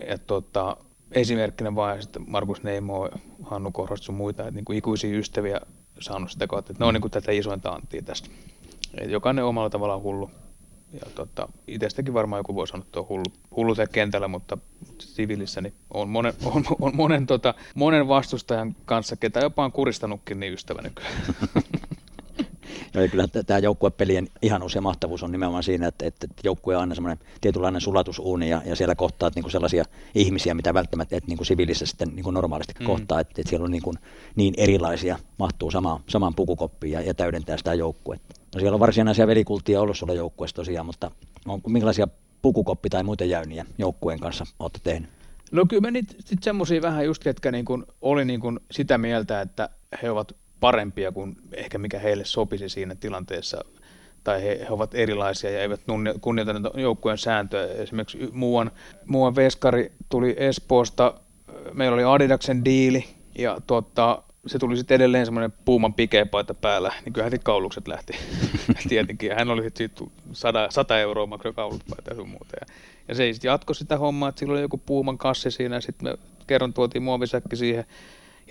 Ja 0.09 0.17
tota, 0.17 0.77
esimerkkinä 1.11 1.75
vaan 1.75 2.01
sitten 2.01 2.23
Markus 2.27 2.63
Neimo, 2.63 3.09
Hannu 3.43 3.71
Kohrost 3.71 4.03
sun 4.03 4.15
muita, 4.15 4.43
että 4.43 4.55
niinku 4.55 4.73
ikuisia 4.73 5.17
ystäviä 5.17 5.61
saanut 5.99 6.31
sitä 6.31 6.47
kautta, 6.47 6.71
että 6.71 6.83
ne 6.83 6.87
on 6.87 6.93
niinku 6.93 7.09
tätä 7.09 7.31
isointa 7.31 7.69
anttia 7.69 8.01
tästä. 8.01 8.29
Jokainen 9.07 9.45
omalla 9.45 9.69
tavallaan 9.69 10.01
hullu. 10.01 10.31
Ja 10.93 11.09
tota, 11.15 11.49
itsestäkin 11.67 12.13
varmaan 12.13 12.39
joku 12.39 12.55
voi 12.55 12.67
sanoa, 12.67 12.85
että 12.85 12.99
on 12.99 13.07
hullu, 13.09 13.25
hullu 13.55 13.75
kentällä, 13.91 14.27
mutta 14.27 14.57
siviilissä 14.99 15.61
niin 15.61 15.73
on 15.93 16.09
monen, 16.09 16.33
on, 16.55 16.63
on 16.81 16.95
monen, 16.95 17.27
tota, 17.27 17.53
monen 17.75 18.07
vastustajan 18.07 18.75
kanssa, 18.85 19.15
ketä 19.15 19.39
jopa 19.39 19.65
on 19.65 19.71
kuristanutkin 19.71 20.39
niin 20.39 20.53
ystävä. 20.53 20.81
Ja 23.01 23.07
kyllä 23.07 23.27
tämä 23.27 23.59
joukkuepelien 23.59 24.27
ihanuus 24.41 24.75
ja 24.75 24.81
mahtavuus 24.81 25.23
on 25.23 25.31
nimenomaan 25.31 25.63
siinä, 25.63 25.87
että, 25.87 26.05
että 26.05 26.27
joukkue 26.43 26.75
on 26.75 26.81
aina 26.81 26.95
semmoinen 26.95 27.19
tietynlainen 27.41 27.81
sulatusuuni 27.81 28.49
ja, 28.49 28.61
ja 28.65 28.75
siellä 28.75 28.95
kohtaat 28.95 29.35
niin 29.35 29.43
kuin 29.43 29.51
sellaisia 29.51 29.83
ihmisiä, 30.15 30.53
mitä 30.53 30.73
välttämättä 30.73 31.17
et 31.17 31.27
niin 31.27 31.37
kuin 31.37 31.47
siviilissä 31.47 31.85
sitten 31.85 32.09
niin 32.09 32.23
kuin 32.23 32.33
normaalisti 32.33 32.73
mm. 32.79 32.85
kohtaa, 32.85 33.19
että, 33.19 33.33
että 33.37 33.49
siellä 33.49 33.63
on 33.63 33.71
niin, 33.71 33.83
kuin, 33.83 33.97
niin 34.35 34.53
erilaisia, 34.57 35.19
mahtuu 35.37 35.71
sama, 35.71 36.01
samaan 36.09 36.35
pukukoppiin 36.35 36.93
ja, 36.93 37.01
ja 37.01 37.13
täydentää 37.13 37.57
sitä 37.57 37.73
joukkuetta. 37.73 38.35
No 38.55 38.59
siellä 38.59 38.75
on 38.75 38.79
varsinaisia 38.79 39.27
velikulttia 39.27 39.81
ollut 39.81 39.97
sulla 39.97 40.13
joukkueessa 40.13 40.55
tosiaan, 40.55 40.85
mutta 40.85 41.11
on, 41.45 41.61
minkälaisia 41.67 42.07
pukukoppi- 42.41 42.89
tai 42.89 43.03
muita 43.03 43.25
jäyniä 43.25 43.65
joukkueen 43.77 44.19
kanssa 44.19 44.45
olette 44.59 44.79
tehnyt? 44.83 45.09
No 45.51 45.65
kyllä 45.65 45.81
me 45.81 45.91
niitä 45.91 46.13
sitten 46.13 46.43
semmoisia 46.43 46.81
vähän 46.81 47.05
just, 47.05 47.23
ketkä 47.23 47.51
niin 47.51 47.65
kuin 47.65 47.83
oli 48.01 48.25
niin 48.25 48.39
kuin 48.39 48.59
sitä 48.71 48.97
mieltä, 48.97 49.41
että 49.41 49.69
he 50.03 50.11
ovat 50.11 50.35
parempia 50.59 51.11
kuin 51.11 51.37
ehkä 51.53 51.77
mikä 51.77 51.99
heille 51.99 52.25
sopisi 52.25 52.69
siinä 52.69 52.95
tilanteessa 52.95 53.65
tai 54.23 54.43
he, 54.43 54.59
he 54.61 54.73
ovat 54.73 54.95
erilaisia 54.95 55.51
ja 55.51 55.61
eivät 55.61 55.81
kunnioita 56.21 56.71
joukkueen 56.73 57.17
sääntöjä. 57.17 57.73
Esimerkiksi 57.73 58.29
muuan, 58.31 58.71
muuan 59.05 59.35
veskari 59.35 59.91
tuli 60.09 60.35
Espoosta, 60.37 61.13
meillä 61.73 61.95
oli 61.95 62.03
Adidaksen 62.03 62.65
diili, 62.65 63.05
ja 63.37 63.57
tuota, 63.67 64.23
se 64.47 64.59
tuli 64.59 64.77
sitten 64.77 64.95
edelleen 64.95 65.25
semmoinen 65.25 65.53
puuman 65.65 65.93
pikeepaita 65.93 66.53
päällä, 66.53 66.93
niin 67.05 67.13
kyllä 67.13 67.25
heti 67.25 67.39
kaulukset 67.43 67.87
lähti 67.87 68.13
tietenkin. 68.89 69.29
Ja 69.29 69.35
hän 69.35 69.49
oli 69.49 69.63
sitten 69.63 70.07
100, 70.33 70.67
100 70.69 70.99
euroa 70.99 71.25
maksoi 71.25 71.53
kaulutpaita 71.53 72.11
ja 72.11 72.15
sun 72.15 72.29
muuta. 72.29 72.57
Ja, 72.61 72.73
ja 73.07 73.15
se 73.15 73.23
ei 73.23 73.33
sitten 73.33 73.49
jatko 73.49 73.73
sitä 73.73 73.97
hommaa, 73.97 74.29
että 74.29 74.39
sillä 74.39 74.53
oli 74.53 74.61
joku 74.61 74.77
puuman 74.77 75.17
kassi 75.17 75.51
siinä 75.51 75.75
ja 75.75 75.81
sitten 75.81 76.09
me 76.09 76.17
kerran 76.47 76.73
tuotiin 76.73 77.03
muovisäkki 77.03 77.55
siihen 77.55 77.85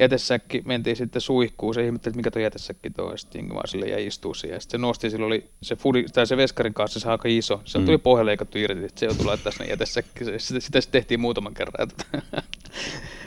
jätesäkki, 0.01 0.63
mentiin 0.65 0.97
sitten 0.97 1.23
suihkuun, 1.23 1.75
se 1.75 1.85
ihmetteli, 1.85 2.11
että 2.11 2.17
mikä 2.17 2.31
tuo 2.31 2.43
jätesäkki 2.43 2.91
tuo, 2.91 3.11
ja 3.11 3.17
sitten 3.17 3.55
vaan 3.55 3.69
sille 3.69 3.87
jäi 3.87 4.07
istuu 4.07 4.35
siihen. 4.35 4.61
Sitten 4.61 4.81
se 4.81 4.83
nosti, 4.83 5.11
sillä 5.11 5.27
oli 5.27 5.51
se, 5.63 5.77
fudi, 5.77 6.05
tai 6.05 6.27
se 6.27 6.37
veskarin 6.37 6.75
kanssa, 6.75 7.01
se 7.01 7.09
aika 7.09 7.29
iso, 7.29 7.61
se 7.65 7.79
mm. 7.79 7.85
tuli 7.85 7.99
pohjalle 7.99 8.31
leikattu 8.31 8.59
irti, 8.59 8.85
että 8.85 9.01
se 9.01 9.07
joutui 9.07 9.27
laittaa 9.27 9.53
sinne 9.53 9.71
jätesäkki, 9.71 10.25
sitä, 10.25 10.39
sitä 10.39 10.81
sitten 10.81 10.83
tehtiin 10.93 11.21
muutaman 11.21 11.55
kerran. 11.55 11.89
Että, 11.89 12.05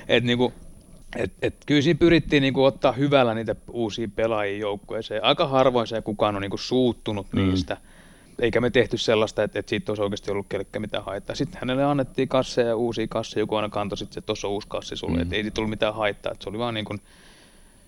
et, 0.08 0.24
niinku, 0.24 0.54
et, 1.16 1.32
et, 1.42 1.56
kyllä 1.66 1.82
siinä 1.82 1.98
pyrittiin 1.98 2.42
niinku 2.42 2.64
ottaa 2.64 2.92
hyvällä 2.92 3.34
niitä 3.34 3.56
uusia 3.72 4.08
pelaajia 4.16 4.58
joukkueeseen. 4.58 5.24
Aika 5.24 5.48
harvoin 5.48 5.88
se 5.88 6.02
kukaan 6.02 6.36
on 6.36 6.42
niinku 6.42 6.58
suuttunut 6.58 7.28
mm. 7.34 7.40
niistä 7.40 7.78
eikä 8.40 8.62
me 8.62 8.70
tehty 8.70 8.98
sellaista, 8.98 9.44
että, 9.44 9.60
että 9.60 9.70
siitä 9.70 9.92
olisi 9.92 10.02
oikeasti 10.02 10.32
ollut 10.32 10.48
kellekään 10.50 10.82
mitään 10.82 11.06
haittaa. 11.06 11.36
Sitten 11.36 11.60
hänelle 11.62 11.84
annettiin 11.84 12.28
kasseja 12.28 12.68
ja 12.68 12.76
uusia 12.76 13.08
kasseja, 13.08 13.42
joku 13.42 13.56
aina 13.56 13.70
kantoi 13.70 13.98
sitten, 13.98 14.20
että 14.20 14.26
tuossa 14.26 14.48
on 14.48 14.54
uusi 14.54 14.68
kassi 14.68 14.96
sulle, 14.96 15.16
mm. 15.16 15.22
että 15.22 15.36
ei 15.36 15.44
siitä 15.44 15.56
tullut 15.56 15.70
mitään 15.70 15.96
haittaa. 15.96 16.32
Että 16.32 16.44
se 16.44 16.50
oli 16.50 16.58
vaan 16.58 16.74
niin 16.74 16.86
kuin, 16.86 17.02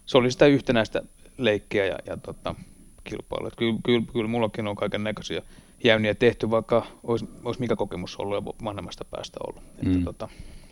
se 0.06 0.18
oli 0.18 0.32
sitä 0.32 0.46
yhtenäistä 0.46 1.02
leikkiä 1.38 1.86
ja, 1.86 1.98
ja 2.06 2.18
tota, 2.18 2.56
kilpailua. 3.04 3.52
Kyllä, 3.58 3.80
kyllä, 3.84 4.06
kyllä 4.14 4.28
mullakin 4.28 4.68
on 4.68 4.76
kaiken 4.76 5.04
näköisiä 5.04 5.42
jäyniä 5.84 6.16
tehty, 6.16 6.52
vaikka 6.52 6.86
olisi, 7.04 7.30
olisi 7.44 7.60
mikä 7.60 7.76
kokemus 7.76 8.16
ollut 8.16 8.36
ja 8.36 8.54
vanhemmasta 8.64 9.06
päästä 9.06 9.40
ollut. 9.48 9.64
Mm. 9.82 9.92
Että, 9.92 10.06
tota, 10.06 10.30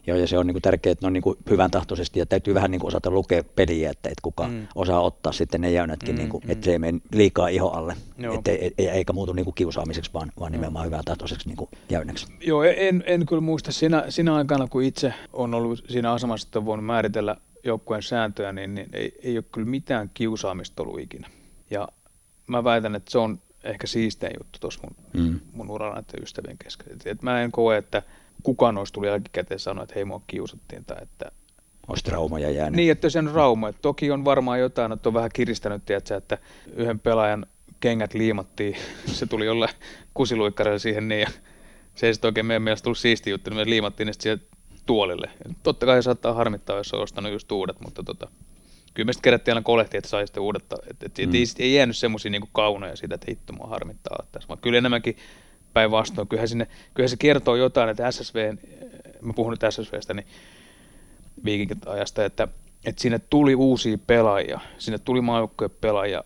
Joo, 0.09 0.17
ja 0.17 0.27
se 0.27 0.37
on 0.37 0.47
niin 0.47 0.61
tärkeää, 0.61 0.91
että 0.91 1.05
ne 1.05 1.07
on 1.07 1.13
niin 1.13 1.23
hyvän 1.49 1.71
tahtoisesti 1.71 2.19
ja 2.19 2.25
täytyy 2.25 2.53
vähän 2.53 2.71
niin 2.71 2.85
osata 2.85 3.11
lukea 3.11 3.43
peliä, 3.43 3.89
että, 3.89 4.09
että 4.09 4.21
kuka 4.21 4.47
mm. 4.47 4.67
osaa 4.75 5.01
ottaa 5.01 5.31
sitten 5.31 5.61
ne 5.61 5.71
jäynätkin, 5.71 6.15
mm, 6.15 6.17
niin 6.17 6.29
kuin, 6.29 6.43
mm. 6.43 6.51
että 6.51 6.65
se 6.65 6.71
ei 6.71 6.79
mene 6.79 6.99
liikaa 7.13 7.47
iho 7.47 7.69
alle, 7.69 7.95
että, 8.35 8.51
e, 8.51 8.71
eikä 8.77 9.13
muutu 9.13 9.33
niin 9.33 9.43
kuin 9.43 9.55
kiusaamiseksi, 9.55 10.11
vaan, 10.13 10.31
vaan 10.39 10.51
nimenomaan 10.51 10.85
hyvän 10.85 11.05
tahtoiseksi 11.05 11.49
niin 11.49 11.69
jäynäksi. 11.89 12.27
Joo, 12.41 12.63
en, 12.63 13.03
en 13.07 13.25
kyllä 13.25 13.41
muista 13.41 13.71
siinä, 13.71 14.05
siinä 14.09 14.35
aikana, 14.35 14.67
kun 14.67 14.83
itse 14.83 15.13
on 15.33 15.53
ollut 15.53 15.83
siinä 15.89 16.11
asemassa, 16.11 16.47
että 16.47 16.59
on 16.59 16.65
voinut 16.65 16.85
määritellä 16.85 17.35
joukkueen 17.63 18.03
sääntöjä, 18.03 18.51
niin, 18.51 18.75
niin 18.75 18.89
ei, 18.93 19.19
ei 19.23 19.37
ole 19.37 19.45
kyllä 19.51 19.67
mitään 19.67 20.11
kiusaamista 20.13 20.83
ollut 20.83 20.99
ikinä. 20.99 21.29
Ja 21.69 21.87
mä 22.47 22.63
väitän, 22.63 22.95
että 22.95 23.11
se 23.11 23.17
on 23.17 23.39
ehkä 23.63 23.87
siistein 23.87 24.35
juttu 24.39 24.59
tuossa 24.59 24.79
mun, 24.83 25.23
mm. 25.23 25.39
mun 25.53 25.71
uralla 25.71 25.95
näiden 25.95 26.23
ystävien 26.23 26.57
kesken. 26.57 26.93
Et, 26.93 27.07
et 27.07 27.21
mä 27.21 27.41
en 27.41 27.51
koe, 27.51 27.77
että 27.77 28.03
kukaan 28.43 28.77
olisi 28.77 28.93
tullut 28.93 29.09
jälkikäteen 29.09 29.59
sanoa, 29.59 29.83
että 29.83 29.95
hei 29.95 30.05
mua 30.05 30.21
kiusattiin 30.27 30.85
tai 30.85 30.97
että 31.01 31.31
olisi 31.87 32.03
traumaja 32.03 32.51
jäänyt. 32.51 32.75
Niin, 32.75 32.91
että 32.91 33.09
se 33.09 33.19
on 33.19 33.31
rauma. 33.33 33.73
Toki 33.73 34.11
on 34.11 34.25
varmaan 34.25 34.59
jotain, 34.59 34.91
että 34.91 35.09
on 35.09 35.13
vähän 35.13 35.29
kiristänyt, 35.33 35.85
tiedätkö, 35.85 36.15
että 36.15 36.37
yhden 36.75 36.99
pelaajan 36.99 37.45
kengät 37.79 38.13
liimattiin, 38.13 38.75
se 39.05 39.25
tuli 39.25 39.45
jollain 39.45 39.73
kusiluikkarilla 40.13 40.79
siihen 40.79 41.07
niin, 41.07 41.21
ja 41.21 41.29
se 41.95 42.07
ei 42.07 42.13
sitten 42.13 42.27
oikein 42.27 42.45
meidän 42.45 42.61
mielestä 42.61 42.83
tullut 42.83 42.97
siisti 42.97 43.29
juttu, 43.29 43.49
niin 43.49 43.57
me 43.57 43.69
liimattiin 43.69 44.07
ne 44.07 44.13
siihen 44.13 44.41
tuolille. 44.85 45.29
Ja 45.47 45.53
totta 45.63 45.85
kai 45.85 46.03
saattaa 46.03 46.33
harmittaa, 46.33 46.77
jos 46.77 46.93
on 46.93 47.01
ostanut 47.01 47.31
just 47.31 47.51
uudet, 47.51 47.79
mutta 47.79 48.03
tota, 48.03 48.27
kyllä 48.93 49.05
me 49.05 49.13
sitten 49.13 49.23
kerättiin 49.23 49.55
aina 49.55 49.63
kolehti, 49.63 49.97
että 49.97 50.09
sai 50.09 50.27
sitten 50.27 50.43
uudet, 50.43 50.63
että, 50.63 50.75
että 51.05 51.21
mm. 51.25 51.33
ei, 51.33 51.43
ei 51.59 51.73
jäänyt 51.73 51.97
semmoisia 51.97 52.31
niin 52.31 52.49
kaunoja 52.51 52.95
siitä, 52.95 53.15
että 53.15 53.25
hitto 53.29 53.53
mua 53.53 53.67
harmittaa 53.67 54.25
tässä, 54.31 54.47
vaan 54.47 54.59
kyllä 54.59 54.77
enemmänkin 54.77 55.17
päinvastoin. 55.73 56.27
Kyllähän, 56.27 56.67
kyllähän 56.93 57.09
se 57.09 57.17
kertoo 57.17 57.55
jotain, 57.55 57.89
että 57.89 58.11
SSV, 58.11 58.53
mä 59.21 59.33
puhun 59.33 59.51
nyt 59.51 59.73
SSVstä, 59.73 60.13
niin 60.13 60.27
viikinkin 61.45 61.77
ajasta, 61.85 62.25
että, 62.25 62.47
että 62.85 63.01
sinne 63.01 63.19
tuli 63.29 63.55
uusia 63.55 63.97
pelaajia, 64.07 64.59
sinne 64.77 64.97
tuli 64.97 65.21
maajoukkojen 65.21 65.71
pelaajia 65.81 66.23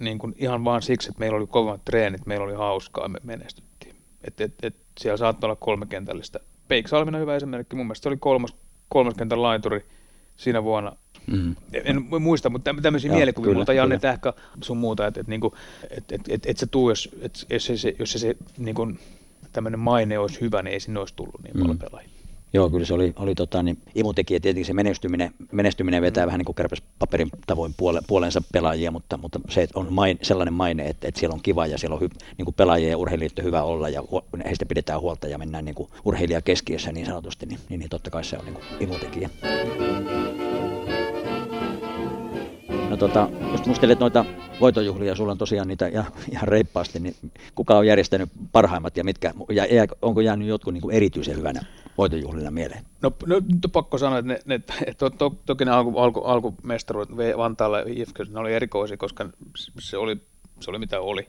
niin 0.00 0.18
kuin 0.18 0.34
ihan 0.38 0.64
vaan 0.64 0.82
siksi, 0.82 1.08
että 1.08 1.20
meillä 1.20 1.36
oli 1.36 1.46
kovemmat 1.46 1.84
treenit, 1.84 2.26
meillä 2.26 2.44
oli 2.44 2.54
hauskaa 2.54 3.08
me 3.08 3.18
menestyttiin. 3.22 3.96
Et, 4.24 4.40
et, 4.40 4.54
et 4.62 4.76
siellä 5.00 5.16
saattoi 5.16 5.48
olla 5.48 5.56
kolmekentällistä. 5.56 6.40
Peik 6.68 6.88
Salminen 6.88 7.20
hyvä 7.20 7.36
esimerkki, 7.36 7.76
mun 7.76 7.86
mielestä 7.86 8.02
se 8.02 8.08
oli 8.08 8.16
kolmas, 8.20 8.56
kolmas 8.88 9.14
kentän 9.14 9.42
laituri 9.42 9.84
siinä 10.38 10.62
vuonna 10.64 10.96
Mm. 11.26 11.56
En 11.72 12.04
muista, 12.20 12.50
mutta 12.50 12.74
tämmöisiä 12.82 13.12
mielikuvia, 13.12 13.54
mutta 13.54 13.72
Janne 13.72 13.98
Tähkä 13.98 14.32
sun 14.62 14.76
muuta, 14.76 15.06
että 15.06 15.20
et, 15.20 15.26
niinku, 15.28 15.54
et, 15.90 16.12
et, 16.12 16.20
et, 16.28 16.46
et 16.46 16.56
se 16.56 16.66
tuu, 16.66 16.90
jos, 16.90 17.08
et, 17.20 17.46
jos 17.50 17.64
se, 17.64 17.76
se, 17.76 17.94
jos 17.98 18.12
se, 18.12 18.18
se 18.18 18.36
niinku, 18.58 18.92
tämmöinen 19.52 19.80
maine 19.80 20.18
olisi 20.18 20.40
hyvä, 20.40 20.62
niin 20.62 20.72
ei 20.72 20.80
sinne 20.80 21.00
olisi 21.00 21.14
tullut 21.14 21.42
niin 21.42 21.52
paljon 21.52 21.76
mm. 21.76 21.78
pelaajia. 21.78 22.17
Joo, 22.52 22.70
kyllä 22.70 22.84
se 22.84 22.94
oli, 22.94 23.12
oli 23.16 23.34
tota, 23.34 23.62
niin, 23.62 23.78
imutekijä. 23.94 24.40
Tietenkin 24.40 24.66
se 24.66 24.72
menestyminen, 24.72 25.30
menestyminen 25.52 26.02
vetää 26.02 26.26
vähän 26.26 26.38
niin 26.38 26.44
kuin 26.44 26.56
paperin 26.98 27.30
tavoin 27.46 27.74
puole, 27.76 28.00
puolensa 28.06 28.42
pelaajia, 28.52 28.90
mutta, 28.90 29.16
mutta 29.16 29.40
se 29.48 29.68
on 29.74 29.86
main, 29.90 30.18
sellainen 30.22 30.54
maine, 30.54 30.86
että, 30.86 31.08
että 31.08 31.20
siellä 31.20 31.34
on 31.34 31.42
kiva 31.42 31.66
ja 31.66 31.78
siellä 31.78 31.94
on 31.94 32.00
hy, 32.00 32.08
niin 32.38 32.44
kuin 32.44 32.54
pelaajia 32.54 32.88
ja 32.88 32.98
urheilijoita 32.98 33.42
hyvä 33.42 33.62
olla 33.62 33.88
ja 33.88 34.02
heistä 34.44 34.66
pidetään 34.66 35.00
huolta 35.00 35.28
ja 35.28 35.38
mennään 35.38 35.64
niin 35.64 35.74
kuin 35.74 35.88
urheilija 36.04 36.42
keskiössä 36.42 36.92
niin 36.92 37.06
sanotusti, 37.06 37.46
niin, 37.46 37.60
niin, 37.68 37.80
niin 37.80 37.90
totta 37.90 38.10
kai 38.10 38.24
se 38.24 38.38
on 38.38 38.44
niin 38.44 38.54
kuin 38.54 38.64
imutekijä. 38.80 39.30
No 42.90 42.96
tota, 42.96 43.28
jos 43.52 43.66
muistelet 43.66 44.00
noita 44.00 44.24
voitojuhlia, 44.60 45.14
sulla 45.14 45.32
on 45.32 45.38
tosiaan 45.38 45.68
niitä 45.68 45.88
ja, 45.88 46.04
ihan 46.32 46.48
reippaasti, 46.48 47.00
niin 47.00 47.14
kuka 47.54 47.78
on 47.78 47.86
järjestänyt 47.86 48.28
parhaimmat 48.52 48.96
ja 48.96 49.04
mitkä, 49.04 49.34
ja 49.70 49.86
onko 50.02 50.20
jäänyt 50.20 50.48
jotkut 50.48 50.74
niin 50.74 50.82
kuin 50.82 50.94
erityisen 50.94 51.36
hyvänä 51.36 51.60
voitojuhlina 51.98 52.50
mieleen? 52.50 52.84
No, 53.02 53.12
no 53.26 53.40
pakko 53.72 53.98
sanoa, 53.98 54.18
että 54.18 54.32
ne, 54.32 54.40
ne, 54.44 54.60
to, 54.98 55.10
to, 55.10 55.34
toki 55.46 55.64
ne 55.64 55.70
alku, 55.70 55.98
alku, 55.98 56.20
alkumestaruudet 56.20 57.16
Vantaalla 57.36 57.78
ja 57.78 58.06
ne 58.30 58.40
oli 58.40 58.54
erikoisia, 58.54 58.96
koska 58.96 59.28
se 59.78 59.96
oli, 59.96 60.16
se 60.60 60.70
oli 60.70 60.78
mitä 60.78 61.00
oli. 61.00 61.28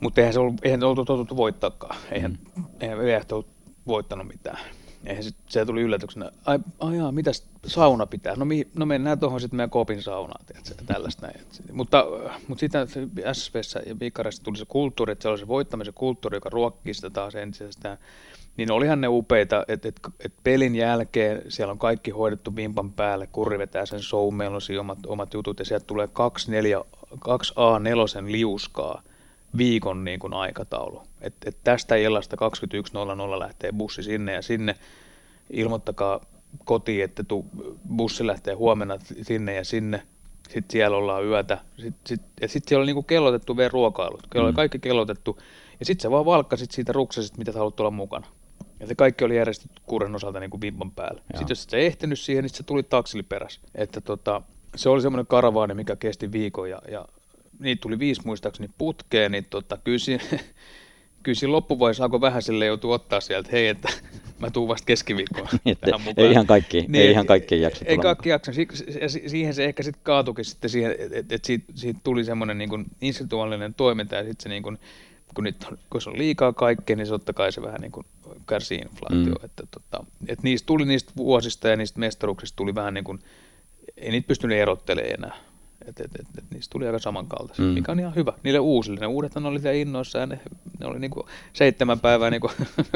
Mutta 0.00 0.20
eihän 0.20 0.32
se 0.32 0.40
ollut, 0.40 0.54
eihän 0.62 0.84
oltu 0.84 1.04
totuttu 1.04 1.36
voittaakaan. 1.36 1.96
Eihän, 2.10 2.38
mm. 2.56 2.64
eihän 2.80 3.24
ollut 3.32 3.48
voittanut 3.86 4.28
mitään. 4.28 4.58
Eihän 5.04 5.24
se, 5.24 5.30
se 5.48 5.66
tuli 5.66 5.80
yllätyksenä. 5.80 6.30
Ai, 6.44 6.58
ai 6.80 6.96
jaa, 6.96 7.12
mitäs 7.12 7.46
sauna 7.66 8.06
pitää? 8.06 8.36
No, 8.36 8.44
mi, 8.44 8.68
no 8.76 8.86
mennään 8.86 9.20
tuohon 9.20 9.40
sitten 9.40 9.56
meidän 9.56 9.70
kopin 9.70 10.02
saunaan, 10.02 10.44
tiedätkö, 10.46 10.84
tällaista 10.86 11.26
näin. 11.26 11.40
Mutta, 11.72 12.06
mutta 12.48 12.60
sitten 12.60 12.88
SSVssä 13.32 13.82
ja 13.86 14.00
Vikarissa 14.00 14.42
tuli 14.42 14.56
se 14.56 14.64
kulttuuri, 14.68 15.12
että 15.12 15.22
se 15.22 15.28
oli 15.28 15.38
se 15.38 15.48
voittamisen 15.48 15.94
kulttuuri, 15.94 16.36
joka 16.36 16.48
ruokkii 16.48 16.94
sitä 16.94 17.10
taas 17.10 17.34
entisestään. 17.34 17.98
Niin 18.60 18.72
olihan 18.72 19.00
ne 19.00 19.08
upeita, 19.08 19.64
että, 19.68 19.88
että, 19.88 20.10
että 20.24 20.38
pelin 20.44 20.74
jälkeen 20.74 21.42
siellä 21.48 21.72
on 21.72 21.78
kaikki 21.78 22.10
hoidettu 22.10 22.56
vimpan 22.56 22.92
päälle, 22.92 23.26
kurri 23.26 23.58
vetää 23.58 23.86
sen 23.86 24.02
show, 24.02 24.34
meillä 24.34 24.56
on 24.56 24.78
omat, 24.80 24.98
omat 25.06 25.34
jutut 25.34 25.58
ja 25.58 25.64
sieltä 25.64 25.86
tulee 25.86 26.08
2, 26.12 26.50
4, 26.50 26.80
2 27.20 27.54
A4 27.54 28.32
liuskaa 28.32 29.02
viikon 29.56 30.04
niin 30.04 30.20
kuin 30.20 30.34
aikataulu. 30.34 31.02
Et, 31.20 31.34
et 31.44 31.56
tästä 31.64 31.96
illasta 31.96 32.36
21.00 33.32 33.38
lähtee 33.38 33.72
bussi 33.72 34.02
sinne 34.02 34.32
ja 34.32 34.42
sinne. 34.42 34.74
Ilmoittakaa 35.50 36.20
kotiin, 36.64 37.04
että 37.04 37.24
tu, 37.24 37.44
bussi 37.96 38.26
lähtee 38.26 38.54
huomenna 38.54 38.98
sinne 39.22 39.54
ja 39.54 39.64
sinne. 39.64 40.02
Sitten 40.48 40.72
siellä 40.72 40.96
ollaan 40.96 41.24
yötä. 41.24 41.58
Sitten, 41.76 42.00
sit, 42.06 42.22
ja 42.40 42.48
sitten 42.48 42.68
siellä 42.68 42.82
oli 42.82 42.86
niinku 42.86 43.02
kellotettu 43.02 43.56
vielä 43.56 43.70
ruokailut. 43.72 44.26
Kello 44.32 44.44
oli 44.44 44.52
mm. 44.52 44.56
kaikki 44.56 44.78
kellotettu. 44.78 45.38
Ja 45.80 45.86
sitten 45.86 46.02
sä 46.02 46.10
vaan 46.10 46.24
valkkasit 46.24 46.70
siitä 46.70 46.92
ruksasista, 46.92 47.38
mitä 47.38 47.52
sä 47.52 47.58
haluat 47.58 47.80
olla 47.80 47.90
mukana. 47.90 48.26
Ja 48.80 48.86
se 48.86 48.94
kaikki 48.94 49.24
oli 49.24 49.36
järjestetty 49.36 49.82
kuuren 49.86 50.14
osalta 50.14 50.40
niin 50.40 50.50
kuin 50.50 50.60
vimpan 50.60 50.90
päällä. 50.90 51.20
Joo. 51.20 51.38
Sitten 51.38 51.48
jos 51.48 51.64
et 51.64 51.70
sä 51.70 51.76
ehtinyt 51.76 52.18
siihen, 52.20 52.44
niin 52.44 52.54
se 52.54 52.62
tuli 52.62 52.82
taksili 52.82 53.22
perässä. 53.22 53.60
Että 53.74 54.00
tota, 54.00 54.42
se 54.76 54.88
oli 54.88 55.02
semmoinen 55.02 55.26
karavaani, 55.26 55.74
mikä 55.74 55.96
kesti 55.96 56.32
viikon 56.32 56.70
ja, 56.70 56.82
ja 56.90 57.04
niitä 57.58 57.80
tuli 57.80 57.98
viisi 57.98 58.22
muistaakseni 58.24 58.70
putkeen, 58.78 59.32
niin 59.32 59.46
tota, 59.50 59.78
kyllä, 59.84 59.98
siinä, 59.98 60.24
kyllä 61.22 61.36
siinä 61.36 61.52
loppuvaiheessa 61.52 62.04
alkoi 62.04 62.20
vähän 62.20 62.42
sille 62.42 62.66
joutua 62.66 62.94
ottaa 62.94 63.20
sieltä, 63.20 63.48
hei, 63.52 63.68
että 63.68 63.88
mä 64.40 64.50
tuun 64.50 64.68
vasta 64.68 64.86
keskiviikkoon 64.86 65.48
tähän 65.80 66.00
mukaan. 66.00 66.26
Ei 66.26 66.32
ihan 66.32 66.46
kaikki, 66.46 66.84
niin, 66.88 67.04
ei 67.04 67.10
ihan 67.10 67.26
kaikki 67.26 67.60
jaksa 67.60 67.84
Ei 67.84 67.98
kaikki 67.98 68.28
jaksa. 68.28 68.52
Siihen 69.26 69.54
se 69.54 69.64
ehkä 69.64 69.82
sitten 69.82 70.04
kaatukin 70.04 70.44
sitten 70.44 70.70
siihen, 70.70 70.94
että 71.10 71.34
et 71.34 71.44
siitä, 71.44 71.64
siitä, 71.74 72.00
tuli 72.04 72.24
semmoinen 72.24 72.58
niin 72.58 72.70
kuin 72.70 72.86
institutionaalinen 73.00 73.74
toiminta 73.74 74.14
ja 74.14 74.24
sitten 74.24 74.42
se 74.42 74.48
niin 74.48 74.62
kuin, 74.62 74.78
kun, 75.34 75.44
nyt, 75.44 75.66
kun 75.90 76.00
se 76.00 76.10
on 76.10 76.18
liikaa 76.18 76.52
kaikkea, 76.52 76.96
niin 76.96 77.06
se 77.06 77.10
totta 77.10 77.32
kai 77.32 77.52
se 77.52 77.62
vähän 77.62 77.80
niin 77.80 77.92
kuin 77.92 78.06
kärsii 78.46 78.78
inflaatio. 78.78 79.34
Mm. 79.34 79.44
Että, 79.44 79.62
tota, 79.70 80.04
että 80.28 80.42
niistä 80.42 80.66
tuli 80.66 80.84
niistä 80.84 81.12
vuosista 81.16 81.68
ja 81.68 81.76
niistä 81.76 82.00
mestaruuksista 82.00 82.56
tuli 82.56 82.74
vähän 82.74 82.94
niin 82.94 83.04
kuin, 83.04 83.18
ei 83.96 84.10
niitä 84.10 84.28
pystynyt 84.28 84.58
erottelemaan 84.58 85.14
enää. 85.14 85.36
Et, 85.86 86.00
et, 86.00 86.10
et, 86.14 86.26
et 86.38 86.44
niistä 86.50 86.72
tuli 86.72 86.86
aika 86.86 86.98
samankaltaisia, 86.98 87.64
mm. 87.64 87.70
mikä 87.70 87.92
on 87.92 88.00
ihan 88.00 88.14
hyvä. 88.14 88.32
Niille 88.42 88.58
uusille, 88.58 89.00
ne 89.00 89.06
uudet 89.06 89.36
oli 89.36 89.60
siellä 89.60 89.76
innoissaan, 89.76 90.28
ne, 90.28 90.40
ne 90.78 90.86
oli 90.86 90.98
niinku 90.98 91.28
seitsemän 91.52 92.00
päivää 92.00 92.30
niinku 92.30 92.50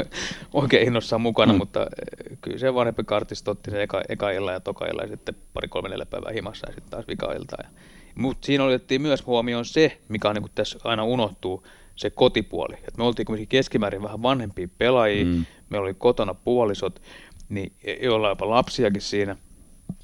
oikein 0.52 0.86
innoissaan 0.86 1.20
mukana, 1.20 1.52
mm. 1.52 1.58
mutta 1.58 1.80
eh, 1.82 2.38
kyllä 2.40 2.58
se 2.58 2.74
vanhempi 2.74 3.04
kartisto 3.04 3.50
otti 3.50 3.70
se 3.70 3.82
eka, 3.82 4.02
eka 4.08 4.30
illa 4.30 4.52
ja 4.52 4.60
toka 4.60 4.86
illa 4.86 5.02
ja 5.02 5.08
sitten 5.08 5.34
pari 5.54 5.68
kolme 5.68 5.88
neljä 5.88 6.06
päivää 6.06 6.32
himassa 6.32 6.68
ja 6.68 6.74
sitten 6.74 6.90
taas 6.90 7.08
vika. 7.08 7.32
Ja, 7.32 7.70
Mutta 8.14 8.46
siinä 8.46 8.64
otettiin 8.64 9.02
myös 9.02 9.26
huomioon 9.26 9.64
se, 9.64 9.98
mikä 10.08 10.28
on 10.28 10.34
niin 10.34 10.42
kuin 10.42 10.52
tässä 10.54 10.78
aina 10.84 11.04
unohtuu, 11.04 11.66
se 11.96 12.10
kotipuoli. 12.10 12.74
Et 12.88 12.96
me 12.96 13.04
oltiin 13.04 13.26
kuitenkin 13.26 13.48
keskimäärin 13.48 14.02
vähän 14.02 14.22
vanhempia 14.22 14.68
pelaajia, 14.78 15.24
mm. 15.24 15.44
meillä 15.70 15.84
oli 15.84 15.94
kotona 15.94 16.34
puolisot, 16.34 17.02
niin 17.48 17.72
joilla 18.02 18.28
jopa 18.28 18.50
lapsiakin 18.50 19.02
siinä, 19.02 19.36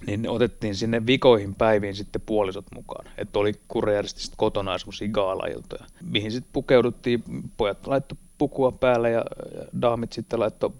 niin 0.06 0.28
otettiin 0.28 0.74
sinne 0.74 1.06
vikoihin 1.06 1.54
päiviin 1.54 1.94
sitten 1.94 2.22
puolisot 2.26 2.66
mukaan. 2.74 3.06
Että 3.18 3.38
oli 3.38 3.52
kurjärjesti 3.68 4.32
kotona 4.36 4.78
semmoisia 4.78 5.08
gaalailtoja, 5.08 5.84
mihin 6.02 6.32
sitten 6.32 6.52
pukeuduttiin, 6.52 7.22
pojat 7.56 7.86
laittoi 7.86 8.18
pukua 8.38 8.72
päälle 8.72 9.10
ja, 9.10 9.24
ja 9.54 9.64
daamit 9.82 10.12
sitten 10.12 10.40
laittoi 10.40 10.70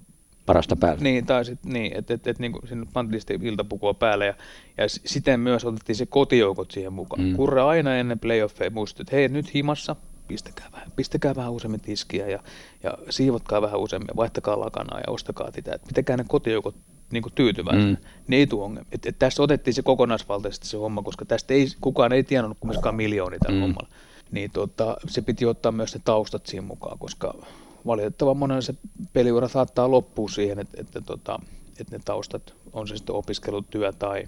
parasta 0.46 0.76
päälle. 0.76 1.02
Niin, 1.02 1.26
tai 1.26 1.44
sitten 1.44 1.72
niin, 1.72 1.96
että 1.96 2.14
et, 2.14 2.26
et, 2.26 2.38
niin 2.38 2.52
sinne 2.68 2.86
pantiin 2.92 3.20
sitten 3.20 3.42
iltapukua 3.42 3.94
päälle 3.94 4.26
ja, 4.26 4.34
ja 4.78 4.84
siten 4.88 5.40
myös 5.40 5.64
otettiin 5.64 5.96
se 5.96 6.06
kotijoukot 6.06 6.70
siihen 6.70 6.92
mukaan. 6.92 7.22
Mm. 7.22 7.36
Kurre 7.36 7.62
aina 7.62 7.96
ennen 7.96 8.18
playoffeja 8.18 8.70
muistutti, 8.70 9.02
että 9.02 9.16
hei 9.16 9.28
nyt 9.28 9.54
himassa, 9.54 9.96
pistäkää 10.30 10.68
vähän, 10.72 10.92
pistäkää 10.96 11.36
vähän 11.36 11.52
useammin 11.52 11.80
tiskiä 11.80 12.28
ja, 12.28 12.38
ja 12.82 12.98
siivotkaa 13.10 13.62
vähän 13.62 13.80
useammin, 13.80 14.16
vaihtakaa 14.16 14.60
lakanaa 14.60 14.98
ja 14.98 15.12
ostakaa 15.12 15.50
sitä, 15.50 15.74
että 15.74 15.88
pitäkää 15.88 16.16
ne 16.16 16.24
kotijoukot 16.28 16.74
niin 17.10 17.24
tyytyväisenä. 17.34 17.92
Mm. 17.92 18.06
Ne 18.28 18.36
ei 18.36 18.46
tule 18.46 18.64
ongelmia. 18.64 18.88
Et, 18.92 19.06
et 19.06 19.18
tässä 19.18 19.42
otettiin 19.42 19.74
se 19.74 19.82
kokonaisvaltaisesti 19.82 20.66
se 20.66 20.76
homma, 20.76 21.02
koska 21.02 21.24
tästä 21.24 21.54
ei, 21.54 21.68
kukaan 21.80 22.12
ei 22.12 22.24
tiennyt 22.24 22.58
kumminkaan 22.60 22.94
miljoonia 22.94 23.38
tällä 23.38 23.56
mm. 23.56 23.62
hommalla. 23.62 23.88
Niin 24.30 24.50
tota, 24.50 24.96
se 25.08 25.22
piti 25.22 25.46
ottaa 25.46 25.72
myös 25.72 25.94
ne 25.94 26.00
taustat 26.04 26.46
siihen 26.46 26.64
mukaan, 26.64 26.98
koska 26.98 27.34
valitettavan 27.86 28.36
monen 28.36 28.62
se 28.62 28.74
peliura 29.12 29.48
saattaa 29.48 29.90
loppua 29.90 30.28
siihen, 30.28 30.58
että, 30.58 30.80
että, 30.80 31.00
tota, 31.00 31.38
että 31.80 31.96
ne 31.96 32.02
taustat, 32.04 32.54
on 32.72 32.88
se 32.88 32.96
sitten 32.96 33.14
opiskelutyö 33.14 33.92
tai 33.92 34.24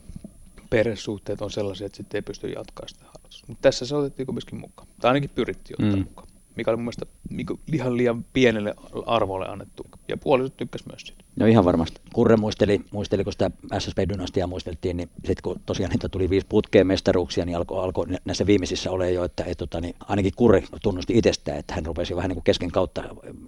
perhesuhteet 0.72 1.42
on 1.42 1.50
sellaisia, 1.50 1.86
että 1.86 1.96
sitten 1.96 2.18
ei 2.18 2.22
pysty 2.22 2.48
jatkaa 2.48 2.88
sitä 2.88 3.04
harrastusta. 3.04 3.46
Mutta 3.48 3.62
tässä 3.62 3.86
se 3.86 3.96
otettiin 3.96 4.26
kumminkin 4.26 4.60
mukaan. 4.60 4.88
Tai 5.00 5.08
ainakin 5.08 5.30
pyrittiin 5.30 5.84
ottaa 5.84 5.96
mm. 5.96 6.04
mukaan 6.04 6.28
mikä 6.56 6.70
oli 6.70 6.76
mun 6.76 6.84
mielestä 6.84 7.06
niinku 7.30 7.60
ihan 7.72 7.96
liian 7.96 8.24
pienelle 8.32 8.74
arvolle 9.06 9.48
annettu. 9.48 9.86
Ja 10.08 10.16
puolisot 10.16 10.56
tykkäs 10.56 10.86
myös 10.86 11.02
siitä. 11.02 11.21
No 11.36 11.46
ihan 11.46 11.64
varmasti. 11.64 12.00
Kurre 12.12 12.36
muisteli, 12.36 12.80
muisteli 12.90 13.24
kun 13.24 13.32
sitä 13.32 13.50
SSP-dynastiaa 13.78 14.46
muisteltiin, 14.46 14.96
niin 14.96 15.10
sitten 15.14 15.42
kun 15.42 15.60
tosiaan 15.66 15.90
niitä 15.90 16.08
tuli 16.08 16.30
viisi 16.30 16.46
putkeen 16.48 16.86
mestaruuksia, 16.86 17.44
niin 17.44 17.56
alkoi 17.56 17.84
alko 17.84 18.06
näissä 18.24 18.46
viimeisissä 18.46 18.90
ole 18.90 19.10
jo, 19.10 19.24
että 19.24 19.44
et, 19.46 19.58
tota, 19.58 19.80
niin 19.80 19.94
ainakin 20.00 20.32
Kurre 20.36 20.64
tunnusti 20.82 21.18
itsestään, 21.18 21.58
että 21.58 21.74
hän 21.74 21.86
rupesi 21.86 22.16
vähän 22.16 22.28
niin 22.28 22.36
kuin 22.36 22.44
kesken 22.44 22.70
kautta 22.70 23.04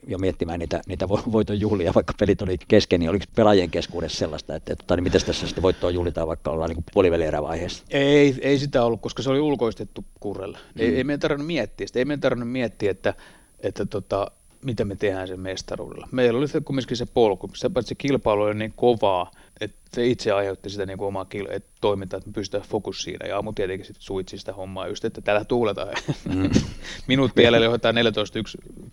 jo 0.07 0.19
miettimään 0.19 0.59
niitä, 0.59 0.81
niitä 0.87 1.09
voiton 1.09 1.61
juhlia, 1.61 1.95
vaikka 1.95 2.15
pelit 2.19 2.43
oli 2.43 2.59
kesken, 2.69 3.01
niin 3.01 3.11
oliko 3.11 3.25
pelaajien 3.37 3.71
keskuudessa 3.71 4.19
sellaista, 4.19 4.55
että, 4.55 4.73
että 4.73 4.83
tota, 4.83 4.97
niin 4.97 5.05
miten 5.05 5.21
tässä 5.27 5.47
sitten 5.47 5.63
voittoa 5.63 5.91
juhlitaan, 5.91 6.29
vaikka 6.29 6.51
ollaan 6.51 6.71
niin 6.71 6.85
puolivälierävaiheessa? 6.95 7.85
Ei, 7.91 8.35
ei 8.41 8.59
sitä 8.59 8.85
ollut, 8.85 9.01
koska 9.01 9.23
se 9.23 9.31
oli 9.31 9.41
ulkoistettu 9.41 10.05
Kurrelle. 10.21 10.59
Mm. 10.59 10.81
Ei, 10.81 10.97
ei 10.97 11.05
meidän 11.05 11.21
tarvinnut 11.21 11.47
miettiä 11.47 11.87
sitä, 11.87 11.99
ei 11.99 12.05
meidän 12.05 12.21
tarvinnut 12.21 12.53
miettiä, 12.53 12.91
että, 12.91 13.15
että 13.61 13.87
tota, 13.87 14.31
mitä 14.65 14.85
me 14.85 14.97
tehdään 14.97 15.29
sen 15.29 15.41
mestaruudella. 15.41 16.09
Meillä 16.13 16.39
oli 16.39 16.47
kumminkin 16.65 16.97
se 16.97 17.07
polku, 17.07 17.51
se, 17.55 17.71
se 17.81 17.95
kilpailu 17.95 18.43
oli 18.43 18.55
niin 18.55 18.73
kovaa, 18.77 19.31
että 19.61 19.77
se 19.93 20.07
itse 20.07 20.33
aiheutti 20.33 20.71
sitä 20.71 20.87
niin 20.87 20.99
kuin 20.99 21.09
omaa 21.09 21.27
kil- 21.35 21.53
että 21.53 21.71
toimintaa, 21.81 22.19
että 22.19 22.31
me 22.31 22.35
pystytään 22.35 22.69
fokus 22.69 23.03
siinä. 23.03 23.27
Ja 23.27 23.37
aamu 23.37 23.53
tietenkin 23.53 23.87
sitten 23.87 24.03
suitsi 24.03 24.39
sitä 24.39 24.53
hommaa 24.53 24.89
just, 24.89 25.05
että 25.05 25.21
täällä 25.21 25.45
tuuletaan. 25.45 25.95
Mm. 26.35 26.51
Minuutti 27.09 27.43
jäljellä 27.43 27.65
johdetaan 27.65 27.95
14-1 27.95 27.99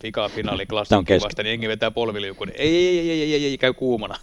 fikaa 0.02 0.28
finaali 0.28 0.66
vasta, 0.72 1.42
niin 1.42 1.46
jengi 1.46 1.68
vetää 1.68 1.90
polviliukun. 1.90 2.50
Ei, 2.54 2.76
ei, 2.76 2.98
ei, 2.98 3.10
ei, 3.10 3.22
ei, 3.22 3.34
ei, 3.34 3.44
ei, 3.44 3.58
käy 3.58 3.72
kuumana. 3.72 4.14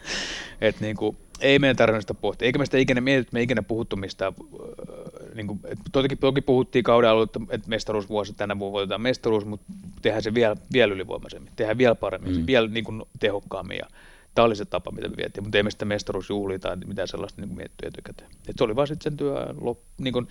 että 0.60 0.84
niin 0.84 0.96
kuin, 0.96 1.16
ei 1.40 1.58
meidän 1.58 1.76
tarvinnut 1.76 2.02
sitä 2.02 2.14
pohtia. 2.14 2.46
Eikä 2.46 2.58
me 2.58 2.64
sitä 2.64 2.78
ikinä 2.78 3.00
mietitty, 3.00 3.30
me 3.32 3.42
ikinä 3.42 3.62
puhuttu 3.62 3.96
mistään. 3.96 4.34
Äh, 4.38 5.34
niin 5.34 5.46
kuin, 5.46 5.60
toki, 5.92 6.16
toki 6.16 6.40
puhuttiin 6.40 6.82
kauden 6.82 7.10
alussa, 7.10 7.40
että 7.50 7.68
mestaruusvuosi, 7.68 8.32
tänä 8.32 8.58
vuonna 8.58 8.72
voitetaan 8.72 9.00
mestaruus, 9.00 9.44
mutta 9.44 9.66
tehdään 10.02 10.22
se 10.22 10.34
vielä, 10.34 10.56
vielä 10.72 10.94
ylivoimaisemmin, 10.94 11.52
tehdään 11.56 11.78
vielä 11.78 11.94
paremmin, 11.94 12.36
mm. 12.36 12.46
vielä 12.46 12.68
niin 12.68 12.84
kuin, 12.84 13.02
tehokkaammin. 13.20 13.76
Ja 13.76 13.86
tämä 14.34 14.46
oli 14.46 14.56
se 14.56 14.64
tapa, 14.64 14.90
mitä 14.90 15.08
me 15.08 15.16
vietiin, 15.16 15.44
mutta 15.44 15.58
ei 15.58 15.62
me 15.62 15.70
sitä 15.70 15.84
mestaruusjuhlia 15.84 16.58
tai 16.58 16.76
mitään 16.76 17.08
sellaista 17.08 17.42
niin 17.42 17.56
miettiä 17.56 17.88
etukäteen. 17.88 18.30
Et 18.48 18.56
se 18.58 18.64
oli 18.64 18.76
vaan 18.76 18.88
sitten 18.88 19.12
sen 19.12 19.16
työn, 19.16 19.56
niin 19.98 20.12
kuin, 20.12 20.28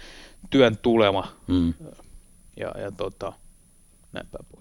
työn 0.49 0.78
tulema. 0.82 1.28
Mm. 1.47 1.74
Ja, 2.58 2.74
ja 2.80 2.91
tota, 2.91 3.34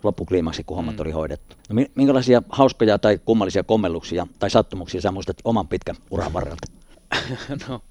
loppukliimaksi, 0.02 0.64
kun 0.64 0.76
hommat 0.76 0.96
mm. 0.96 1.00
oli 1.00 1.10
hoidettu. 1.10 1.56
No, 1.68 1.82
minkälaisia 1.94 2.42
hauskoja 2.48 2.98
tai 2.98 3.18
kummallisia 3.24 3.62
kommelluksia 3.62 4.26
tai 4.38 4.50
sattumuksia 4.50 5.00
sä 5.00 5.12
muistat 5.12 5.36
oman 5.44 5.68
pitkän 5.68 5.96
uran 6.10 6.32
varrelta? 6.32 6.66
No, 7.68 7.82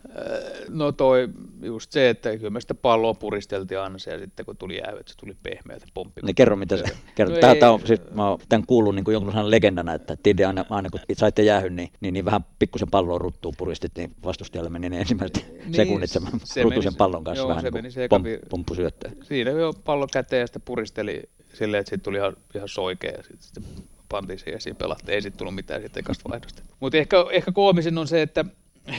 no 0.69 0.91
toi 0.91 1.29
just 1.61 1.91
se, 1.91 2.09
että 2.09 2.37
kyllä 2.37 2.49
me 2.49 2.61
sitä 2.61 2.73
palloa 2.73 3.13
puristeltiin 3.13 3.79
aina 3.79 3.97
se, 3.97 4.11
ja 4.11 4.19
sitten 4.19 4.45
kun 4.45 4.57
tuli 4.57 4.77
jäävät, 4.77 5.07
se 5.07 5.17
tuli 5.17 5.37
pehmeä 5.43 5.79
se 5.79 5.85
pomppi. 5.93 6.21
Niin 6.21 6.35
kerro 6.35 6.55
mitä 6.55 6.77
se, 6.77 6.83
kerro. 7.15 7.33
No 7.33 7.39
tämä, 7.39 7.55
tämä 7.55 7.71
on, 7.71 7.79
siis, 7.85 8.01
mä 8.13 8.29
oon 8.29 8.39
tämän 8.49 8.67
kuullut 8.67 8.95
niin 8.95 9.05
jonkunlaisena 9.07 9.51
legendana, 9.51 9.93
että 9.93 10.17
Tide 10.23 10.45
aina, 10.45 10.65
aina 10.69 10.89
kun 10.89 10.99
saitte 11.13 11.43
jäähyn, 11.43 11.75
niin, 11.75 11.89
niin, 12.01 12.13
niin 12.13 12.25
vähän 12.25 12.45
pikkusen 12.59 12.91
palloa 12.91 13.17
ruttuu 13.17 13.53
puristit, 13.57 13.91
niin 13.97 14.15
vastustajalle 14.23 14.69
meni 14.69 14.89
ne 14.89 14.99
ensimmäiset 14.99 15.45
niin, 15.63 15.73
sekunnit 15.85 16.09
sen 16.09 16.63
rutusen 16.63 16.95
pallon 16.95 17.23
kanssa 17.23 17.41
joo, 17.41 17.49
vähän 17.49 17.63
se 17.63 17.71
niin 17.71 17.93
kuin 17.93 18.09
pom, 18.09 18.23
pomppusyöttöä. 18.49 19.11
Siinä 19.23 19.51
jo 19.51 19.73
pallo 19.73 20.07
käteen 20.07 20.39
ja 20.39 20.47
sitten 20.47 20.61
puristeli 20.65 21.23
silleen, 21.53 21.79
että 21.81 21.89
siitä 21.89 22.03
tuli 22.03 22.17
ihan, 22.17 22.37
ihan 22.55 22.69
soikea 22.69 23.11
ja 23.11 23.23
sitten, 23.23 23.63
pantiin 24.09 24.39
siihen 24.39 24.53
ja 24.53 24.59
siinä 24.59 24.77
pelattiin. 24.77 25.15
Ei 25.15 25.21
sitten 25.21 25.37
tullut 25.37 25.55
mitään 25.55 25.81
siitä 25.81 25.99
ekasta 25.99 26.29
vaihdosta. 26.29 26.63
Mutta 26.79 26.97
ehkä, 26.97 27.25
ehkä 27.31 27.51
koomisin 27.51 27.97
on 27.97 28.07
se, 28.07 28.21
että, 28.21 28.45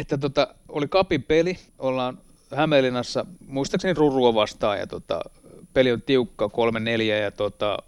että 0.00 0.18
tota, 0.18 0.54
oli 0.68 0.88
kapin 0.88 1.22
peli, 1.22 1.58
ollaan 1.78 2.18
Hämeenlinnassa, 2.54 3.26
muistaakseni 3.46 3.94
Rurua 3.94 4.34
vastaan 4.34 4.78
ja 4.78 4.86
tota, 4.86 5.20
peli 5.74 5.92
on 5.92 6.02
tiukka, 6.02 6.48
kolme 6.48 6.80
neljä 6.80 7.18
ja 7.18 7.30
tota, 7.30 7.78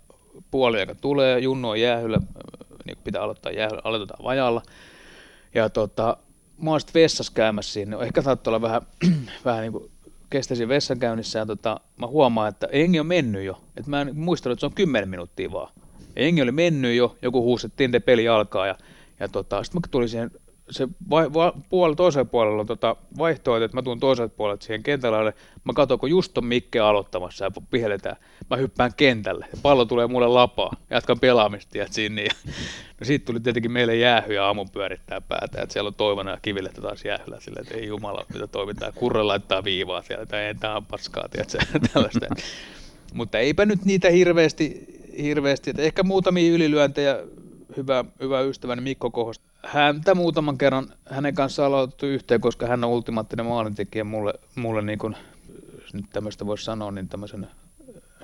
puoli 0.50 0.80
aika 0.80 0.94
tulee, 0.94 1.38
Junno 1.38 1.70
on 1.70 1.80
jäähyllä, 1.80 2.18
niin 2.84 2.98
pitää 3.04 3.22
aloittaa 3.22 3.52
jäähyllä, 3.52 3.82
aloitetaan 3.84 4.24
vajalla. 4.24 4.62
Ja 5.54 5.70
tota, 5.70 6.16
mä 6.62 6.70
oon 6.70 6.80
sitten 6.80 7.02
vessassa 7.02 7.32
käymässä 7.34 7.72
siinä, 7.72 7.96
ehkä 8.00 8.22
saattoi 8.22 8.50
olla 8.50 8.62
vähän, 8.62 8.82
vähän 9.44 9.62
niin 9.62 9.72
kuin 9.72 9.90
kestäisin 10.30 10.68
vessankäynnissä 10.68 11.38
ja 11.38 11.46
tota, 11.46 11.80
mä 11.96 12.06
huomaan, 12.06 12.48
että 12.48 12.68
Engi 12.72 13.00
on 13.00 13.06
mennyt 13.06 13.44
jo. 13.44 13.60
Et 13.76 13.86
mä 13.86 14.00
en 14.00 14.16
muistanut, 14.18 14.56
että 14.56 14.60
se 14.60 14.66
on 14.66 14.72
10 14.72 15.08
minuuttia 15.08 15.52
vaan. 15.52 15.72
Engi 16.16 16.42
oli 16.42 16.52
mennyt 16.52 16.96
jo, 16.96 17.16
joku 17.22 17.42
huusi, 17.42 17.66
että 17.66 18.00
peli 18.00 18.28
alkaa 18.28 18.66
ja, 18.66 18.74
ja 19.20 19.28
tota, 19.28 19.64
sitten 19.64 19.80
mä 19.80 19.88
tulin 19.90 20.08
siihen 20.08 20.30
se 20.70 20.88
vai, 21.10 21.32
va, 21.32 21.52
puolella, 21.68 21.96
toisella 21.96 22.24
puolella 22.24 22.60
on 22.60 22.66
tota 22.66 22.96
vaihtoehto, 23.18 23.64
että 23.64 23.76
mä 23.76 23.82
tuun 23.82 24.00
toiselta 24.00 24.34
puolelta 24.36 24.64
siihen 24.64 24.82
kentälle, 24.82 25.34
mä 25.64 25.72
katson, 25.74 25.98
kun 25.98 26.10
just 26.10 26.38
on 26.38 26.46
Mikke 26.46 26.80
aloittamassa 26.80 27.44
ja 27.44 27.50
vihelletään, 27.72 28.16
mä 28.50 28.56
hyppään 28.56 28.94
kentälle, 28.96 29.46
pallo 29.62 29.84
tulee 29.84 30.06
mulle 30.06 30.28
lapaa, 30.28 30.72
jatkan 30.90 31.20
pelaamista, 31.20 31.78
ja 31.78 31.86
siinä, 31.90 32.22
ja 32.22 32.30
no 33.00 33.04
siitä 33.04 33.24
tuli 33.24 33.40
tietenkin 33.40 33.72
meille 33.72 33.96
jäähy 33.96 34.34
ja 34.34 34.46
aamun 34.46 34.70
pyörittää 34.70 35.20
päätä, 35.20 35.62
että 35.62 35.72
siellä 35.72 35.88
on 35.88 35.94
toivona 35.94 36.30
ja 36.30 36.38
kiville 36.42 36.70
taas 36.82 37.04
jäähyllä, 37.04 37.40
sillä 37.40 37.60
että 37.60 37.74
ei 37.74 37.86
jumala, 37.86 38.26
mitä 38.32 38.46
toimitaan, 38.46 38.92
kurre 38.94 39.22
laittaa 39.22 39.64
viivaa 39.64 40.02
siellä, 40.02 40.26
tai 40.26 40.40
ei 40.40 40.54
tämä 40.54 40.76
on 40.76 40.86
paskaa, 40.86 41.28
tiedätkö, 41.28 41.58
tällaista. 41.92 42.26
Mutta 43.14 43.38
eipä 43.38 43.66
nyt 43.66 43.84
niitä 43.84 44.10
hirveästi, 44.10 44.86
hirveästi 45.22 45.70
että 45.70 45.82
ehkä 45.82 46.02
muutamia 46.02 46.52
ylilyöntejä 46.52 47.18
hyvä, 47.76 48.04
hyvä 48.20 48.40
ystäväni 48.40 48.82
Mikko 48.82 49.10
Kohos. 49.10 49.40
Häntä 49.64 50.14
muutaman 50.14 50.58
kerran 50.58 50.86
hänen 51.10 51.34
kanssaan 51.34 51.66
aloitettu 51.66 52.06
yhteen, 52.06 52.40
koska 52.40 52.66
hän 52.66 52.84
on 52.84 52.90
ultimaattinen 52.90 53.46
maalintekijä 53.46 54.04
mulle, 54.04 54.34
mulle 54.54 54.82
niin 54.82 54.98
kuin, 54.98 55.16
nyt 55.92 56.04
tämmöistä 56.12 56.46
voisi 56.46 56.64
sanoa, 56.64 56.90
niin 56.90 57.08
tämmöisen 57.08 57.48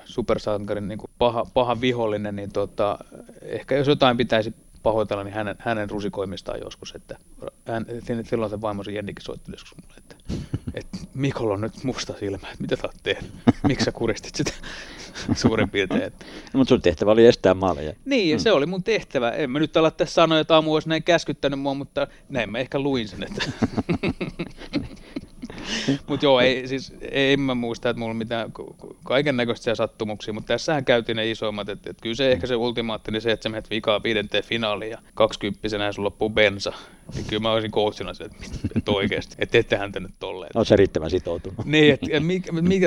supersankarin 0.05 0.87
niin 0.87 0.99
paha, 1.17 1.45
paha 1.53 1.81
vihollinen, 1.81 2.35
niin 2.35 2.51
tota, 2.51 2.97
ehkä 3.41 3.75
jos 3.75 3.87
jotain 3.87 4.17
pitäisi 4.17 4.53
pahoitella, 4.83 5.23
niin 5.23 5.33
hänen, 5.33 5.55
hänen 5.59 5.89
rusikoimistaan 5.89 6.59
joskus, 6.63 6.95
että 6.95 7.17
hän, 7.65 7.85
silloin 8.23 8.49
se 8.49 8.61
vaimosi 8.61 8.95
Jennikin 8.95 9.23
soitteli 9.25 9.55
joskus 9.55 9.77
mulle, 9.83 9.95
että, 9.97 10.15
että 10.73 10.97
Mikolla 11.13 11.53
on 11.53 11.61
nyt 11.61 11.83
musta 11.83 12.13
silmä, 12.19 12.47
että 12.47 12.61
mitä 12.61 12.75
sä 12.75 12.87
oot 12.87 12.95
tehnyt, 13.03 13.31
miksi 13.67 13.85
sä 13.85 13.91
kuristit 13.91 14.35
sitä 14.35 14.51
suurin 15.41 15.69
piirtein. 15.69 16.03
Että. 16.03 16.25
No, 16.53 16.57
mutta 16.57 16.69
sun 16.69 16.81
tehtävä 16.81 17.11
oli 17.11 17.25
estää 17.25 17.53
maaleja. 17.53 17.93
Niin, 18.05 18.37
mm. 18.37 18.39
se 18.39 18.51
oli 18.51 18.65
mun 18.65 18.83
tehtävä. 18.83 19.31
En 19.31 19.51
mä 19.51 19.59
nyt 19.59 19.77
ala 19.77 19.91
tässä 19.91 20.13
sanoa, 20.13 20.39
että 20.39 20.55
aamu 20.55 20.73
olisi 20.73 20.89
näin 20.89 21.03
käskyttänyt 21.03 21.59
mua, 21.59 21.73
mutta 21.73 22.07
näin 22.29 22.51
mä 22.51 22.59
ehkä 22.59 22.79
luin 22.79 23.07
sen. 23.07 23.23
Että. 23.23 23.51
mutta 26.07 26.25
joo, 26.25 26.39
ei, 26.39 26.67
siis, 26.67 26.93
ei 27.01 27.37
mä 27.37 27.55
muista, 27.55 27.89
että 27.89 27.99
mulla 27.99 28.11
on 28.11 28.17
mitään 28.17 28.51
kaiken 29.03 29.37
näköisiä 29.37 29.75
sattumuksia, 29.75 30.33
mutta 30.33 30.47
tässähän 30.47 30.85
käytiin 30.85 31.15
ne 31.15 31.31
isoimmat, 31.31 31.69
että, 31.69 31.89
että 31.89 32.01
kyllä 32.01 32.15
se 32.15 32.31
ehkä 32.31 32.47
se 32.47 32.55
ultimaattinen 32.55 33.21
se, 33.21 33.31
että 33.31 33.43
sä 33.43 33.49
menet 33.49 33.69
vikaa 33.69 34.03
viidenteen 34.03 34.43
finaaliin 34.43 34.91
ja 34.91 34.97
kaksikymppisenä 35.13 35.85
ja 35.85 35.91
sulla 35.91 36.05
loppuu 36.05 36.29
bensa. 36.29 36.73
Niin 37.15 37.25
kyllä 37.25 37.41
mä 37.41 37.51
olisin 37.51 37.71
coachina 37.71 38.13
se, 38.13 38.23
että, 38.23 38.37
että 38.75 38.91
oikeasti, 38.91 39.35
että 39.39 39.57
ette 39.57 39.77
häntä 39.77 39.99
nyt 39.99 40.11
tolleen. 40.19 40.51
Oletko 40.55 40.65
se 40.65 40.75
riittävän 40.75 41.09
sitoutunut? 41.09 41.65
Niin, 41.65 41.93
että, 41.93 42.05
että, 42.09 42.27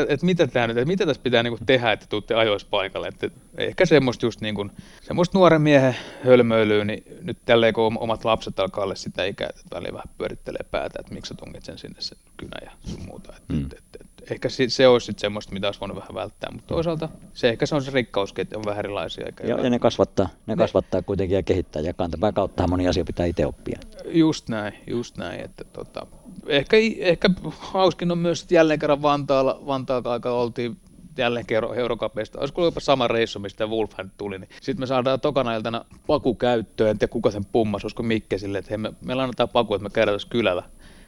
että, 0.01 0.15
että, 0.15 0.27
mitä, 0.27 0.47
tämä 0.47 0.67
nyt, 0.67 0.77
että 0.77 0.89
mitä 0.89 1.07
tässä 1.07 1.23
pitää 1.23 1.43
niin 1.43 1.57
kuin 1.57 1.67
tehdä, 1.67 1.93
että 1.93 2.07
tuutte 2.09 2.35
ajoissa 2.35 2.69
paikalle. 2.71 3.09
Että, 3.09 3.31
ehkä 3.59 3.87
semmoista 3.87 4.27
just 4.27 4.41
niin 4.41 4.55
kuin, 4.55 4.71
semmoista 5.03 5.39
nuoren 5.39 5.63
miehen 5.63 5.97
hölmöilyä, 6.25 6.85
niin 6.85 7.05
nyt 7.23 7.39
tälleen 7.45 7.75
kun 7.75 7.99
omat 8.01 8.25
lapset 8.25 8.61
alkaa 8.61 8.85
olla 8.85 8.95
sitä 8.95 9.25
ikää, 9.25 9.49
että 9.49 9.77
väliin 9.77 9.95
vähän 9.95 10.15
pyörittelee 10.19 10.67
päätä, 10.71 10.99
että 11.01 11.15
miksi 11.15 11.29
sä 11.29 11.35
tungit 11.35 11.65
sen 11.65 11.79
sinne 11.79 12.01
sen 12.01 12.19
kynä 12.45 12.71
ja 12.71 12.71
sun 12.91 13.07
muuta. 13.07 13.33
Että, 13.37 13.53
mm. 13.53 13.63
että, 13.63 13.77
että, 13.77 13.99
että, 14.01 14.35
ehkä 14.35 14.49
se 14.69 14.89
olisi 14.89 15.07
sitten 15.07 15.21
semmoista, 15.21 15.53
mitä 15.53 15.69
olisi 15.69 15.81
voinut 15.81 15.97
vähän 15.97 16.15
välttää, 16.15 16.51
mutta 16.53 16.75
toisaalta 16.75 17.09
se 17.35 17.49
ehkä 17.49 17.67
se 17.67 17.75
on 17.75 17.83
se 17.83 17.91
rikkauskin, 17.91 18.43
että 18.43 18.59
on 18.59 18.65
vähän 18.65 18.79
erilaisia. 18.79 19.27
Eikä 19.27 19.47
Joo, 19.47 19.59
ja 19.59 19.71
ne 19.71 19.79
kasvattaa, 19.79 20.27
ne, 20.27 20.55
ne 20.55 20.57
kasvattaa 20.57 21.03
kuitenkin 21.03 21.35
ja 21.37 21.43
kehittää 21.43 21.83
ja 21.83 21.95
kantapään 21.95 22.35
kautta 22.35 22.69
moni 22.69 22.89
asia 22.89 23.05
pitää 23.05 23.27
itse 23.27 23.47
oppia. 23.47 23.79
Just 24.07 24.49
näin, 24.49 24.75
just 24.87 25.17
näin. 25.17 25.41
Että 25.41 25.65
tota, 25.65 26.07
ehkä, 26.47 26.77
ehkä 26.99 27.31
hauskin 27.59 28.11
on 28.13 28.19
myös, 28.19 28.43
että 28.43 28.55
jälleen 28.55 28.79
kerran 28.79 29.03
Vantaalla, 29.03 29.63
Vantaalla 29.67 30.13
aika 30.13 30.31
oltiin 30.31 30.77
jälleen 31.19 31.47
kerran 31.47 31.79
Eurocapeista. 31.79 32.41
Olisiko 32.41 32.65
jopa 32.65 32.81
sama 32.81 33.09
reissu, 33.09 33.39
mistä 33.39 33.67
Wolfhan 33.67 34.13
tuli. 34.19 34.39
Niin 34.39 34.49
sitten 34.61 34.81
me 34.81 34.87
saadaan 34.87 35.21
tokana 35.21 35.55
iltana 35.55 35.85
paku 36.07 36.35
käyttöön. 36.35 36.91
En 36.91 36.99
tiedä 36.99 37.11
kuka 37.11 37.31
sen 37.31 37.45
pummas, 37.45 37.85
olisiko 37.85 38.03
Mikke 38.03 38.39
sille, 38.39 38.59
että 38.59 38.69
hei, 38.71 38.79
me, 38.79 38.93
me 39.05 39.13
annetaan 39.13 39.49
paku, 39.49 39.75
että 39.75 39.83
me 39.83 39.91
käydään 39.91 40.13
tuossa 40.13 40.29
kylällä. 40.29 40.63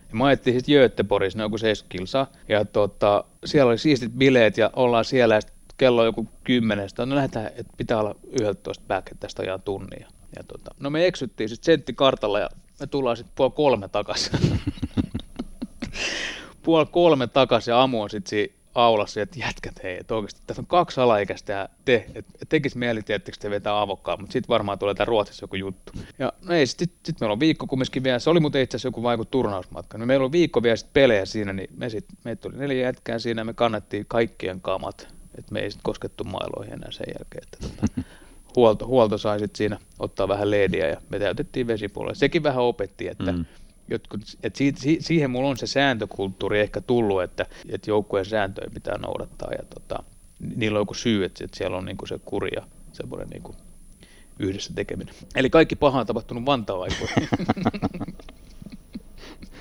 Ja 0.09 0.17
mä 0.17 0.25
ajettiin 0.25 0.55
sitten 0.57 0.75
Göteborgissa, 0.75 1.39
on 1.39 1.43
joku 1.43 1.59
70 1.59 1.99
kilsaa. 1.99 2.27
Ja 2.49 2.65
tota, 2.65 3.25
siellä 3.45 3.69
oli 3.71 3.79
siistit 3.79 4.13
bileet 4.13 4.59
ja 4.59 4.71
ollaan 4.77 5.05
siellä 5.05 5.35
ja 5.35 5.41
kello 5.77 6.01
on 6.01 6.07
joku 6.07 6.29
kymmenestä. 6.45 7.07
No 7.07 7.15
lähdetään, 7.15 7.47
että 7.47 7.73
pitää 7.77 8.01
olla 8.01 8.15
11 8.41 8.85
back, 8.89 9.09
että 9.09 9.21
tästä 9.21 9.43
ajaa 9.43 9.59
tunnia. 9.59 10.09
Ja 10.37 10.45
tota, 10.45 10.75
no 10.81 10.91
me 10.91 11.07
eksyttiin 11.07 11.49
sitten 11.49 11.73
senttikartalla 11.73 12.39
ja 12.41 12.49
me 12.81 12.87
tullaan 12.87 13.17
sitten 13.17 13.33
puoli 13.37 13.53
kolme 13.57 13.89
takaisin. 13.89 14.39
puoli 16.63 16.87
kolme 16.91 17.27
takaisin 17.27 17.73
ja 17.73 17.83
Amu 17.83 18.03
on 18.03 18.11
sitten 18.11 18.49
aulassa, 18.77 19.21
että 19.21 19.39
jätkät 19.39 19.83
hei, 19.83 19.97
että 20.01 20.15
oikeasti 20.15 20.41
tässä 20.47 20.63
on 20.63 20.67
kaksi 20.67 21.01
alaikäistä 21.01 21.53
ja 21.53 21.69
te, 21.85 22.07
että 22.15 22.47
tekis 22.49 22.77
mieli, 22.77 23.03
tiettekö 23.03 23.39
te 23.41 23.51
vetää 23.51 23.81
avokkaan, 23.81 24.21
mutta 24.21 24.33
sitten 24.33 24.49
varmaan 24.49 24.79
tulee 24.79 24.95
tämä 24.95 25.05
Ruotsissa 25.05 25.45
joku 25.45 25.57
juttu. 25.57 25.93
Ja 26.19 26.33
no 26.49 26.55
ei, 26.55 26.67
sitten 26.67 26.89
sit 27.05 27.21
meillä 27.21 27.33
on 27.33 27.41
viikko 27.41 27.67
kumminkin 27.67 28.05
vielä, 28.05 28.19
se 28.19 28.31
oli 28.31 28.41
muuten 28.41 28.63
itse 28.63 28.77
asiassa 28.77 28.89
joku 28.89 29.03
vaiku 29.03 29.25
turnausmatka, 29.25 29.99
no 29.99 30.07
meillä 30.07 30.25
on 30.25 30.33
viikko 30.33 30.63
vielä 30.63 30.77
sitten 30.77 30.93
pelejä 30.93 31.25
siinä, 31.25 31.53
niin 31.53 31.71
me 31.77 31.91
sit, 31.91 32.05
meitä 32.25 32.49
oli 32.49 32.57
neljä 32.57 32.87
jätkää 32.87 33.19
siinä, 33.19 33.45
me 33.45 33.55
kannettiin 33.55 34.05
kaikkien 34.09 34.61
kamat, 34.61 35.09
että 35.39 35.53
me 35.53 35.61
ei 35.61 35.71
sitten 35.71 35.85
koskettu 35.85 36.25
mailoihin 36.25 36.73
enää 36.73 36.91
sen 36.91 37.07
jälkeen, 37.19 37.43
että 37.43 37.59
tota, 37.69 38.09
huolto, 38.57 38.87
huolto 38.87 39.19
sai 39.19 39.39
sitten 39.39 39.59
siinä 39.59 39.79
ottaa 39.99 40.29
vähän 40.29 40.51
leediä 40.51 40.89
ja 40.89 40.97
me 41.09 41.19
täytettiin 41.19 41.67
vesipuolella. 41.67 42.15
Sekin 42.15 42.43
vähän 42.43 42.65
opetti, 42.65 43.09
että 43.09 43.33
mm 43.33 43.45
jotkut, 43.89 44.21
että 44.43 44.59
siitä, 44.59 44.81
siihen 45.01 45.31
mulla 45.31 45.49
on 45.49 45.57
se 45.57 45.67
sääntökulttuuri 45.67 46.61
ehkä 46.61 46.81
tullut, 46.81 47.23
että, 47.23 47.47
että 47.69 47.91
joukkueen 47.91 48.27
sääntöjä 48.27 48.71
pitää 48.75 48.99
noudattaa 48.99 49.53
ja 49.53 49.65
tota, 49.75 50.03
niillä 50.57 50.77
on 50.77 50.81
joku 50.81 50.95
syy, 50.95 51.25
että, 51.25 51.45
että 51.45 51.57
siellä 51.57 51.77
on 51.77 51.85
niinku 51.85 52.07
se 52.07 52.21
kuri 52.25 52.51
ja 52.57 52.63
semmoinen 52.93 53.29
niinku 53.29 53.55
yhdessä 54.39 54.73
tekeminen. 54.75 55.15
Eli 55.35 55.51
kaikki 55.51 55.77
paha 55.77 56.01
on 56.01 56.07
tapahtunut 56.07 56.47
Vantaan 56.47 56.91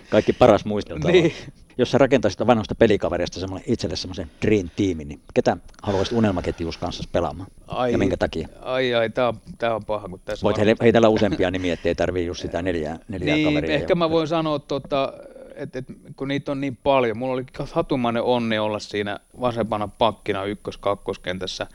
Kaikki 0.10 0.34
paras 0.34 0.66
muisteltava. 0.66 1.12
Niin 1.12 1.34
jos 1.78 1.92
sä 1.92 1.98
rakentaisit 1.98 2.48
vanhasta 2.48 2.76
pelikaverista 2.76 3.40
semmoinen 3.40 3.72
itselle 3.72 3.96
semmoisen 3.96 4.32
dream 4.46 4.70
tiimin, 4.76 5.08
niin 5.08 5.20
ketä 5.34 5.58
haluaisit 5.84 6.18
unelmaketjuus 6.18 6.78
kanssa 6.78 7.04
pelaamaan? 7.12 7.50
Ai, 7.68 7.92
ja 7.92 7.98
minkä 7.98 8.18
takia? 8.18 8.48
Ai 8.62 8.94
ai, 8.94 9.10
tää 9.10 9.28
on, 9.28 9.38
tää 9.58 9.76
on 9.76 9.86
paha. 9.86 10.08
Kun 10.10 10.20
tässä 10.26 10.44
Voit 10.44 10.58
on... 10.58 10.66
heitellä 10.82 11.10
useampia 11.10 11.52
nimiä, 11.52 11.74
ettei 11.74 11.96
tarvii 11.96 12.26
just 12.26 12.42
sitä 12.42 12.62
neljää, 12.62 13.00
neljää 13.08 13.36
niin, 13.36 13.48
kaveria. 13.48 13.76
ehkä 13.76 13.92
jo. 13.92 13.96
mä 13.96 14.10
voin 14.10 14.28
sanoa, 14.28 14.60
tota, 14.60 15.14
että 15.56 15.80
et, 15.80 15.86
kun 16.16 16.28
niitä 16.28 16.52
on 16.52 16.62
niin 16.62 16.78
paljon, 16.84 17.18
mulla 17.18 17.34
oli 17.34 17.46
hatumainen 17.72 18.24
onni 18.24 18.60
olla 18.60 18.80
siinä 18.80 19.20
vasempana 19.42 19.88
pakkina 19.88 20.44
ykkös-kakkoskentässä. 20.44 21.68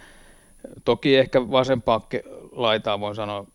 Toki 0.84 1.16
ehkä 1.16 1.50
vasen 1.50 1.82
pakki 1.82 2.22
laitaa 2.52 3.00
voin 3.00 3.14
sanoa 3.14 3.46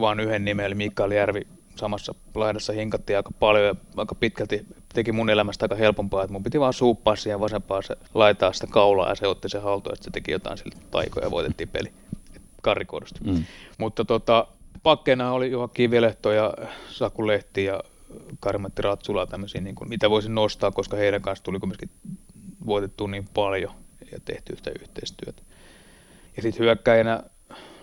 vain 0.00 0.20
yhden 0.20 0.44
nimen, 0.44 0.66
eli 0.66 0.74
Mikael 0.74 1.10
Järvi 1.10 1.46
samassa 1.76 2.14
laidassa 2.34 2.72
hinkattiin 2.72 3.16
aika 3.16 3.30
paljon 3.40 3.64
ja 3.64 3.74
aika 3.96 4.14
pitkälti 4.14 4.66
teki 4.94 5.12
mun 5.12 5.30
elämästä 5.30 5.64
aika 5.64 5.74
helpompaa, 5.74 6.22
että 6.22 6.32
mun 6.32 6.42
piti 6.42 6.60
vaan 6.60 6.72
suuppaa 6.72 7.16
siihen 7.16 7.40
vasempaan 7.40 7.82
se 7.82 7.96
laitaa 8.14 8.52
sitä 8.52 8.66
kaulaa 8.66 9.08
ja 9.08 9.14
se 9.14 9.26
otti 9.26 9.48
se 9.48 9.58
haltuun 9.58 9.92
ja 9.92 10.02
se 10.02 10.10
teki 10.10 10.32
jotain 10.32 10.58
sille 10.58 10.74
taikoja 10.90 11.26
ja 11.26 11.30
voitettiin 11.30 11.68
peli 11.68 11.92
karrikoidusti. 12.62 13.20
Mm. 13.24 13.44
Mutta 13.78 14.04
tota, 14.04 14.46
pakkeena 14.82 15.32
oli 15.32 15.50
Juha 15.50 15.68
Kivilehto 15.68 16.32
ja 16.32 16.54
Saku 16.90 17.26
Lehti 17.26 17.64
ja 17.64 17.80
Karmatti 18.40 18.82
Ratsula 18.82 19.26
tämmöisiä, 19.26 19.60
niin 19.60 19.74
kuin, 19.74 19.88
mitä 19.88 20.10
voisin 20.10 20.34
nostaa, 20.34 20.70
koska 20.70 20.96
heidän 20.96 21.22
kanssa 21.22 21.44
tuli 21.44 21.60
kumminkin 21.60 21.90
voitettu 22.66 23.06
niin 23.06 23.28
paljon 23.34 23.72
ja 24.12 24.18
tehty 24.24 24.52
yhtä 24.52 24.70
yhteistyötä. 24.80 25.42
Ja 26.36 26.42
sitten 26.42 26.64
hyökkäjänä 26.64 27.22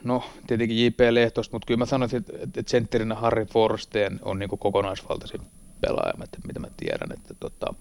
no 0.03 0.23
tietenkin 0.47 0.85
J.P. 0.85 0.99
Lehtosta, 1.09 1.55
mutta 1.55 1.65
kyllä 1.65 1.77
mä 1.77 1.85
sanoisin, 1.85 2.17
että, 2.19 2.33
että 2.59 2.71
sentterinä 2.71 3.15
Harry 3.15 3.45
Forsteen 3.45 4.19
on 4.21 4.39
niin 4.39 4.49
kokonaisvaltaisin 4.49 5.41
pelaaja, 5.81 6.23
että 6.23 6.37
mitä 6.47 6.59
mä 6.59 6.67
tiedän, 6.77 7.11
että 7.11 7.33
tota, 7.39 7.73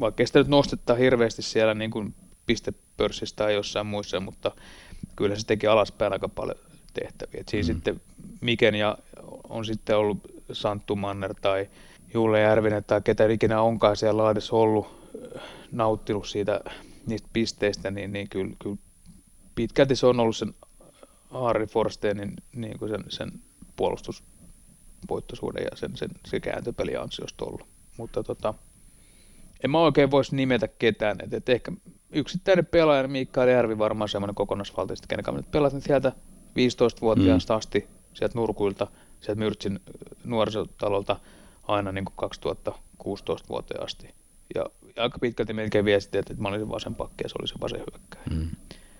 vaikka 0.00 0.26
sitä 0.26 0.38
nyt 0.38 0.48
nostetta 0.48 0.94
hirveästi 0.94 1.42
siellä 1.42 1.74
niin 1.74 1.90
kuin 1.90 2.14
pistepörssissä 2.46 3.36
tai 3.36 3.54
jossain 3.54 3.86
muissa, 3.86 4.20
mutta 4.20 4.50
kyllä 5.16 5.36
se 5.36 5.46
teki 5.46 5.66
alaspäin 5.66 6.12
aika 6.12 6.28
paljon 6.28 6.58
tehtäviä. 6.94 7.40
Et 7.40 7.48
siinä 7.48 7.68
mm. 7.68 7.74
sitten 7.74 8.00
Miken 8.40 8.74
ja 8.74 8.98
on 9.48 9.64
sitten 9.64 9.96
ollut 9.96 10.18
Santtu 10.52 10.96
Manner 10.96 11.34
tai 11.40 11.68
Julle 12.14 12.40
Järvinen 12.40 12.84
tai 12.84 13.00
ketä 13.04 13.26
ikinä 13.26 13.62
onkaan 13.62 13.96
siellä 13.96 14.22
laadessa 14.22 14.56
ollut 14.56 15.00
nauttinut 15.72 16.28
siitä 16.28 16.60
niistä 17.06 17.28
pisteistä, 17.32 17.90
niin, 17.90 18.12
niin 18.12 18.28
kyllä, 18.28 18.56
kyllä 18.58 18.76
pitkälti 19.54 19.96
se 19.96 20.06
on 20.06 20.20
ollut 20.20 20.36
sen 20.36 20.54
Harry 21.30 21.66
Forsteinin 21.66 22.34
niin 22.52 22.78
kuin 22.78 22.90
sen, 22.90 23.04
sen 23.08 23.32
puolustusvoittoisuuden 25.10 25.64
ja 25.70 25.76
sen, 25.76 25.96
sen, 25.96 26.10
se 26.26 26.40
kääntöpeli 26.40 26.96
ansiosta 26.96 27.44
ollut. 27.44 27.66
Mutta 27.96 28.22
tota, 28.22 28.54
en 29.64 29.70
mä 29.70 29.78
oikein 29.78 30.10
voisi 30.10 30.36
nimetä 30.36 30.68
ketään. 30.68 31.16
Et, 31.22 31.34
et 31.34 31.48
ehkä 31.48 31.72
yksittäinen 32.10 32.66
pelaaja, 32.66 33.08
Mikael 33.08 33.48
Järvi 33.48 33.78
varmaan 33.78 34.08
semmoinen 34.08 34.34
kokonaisvaltaisesti, 34.34 35.08
kenen 35.08 35.24
kanssa 35.24 35.40
nyt 35.40 35.50
pelasin 35.50 35.80
sieltä 35.80 36.12
15-vuotiaasta 36.50 37.54
mm. 37.54 37.58
asti, 37.58 37.88
sieltä 38.14 38.38
nurkuilta, 38.38 38.86
sieltä 39.20 39.38
Myrtsin 39.38 39.80
nuorisotalolta 40.24 41.16
aina 41.62 41.92
niin 41.92 42.04
kuin 42.04 42.30
2016-vuoteen 42.30 43.82
asti. 43.82 44.14
Ja, 44.54 44.66
aika 44.96 45.18
pitkälti 45.18 45.52
melkein 45.52 45.84
viesti, 45.84 46.18
että, 46.18 46.32
että 46.32 46.42
mä 46.42 46.48
olin 46.48 46.68
vasen 46.68 46.94
pakki 46.94 47.24
ja 47.24 47.28
se 47.28 47.34
oli 47.40 47.48
se 47.48 47.54
vasen 47.60 47.78
hyökkäjä. 47.78 48.24
Mm. 48.30 48.50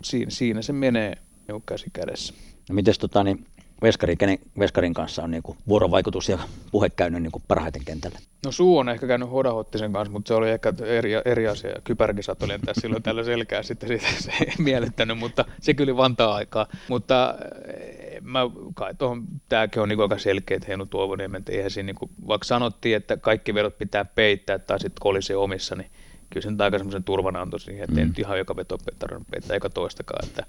Siinä, 0.03 0.31
siinä 0.31 0.63
se 0.63 0.73
menee 0.73 1.17
niin 1.49 1.63
käsi 1.67 1.91
kädessä. 1.93 2.35
No 2.69 2.75
mites 2.75 2.99
tota, 2.99 3.25
niin 3.25 3.47
Veskari, 3.83 4.17
kenen 4.17 4.39
Veskarin 4.59 4.95
kanssa 4.95 5.23
on 5.23 5.31
niin 5.31 5.43
kuin 5.43 5.59
vuorovaikutus 5.69 6.29
ja 6.29 6.39
puhe 6.73 6.91
käynyt 6.91 7.23
niin 7.23 7.33
kuin 7.33 7.43
parhaiten 7.49 7.85
kentällä? 7.85 8.19
No 8.45 8.53
Suu 8.53 8.79
on 8.79 8.89
ehkä 8.89 9.07
käynyt 9.07 9.31
Hodahottisen 9.31 9.93
kanssa, 9.93 10.13
mutta 10.13 10.29
se 10.29 10.35
oli 10.35 10.51
ehkä 10.51 10.73
eri, 10.85 11.11
eri 11.25 11.49
asia. 11.49 11.81
Kypärkisat 11.85 12.43
lentää 12.43 12.75
silloin 12.81 13.03
tällä 13.03 13.25
selkää 13.25 13.63
sitten 13.63 13.89
siitä 13.89 14.07
se 14.25 14.33
ei 14.41 14.53
miellyttänyt, 14.59 15.19
mutta 15.19 15.45
se 15.61 15.75
kyllä 15.75 15.97
vantaa 15.97 16.35
aikaa. 16.35 16.67
Mutta 16.89 17.35
eh, 17.67 18.21
mä 18.21 18.41
kai 18.75 18.95
tuohon, 18.95 19.25
tämäkin 19.49 19.83
on 19.83 19.89
niin 19.89 20.01
aika 20.01 20.19
selkeä, 20.19 20.57
että 20.57 20.67
Heinu 20.69 20.87
Tuovoniemen, 20.87 21.39
että 21.39 21.53
eihän 21.53 21.71
siinä, 21.71 21.87
niin 21.87 21.97
kuin, 21.97 22.11
vaikka 22.29 22.45
sanottiin, 22.45 22.97
että 22.97 23.17
kaikki 23.17 23.55
verot 23.55 23.79
pitää 23.79 24.05
peittää 24.05 24.59
tai 24.59 24.81
sitten 24.81 25.01
kolisi 25.01 25.35
omissa, 25.35 25.77
niin 25.77 25.91
kyllä 26.31 26.43
se 26.45 26.51
nyt 26.51 26.61
aika 26.61 26.79
semmoisen 26.79 27.05
turvan 27.05 27.37
antoi 27.37 27.61
siihen, 27.61 27.85
että 27.85 27.93
mm. 27.93 27.99
ei 27.99 28.05
nyt 28.05 28.19
ihan 28.19 28.39
joka 28.39 28.57
veto 28.57 28.79
tarvinnut 28.99 29.29
peittää 29.31 29.55
eikä 29.55 29.69
toistakaan. 29.69 30.29
Että 30.29 30.47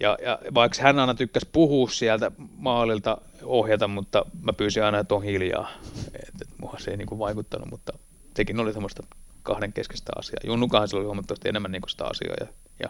ja, 0.00 0.18
ja 0.22 0.38
vaikka 0.54 0.82
hän 0.82 0.98
aina 0.98 1.14
tykkäsi 1.14 1.48
puhua 1.52 1.88
sieltä 1.88 2.30
maalilta 2.56 3.18
ohjata, 3.42 3.88
mutta 3.88 4.24
mä 4.42 4.52
pyysin 4.52 4.84
aina, 4.84 4.98
että 4.98 5.14
on 5.14 5.22
hiljaa. 5.22 5.70
Että 6.06 6.42
et, 6.42 6.58
mua 6.58 6.74
se 6.78 6.90
ei 6.90 6.96
niin 6.96 7.08
kuin 7.08 7.18
vaikuttanut, 7.18 7.70
mutta 7.70 7.92
sekin 8.36 8.60
oli 8.60 8.72
semmoista 8.72 9.02
kahden 9.42 9.72
keskeistä 9.72 10.12
asiaa. 10.18 10.40
Junnukahan 10.46 10.88
se 10.88 10.96
oli 10.96 11.04
huomattavasti 11.04 11.48
enemmän 11.48 11.72
niin 11.72 11.82
kuin 11.82 11.90
sitä 11.90 12.04
asiaa 12.04 12.34
ja, 12.40 12.46
ja 12.80 12.88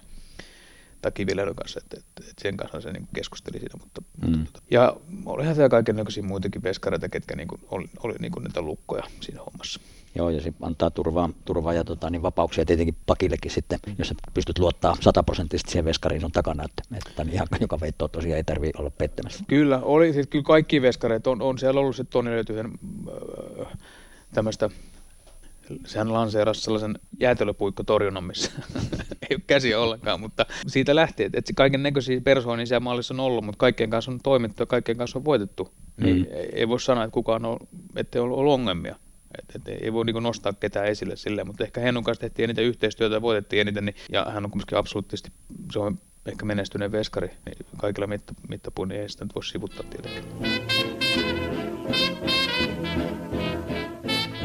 tai 1.03 1.13
Kivilerön 1.13 1.55
kanssa, 1.55 1.81
että, 1.83 1.97
että, 1.99 2.31
että 2.31 2.43
sen 2.43 2.57
kanssa 2.57 2.81
se 2.81 2.93
niin 2.93 3.09
keskusteli 3.15 3.59
siinä. 3.59 3.79
Mutta, 3.81 4.03
mm. 4.23 4.39
mutta, 4.39 4.53
tota, 4.53 4.67
ja 4.71 4.97
olihan 5.27 5.55
siellä 5.55 5.69
kaikenlaisia 5.69 6.23
muitakin 6.23 6.63
veskareita, 6.63 7.09
ketkä 7.09 7.37
niin 7.37 7.49
kuin, 7.49 7.61
oli, 7.71 7.87
oli 8.03 8.15
niin 8.21 8.33
kuin 8.33 8.45
niitä 8.45 8.63
lukkoja 8.63 9.03
siinä 9.21 9.41
hommassa. 9.43 9.81
Joo, 10.17 10.31
ja 10.31 10.41
se 10.41 10.53
antaa 10.63 10.91
turvaa, 10.91 11.31
turvaa 11.45 11.73
ja 11.73 11.85
tota, 11.85 12.11
niin 12.11 12.23
vapauksia 12.23 12.65
tietenkin 12.65 12.97
pakillekin 13.07 13.51
sitten, 13.51 13.79
jos 13.99 14.15
pystyt 14.35 14.59
luottaa 14.59 14.97
sataprosenttisesti 15.01 15.71
siihen 15.71 15.85
veskariin 15.85 16.21
sun 16.21 16.33
takana, 16.33 16.65
että, 16.65 16.83
että 17.07 17.25
niin 17.25 17.35
ihan 17.35 17.47
joka 17.61 17.81
veittoa 17.81 18.09
tosiaan 18.09 18.37
ei 18.37 18.45
tarvitse 18.45 18.81
olla 18.81 18.91
pettämässä. 18.91 19.45
Kyllä, 19.49 19.81
oli, 19.83 20.13
siis 20.13 20.27
kyllä 20.27 20.45
kaikki 20.45 20.83
veskareet 20.83 21.27
on, 21.27 21.43
on 21.43 21.59
siellä 21.59 21.81
ollut 21.81 21.97
se 21.97 22.05
Toni 22.05 22.31
löytyy 22.31 22.61
äh, 22.61 22.69
tämmöistä 24.35 24.71
sehän 25.87 26.13
lanseerasi 26.13 26.61
sellaisen 26.61 26.99
jäätelöpuikkotorjunnan, 27.21 28.25
missä 28.25 28.51
ei 29.31 29.35
ole 29.35 29.43
käsiä 29.47 29.81
ollenkaan, 29.81 30.21
mutta 30.21 30.47
siitä 30.67 30.95
lähti, 30.95 31.25
että, 31.25 31.39
että 31.39 31.53
kaiken 31.57 31.83
näköisiä 31.83 32.21
persoonia 32.21 32.67
siellä 32.67 32.81
maalissa 32.81 33.15
on 33.15 33.21
ollut, 33.21 33.45
mutta 33.45 33.59
kaikkien 33.59 33.91
kanssa 33.91 34.11
on 34.11 34.21
toimittu 34.23 34.63
ja 34.63 34.67
kaikkien 34.67 34.99
kanssa 34.99 35.19
on 35.19 35.25
voitettu. 35.25 35.73
Niin 35.97 36.17
mm. 36.17 36.27
ei, 36.31 36.49
ei 36.53 36.69
voi 36.69 36.81
sanoa, 36.81 37.05
että 37.05 37.15
kukaan 37.15 37.45
on, 37.45 37.57
ettei 37.97 38.21
ole 38.21 38.35
ollut 38.35 38.55
ongelmia. 38.55 38.97
Et, 39.39 39.57
et 39.57 39.83
ei 39.83 39.93
voi 39.93 40.05
niin 40.05 40.23
nostaa 40.23 40.53
ketään 40.53 40.87
esille 40.87 41.17
silleen, 41.17 41.47
mutta 41.47 41.65
ehkä 41.65 41.81
Hennun 41.81 42.05
kanssa 42.05 42.21
tehtiin 42.21 42.45
eniten 42.45 42.65
yhteistyötä 42.65 43.15
ja 43.15 43.23
voitettiin 43.23 43.61
eniten, 43.61 43.85
niin, 43.85 43.97
ja 44.13 44.27
hän 44.31 44.45
on 44.45 44.51
kuitenkin 44.51 44.79
absoluuttisesti, 44.79 45.33
se 45.73 45.79
on 45.79 45.99
ehkä 46.27 46.45
menestyneen 46.45 46.93
veskari, 46.93 47.31
niin 47.47 47.57
kaikilla 47.77 48.07
mitta, 48.07 48.35
mittapuun, 48.49 48.89
niin 48.89 49.01
ei 49.01 49.09
sitä 49.09 49.25
nyt 49.25 49.35
voi 49.35 49.45
sivuttaa 49.45 49.87
tietenkin. 49.91 50.27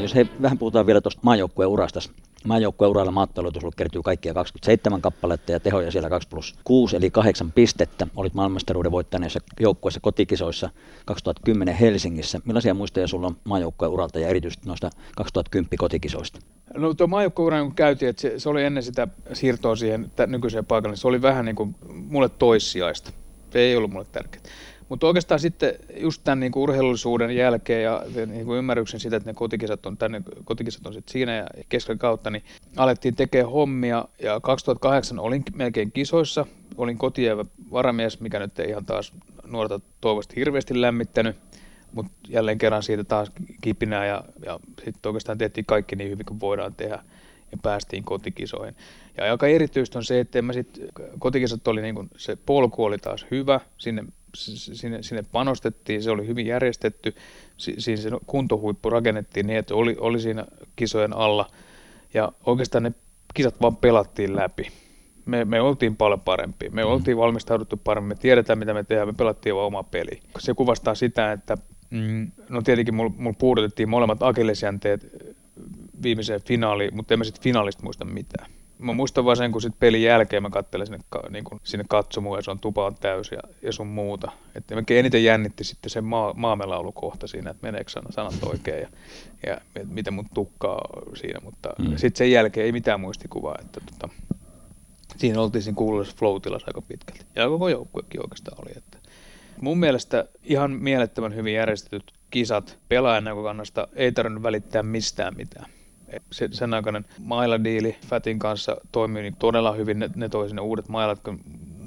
Jos 0.02 0.16
he 0.16 0.28
vähän 0.42 0.58
puhutaan 0.58 0.86
vielä 0.86 1.02
tuosta 1.02 1.22
maajoukkueen 1.24 1.70
urasta. 1.70 2.00
Maajoukkueen 2.48 2.90
uralla 2.90 3.12
maattaloitus 3.12 3.64
kertyy 3.78 4.02
kaikkia 4.02 4.34
27 4.34 5.02
kappaletta 5.02 5.52
ja 5.52 5.60
tehoja 5.60 5.92
siellä 5.92 6.10
2 6.10 6.30
plus 6.30 6.56
6 6.64 6.96
eli 6.96 7.10
8 7.10 7.52
pistettä. 7.52 8.08
Olit 8.16 8.34
maailmanmestaruuden 8.34 8.92
voittaneessa 8.92 9.40
joukkueessa 9.60 10.00
kotikisoissa 10.00 10.70
2010 11.06 11.76
Helsingissä. 11.76 12.40
Millaisia 12.46 12.74
muistoja 12.74 13.08
sulla 13.08 13.28
on 13.28 13.38
maajoukkueen 13.44 13.92
uralta 13.92 14.20
ja 14.20 14.28
erityisesti 14.28 14.68
noista 14.68 14.90
2010 15.16 15.78
kotikisoista? 15.78 16.40
No 16.78 16.94
tuo 16.94 17.08
maajoukkueen 17.08 17.64
kun 17.64 17.76
käytiin, 17.76 18.10
että 18.10 18.22
se, 18.22 18.40
se, 18.40 18.50
oli 18.50 18.64
ennen 18.64 18.84
sitä 18.84 19.08
siirtoa 19.34 19.76
siihen 19.76 20.12
nykyiseen 20.28 20.66
paikalle, 20.66 20.96
se 20.96 21.08
oli 21.08 21.22
vähän 21.22 21.46
niin 21.46 21.56
kuin 21.56 21.76
mulle 21.90 22.30
toissijaista. 22.30 23.12
Se 23.50 23.60
ei 23.60 23.76
ollut 23.76 23.92
mulle 23.92 24.06
tärkeää. 24.12 24.44
Mutta 24.92 25.08
oikeastaan 25.08 25.40
sitten 25.40 25.74
just 25.98 26.22
tämän 26.24 26.40
niin 26.40 26.52
kuin 26.52 26.64
urheilullisuuden 26.64 27.36
jälkeen 27.36 27.84
ja 27.84 28.04
niin 28.28 28.46
kuin 28.46 28.58
ymmärryksen 28.58 29.00
siitä, 29.00 29.18
että 29.18 29.30
ne 29.30 29.34
kotikisat 29.34 29.86
on, 29.86 29.98
tänne, 29.98 30.22
kotikisat 30.46 30.86
on 30.86 30.94
sitten 30.94 31.12
siinä 31.12 31.36
ja 31.36 31.48
kesken 31.70 31.98
kautta, 31.98 32.30
niin 32.30 32.44
alettiin 32.78 33.16
tekemään 33.16 33.52
hommia. 33.52 34.06
Ja 34.22 34.40
2008 34.40 35.20
olin 35.20 35.44
melkein 35.54 35.92
kisoissa, 35.92 36.46
olin 36.78 36.98
kotijäävä 36.98 37.46
varamies, 37.72 38.20
mikä 38.20 38.40
nyt 38.40 38.60
ei 38.60 38.70
ihan 38.70 38.86
taas 38.86 39.14
nuorta 39.48 39.80
toivosta 40.02 40.34
hirveästi 40.36 40.82
lämmittänyt, 40.82 41.36
mutta 41.94 42.12
jälleen 42.28 42.58
kerran 42.58 42.84
siitä 42.84 43.04
taas 43.04 43.32
kipinää 43.62 44.06
ja, 44.06 44.24
ja 44.46 44.60
sitten 44.86 45.10
oikeastaan 45.10 45.38
tehtiin 45.38 45.66
kaikki 45.66 45.96
niin 45.96 46.12
hyvin 46.12 46.26
kuin 46.26 46.40
voidaan 46.40 46.76
tehdä 46.76 47.00
ja 47.52 47.58
päästiin 47.62 48.04
kotikisoihin. 48.04 48.76
Ja 49.18 49.32
aika 49.32 49.48
erityistä 49.48 50.00
on 50.00 50.06
se, 50.06 50.20
että 50.20 50.42
mä 50.42 50.54
sit, 50.54 50.80
kotikisat 51.20 51.68
oli 51.68 51.82
niin 51.82 51.96
kuin, 51.96 52.10
se 52.18 52.38
polku 52.46 52.84
oli 52.84 52.98
taas 52.98 53.26
hyvä, 53.32 53.60
sinne 53.78 54.04
sinne, 54.36 55.04
sinne 55.04 55.24
panostettiin, 55.32 56.04
se 56.04 56.12
oli 56.12 56.28
hyvin 56.28 56.48
järjestetty, 56.48 57.16
si, 57.58 57.76
siinä 57.78 58.02
se 58.02 58.10
kuntohuippu 58.28 58.90
rakennettiin 58.90 59.48
niin, 59.48 59.60
että 59.60 59.76
oli, 59.76 59.96
oli 60.00 60.20
siinä 60.20 60.46
kisojen 60.76 61.14
alla. 61.14 61.50
Ja 62.14 62.32
oikeastaan 62.46 62.84
ne 62.84 62.92
kisat 63.34 63.62
vaan 63.62 63.76
pelattiin 63.76 64.36
läpi. 64.36 64.68
Me, 65.26 65.46
me 65.46 65.62
oltiin 65.62 65.96
paljon 65.96 66.22
parempi, 66.22 66.70
me 66.70 66.84
mm. 66.84 66.90
oltiin 66.90 67.18
valmistauduttu 67.18 67.78
paremmin, 67.78 68.08
me 68.08 68.16
tiedetään 68.16 68.60
mitä 68.60 68.74
me 68.74 68.84
tehdään, 68.84 69.08
me 69.08 69.14
pelattiin 69.14 69.56
vaan 69.56 69.68
oma 69.68 69.84
peli. 69.84 70.20
Se 70.40 70.54
kuvastaa 70.54 70.96
sitä, 70.96 71.32
että 71.32 71.58
mm, 71.90 72.32
no 72.50 72.62
tietenkin 72.62 72.96
mulla 72.96 73.12
mul 73.18 73.34
puudutettiin 73.40 73.90
molemmat 73.90 74.24
akillesjänteet 74.24 75.08
viimeiseen 76.04 76.42
finaaliin, 76.42 76.96
mutta 76.96 77.14
en 77.14 77.20
mä 77.20 77.24
sitten 77.24 77.44
finaalista 77.44 77.84
muista 77.84 78.06
mitään 78.06 78.52
mä 78.82 78.94
muistan 78.94 79.26
vaan 79.26 79.38
sen, 79.38 79.52
kun 79.52 79.62
sit 79.62 79.80
pelin 79.80 80.04
jälkeen 80.04 80.44
mä 80.44 80.50
katselen 80.50 80.88
sinne, 80.88 81.00
niin 81.30 81.44
kun, 81.44 81.60
sinne 81.64 81.86
katsomuun 81.90 82.38
ja 82.38 82.42
se 82.42 82.52
on 82.52 82.60
tupa 82.60 82.86
on 82.86 82.96
täysi 82.96 83.36
ja, 83.36 83.42
ja 83.62 83.72
sun 83.72 83.88
muuta. 83.88 84.32
Että 84.56 84.76
me 84.76 84.84
eniten 84.90 85.24
jännitti 85.24 85.64
sitten 85.64 85.90
se 85.90 86.02
maa, 86.02 86.34
maamelaulukohta 86.34 87.28
siinä, 87.28 87.52
että 87.52 87.68
meneekö 87.68 87.92
sanat 88.10 88.44
oikein 88.44 88.82
ja, 88.82 88.90
ja 89.48 89.58
et, 89.76 89.90
miten 89.90 90.14
mun 90.14 90.26
tukkaa 90.34 90.82
siinä. 91.14 91.40
Mutta 91.44 91.70
mm. 91.80 91.86
sitten 91.98 92.18
sen 92.18 92.32
jälkeen 92.32 92.66
ei 92.66 92.72
mitään 92.72 93.00
muistikuvaa. 93.00 93.56
Että, 93.60 93.82
tota, 93.92 94.10
siinä 95.18 95.42
oltiin 95.42 95.62
siinä 95.62 95.76
kuuluisessa 95.76 96.18
flow 96.20 96.36
aika 96.68 96.82
pitkälti. 96.82 97.26
Ja 97.36 97.50
koko 97.50 97.70
joukkuekin 97.70 98.22
oikeastaan 98.22 98.58
oli. 98.62 98.72
Että. 98.78 98.98
Mun 99.62 99.80
mielestä 99.80 100.26
ihan 100.44 100.72
mielettömän 100.72 101.36
hyvin 101.36 101.54
järjestetyt 101.54 102.14
kisat 102.30 102.78
pelaajan 102.90 103.24
näkökannasta 103.24 103.88
ei 103.96 104.12
tarvinnut 104.12 104.44
välittää 104.44 104.84
mistään 104.84 105.36
mitään 105.38 105.66
sen 106.52 106.74
aikainen 106.74 107.06
mailadiili 107.20 107.98
Fatin 108.08 108.40
kanssa 108.40 108.78
toimii 108.92 109.22
niin 109.22 109.36
todella 109.40 109.72
hyvin. 109.72 110.00
Ne, 110.00 110.10
ne 110.16 110.30
toi 110.30 110.48
sinne 110.50 110.62
uudet 110.62 110.90
mailat, 110.90 111.20
kun 111.20 111.40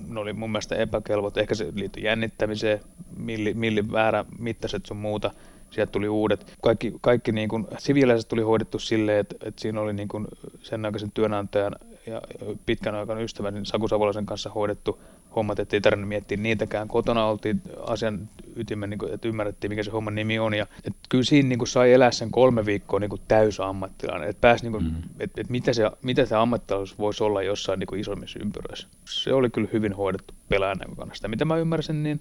ne 0.09 0.21
oli 0.21 0.33
mun 0.33 0.51
mielestä 0.51 0.77
epäkelvot. 0.77 1.37
Ehkä 1.37 1.55
se 1.55 1.73
liittyi 1.75 2.03
jännittämiseen, 2.03 2.81
milli, 3.17 3.55
milli 3.55 3.93
väärä 3.93 4.25
mittaiset 4.39 4.87
sun 4.87 4.97
muuta. 4.97 5.31
Sieltä 5.71 5.93
tuli 5.93 6.09
uudet. 6.09 6.57
Kaikki, 6.63 6.95
kaikki 7.01 7.33
niin 7.33 7.49
kuin, 7.49 7.67
siviiläiset 7.79 8.29
tuli 8.29 8.43
hoidettu 8.43 8.79
silleen, 8.79 9.19
että, 9.19 9.35
että 9.49 9.63
siinä 9.63 9.81
oli 9.81 9.93
niin 9.93 10.09
kuin 10.09 10.27
sen 10.63 10.85
aikaisen 10.85 11.13
työnantajan 11.13 11.77
ja 12.07 12.23
pitkän 12.67 12.95
aikana 12.95 13.21
ystävän 13.21 13.67
Saku 13.67 13.89
Savolaisen 13.89 14.27
kanssa 14.27 14.51
hoidettu 14.51 14.99
hommat, 15.37 15.59
ettei 15.59 15.81
tarvinnut 15.81 16.09
miettiä 16.09 16.37
niitäkään. 16.37 16.89
Kotona 16.89 17.27
oltiin 17.27 17.63
asian 17.87 18.29
ytimen, 18.57 18.91
niin 18.91 18.99
kuin, 18.99 19.15
että 19.15 19.29
ymmärrettiin, 19.29 19.71
mikä 19.71 19.83
se 19.83 19.91
homman 19.91 20.15
nimi 20.15 20.39
on. 20.39 20.55
Ja, 20.55 20.67
että 20.85 20.99
kyllä 21.09 21.25
siinä 21.25 21.49
niin 21.49 21.59
kuin, 21.59 21.69
sai 21.69 21.93
elää 21.93 22.11
sen 22.11 22.31
kolme 22.31 22.67
viikkoa 22.67 23.01
niin 23.01 23.11
täysammattilainen. 23.29 24.29
Että 24.29 24.41
pääsi, 24.41 24.65
niin 24.65 24.73
kuin, 24.73 24.85
mm-hmm. 24.85 25.03
että, 25.21 25.41
että 25.41 25.53
mitä, 25.53 25.73
se, 25.73 25.91
mitä 26.03 26.27
se 26.27 26.37
ammattilaisuus 26.37 26.99
voisi 26.99 27.25
olla 27.25 27.43
jossain 27.43 27.79
niin 27.79 27.87
kuin 27.87 28.01
isommissa 28.01 28.39
ympyröissä. 28.43 28.89
Se 29.05 29.33
oli 29.33 29.51
kyllä 29.51 29.69
hyvin 29.73 29.93
hoidettu 29.93 30.35
pelaajan 30.49 30.79
näkökannasta. 30.79 31.29
Mitä 31.29 31.45
mä 31.45 31.57
ymmärsin, 31.57 32.03
niin 32.03 32.21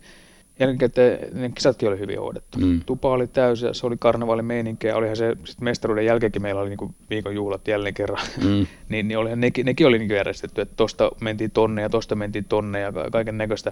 jälkikäteen 0.60 1.42
ne 1.42 1.50
kisatkin 1.50 1.90
oli 1.90 2.00
hyvin 2.00 2.20
hoidettu. 2.20 2.60
Mm. 2.60 2.82
Tupa 2.86 3.10
oli 3.10 3.28
täysi 3.28 3.66
ja 3.66 3.74
se 3.74 3.88
oli 3.88 3.96
karnevaalimeininki 4.00 4.88
ja 4.88 4.96
olihan 4.96 5.16
se 5.16 5.36
sitten 5.44 5.64
mestaruuden 5.64 6.06
jälkeenkin 6.06 6.42
meillä 6.42 6.62
oli 6.62 6.70
niinku 6.70 6.96
viikon 7.10 7.36
juhlat 7.36 7.68
jälleen 7.68 7.94
kerran. 7.94 8.28
Mm. 8.44 8.68
niin, 8.90 9.08
niin 9.08 9.18
olihan 9.18 9.40
nekin, 9.40 9.66
nekin 9.66 9.88
oli 9.88 10.00
niinku 10.00 10.14
järjestetty, 10.14 10.62
että 10.62 10.76
tosta 10.76 11.12
mentiin 11.22 11.52
tonne 11.52 11.82
ja 11.82 11.90
tosta 11.90 12.16
mentiin 12.16 12.46
tonne 12.46 12.80
ja 12.80 12.94
kaiken 13.12 13.38
näköistä 13.38 13.72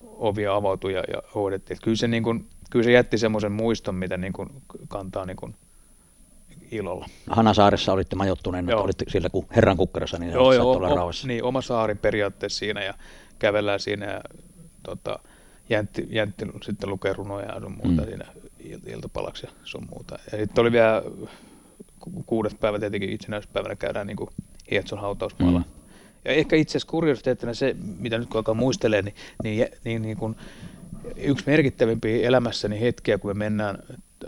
ovia 0.00 0.54
avautui 0.54 0.92
ja, 0.92 1.04
ja 1.12 1.22
hoidettiin. 1.34 1.76
Et 1.76 1.82
kyllä, 1.82 1.96
se 1.96 2.08
niinku, 2.08 2.34
kyllä 2.70 2.84
se 2.84 2.92
jätti 2.92 3.18
semmoisen 3.18 3.52
muiston, 3.52 3.94
mitä 3.94 4.16
niinku 4.16 4.46
kantaa 4.88 5.26
niinku 5.26 5.50
ilolla. 6.70 7.06
Hanasaaressa 7.30 7.92
olitte 7.92 8.16
majoittuneena, 8.16 8.72
että 8.72 8.82
olitte 8.82 9.04
siellä 9.08 9.28
kuin 9.28 9.46
herran 9.56 9.76
kukkarassa, 9.76 10.18
niin 10.18 10.32
joo, 10.32 10.52
joo, 10.52 10.70
olla 10.70 11.04
o, 11.04 11.10
Niin, 11.26 11.44
oma 11.44 11.60
saari 11.60 11.94
periaatteessa 11.94 12.58
siinä 12.58 12.84
ja 12.84 12.94
kävellään 13.38 13.80
siinä 13.80 14.06
ja 14.06 14.20
tota, 14.82 15.18
Jäntti, 15.72 16.08
Jäntti 16.10 16.46
sitten 16.62 16.90
lukee 16.90 17.12
runoja 17.12 17.54
ja 17.54 17.60
sun 17.60 17.72
muuta 17.84 18.02
mm. 18.02 18.08
siinä 18.08 18.24
iltapalaksi 18.86 19.46
ja 19.46 19.52
sun 19.64 19.86
muuta. 19.90 20.18
Ja 20.32 20.38
sitten 20.38 20.62
oli 20.62 20.72
vielä 20.72 21.02
kuudes 22.26 22.54
päivä 22.54 22.78
tietenkin 22.78 23.10
itsenäisyyspäivänä 23.10 23.76
käydään 23.76 24.06
niin 24.06 24.16
Hietsun 24.70 25.00
hautausmaalla. 25.00 25.58
Mm. 25.58 25.64
Ja 26.24 26.32
ehkä 26.32 26.56
itse 26.56 26.72
asiassa 26.72 26.90
kuriositeettina 26.90 27.54
se, 27.54 27.76
mitä 27.98 28.18
nyt 28.18 28.28
kun 28.28 28.38
alkaa 28.38 28.54
muistelee, 28.54 29.02
niin, 29.02 29.14
niin, 29.42 29.68
niin, 29.84 30.02
niin 30.02 30.16
kun 30.16 30.36
yksi 31.16 31.44
merkittävimpiä 31.46 32.28
elämässäni 32.28 32.80
hetkiä, 32.80 33.18
kun 33.18 33.30
me 33.30 33.34
mennään 33.34 33.78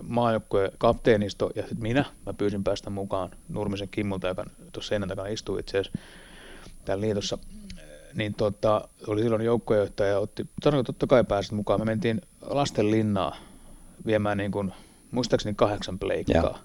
maajoukkueen 0.02 0.72
kapteenisto 0.78 1.50
ja 1.54 1.62
sitten 1.62 1.82
minä, 1.82 2.04
mä 2.26 2.32
pyysin 2.32 2.64
päästä 2.64 2.90
mukaan 2.90 3.30
Nurmisen 3.48 3.88
Kimmulta, 3.88 4.28
joka 4.28 4.44
tuossa 4.72 4.88
seinän 4.88 5.08
takana 5.08 5.28
istuu 5.28 5.58
itse 5.58 5.78
asiassa 5.78 5.98
täällä 6.84 7.02
liitossa 7.02 7.38
niin 8.14 8.34
tota, 8.34 8.88
oli 9.06 9.22
silloin 9.22 9.44
joukkojohtaja 9.44 10.10
ja 10.10 10.18
otti, 10.18 10.46
sanoi, 10.62 10.84
totta 10.84 11.06
kai 11.06 11.24
pääsit 11.24 11.52
mukaan. 11.52 11.80
Me 11.80 11.84
mentiin 11.84 12.22
lasten 12.40 12.90
linnaa 12.90 13.36
viemään 14.06 14.38
niin 14.38 14.50
kuin, 14.50 14.72
muistaakseni 15.10 15.54
kahdeksan 15.54 15.98
pleikkaa. 15.98 16.42
Ja, 16.42 16.58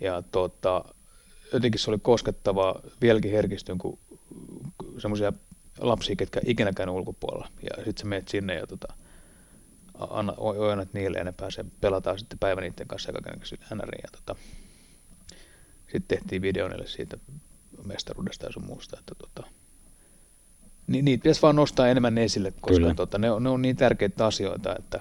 ja 0.00 0.22
tota, 0.22 0.84
jotenkin 1.52 1.80
se 1.80 1.90
oli 1.90 1.98
koskettavaa, 2.02 2.80
vieläkin 3.00 3.32
herkistyn, 3.32 3.78
kun 3.78 3.98
semmoisia 4.98 5.32
lapsia, 5.78 6.16
ketkä 6.16 6.40
ikinä 6.46 6.72
käynyt 6.72 6.94
ulkopuolella. 6.94 7.48
Ja 7.62 7.84
sitten 7.84 8.02
sä 8.02 8.06
menet 8.06 8.28
sinne 8.28 8.54
ja 8.54 8.66
tota, 8.66 8.94
anna, 10.10 10.34
ojannat 10.36 10.92
niille 10.92 11.18
ja 11.18 11.24
ne 11.24 11.32
pääsee, 11.32 11.64
pelataan 11.80 12.18
sitten 12.18 12.38
päivän 12.38 12.62
niiden 12.62 12.88
kanssa 12.88 13.10
ja 13.10 13.20
kaiken 13.22 13.78
NRiin. 13.78 14.02
Ja 14.02 14.08
tota, 14.12 14.40
sitten 15.92 16.18
tehtiin 16.18 16.42
video 16.42 16.68
niille 16.68 16.86
siitä 16.86 17.16
mestaruudesta 17.84 18.46
ja 18.46 18.52
sun 18.52 18.66
muusta. 18.66 18.96
Että 18.98 19.14
tota, 19.14 19.50
niin, 20.90 21.04
niitä 21.04 21.22
pitäisi 21.22 21.42
vaan 21.42 21.56
nostaa 21.56 21.88
enemmän 21.88 22.18
esille, 22.18 22.52
koska 22.60 22.94
tota, 22.94 23.18
ne, 23.18 23.30
on, 23.30 23.42
ne 23.42 23.48
on 23.48 23.62
niin 23.62 23.76
tärkeitä 23.76 24.26
asioita, 24.26 24.76
että, 24.78 25.00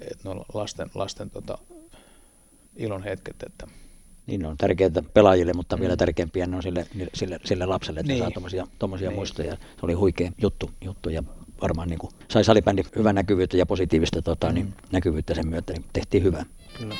että 0.00 0.18
ne 0.24 0.30
on 0.30 0.44
lasten, 0.54 0.90
lasten 0.94 1.30
tota, 1.30 1.58
ilon 2.76 3.02
hetket. 3.02 3.36
Että... 3.46 3.66
Niin 4.26 4.46
on 4.46 4.56
tärkeää 4.56 4.90
pelaajille, 5.14 5.52
mutta 5.52 5.76
mm. 5.76 5.80
vielä 5.80 5.96
tärkeämpiä 5.96 6.46
ne 6.46 6.56
on 6.56 6.62
sille, 6.62 6.86
sille, 7.14 7.40
sille 7.44 7.66
lapselle, 7.66 8.00
että 8.00 8.12
niin. 8.12 8.22
saa 8.22 8.30
tuommoisia, 8.30 8.66
tuommoisia 8.78 9.08
niin. 9.08 9.18
muistoja. 9.18 9.56
Se 9.56 9.80
oli 9.82 9.92
huikea 9.92 10.32
juttu, 10.42 10.70
juttu 10.84 11.10
ja 11.10 11.22
varmaan 11.62 11.88
niin 11.88 11.98
kuin 11.98 12.12
sai 12.28 12.44
salibändi 12.44 12.82
hyvän 12.96 13.14
näkyvyyttä 13.14 13.56
ja 13.56 13.66
positiivista 13.66 14.22
tota, 14.22 14.48
mm. 14.48 14.54
niin, 14.54 14.74
näkyvyyttä 14.92 15.34
sen 15.34 15.48
myötä, 15.48 15.72
niin 15.72 15.84
tehtiin 15.92 16.22
hyvää. 16.22 16.44
Kyllä. 16.78 16.94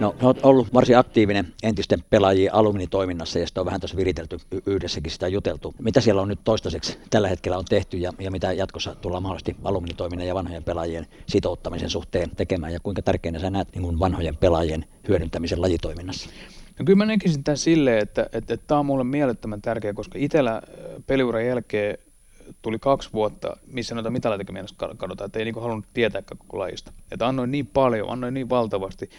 No, 0.00 0.14
olet 0.22 0.38
ollut 0.42 0.74
varsin 0.74 0.98
aktiivinen 0.98 1.52
entisten 1.62 2.04
pelaajien 2.10 2.54
alumnitoiminnassa 2.54 3.38
ja 3.38 3.46
sitä 3.46 3.60
on 3.60 3.66
vähän 3.66 3.80
tuossa 3.80 3.96
viritelty 3.96 4.38
yhdessäkin 4.66 5.12
sitä 5.12 5.28
juteltu. 5.28 5.74
Mitä 5.78 6.00
siellä 6.00 6.22
on 6.22 6.28
nyt 6.28 6.40
toistaiseksi 6.44 6.98
tällä 7.10 7.28
hetkellä 7.28 7.58
on 7.58 7.64
tehty 7.64 7.96
ja, 7.96 8.12
ja 8.18 8.30
mitä 8.30 8.52
jatkossa 8.52 8.94
tullaan 8.94 9.22
mahdollisesti 9.22 9.56
alumnitoiminnan 9.64 10.28
ja 10.28 10.34
vanhojen 10.34 10.64
pelaajien 10.64 11.06
sitouttamisen 11.26 11.90
suhteen 11.90 12.30
tekemään 12.36 12.72
ja 12.72 12.80
kuinka 12.82 13.02
tärkeänä 13.02 13.38
sä 13.38 13.50
näet 13.50 13.68
niin 13.74 13.98
vanhojen 13.98 14.36
pelaajien 14.36 14.84
hyödyntämisen 15.08 15.62
lajitoiminnassa? 15.62 16.30
No 16.78 16.84
kyllä 16.84 16.96
mä 16.96 17.06
näkisin 17.06 17.44
tämän 17.44 17.58
silleen, 17.58 17.98
että, 17.98 18.22
että, 18.32 18.54
että 18.54 18.66
tämä 18.66 18.78
on 18.78 18.86
mulle 18.86 19.04
mielettömän 19.04 19.62
tärkeä, 19.62 19.92
koska 19.92 20.18
itsellä 20.18 20.62
peliuran 21.06 21.46
jälkeen 21.46 21.98
tuli 22.62 22.78
kaksi 22.78 23.08
vuotta, 23.12 23.56
missä 23.66 23.94
noita 23.94 24.10
mitaleitakin 24.10 24.54
mennessä 24.54 24.76
kadotaan, 24.96 25.26
että 25.26 25.38
ei 25.38 25.44
niin 25.44 25.60
halunnut 25.60 25.86
tietää 25.94 26.22
koko 26.22 26.58
lajista. 26.58 26.92
Että 27.12 27.28
annoin 27.28 27.50
niin 27.50 27.66
paljon, 27.66 28.10
annoin 28.10 28.34
niin 28.34 28.48
valtavasti 28.48 29.10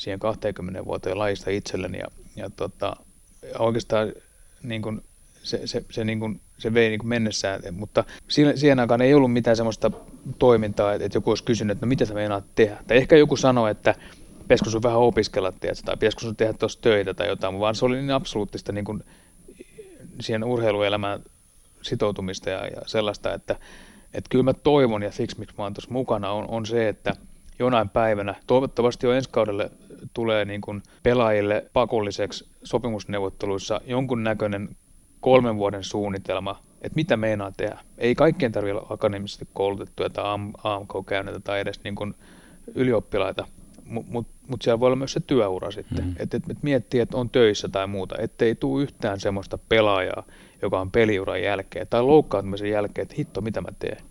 siihen 0.00 0.18
20 0.18 0.84
vuoteen 0.84 1.18
lajista 1.18 1.50
itselleni 1.50 1.98
ja, 1.98 2.06
ja 2.36 2.50
tota, 2.50 2.96
oikeastaan 3.58 4.12
niin 4.62 4.82
kuin 4.82 5.04
se, 5.42 5.66
se, 5.66 5.84
se, 5.90 6.04
niin 6.04 6.20
kuin, 6.20 6.40
se 6.58 6.74
vei 6.74 6.88
niin 6.88 6.98
kuin 6.98 7.08
mennessään, 7.08 7.62
mutta 7.72 8.04
siihen, 8.28 8.58
siihen 8.58 8.80
aikaan 8.80 9.02
ei 9.02 9.14
ollut 9.14 9.32
mitään 9.32 9.56
semmoista 9.56 9.90
toimintaa, 10.38 10.94
että, 10.94 11.04
että 11.06 11.16
joku 11.16 11.30
olisi 11.30 11.44
kysynyt, 11.44 11.72
että 11.72 11.86
no 11.86 11.88
mitä 11.88 12.04
sä 12.04 12.14
meinaat 12.14 12.44
tehdä. 12.54 12.76
Tai 12.86 12.96
ehkä 12.96 13.16
joku 13.16 13.36
sanoi, 13.36 13.70
että 13.70 13.94
pitäisikö 14.42 14.70
sun 14.70 14.82
vähän 14.82 14.98
opiskella, 14.98 15.52
tiedätkö, 15.52 15.82
tai 15.84 15.96
pitäisikö 15.96 16.22
sun 16.22 16.36
tehdä 16.36 16.52
tuossa 16.52 16.80
töitä 16.80 17.14
tai 17.14 17.28
jotain, 17.28 17.58
vaan 17.58 17.74
se 17.74 17.84
oli 17.84 17.96
niin 17.96 18.10
absoluuttista 18.10 18.72
niin 18.72 18.84
kuin 18.84 19.04
siihen 20.20 20.44
urheiluelämään 20.44 21.22
sitoutumista 21.82 22.50
ja, 22.50 22.66
ja 22.66 22.82
sellaista, 22.86 23.34
että, 23.34 23.56
että 24.14 24.28
kyllä 24.30 24.44
mä 24.44 24.54
toivon, 24.54 25.02
ja 25.02 25.12
siksi 25.12 25.38
miksi 25.38 25.54
mä 25.58 25.64
oon 25.64 25.74
tuossa 25.74 25.90
mukana, 25.90 26.32
on, 26.32 26.48
on 26.48 26.66
se, 26.66 26.88
että 26.88 27.16
jonain 27.60 27.88
päivänä, 27.88 28.34
toivottavasti 28.46 29.06
jo 29.06 29.12
ensi 29.12 29.30
kaudelle 29.30 29.70
tulee 30.14 30.44
niin 30.44 30.60
kuin 30.60 30.82
pelaajille 31.02 31.70
pakolliseksi 31.72 32.48
sopimusneuvotteluissa 32.62 33.80
jonkun 33.86 34.24
näköinen 34.24 34.68
kolmen 35.20 35.56
vuoden 35.56 35.84
suunnitelma, 35.84 36.62
että 36.82 36.96
mitä 36.96 37.16
meinaa 37.16 37.52
tehdä. 37.56 37.78
Ei 37.98 38.14
kaikkien 38.14 38.52
tarvitse 38.52 38.74
olla 38.74 38.86
akadeemisesti 38.90 39.48
koulutettuja 39.52 40.10
tai 40.10 40.24
AMK-käyneitä 40.64 41.40
tai 41.40 41.60
edes 41.60 41.80
niin 41.84 41.94
kuin 41.94 42.14
ylioppilaita, 42.74 43.46
mutta 43.84 44.12
mut, 44.12 44.26
mut 44.48 44.62
siellä 44.62 44.80
voi 44.80 44.86
olla 44.86 44.96
myös 44.96 45.12
se 45.12 45.20
työura 45.20 45.70
sitten. 45.70 46.04
Mm. 46.04 46.14
Että 46.18 46.36
et, 46.36 46.50
et 46.50 46.62
miettii, 46.62 47.00
että 47.00 47.16
on 47.16 47.30
töissä 47.30 47.68
tai 47.68 47.86
muuta, 47.86 48.14
ettei 48.18 48.54
tule 48.54 48.82
yhtään 48.82 49.20
semmoista 49.20 49.58
pelaajaa, 49.68 50.22
joka 50.62 50.80
on 50.80 50.90
peliuran 50.90 51.42
jälkeen 51.42 51.86
tai 51.90 52.02
loukkaantumisen 52.02 52.70
jälkeen, 52.70 53.02
että 53.02 53.14
hitto, 53.18 53.40
mitä 53.40 53.60
mä 53.60 53.68
teen. 53.78 54.02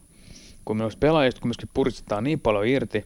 Kun 0.66 0.78
myös 0.78 0.96
pelaajista 0.96 1.42
kun 1.42 1.48
myöskin 1.48 1.70
puristetaan 1.74 2.24
niin 2.24 2.40
paljon 2.40 2.68
irti 2.68 3.06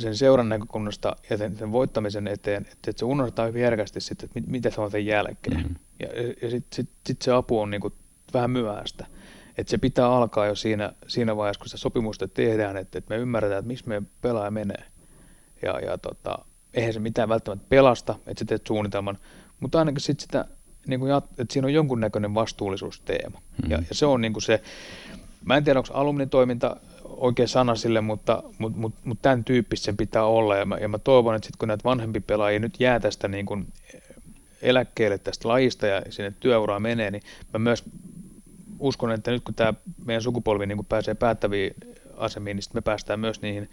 sen 0.00 0.16
seuran 0.16 0.48
näkökulmasta 0.48 1.16
ja 1.30 1.36
sen, 1.36 1.56
sen 1.56 1.72
voittamisen 1.72 2.28
eteen, 2.28 2.62
että, 2.62 2.90
että 2.90 2.98
se 3.00 3.04
unohdetaan 3.04 3.48
hyvin 3.48 3.62
järkästi 3.62 4.00
sitten, 4.00 4.26
että 4.26 4.40
mit, 4.40 4.50
mitä 4.50 4.70
se 4.70 4.80
on 4.80 4.90
sen 4.90 5.06
jälkeen. 5.06 5.66
Mm. 5.68 5.74
Ja, 6.00 6.08
ja 6.42 6.50
sitten 6.50 6.76
sit, 6.76 6.88
sit 7.06 7.22
se 7.22 7.32
apu 7.32 7.60
on 7.60 7.70
niin 7.70 7.80
kuin 7.80 7.94
vähän 8.34 8.50
myöhäistä. 8.50 9.06
Että 9.58 9.70
se 9.70 9.78
pitää 9.78 10.06
alkaa 10.06 10.46
jo 10.46 10.54
siinä, 10.54 10.92
siinä 11.06 11.36
vaiheessa, 11.36 11.60
kun 11.60 11.68
sitä 11.68 11.78
sopimusta 11.78 12.28
tehdään, 12.28 12.76
että, 12.76 12.98
että 12.98 13.14
me 13.14 13.20
ymmärretään, 13.20 13.58
että 13.58 13.66
missä 13.66 13.84
meidän 13.88 14.08
pelaaja 14.22 14.50
menee. 14.50 14.84
Ja, 15.62 15.80
ja 15.80 15.98
tota, 15.98 16.38
eihän 16.74 16.92
se 16.92 17.00
mitään 17.00 17.28
välttämättä 17.28 17.66
pelasta, 17.68 18.14
että 18.26 18.40
sä 18.40 18.44
teet 18.44 18.66
suunnitelman, 18.66 19.18
mutta 19.60 19.78
ainakin 19.78 20.00
sitten 20.00 20.22
sitä, 20.22 20.44
niin 20.86 21.00
kuin, 21.00 21.12
että 21.38 21.52
siinä 21.52 21.66
on 21.66 21.74
jonkunnäköinen 21.74 22.34
vastuullisuusteema. 22.34 23.42
Mm. 23.62 23.70
Ja, 23.70 23.78
ja 23.88 23.94
se 23.94 24.06
on 24.06 24.20
niin 24.20 24.32
kuin 24.32 24.42
se, 24.42 24.62
mä 25.44 25.56
en 25.56 25.64
tiedä, 25.64 25.80
onko 25.80 25.94
alumnitoiminta 25.94 26.76
oikea 27.20 27.46
sana 27.46 27.74
sille, 27.74 28.00
mutta, 28.00 28.42
mutta, 28.58 28.78
mutta, 28.78 29.00
mutta 29.04 29.22
tämän 29.22 29.44
tyyppistä 29.44 29.84
sen 29.84 29.96
pitää 29.96 30.24
olla. 30.24 30.56
Ja 30.56 30.64
mä, 30.66 30.76
ja 30.76 30.88
mä 30.88 30.98
toivon, 30.98 31.34
että 31.34 31.46
sitten 31.46 31.58
kun 31.58 31.68
näitä 31.68 31.84
vanhempi 31.84 32.20
pelaajia 32.20 32.58
nyt 32.58 32.80
jää 32.80 33.00
tästä 33.00 33.28
niin 33.28 33.46
kuin 33.46 33.66
eläkkeelle 34.62 35.18
tästä 35.18 35.48
lajista 35.48 35.86
ja 35.86 36.02
sinne 36.10 36.32
työuraa 36.40 36.80
menee, 36.80 37.10
niin 37.10 37.22
mä 37.52 37.58
myös 37.58 37.84
uskon, 38.78 39.12
että 39.12 39.30
nyt 39.30 39.44
kun 39.44 39.54
tämä 39.54 39.74
meidän 40.04 40.22
sukupolvi 40.22 40.66
niin 40.66 40.78
kuin 40.78 40.86
pääsee 40.86 41.14
päättäviin 41.14 41.74
asemiin, 42.16 42.56
niin 42.56 42.64
me 42.74 42.80
päästään 42.80 43.20
myös 43.20 43.42
niihin, 43.42 43.70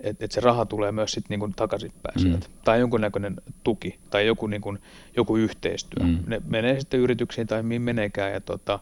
että, 0.00 0.24
että 0.24 0.34
se 0.34 0.40
raha 0.40 0.66
tulee 0.66 0.92
myös 0.92 1.12
sitten 1.12 1.40
niin 1.40 1.52
takaisinpäin 1.52 2.28
mm. 2.28 2.40
Tai 2.64 2.80
jonkunnäköinen 2.80 3.36
tuki 3.64 3.98
tai 4.10 4.26
joku, 4.26 4.46
niin 4.46 4.62
kuin, 4.62 4.78
joku 5.16 5.36
yhteistyö. 5.36 6.06
Mm. 6.06 6.18
Ne 6.26 6.42
menee 6.46 6.80
sitten 6.80 7.00
yrityksiin 7.00 7.46
tai 7.46 7.62
mihin 7.62 7.82
meneekään 7.82 8.32
ja 8.32 8.40
tota, 8.40 8.78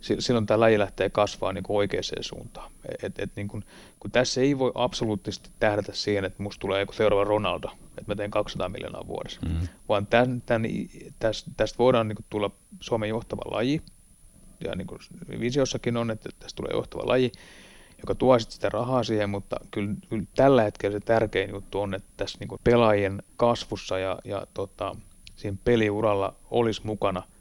silloin 0.00 0.46
tämä 0.46 0.60
laji 0.60 0.78
lähtee 0.78 1.10
kasvaa 1.10 1.52
niin 1.52 1.64
kuin 1.64 1.76
oikeaan 1.76 2.04
suuntaan. 2.20 2.72
Et, 3.02 3.18
et, 3.18 3.30
niin 3.36 3.48
kuin, 3.48 3.64
kun 4.00 4.10
tässä 4.10 4.40
ei 4.40 4.58
voi 4.58 4.72
absoluuttisesti 4.74 5.50
tähdätä 5.58 5.92
siihen, 5.92 6.24
että 6.24 6.42
musta 6.42 6.60
tulee 6.60 6.80
joku 6.80 6.92
seuraava 6.92 7.24
Ronaldo, 7.24 7.70
että 7.88 8.04
mä 8.06 8.14
teen 8.14 8.30
200 8.30 8.68
miljoonaa 8.68 9.06
vuodessa, 9.06 9.40
mm. 9.48 9.68
vaan 9.88 10.06
tämän, 10.06 10.42
tämän, 10.46 10.70
tästä, 11.18 11.50
tästä 11.56 11.78
voidaan 11.78 12.08
niin 12.08 12.16
kuin 12.16 12.26
tulla 12.30 12.50
Suomen 12.80 13.08
johtava 13.08 13.42
laji, 13.54 13.82
ja 14.64 14.76
niin 14.76 14.86
kuin 14.86 15.00
visiossakin 15.40 15.96
on, 15.96 16.10
että 16.10 16.28
tästä 16.38 16.56
tulee 16.56 16.72
johtava 16.72 17.02
laji, 17.06 17.32
joka 17.98 18.14
tuo 18.14 18.38
sitten 18.38 18.54
sitä 18.54 18.68
rahaa 18.68 19.02
siihen, 19.04 19.30
mutta 19.30 19.56
kyllä, 19.70 19.94
kyllä 20.08 20.24
tällä 20.36 20.62
hetkellä 20.62 20.98
se 20.98 21.04
tärkein 21.04 21.50
juttu 21.50 21.80
on, 21.80 21.94
että 21.94 22.08
tässä 22.16 22.38
niin 22.40 22.48
kuin 22.48 22.60
pelaajien 22.64 23.22
kasvussa 23.36 23.98
ja, 23.98 24.18
ja 24.24 24.46
tota, 24.54 24.96
siinä 25.36 25.56
peliuralla 25.64 26.34
olisi 26.50 26.80
mukana– 26.84 27.22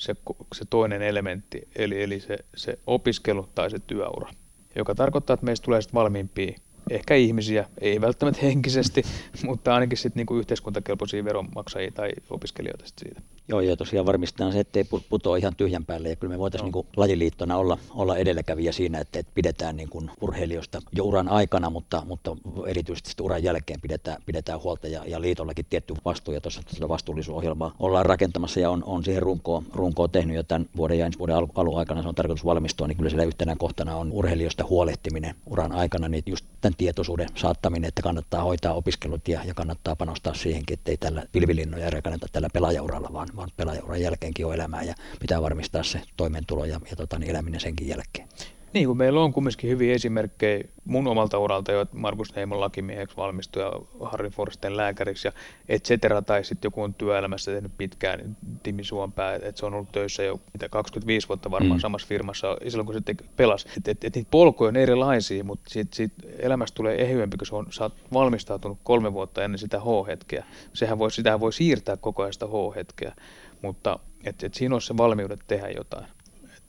se, 0.00 0.14
se 0.54 0.64
toinen 0.70 1.02
elementti, 1.02 1.68
eli, 1.76 2.02
eli 2.02 2.20
se, 2.20 2.38
se 2.56 2.78
opiskelu 2.86 3.48
tai 3.54 3.70
se 3.70 3.78
työura, 3.78 4.30
joka 4.76 4.94
tarkoittaa, 4.94 5.34
että 5.34 5.46
meistä 5.46 5.64
tulee 5.64 5.82
sitten 5.82 5.98
valmiimpia 5.98 6.58
ehkä 6.90 7.14
ihmisiä, 7.14 7.66
ei 7.80 8.00
välttämättä 8.00 8.40
henkisesti, 8.42 9.02
mutta 9.46 9.74
ainakin 9.74 9.98
sitten 9.98 10.20
niinku 10.20 10.36
yhteiskuntakelpoisia 10.36 11.24
veronmaksajia 11.24 11.90
tai 11.90 12.10
opiskelijoita 12.30 12.84
siitä. 12.96 13.20
Joo, 13.50 13.60
ja 13.60 13.76
tosiaan 13.76 14.06
varmistetaan 14.06 14.52
se, 14.52 14.60
ettei 14.60 14.84
putoa 15.08 15.36
ihan 15.36 15.56
tyhjän 15.56 15.84
päälle. 15.84 16.08
Ja 16.08 16.16
kyllä 16.16 16.32
me 16.32 16.38
voitaisiin 16.38 16.72
no. 16.72 16.80
niin 16.80 16.92
lajiliittona 16.96 17.56
olla, 17.56 17.78
olla 17.90 18.16
edelläkävijä 18.16 18.72
siinä, 18.72 18.98
että, 18.98 19.18
että 19.18 19.32
pidetään 19.34 19.76
niin 19.76 19.88
kuin 19.88 20.10
urheilijoista 20.20 20.82
jo 20.92 21.04
uran 21.04 21.28
aikana, 21.28 21.70
mutta, 21.70 22.02
mutta 22.06 22.36
erityisesti 22.66 23.22
uran 23.22 23.42
jälkeen 23.42 23.80
pidetään, 23.80 24.22
pidetään 24.26 24.62
huolta. 24.62 24.88
Ja, 24.88 25.04
ja 25.06 25.20
liitollakin 25.20 25.66
tietty 25.70 25.94
vastuu, 26.04 26.34
ja 26.34 26.40
tuossa 26.40 26.62
tuota 26.62 26.88
vastuullisuusohjelmaa 26.88 27.74
ollaan 27.78 28.06
rakentamassa 28.06 28.60
ja 28.60 28.70
on, 28.70 28.84
on 28.84 29.04
siihen 29.04 29.22
runkoon, 29.22 29.64
runkoon 29.74 30.10
tehnyt 30.10 30.36
jo 30.36 30.42
tämän 30.42 30.68
vuoden 30.76 30.98
ja 30.98 31.06
ensi 31.06 31.18
vuoden 31.18 31.36
al, 31.36 31.46
alun 31.54 31.78
aikana 31.78 32.02
se 32.02 32.08
on 32.08 32.14
tarkoitus 32.14 32.44
valmistua, 32.44 32.86
niin 32.86 32.96
kyllä 32.96 33.10
siellä 33.10 33.24
yhtenä 33.24 33.56
kohtana 33.56 33.96
on 33.96 34.12
urheilijoista 34.12 34.64
huolehtiminen 34.64 35.34
uran 35.46 35.72
aikana, 35.72 36.08
niin 36.08 36.22
just 36.26 36.44
tämän 36.60 36.74
tietoisuuden 36.80 37.28
saattaminen, 37.34 37.88
että 37.88 38.02
kannattaa 38.02 38.42
hoitaa 38.42 38.74
opiskelut 38.74 39.28
ja, 39.28 39.44
ja 39.44 39.54
kannattaa 39.54 39.96
panostaa 39.96 40.34
siihenkin, 40.34 40.74
ettei 40.74 40.96
tällä 40.96 41.22
pilvilinnoja 41.32 41.90
rakenneta 41.90 42.26
tällä 42.32 42.48
pelaajauralla, 42.52 43.12
vaan, 43.12 43.28
vaan 43.36 43.50
pelaajauran 43.56 44.00
jälkeenkin 44.00 44.46
on 44.46 44.54
elämää 44.54 44.82
ja 44.82 44.94
pitää 45.20 45.42
varmistaa 45.42 45.82
se 45.82 46.02
toimeentulo 46.16 46.64
ja, 46.64 46.80
ja 46.90 46.96
tota, 46.96 47.18
niin 47.18 47.30
eläminen 47.30 47.60
senkin 47.60 47.88
jälkeen. 47.88 48.28
Niin, 48.72 48.86
kun 48.86 48.96
meillä 48.96 49.20
on 49.20 49.32
kumminkin 49.32 49.70
hyviä 49.70 49.94
esimerkkejä 49.94 50.64
mun 50.84 51.06
omalta 51.06 51.38
uralta 51.38 51.72
jo, 51.72 51.80
että 51.80 51.96
Markus 51.96 52.36
Heimon 52.36 52.60
lakimieheksi 52.60 53.16
valmistui 53.16 53.62
ja 53.62 53.72
Harry 54.00 54.30
Forsten 54.30 54.76
lääkäriksi 54.76 55.28
ja 55.28 55.32
et 55.68 55.84
cetera, 55.84 56.22
tai 56.22 56.44
sitten 56.44 56.66
joku 56.66 56.82
on 56.82 56.94
työelämässä 56.94 57.52
tehnyt 57.52 57.72
pitkään, 57.78 58.36
Timi 58.62 58.84
Suompää, 58.84 59.34
että 59.34 59.52
se 59.54 59.66
on 59.66 59.74
ollut 59.74 59.92
töissä 59.92 60.22
jo 60.22 60.40
mitä 60.52 60.68
25 60.68 61.28
vuotta 61.28 61.50
varmaan 61.50 61.78
mm. 61.78 61.80
samassa 61.80 62.08
firmassa 62.08 62.56
silloin, 62.68 62.86
kun 62.86 62.94
se 62.94 63.00
te, 63.00 63.14
pelasi. 63.36 63.68
Että 63.76 63.90
et, 63.90 64.04
et 64.04 64.14
niitä 64.14 64.30
polkuja 64.30 64.68
on 64.68 64.76
erilaisia, 64.76 65.44
mutta 65.44 65.70
siitä, 65.70 65.96
siitä 65.96 66.14
elämästä 66.38 66.76
tulee 66.76 67.02
ehyempi, 67.02 67.36
kun 67.36 67.46
se 67.46 67.54
on, 67.54 67.66
sä 67.70 67.84
oot 67.84 67.94
valmistautunut 68.12 68.78
kolme 68.84 69.12
vuotta 69.12 69.44
ennen 69.44 69.58
sitä 69.58 69.80
H-hetkeä. 69.80 70.44
Sehän 70.72 70.98
voi, 70.98 71.10
sitä 71.10 71.40
voi 71.40 71.52
siirtää 71.52 71.96
koko 71.96 72.22
ajan 72.22 72.32
sitä 72.32 72.46
H-hetkeä, 72.46 73.14
mutta 73.62 73.98
et, 74.24 74.44
et 74.44 74.54
siinä 74.54 74.74
on 74.74 74.82
se 74.82 74.96
valmiudet 74.96 75.40
tehdä 75.46 75.68
jotain 75.68 76.06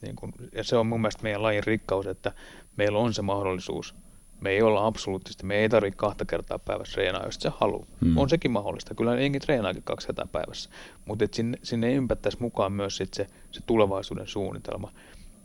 niin 0.02 0.16
kuin, 0.16 0.34
ja 0.56 0.64
se 0.64 0.78
on 0.78 0.88
mun 0.88 1.02
mielestä 1.02 1.24
meidän 1.24 1.44
lajin 1.44 1.64
rikkaus, 1.64 2.08
että 2.08 2.32
meillä 2.78 3.00
on 3.00 3.14
se 3.14 3.22
mahdollisuus. 3.22 3.96
Me 4.42 4.50
ei 4.50 4.62
olla 4.62 4.86
absoluuttisesti, 4.86 5.46
me 5.46 5.56
ei 5.56 5.70
tarvitse 5.70 5.98
kahta 5.98 6.26
kertaa 6.26 6.60
päivässä 6.60 6.94
treenaa, 6.94 7.26
jos 7.26 7.36
se 7.36 7.52
haluaa. 7.58 7.86
Hmm. 8.02 8.18
On 8.18 8.30
sekin 8.30 8.52
mahdollista. 8.52 8.96
Kyllä 8.96 9.22
jengi 9.22 9.40
treenaakin 9.40 9.84
kaksi 9.84 10.08
kertaa 10.08 10.28
päivässä. 10.32 10.70
Mutta 11.06 11.26
sinne, 11.32 11.58
sinne 11.64 11.94
ympättäisi 11.94 12.38
mukaan 12.42 12.72
myös 12.72 12.98
sit 12.98 13.14
se, 13.14 13.28
se 13.52 13.62
tulevaisuuden 13.66 14.28
suunnitelma. 14.28 14.92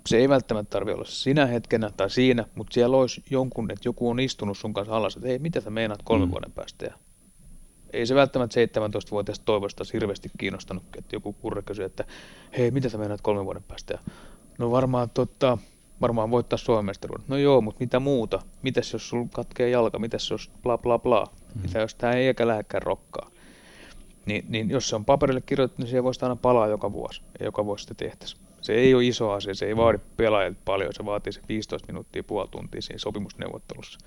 Se 0.07 0.17
ei 0.17 0.29
välttämättä 0.29 0.71
tarvitse 0.71 0.95
olla 0.95 1.05
sinä 1.05 1.47
hetkenä 1.47 1.91
tai 1.97 2.11
siinä, 2.11 2.45
mutta 2.55 2.75
siellä 2.75 2.97
olisi 2.97 3.23
jonkun, 3.31 3.71
että 3.71 3.89
joku 3.89 4.11
on 4.11 4.21
istunut 4.21 4.59
sun 4.59 4.75
kanssa 4.75 4.97
alas, 4.97 5.17
että 5.17 5.29
hei, 5.29 5.39
mitä 5.39 5.61
sä 5.61 5.71
meinaat 5.71 6.03
kolmen 6.05 6.27
hmm. 6.27 6.33
vuoden 6.33 6.53
päästä 6.53 6.87
ja 6.87 6.95
ei 7.97 8.07
se 8.07 8.15
välttämättä 8.15 8.61
17-vuotiaasta 8.61 9.45
toivosta 9.45 9.85
hirveästi 9.93 10.31
kiinnostanut, 10.39 10.83
että 10.99 11.17
joku 11.17 11.33
kurre 11.33 11.63
kysyi, 11.63 11.85
että 11.85 12.05
hei, 12.59 12.71
mitä 12.71 12.89
sä 12.89 12.99
meinaat 12.99 13.21
kolmen 13.21 13.45
vuoden 13.45 13.63
päästä? 13.63 13.95
Ja 13.95 13.99
No 14.59 14.71
varmaan, 14.71 15.11
totta, 15.11 15.59
varmaan 16.01 16.31
voittaa 16.31 16.57
Suomen 16.57 16.95
No 17.29 17.37
joo, 17.37 17.61
mutta 17.61 17.81
mitä 17.81 18.01
muuta? 18.01 18.43
Mitäs 18.63 18.93
jos 18.93 19.09
sulla 19.09 19.29
katkee 19.33 19.71
jalka? 19.71 19.99
Mitäs 19.99 20.31
jos 20.31 20.51
bla 20.63 20.79
bla 20.79 20.99
bla? 20.99 21.25
Mm. 21.55 21.63
Mitä 21.63 21.79
jos 21.79 21.95
tämä 21.95 22.13
ei 22.13 22.27
eikä 22.27 22.47
lähdekään 22.47 22.83
rokkaa? 22.83 23.31
Niin, 24.27 24.45
niin 24.49 24.71
jos 24.71 24.89
se 24.89 24.97
on 24.97 25.05
paperille 25.05 25.41
kirjoitettu, 25.41 25.83
niin 25.83 25.89
siihen 25.89 26.05
voisi 26.05 26.25
aina 26.25 26.37
palaa 26.37 26.67
joka 26.67 26.93
vuosi. 26.93 27.23
Ja 27.41 27.45
joka 27.45 27.65
vuosi 27.65 27.83
sitä 27.83 27.95
tehtäisiin. 27.95 28.43
Se 28.61 28.75
ei 28.75 28.95
ole 28.95 29.05
iso 29.05 29.31
asia, 29.31 29.55
se 29.55 29.67
ei 29.67 29.77
vaadi 29.77 29.99
pelaajilta 30.17 30.61
paljon, 30.65 30.95
se 30.95 31.05
vaatii 31.05 31.33
se 31.33 31.41
15 31.49 31.87
minuuttia, 31.93 32.25
puoli 32.25 32.49
tuntia 32.49 32.83
siinä 32.83 32.99
sopimusneuvottelussa. 32.99 33.99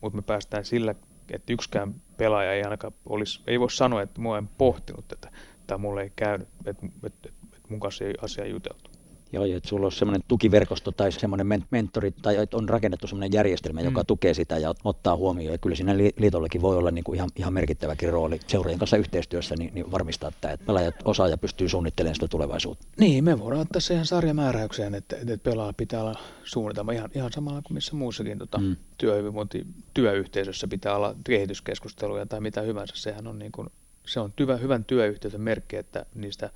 Mutta 0.00 0.16
me 0.16 0.22
päästään 0.22 0.64
sillä, 0.64 0.94
että 1.30 1.52
yksikään 1.52 1.94
pelaaja 2.16 2.52
ei 2.52 2.62
ainakaan 2.62 2.92
olisi, 3.06 3.40
ei 3.46 3.60
voi 3.60 3.70
sanoa, 3.70 4.02
että 4.02 4.20
mua 4.20 4.38
en 4.38 4.48
pohtinut 4.58 5.08
tätä, 5.08 5.30
tai 5.66 5.78
mulle 5.78 6.02
ei 6.02 6.12
käynyt, 6.16 6.48
että, 6.66 6.86
että, 6.86 7.06
että, 7.06 7.28
että 7.56 7.68
mun 7.68 7.80
kanssa 7.80 8.04
ei 8.04 8.14
asia 8.22 8.46
juteltu. 8.46 8.90
Joo, 9.32 9.44
että 9.44 9.68
sulla 9.68 9.86
on 9.86 9.92
semmoinen 9.92 10.22
tukiverkosto 10.28 10.92
tai 10.92 11.12
semmoinen 11.12 11.64
mentori 11.70 12.10
tai 12.22 12.36
on 12.54 12.68
rakennettu 12.68 13.06
semmoinen 13.06 13.32
järjestelmä, 13.32 13.80
joka 13.80 14.00
mm. 14.00 14.06
tukee 14.06 14.34
sitä 14.34 14.58
ja 14.58 14.74
ottaa 14.84 15.16
huomioon. 15.16 15.52
Ja 15.52 15.58
kyllä 15.58 15.76
siinä 15.76 15.96
liitollekin 15.96 16.62
voi 16.62 16.76
olla 16.76 16.90
niin 16.90 17.04
kuin 17.04 17.16
ihan, 17.16 17.30
ihan 17.36 17.52
merkittäväkin 17.52 18.12
rooli 18.12 18.40
seurien 18.46 18.78
kanssa 18.78 18.96
yhteistyössä 18.96 19.54
niin, 19.58 19.74
niin 19.74 19.90
varmistaa, 19.90 20.28
että, 20.28 20.50
että 20.50 20.66
pelaajat 20.66 20.94
osaa 21.04 21.28
ja 21.28 21.38
pystyy 21.38 21.68
suunnittelemaan 21.68 22.14
sitä 22.14 22.28
tulevaisuutta. 22.28 22.86
Niin, 22.98 23.24
me 23.24 23.38
voidaan 23.38 23.60
ottaa 23.60 23.80
se 23.80 23.94
ihan 23.94 24.06
sarjamääräykseen, 24.06 24.94
että, 24.94 25.16
että 25.16 25.38
pelaa 25.38 25.72
pitää 25.72 26.00
olla 26.00 26.18
suunnitelma 26.44 26.92
ihan, 26.92 27.10
ihan 27.14 27.32
samalla 27.32 27.62
kuin 27.62 27.74
missä 27.74 27.96
muussakin 27.96 28.38
tota, 28.38 28.58
mm. 28.58 28.76
työhyvinvointi, 28.98 29.66
työyhteisössä 29.94 30.68
pitää 30.68 30.96
olla 30.96 31.14
kehityskeskusteluja 31.24 32.26
tai 32.26 32.40
mitä 32.40 32.60
hyvänsä. 32.60 32.94
Sehän 32.96 33.26
on, 33.26 33.38
niin 33.38 33.52
kuin, 33.52 33.68
se 34.06 34.20
on 34.20 34.32
tyvä, 34.36 34.56
hyvän 34.56 34.84
työyhteisön 34.84 35.40
merkki, 35.40 35.76
että 35.76 36.06
niistä 36.14 36.50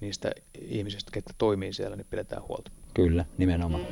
niistä 0.00 0.30
ihmisistä, 0.60 1.10
ketkä 1.12 1.32
toimii 1.38 1.72
siellä, 1.72 1.96
niin 1.96 2.06
pidetään 2.10 2.42
huolta. 2.48 2.70
Kyllä, 2.94 3.24
nimenomaan. 3.38 3.82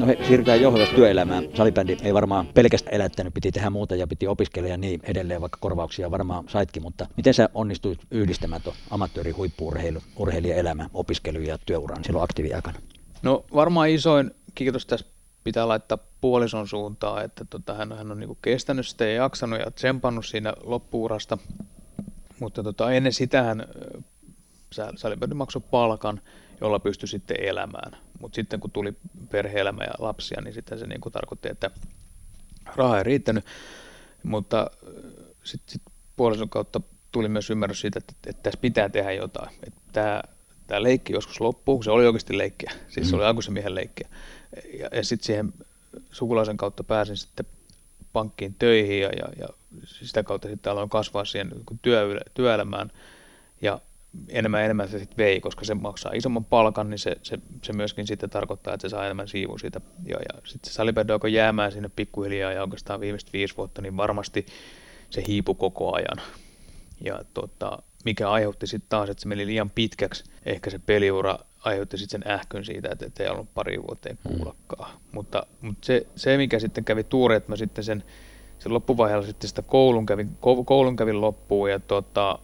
No 0.00 0.06
he, 0.06 0.18
siirrytään 0.26 0.60
johdavasti 0.60 0.94
työelämään. 0.94 1.44
Salibändi 1.54 1.96
ei 2.02 2.14
varmaan 2.14 2.46
pelkästään 2.46 2.94
elättänyt, 2.94 3.34
piti 3.34 3.52
tehdä 3.52 3.70
muuta 3.70 3.96
ja 3.96 4.06
piti 4.06 4.26
opiskella 4.26 4.68
ja 4.68 4.76
niin 4.76 5.00
edelleen, 5.02 5.40
vaikka 5.40 5.58
korvauksia 5.60 6.10
varmaan 6.10 6.48
saitkin, 6.48 6.82
mutta 6.82 7.06
miten 7.16 7.34
sä 7.34 7.48
onnistuit 7.54 7.98
yhdistämään 8.10 8.62
tuon 8.62 8.76
amatööri 8.90 9.30
huippuurheilu, 9.30 10.00
urheilijaelämä, 10.16 10.90
opiskelu 10.94 11.38
ja 11.38 11.58
työuran 11.66 12.04
silloin 12.04 12.24
aktiiviaikana? 12.24 12.78
No 13.22 13.44
varmaan 13.54 13.90
isoin 13.90 14.30
kiitos 14.54 14.86
tässä 14.86 15.06
pitää 15.44 15.68
laittaa 15.68 15.98
puolison 16.20 16.68
suuntaan, 16.68 17.24
että 17.24 17.44
tota, 17.50 17.74
hän, 17.74 17.92
hän 17.92 18.10
on 18.10 18.20
niinku 18.20 18.38
kestänyt 18.42 18.86
sitä 18.86 19.04
ja 19.04 19.12
jaksanut 19.12 19.58
ja 19.58 19.70
tsempannut 19.70 20.26
siinä 20.26 20.52
loppuurasta. 20.64 21.38
Mutta 22.40 22.62
tota, 22.62 22.92
ennen 22.92 23.12
sitä 23.12 23.42
hän 23.42 23.66
salibändi 24.96 25.34
maksoi 25.34 25.62
palkan, 25.70 26.20
jolla 26.60 26.78
pystyi 26.78 27.08
sitten 27.08 27.40
elämään. 27.40 27.96
Mutta 28.20 28.36
sitten 28.36 28.60
kun 28.60 28.70
tuli 28.70 28.96
perhe-elämä 29.30 29.84
ja 29.84 29.92
lapsia, 29.98 30.40
niin 30.40 30.54
sitten 30.54 30.78
se 30.78 30.86
niin 30.86 31.00
kuin 31.00 31.12
tarkoitti, 31.12 31.48
että 31.48 31.70
raha 32.76 32.98
ei 32.98 33.04
riittänyt. 33.04 33.44
Mutta 34.22 34.70
sitten 35.44 35.72
sit 35.72 35.82
puolison 36.16 36.48
kautta 36.48 36.80
tuli 37.12 37.28
myös 37.28 37.50
ymmärrys 37.50 37.80
siitä, 37.80 37.98
että, 37.98 38.14
että 38.26 38.42
tässä 38.42 38.60
pitää 38.60 38.88
tehdä 38.88 39.12
jotain. 39.12 39.50
Että 39.66 39.80
tämä, 39.92 40.22
tämä 40.66 40.82
leikki 40.82 41.12
joskus 41.12 41.40
loppuu, 41.40 41.82
se 41.82 41.90
oli 41.90 42.06
oikeasti 42.06 42.38
leikkiä, 42.38 42.72
siis 42.88 43.06
mm. 43.06 43.10
se 43.10 43.16
oli 43.16 43.24
aikuisen 43.24 43.52
miehen 43.52 43.74
leikkiä. 43.74 44.08
Ja, 44.78 44.88
ja 44.92 45.04
sitten 45.04 45.26
siihen 45.26 45.52
sukulaisen 46.10 46.56
kautta 46.56 46.84
pääsin 46.84 47.16
sitten 47.16 47.46
pankkiin 48.12 48.54
töihin 48.58 49.00
ja, 49.00 49.08
ja, 49.08 49.28
ja 49.38 49.48
sitä 49.84 50.22
kautta 50.22 50.48
sitten 50.48 50.72
aloin 50.72 50.90
kasvaa 50.90 51.24
siihen 51.24 51.50
työ, 51.82 52.20
työelämään. 52.34 52.92
Ja 53.62 53.80
enemmän 54.28 54.64
enemmän 54.64 54.88
se 54.88 54.98
sitten 54.98 55.16
vei, 55.16 55.40
koska 55.40 55.64
se 55.64 55.74
maksaa 55.74 56.12
isomman 56.14 56.44
palkan, 56.44 56.90
niin 56.90 56.98
se, 56.98 57.16
se, 57.22 57.38
se 57.62 57.72
myöskin 57.72 58.06
sitten 58.06 58.30
tarkoittaa, 58.30 58.74
että 58.74 58.88
se 58.88 58.90
saa 58.90 59.04
enemmän 59.04 59.28
siivun 59.28 59.60
siitä. 59.60 59.80
Ja, 60.04 60.16
ja 60.16 60.40
sitten 60.44 60.72
se 60.72 60.82
alkoi 61.12 61.32
jäämään 61.32 61.72
sinne 61.72 61.90
pikkuhiljaa 61.96 62.52
ja 62.52 62.62
oikeastaan 62.62 63.00
viimeiset 63.00 63.32
viisi 63.32 63.56
vuotta, 63.56 63.82
niin 63.82 63.96
varmasti 63.96 64.46
se 65.10 65.24
hiipu 65.26 65.54
koko 65.54 65.94
ajan. 65.94 66.20
Ja 67.00 67.20
tota, 67.34 67.78
mikä 68.04 68.30
aiheutti 68.30 68.66
sitten 68.66 68.88
taas, 68.88 69.10
että 69.10 69.22
se 69.22 69.28
meni 69.28 69.46
liian 69.46 69.70
pitkäksi, 69.70 70.24
ehkä 70.46 70.70
se 70.70 70.78
peliura 70.78 71.38
aiheutti 71.64 71.98
sitten 71.98 72.22
sen 72.22 72.32
ähkön 72.32 72.64
siitä, 72.64 72.88
että, 72.92 73.06
että 73.06 73.22
ei 73.22 73.28
ollut 73.28 73.54
pari 73.54 73.82
vuoteen 73.88 74.18
mm. 74.24 74.36
kuullakaan. 74.36 74.90
Mm. 74.94 75.00
Mutta, 75.12 75.46
mutta 75.60 75.86
se, 75.86 76.06
se, 76.16 76.36
mikä 76.36 76.58
sitten 76.58 76.84
kävi 76.84 77.04
tuuri, 77.04 77.36
että 77.36 77.52
mä 77.52 77.56
sitten 77.56 77.84
sen, 77.84 78.04
sen 78.58 78.74
loppuvaiheella 78.74 79.26
sitten 79.26 79.48
sitä 79.48 79.62
koulun 79.62 80.06
kävin, 80.06 80.36
koulun 80.64 80.96
kävin 80.96 81.20
loppuun 81.20 81.70
ja 81.70 81.78
tota, 81.80 82.38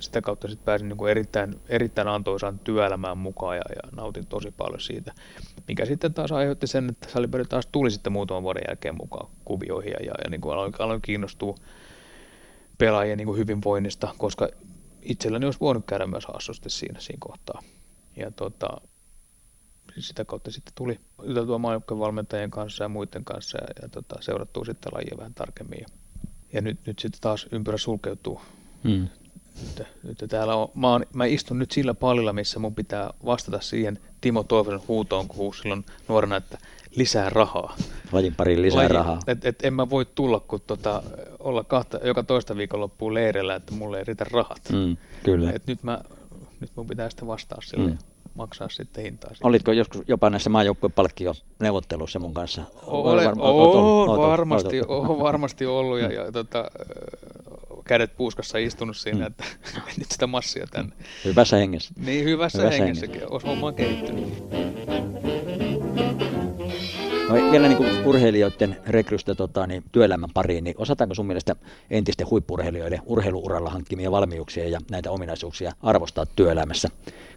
sitä 0.00 0.20
kautta 0.20 0.48
sitten 0.48 0.64
pääsin 0.64 0.88
niin 0.88 0.96
kuin 0.96 1.10
erittäin, 1.10 1.60
erittäin 1.68 2.08
antoisaan 2.08 2.58
työelämään 2.58 3.18
mukaan 3.18 3.56
ja, 3.56 3.62
ja 3.68 3.88
nautin 3.96 4.26
tosi 4.26 4.50
paljon 4.50 4.80
siitä. 4.80 5.12
Mikä 5.68 5.84
sitten 5.84 6.14
taas 6.14 6.32
aiheutti 6.32 6.66
sen, 6.66 6.88
että 6.88 7.08
salibändi 7.10 7.44
taas 7.44 7.68
tuli 7.72 7.90
sitten 7.90 8.12
muutaman 8.12 8.42
vuoden 8.42 8.62
jälkeen 8.68 8.96
mukaan 9.00 9.30
kuvioihin 9.44 9.92
ja, 9.92 10.06
ja, 10.06 10.12
ja 10.24 10.30
niin 10.30 10.40
kuin 10.40 10.54
aloin, 10.54 10.72
aloin 10.78 11.02
kiinnostua 11.02 11.54
pelaajien 12.78 13.18
niin 13.18 13.26
kuin 13.26 13.38
hyvinvoinnista, 13.38 14.14
koska 14.18 14.48
itselläni 15.02 15.44
olisi 15.44 15.60
voinut 15.60 15.84
käydä 15.86 16.06
myös 16.06 16.26
hassusti 16.26 16.70
siinä, 16.70 17.00
siinä 17.00 17.18
kohtaa. 17.20 17.62
Ja 18.16 18.30
tota, 18.30 18.80
sitä 19.98 20.24
kautta 20.24 20.50
sitten 20.50 20.72
tuli 20.74 21.00
juteltua 21.22 21.58
maajoukkojen 21.58 22.00
valmentajien 22.00 22.50
kanssa 22.50 22.84
ja 22.84 22.88
muiden 22.88 23.24
kanssa 23.24 23.58
ja, 23.58 23.68
ja 23.82 23.88
tota, 23.88 24.16
seurattua 24.20 24.64
sitten 24.64 24.92
lajia 24.94 25.16
vähän 25.18 25.34
tarkemmin. 25.34 25.80
Ja, 25.80 25.86
ja 26.52 26.60
nyt, 26.60 26.78
nyt 26.86 26.98
sitten 26.98 27.20
taas 27.20 27.46
ympyrä 27.52 27.78
sulkeutuu 27.78 28.40
hmm. 28.84 29.08
Nyt, 29.62 29.86
nyt 30.02 30.30
täällä 30.30 30.54
on, 30.54 30.68
mä, 30.74 30.94
on, 30.94 31.06
mä 31.14 31.24
istun 31.24 31.58
nyt 31.58 31.70
sillä 31.70 31.94
pallilla, 31.94 32.32
missä 32.32 32.58
mun 32.58 32.74
pitää 32.74 33.10
vastata 33.24 33.60
siihen 33.60 33.98
Timo 34.20 34.42
Toivosen 34.42 34.88
huutoon, 34.88 35.28
kun 35.28 35.36
huusi 35.36 35.60
silloin 35.60 35.84
nuorena, 36.08 36.36
että 36.36 36.58
lisää 36.96 37.30
rahaa. 37.30 37.76
Lajin 38.12 38.34
pari 38.34 38.62
lisää 38.62 38.78
Laji, 38.78 38.88
rahaa. 38.88 39.18
Et, 39.26 39.44
et, 39.44 39.64
en 39.64 39.74
mä 39.74 39.90
voi 39.90 40.06
tulla, 40.14 40.40
kun 40.40 40.60
tota, 40.66 41.02
olla 41.38 41.64
kahta, 41.64 42.00
joka 42.04 42.22
toista 42.22 42.56
viikonloppuun 42.56 43.14
leirillä, 43.14 43.54
että 43.54 43.74
mulle 43.74 43.98
ei 43.98 44.04
riitä 44.04 44.26
rahat. 44.30 44.62
Mm, 44.72 44.96
kyllä. 45.22 45.50
Et 45.50 45.66
nyt, 45.66 45.82
mä, 45.82 46.00
nyt 46.62 46.76
mun 46.76 46.86
pitää 46.86 47.10
sitten 47.10 47.28
vastaa 47.28 47.58
sille. 47.60 47.90
Mm 47.90 47.98
maksaa 48.34 48.68
sitten 48.68 49.04
hintaa. 49.04 49.30
Siitä. 49.30 49.48
Olitko 49.48 49.72
joskus 49.72 50.02
jopa 50.08 50.30
näissä 50.30 50.50
maajoukkueen 50.50 50.92
palkkio-neuvotteluissa 50.92 52.18
mun 52.18 52.34
kanssa? 52.34 52.62
Ole, 52.86 53.24
varma, 53.24 53.42
oot, 53.42 53.74
oot, 54.08 54.20
varmasti, 54.20 54.80
oot, 54.88 55.18
varmasti 55.18 55.66
ollut 55.66 56.00
ja, 56.00 56.12
ja 56.12 56.32
tota, 56.32 56.70
kädet 57.84 58.16
puuskassa 58.16 58.58
istunut 58.58 58.96
siinä, 58.96 59.18
mm. 59.18 59.26
että 59.26 59.44
nyt 59.98 60.10
sitä 60.10 60.26
massia 60.26 60.66
tänne. 60.66 60.92
Hyvässä 61.24 61.56
hengessä. 61.56 61.94
Niin, 61.96 62.24
hyvässä, 62.24 62.58
hyvässä 62.58 62.82
hengessä. 62.82 63.06
hengessä. 63.06 63.28
Olisi 63.28 63.46
homma 63.46 63.72
kehittynyt. 63.72 64.42
No, 67.32 67.50
vielä 67.50 67.68
niin 67.68 67.76
kuin 67.76 68.06
urheilijoiden 68.06 68.76
rekrystä 68.86 69.34
tota, 69.34 69.66
niin 69.66 69.84
työelämän 69.92 70.30
pariin, 70.34 70.64
niin 70.64 70.74
osataanko 70.78 71.14
sun 71.14 71.26
mielestä 71.26 71.56
entisten 71.90 72.30
huippurheilijoiden 72.30 73.02
urheiluuralla 73.06 73.70
hankkimia 73.70 74.10
valmiuksia 74.10 74.68
ja 74.68 74.80
näitä 74.90 75.10
ominaisuuksia 75.10 75.72
arvostaa 75.82 76.26
työelämässä, 76.26 76.88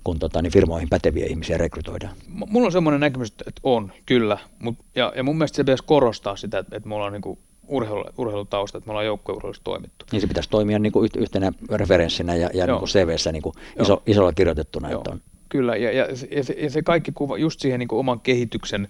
kun 0.04 0.20
tota, 0.20 0.42
niin 0.42 0.52
firmoihin 0.52 0.90
päteviä 0.90 1.26
ihmisiä 1.26 1.58
rekrytoidaan? 1.58 2.16
M- 2.28 2.44
mulla 2.48 2.66
on 2.66 2.72
semmoinen 2.72 3.00
näkemys, 3.00 3.34
että 3.48 3.62
on, 3.64 3.92
kyllä. 4.06 4.38
Mut, 4.60 4.76
ja, 4.96 5.14
ja 5.16 5.24
mun 5.24 5.38
mielestä 5.38 5.56
se 5.56 5.64
pitäisi 5.64 5.84
korostaa 5.84 6.36
sitä, 6.36 6.60
että, 6.60 6.76
että 6.76 6.90
mulla 6.90 7.06
on 7.06 7.14
niin 7.14 7.22
kuin 7.22 7.40
urheilu, 7.68 8.06
urheilutausta, 8.18 8.78
että 8.78 8.88
me 8.88 8.92
ollaan 8.92 9.06
joukkueurheilussa 9.06 9.64
toimittu. 9.64 10.06
Niin 10.12 10.22
se 10.22 10.28
pitäisi 10.28 10.50
toimia 10.50 10.80
niin 10.80 10.92
kuin 10.92 11.10
yhtenä 11.18 11.52
referenssinä 11.72 12.36
ja, 12.36 12.50
ja 12.54 12.68
niin 12.68 12.80
kuin 12.80 12.90
CVssä 12.90 13.32
niin 13.32 13.44
kuin 13.44 13.54
iso, 13.82 14.04
isolla 14.06 14.34
kirjoitettuna. 14.34 14.90
Että 14.90 15.12
on. 15.12 15.22
Kyllä, 15.50 15.76
ja, 15.76 15.92
ja, 15.92 16.06
ja, 16.32 16.44
se, 16.44 16.54
ja 16.54 16.70
se 16.70 16.82
kaikki 16.82 17.12
kuva 17.12 17.38
just 17.38 17.60
siihen 17.60 17.80
niin 17.80 17.88
kuin 17.88 18.00
oman 18.00 18.20
kehityksen, 18.20 18.88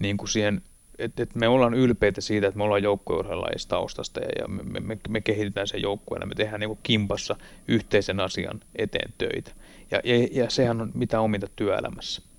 niin 0.00 0.16
kuin 0.16 0.28
siihen, 0.28 0.62
että, 0.98 1.22
että 1.22 1.38
me 1.38 1.48
ollaan 1.48 1.74
ylpeitä 1.74 2.20
siitä, 2.20 2.46
että 2.46 2.58
me 2.58 2.64
ollaan 2.64 2.82
joukkueurheilulajista 2.82 3.76
taustasta 3.76 4.20
ja, 4.20 4.28
ja 4.38 4.48
me, 4.48 4.80
me, 4.80 4.98
me 5.08 5.20
kehitetään 5.20 5.66
sen 5.66 5.82
joukkueena, 5.82 6.26
me 6.26 6.34
tehdään 6.34 6.60
niin 6.60 6.68
kuin 6.68 6.80
kimpassa 6.82 7.36
yhteisen 7.68 8.20
asian 8.20 8.60
eteen 8.76 9.12
töitä. 9.18 9.52
Ja, 9.90 10.00
ja, 10.04 10.28
ja 10.32 10.50
sehän 10.50 10.80
on 10.80 10.90
mitä 10.94 11.20
ominta 11.20 11.46
työelämässä 11.56 12.30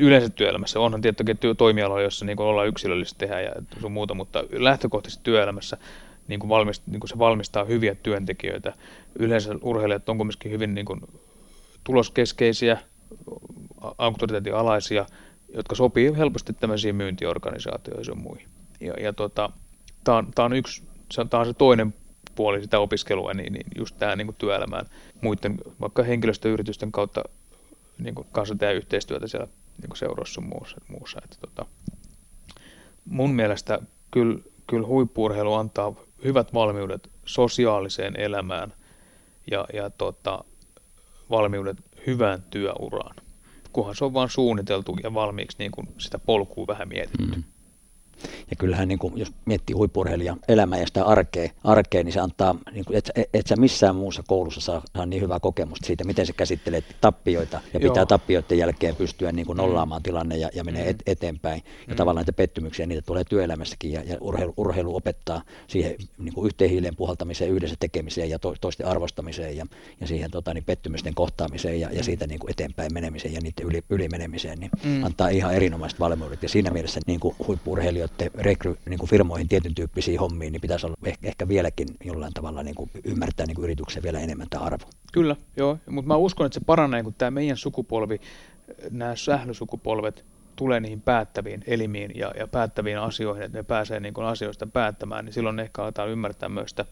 yleensä 0.00 0.28
työelämässä. 0.28 0.80
Onhan 0.80 1.00
tietenkin 1.00 1.38
työ, 1.38 1.54
toimialoja, 1.54 2.02
joissa 2.02 2.24
niin 2.24 2.40
ollaan 2.40 2.68
yksilöllisesti 2.68 3.18
tehdä 3.18 3.40
ja 3.40 3.52
sun 3.80 3.92
muuta, 3.92 4.14
mutta 4.14 4.44
lähtökohtaisesti 4.52 5.24
työelämässä 5.24 5.76
niin 6.28 6.40
kuin 6.40 6.48
valmist, 6.48 6.82
niin 6.86 7.00
kuin 7.00 7.08
se 7.08 7.18
valmistaa 7.18 7.64
hyviä 7.64 7.94
työntekijöitä. 7.94 8.72
Yleensä 9.18 9.54
urheilijat 9.62 10.08
on 10.08 10.18
hyvin 10.44 10.74
niin 10.74 10.86
kuin, 10.86 11.00
tuloskeskeisiä, 11.84 12.78
auktoriteetin 13.98 14.54
alaisia, 14.54 15.06
jotka 15.54 15.74
sopii 15.74 16.16
helposti 16.16 16.52
tämmöisiin 16.52 16.96
myyntiorganisaatioihin 16.96 18.04
ja 18.08 18.14
muihin. 18.14 18.48
Ja, 18.80 18.94
ja 19.00 19.12
tota, 19.12 19.50
tämä 20.04 20.18
on, 20.18 20.32
on 20.38 20.52
yksi, 20.52 20.82
se 21.10 21.20
on, 21.20 21.46
se 21.46 21.54
toinen 21.54 21.94
puoli 22.34 22.62
sitä 22.62 22.78
opiskelua, 22.78 23.34
niin, 23.34 23.52
niin 23.52 23.66
just 23.78 23.96
tämä 23.98 24.16
niin 24.16 24.34
työelämään 24.38 24.86
muiden, 25.20 25.58
vaikka 25.80 26.02
henkilöstöyritysten 26.02 26.92
kautta 26.92 27.24
niin 27.98 28.14
kuin 28.14 28.26
kanssa 28.32 28.54
tehdä 28.54 28.72
yhteistyötä 28.72 29.26
siellä 29.26 29.48
niin 29.80 29.88
kuin 29.88 29.98
seuroissa 29.98 30.40
muussa. 30.40 30.76
muussa. 30.88 31.20
Että, 31.24 31.36
tota, 31.40 31.66
mun 33.04 33.34
mielestä 33.34 33.80
kyllä, 34.10 34.38
kyllä 34.66 34.86
huippuurheilu 34.86 35.54
antaa 35.54 35.94
hyvät 36.24 36.54
valmiudet 36.54 37.10
sosiaaliseen 37.24 38.20
elämään 38.20 38.72
ja, 39.50 39.66
ja 39.72 39.90
tota, 39.90 40.44
valmiudet 41.30 41.76
hyvään 42.06 42.42
työuraan, 42.50 43.16
kunhan 43.72 43.94
se 43.94 44.04
on 44.04 44.14
vain 44.14 44.30
suunniteltu 44.30 44.96
ja 45.02 45.14
valmiiksi 45.14 45.58
niin 45.58 45.70
kuin 45.70 45.88
sitä 45.98 46.18
polkua 46.18 46.66
vähän 46.66 46.88
mietitty. 46.88 47.36
Mm. 47.36 47.44
Ja 48.50 48.56
kyllähän 48.58 48.88
niin 48.88 48.98
kuin, 48.98 49.18
jos 49.18 49.32
miettii 49.44 49.74
huippurheilijan 49.74 50.38
elämää 50.48 50.78
ja 50.78 50.86
sitä 50.86 51.04
arkea, 51.04 51.48
arkea 51.64 52.04
niin 52.04 52.12
se 52.12 52.20
antaa, 52.20 52.56
niin 52.72 52.84
kuin, 52.84 52.96
et, 52.96 53.10
et 53.34 53.46
sä 53.46 53.56
missään 53.56 53.96
muussa 53.96 54.22
koulussa 54.28 54.60
saa, 54.60 54.82
saa 54.96 55.06
niin 55.06 55.22
hyvää 55.22 55.40
kokemusta 55.40 55.86
siitä, 55.86 56.04
miten 56.04 56.26
se 56.26 56.32
käsittelee 56.32 56.82
tappioita 57.00 57.60
ja 57.72 57.80
pitää 57.80 58.00
Joo. 58.00 58.06
tappioiden 58.06 58.58
jälkeen 58.58 58.96
pystyä 58.96 59.32
niin 59.32 59.46
kuin 59.46 59.56
mm. 59.56 59.62
nollaamaan 59.62 60.02
tilanne 60.02 60.36
ja, 60.36 60.50
ja 60.54 60.64
menee 60.64 60.84
mm. 60.84 60.90
et, 60.90 61.02
eteenpäin. 61.06 61.62
Ja 61.88 61.94
mm. 61.94 61.96
tavallaan 61.96 62.22
niitä 62.22 62.32
pettymyksiä, 62.32 62.86
niitä 62.86 63.02
tulee 63.02 63.24
työelämässäkin 63.24 63.92
ja, 63.92 64.02
ja 64.02 64.16
urheilu, 64.20 64.54
urheilu 64.56 64.96
opettaa 64.96 65.42
siihen 65.66 65.96
niin 66.18 66.34
kuin 66.34 66.46
yhteen 66.46 66.70
hiileen 66.70 66.96
puhaltamiseen, 66.96 67.50
yhdessä 67.50 67.76
tekemiseen 67.80 68.30
ja 68.30 68.38
to, 68.38 68.54
toisten 68.60 68.86
arvostamiseen 68.86 69.56
ja, 69.56 69.66
ja 70.00 70.06
siihen 70.06 70.30
tota, 70.30 70.54
niin 70.54 70.64
pettymysten 70.64 71.14
kohtaamiseen 71.14 71.80
ja, 71.80 71.88
ja 71.92 72.04
siitä 72.04 72.26
niin 72.26 72.40
kuin 72.40 72.50
eteenpäin 72.50 72.94
menemiseen 72.94 73.34
ja 73.34 73.40
niiden 73.40 73.66
yli, 73.66 73.82
ylimenemiseen, 73.90 74.58
niin 74.58 74.70
mm. 74.84 75.04
antaa 75.04 75.28
ihan 75.28 75.54
erinomaiset 75.54 76.00
valmiudet. 76.00 76.42
Ja 76.42 76.48
siinä 76.48 76.70
mielessä 76.70 77.00
niin 77.06 77.20
kuin 77.20 77.34
huippurheilijoiden 77.46 78.09
tarjoatte 78.16 78.42
rekry, 78.42 78.76
niin 78.86 78.98
kuin 78.98 79.10
firmoihin 79.10 79.48
tietyn 79.48 79.74
tyyppisiä 79.74 80.20
hommiin, 80.20 80.52
niin 80.52 80.60
pitäisi 80.60 80.86
olla 80.86 80.96
ehkä, 81.04 81.28
ehkä 81.28 81.48
vieläkin 81.48 81.88
jollain 82.04 82.32
tavalla 82.32 82.62
niin 82.62 82.74
kuin 82.74 82.90
ymmärtää 83.04 83.46
niin 83.46 83.54
kuin 83.54 83.64
yrityksen 83.64 84.02
vielä 84.02 84.20
enemmän 84.20 84.46
tämä 84.50 84.64
arvo. 84.64 84.84
Kyllä, 85.12 85.36
joo, 85.56 85.78
mutta 85.90 86.08
mä 86.08 86.16
uskon, 86.16 86.46
että 86.46 86.58
se 86.58 86.64
paranee, 86.66 87.02
kun 87.02 87.14
tämä 87.18 87.30
meidän 87.30 87.56
sukupolvi, 87.56 88.20
nämä 88.90 89.16
sählysukupolvet 89.16 90.24
tulee 90.56 90.80
niihin 90.80 91.00
päättäviin 91.00 91.64
elimiin 91.66 92.12
ja, 92.14 92.32
ja 92.38 92.46
päättäviin 92.46 92.98
asioihin, 92.98 93.44
että 93.44 93.58
ne 93.58 93.62
pääsee 93.62 94.00
niin 94.00 94.14
kuin 94.14 94.26
asioista 94.26 94.66
päättämään, 94.66 95.24
niin 95.24 95.32
silloin 95.32 95.60
ehkä 95.60 95.82
aletaan 95.82 96.08
ymmärtää 96.08 96.48
myös 96.48 96.70
sitä 96.70 96.84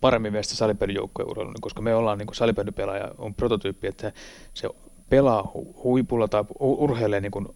paremmin 0.00 0.32
viedä 0.32 0.42
sitä 0.42 0.56
salibändijoukkueurheilua, 0.56 1.54
koska 1.60 1.82
me 1.82 1.94
ollaan 1.94 2.18
niin 2.18 2.28
salibändipelaaja 2.32 3.10
on 3.18 3.34
prototyyppi, 3.34 3.86
että 3.86 4.12
se 4.54 4.68
pelaa 5.08 5.50
huipulla 5.84 6.28
tai 6.28 6.44
urheilee 6.60 7.20
niin 7.20 7.32
kuin 7.32 7.48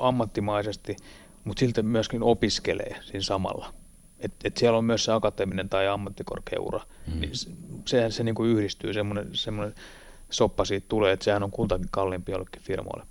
ammattimaisesti, 0.00 0.96
mutta 1.44 1.60
silti 1.60 1.82
myöskin 1.82 2.22
opiskelee 2.22 2.96
siinä 3.02 3.20
samalla. 3.20 3.74
Et, 4.20 4.32
et 4.44 4.56
siellä 4.56 4.78
on 4.78 4.84
myös 4.84 5.04
se 5.04 5.12
akateeminen 5.12 5.68
tai 5.68 5.88
ammattikorkeura, 5.88 6.80
mm. 7.14 7.20
niin 7.20 7.32
sehän 7.84 8.12
se 8.12 8.24
niin 8.24 8.34
kuin 8.34 8.50
yhdistyy, 8.50 8.92
semmoinen, 8.92 9.28
semmoinen 9.32 9.74
soppa 10.30 10.64
siitä 10.64 10.86
tulee, 10.88 11.12
että 11.12 11.24
sehän 11.24 11.42
on 11.42 11.50
kultakin 11.50 11.88
kalliimpi 11.90 12.32
jollekin 12.32 12.62
firmoille. 12.62 13.06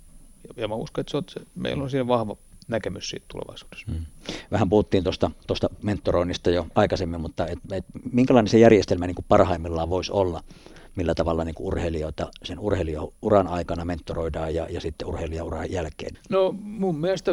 Ja, 0.48 0.62
ja 0.62 0.68
mä 0.68 0.74
uskon, 0.74 1.00
että 1.00 1.10
se 1.10 1.16
on, 1.16 1.24
se, 1.28 1.40
meillä 1.54 1.82
on 1.82 1.90
siinä 1.90 2.08
vahva 2.08 2.36
näkemys 2.68 3.10
siitä 3.10 3.26
tulevaisuudessa. 3.28 3.86
Mm. 3.86 4.04
Vähän 4.50 4.68
puhuttiin 4.68 5.04
tuosta 5.04 5.70
mentoroinnista 5.82 6.50
jo 6.50 6.66
aikaisemmin, 6.74 7.20
mutta 7.20 7.46
et, 7.46 7.58
et, 7.72 7.84
minkälainen 8.12 8.50
se 8.50 8.58
järjestelmä 8.58 9.06
niin 9.06 9.14
kuin 9.14 9.26
parhaimmillaan 9.28 9.90
voisi 9.90 10.12
olla? 10.12 10.42
Millä 10.96 11.14
tavalla 11.14 11.44
niin 11.44 11.54
kuin 11.54 11.66
urheilijoita 11.66 12.30
sen 12.42 12.58
urheilijauran 12.58 13.48
aikana 13.48 13.84
mentoroidaan 13.84 14.54
ja, 14.54 14.66
ja 14.70 14.80
sitten 14.80 15.08
urheilijauran 15.08 15.70
jälkeen? 15.70 16.18
No 16.28 16.54
mun 16.60 16.96
mielestä 16.96 17.32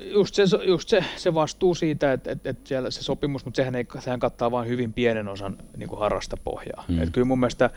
just 0.00 0.34
se, 0.34 0.42
just 0.66 0.88
se, 0.88 1.04
se 1.16 1.34
vastuu 1.34 1.74
siitä, 1.74 2.12
että, 2.12 2.30
että, 2.30 2.50
että 2.50 2.68
siellä 2.68 2.90
se 2.90 3.02
sopimus, 3.02 3.44
mutta 3.44 3.56
sehän, 3.56 3.74
ei, 3.74 3.86
sehän 3.98 4.20
kattaa 4.20 4.50
vain 4.50 4.68
hyvin 4.68 4.92
pienen 4.92 5.28
osan 5.28 5.58
niin 5.76 5.88
kuin 5.88 5.98
harrasta 5.98 6.36
pohjaa. 6.36 6.84
Mm. 6.88 6.98
Että 6.98 7.12
kyllä 7.12 7.24
mun 7.24 7.40
mielestä 7.40 7.70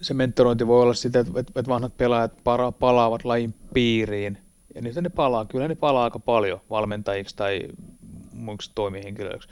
se 0.00 0.14
mentorointi 0.14 0.66
voi 0.66 0.82
olla 0.82 0.94
sitä, 0.94 1.20
että, 1.20 1.40
että 1.40 1.66
vanhat 1.68 1.96
pelaajat 1.96 2.32
para, 2.44 2.72
palaavat 2.72 3.24
lajin 3.24 3.54
piiriin 3.74 4.38
ja 4.74 4.82
niitä 4.82 5.02
ne 5.02 5.08
palaa, 5.08 5.44
kyllä 5.44 5.68
ne 5.68 5.74
palaa 5.74 6.04
aika 6.04 6.18
paljon 6.18 6.60
valmentajiksi 6.70 7.36
tai 7.36 7.60
muiksi 8.32 8.70
toimihenkilöiksi. 8.74 9.48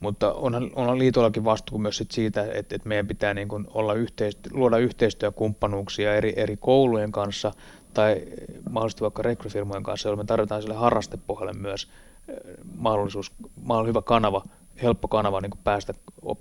Mutta 0.00 0.32
onhan, 0.32 0.70
onhan 0.74 0.98
liitollakin 0.98 1.44
vastuu 1.44 1.78
myös 1.78 1.96
sit 1.96 2.10
siitä, 2.10 2.42
että, 2.42 2.76
että 2.76 2.88
meidän 2.88 3.06
pitää 3.06 3.34
niin 3.34 3.48
kuin 3.48 3.66
olla 3.68 3.94
yhteistyö, 3.94 4.52
luoda 4.54 4.78
yhteistyökumppanuuksia 4.78 6.14
eri, 6.14 6.32
eri 6.36 6.56
koulujen 6.56 7.12
kanssa 7.12 7.52
tai 7.94 8.22
mahdollisesti 8.70 9.02
vaikka 9.02 9.22
rekryfirmojen 9.22 9.82
kanssa, 9.82 10.08
jolloin 10.08 10.24
me 10.24 10.28
tarvitaan 10.28 10.62
sille 10.62 10.74
harrastepohjalle 10.74 11.52
myös 11.52 11.90
eh, 12.28 12.36
mahdollisuus, 12.76 13.32
mahdollisuus 13.62 13.88
hyvä 13.88 14.02
kanava, 14.02 14.44
helppo 14.82 15.08
kanava 15.08 15.40
niin 15.40 15.50
kuin 15.50 15.60
päästä 15.64 15.94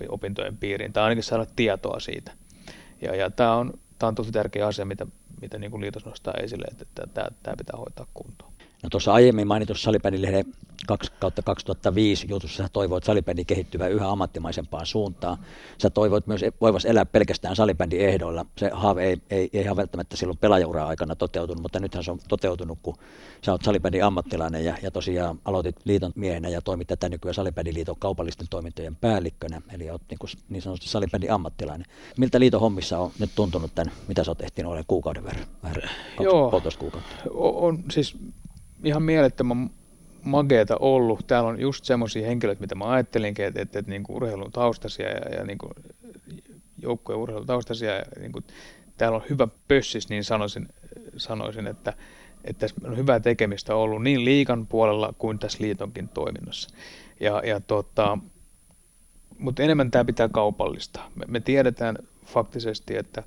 opintojen 0.09 0.57
piiriin 0.57 0.93
tai 0.93 1.03
ainakin 1.03 1.23
saada 1.23 1.45
tietoa 1.55 1.99
siitä. 1.99 2.31
Ja, 3.01 3.15
ja 3.15 3.30
tämä 3.30 3.55
on, 3.55 3.73
tämä 3.99 4.07
on 4.07 4.15
tosi 4.15 4.31
tärkeä 4.31 4.67
asia, 4.67 4.85
mitä, 4.85 5.07
mitä 5.41 5.59
niin 5.59 5.71
kuin 5.71 5.81
liitos 5.81 6.05
nostaa 6.05 6.34
esille, 6.34 6.65
että, 6.71 6.85
tämä, 7.13 7.27
tämä 7.43 7.55
pitää 7.57 7.77
hoitaa 7.77 8.05
kuntoon. 8.13 8.53
No 8.84 8.89
tuossa 8.89 9.14
aiemmin 9.14 9.47
mainitussa 9.47 9.84
salibändilehden 9.84 10.45
2 10.88 11.11
kautta 11.19 11.41
2005 11.41 12.27
jutussa 12.30 12.64
sä 12.64 12.69
toivoit 12.73 13.03
salibändin 13.03 13.45
kehittyvää 13.45 13.88
yhä 13.88 14.10
ammattimaisempaan 14.10 14.85
suuntaan. 14.85 15.38
Sä 15.77 15.89
toivoit 15.89 16.27
myös 16.27 16.41
voivas 16.61 16.85
elää 16.85 17.06
pelkästään 17.06 17.56
salibändin 17.56 18.01
ehdoilla. 18.01 18.45
Se 18.57 18.69
haave 18.73 19.03
ei, 19.03 19.22
ei, 19.30 19.49
ei 19.53 19.61
ihan 19.61 19.77
välttämättä 19.77 20.18
silloin 20.18 20.38
pelaajaura 20.38 20.88
aikana 20.88 21.15
toteutunut, 21.15 21.61
mutta 21.61 21.80
nythän 21.80 22.03
se 22.03 22.11
on 22.11 22.19
toteutunut, 22.27 22.80
kun 22.84 22.95
sä 23.45 23.51
oot 23.51 23.64
salibändin 23.64 24.03
ammattilainen 24.03 24.65
ja, 24.65 24.77
ja 24.81 24.91
tosiaan 24.91 25.39
aloitit 25.45 25.76
liiton 25.84 26.11
miehenä 26.15 26.49
ja 26.49 26.61
toimit 26.61 26.88
tätä 26.88 27.10
nykyään 27.10 27.35
salibändin 27.35 27.73
liiton 27.73 27.95
kaupallisten 27.99 28.47
toimintojen 28.49 28.95
päällikkönä, 28.95 29.61
eli 29.73 29.89
oot 29.89 30.01
niin, 30.10 30.19
kuin, 30.19 30.30
niin 30.49 30.61
sanotusti 30.61 30.89
salibändin 30.89 31.31
ammattilainen. 31.31 31.88
Miltä 32.18 32.39
liiton 32.39 32.61
hommissa 32.61 32.99
on 32.99 33.11
nyt 33.19 33.31
tuntunut 33.35 33.76
tämän, 33.76 33.93
mitä 34.07 34.23
sä 34.23 34.31
oot 34.31 34.38
tehtiin 34.38 34.68
olen 34.68 34.84
kuukauden 34.88 35.23
verran, 35.23 35.45
vähän 35.64 35.81
Joo, 36.19 36.51
kuukautta? 36.80 37.01
On, 37.34 37.84
siis 37.91 38.18
ihan 38.84 39.03
mielettömän 39.03 39.69
mageeta 40.23 40.77
ollut. 40.77 41.27
Täällä 41.27 41.49
on 41.49 41.60
just 41.60 41.85
semmoisia 41.85 42.27
henkilöitä, 42.27 42.61
mitä 42.61 42.76
mä 42.76 42.91
ajattelinkin, 42.91 43.45
että, 43.45 43.61
että, 43.61 43.80
että 43.80 43.91
niin 43.91 44.03
kuin 44.03 44.15
urheilun 44.15 44.51
taustaisia 44.51 45.10
ja, 45.10 45.35
ja 45.38 45.43
niin 45.43 45.57
kuin 45.57 45.72
joukkojen 46.81 47.19
urheilun 47.19 47.47
taustaisia. 47.47 47.95
Ja 47.95 48.03
niin 48.19 48.31
kuin, 48.31 48.43
täällä 48.97 49.15
on 49.15 49.23
hyvä 49.30 49.47
pössis, 49.68 50.10
niin 50.10 50.23
sanoisin, 50.23 50.68
sanoisin 51.18 51.68
että, 51.68 51.93
että 52.43 52.60
tässä 52.60 52.88
on 52.88 52.97
hyvää 52.97 53.19
tekemistä 53.19 53.76
ollut 53.76 54.03
niin 54.03 54.26
liikan 54.26 54.68
puolella 54.68 55.14
kuin 55.18 55.39
tässä 55.39 55.57
liitonkin 55.61 56.10
toiminnassa. 56.10 56.69
Ja, 57.19 57.41
ja 57.45 57.60
tota, 57.60 58.18
mutta 59.39 59.64
enemmän 59.64 59.91
tämä 59.91 60.06
pitää 60.06 60.30
kaupallista. 60.30 61.01
Me, 61.15 61.26
me 61.27 61.39
tiedetään 61.39 61.97
faktisesti, 62.26 62.97
että 62.97 63.23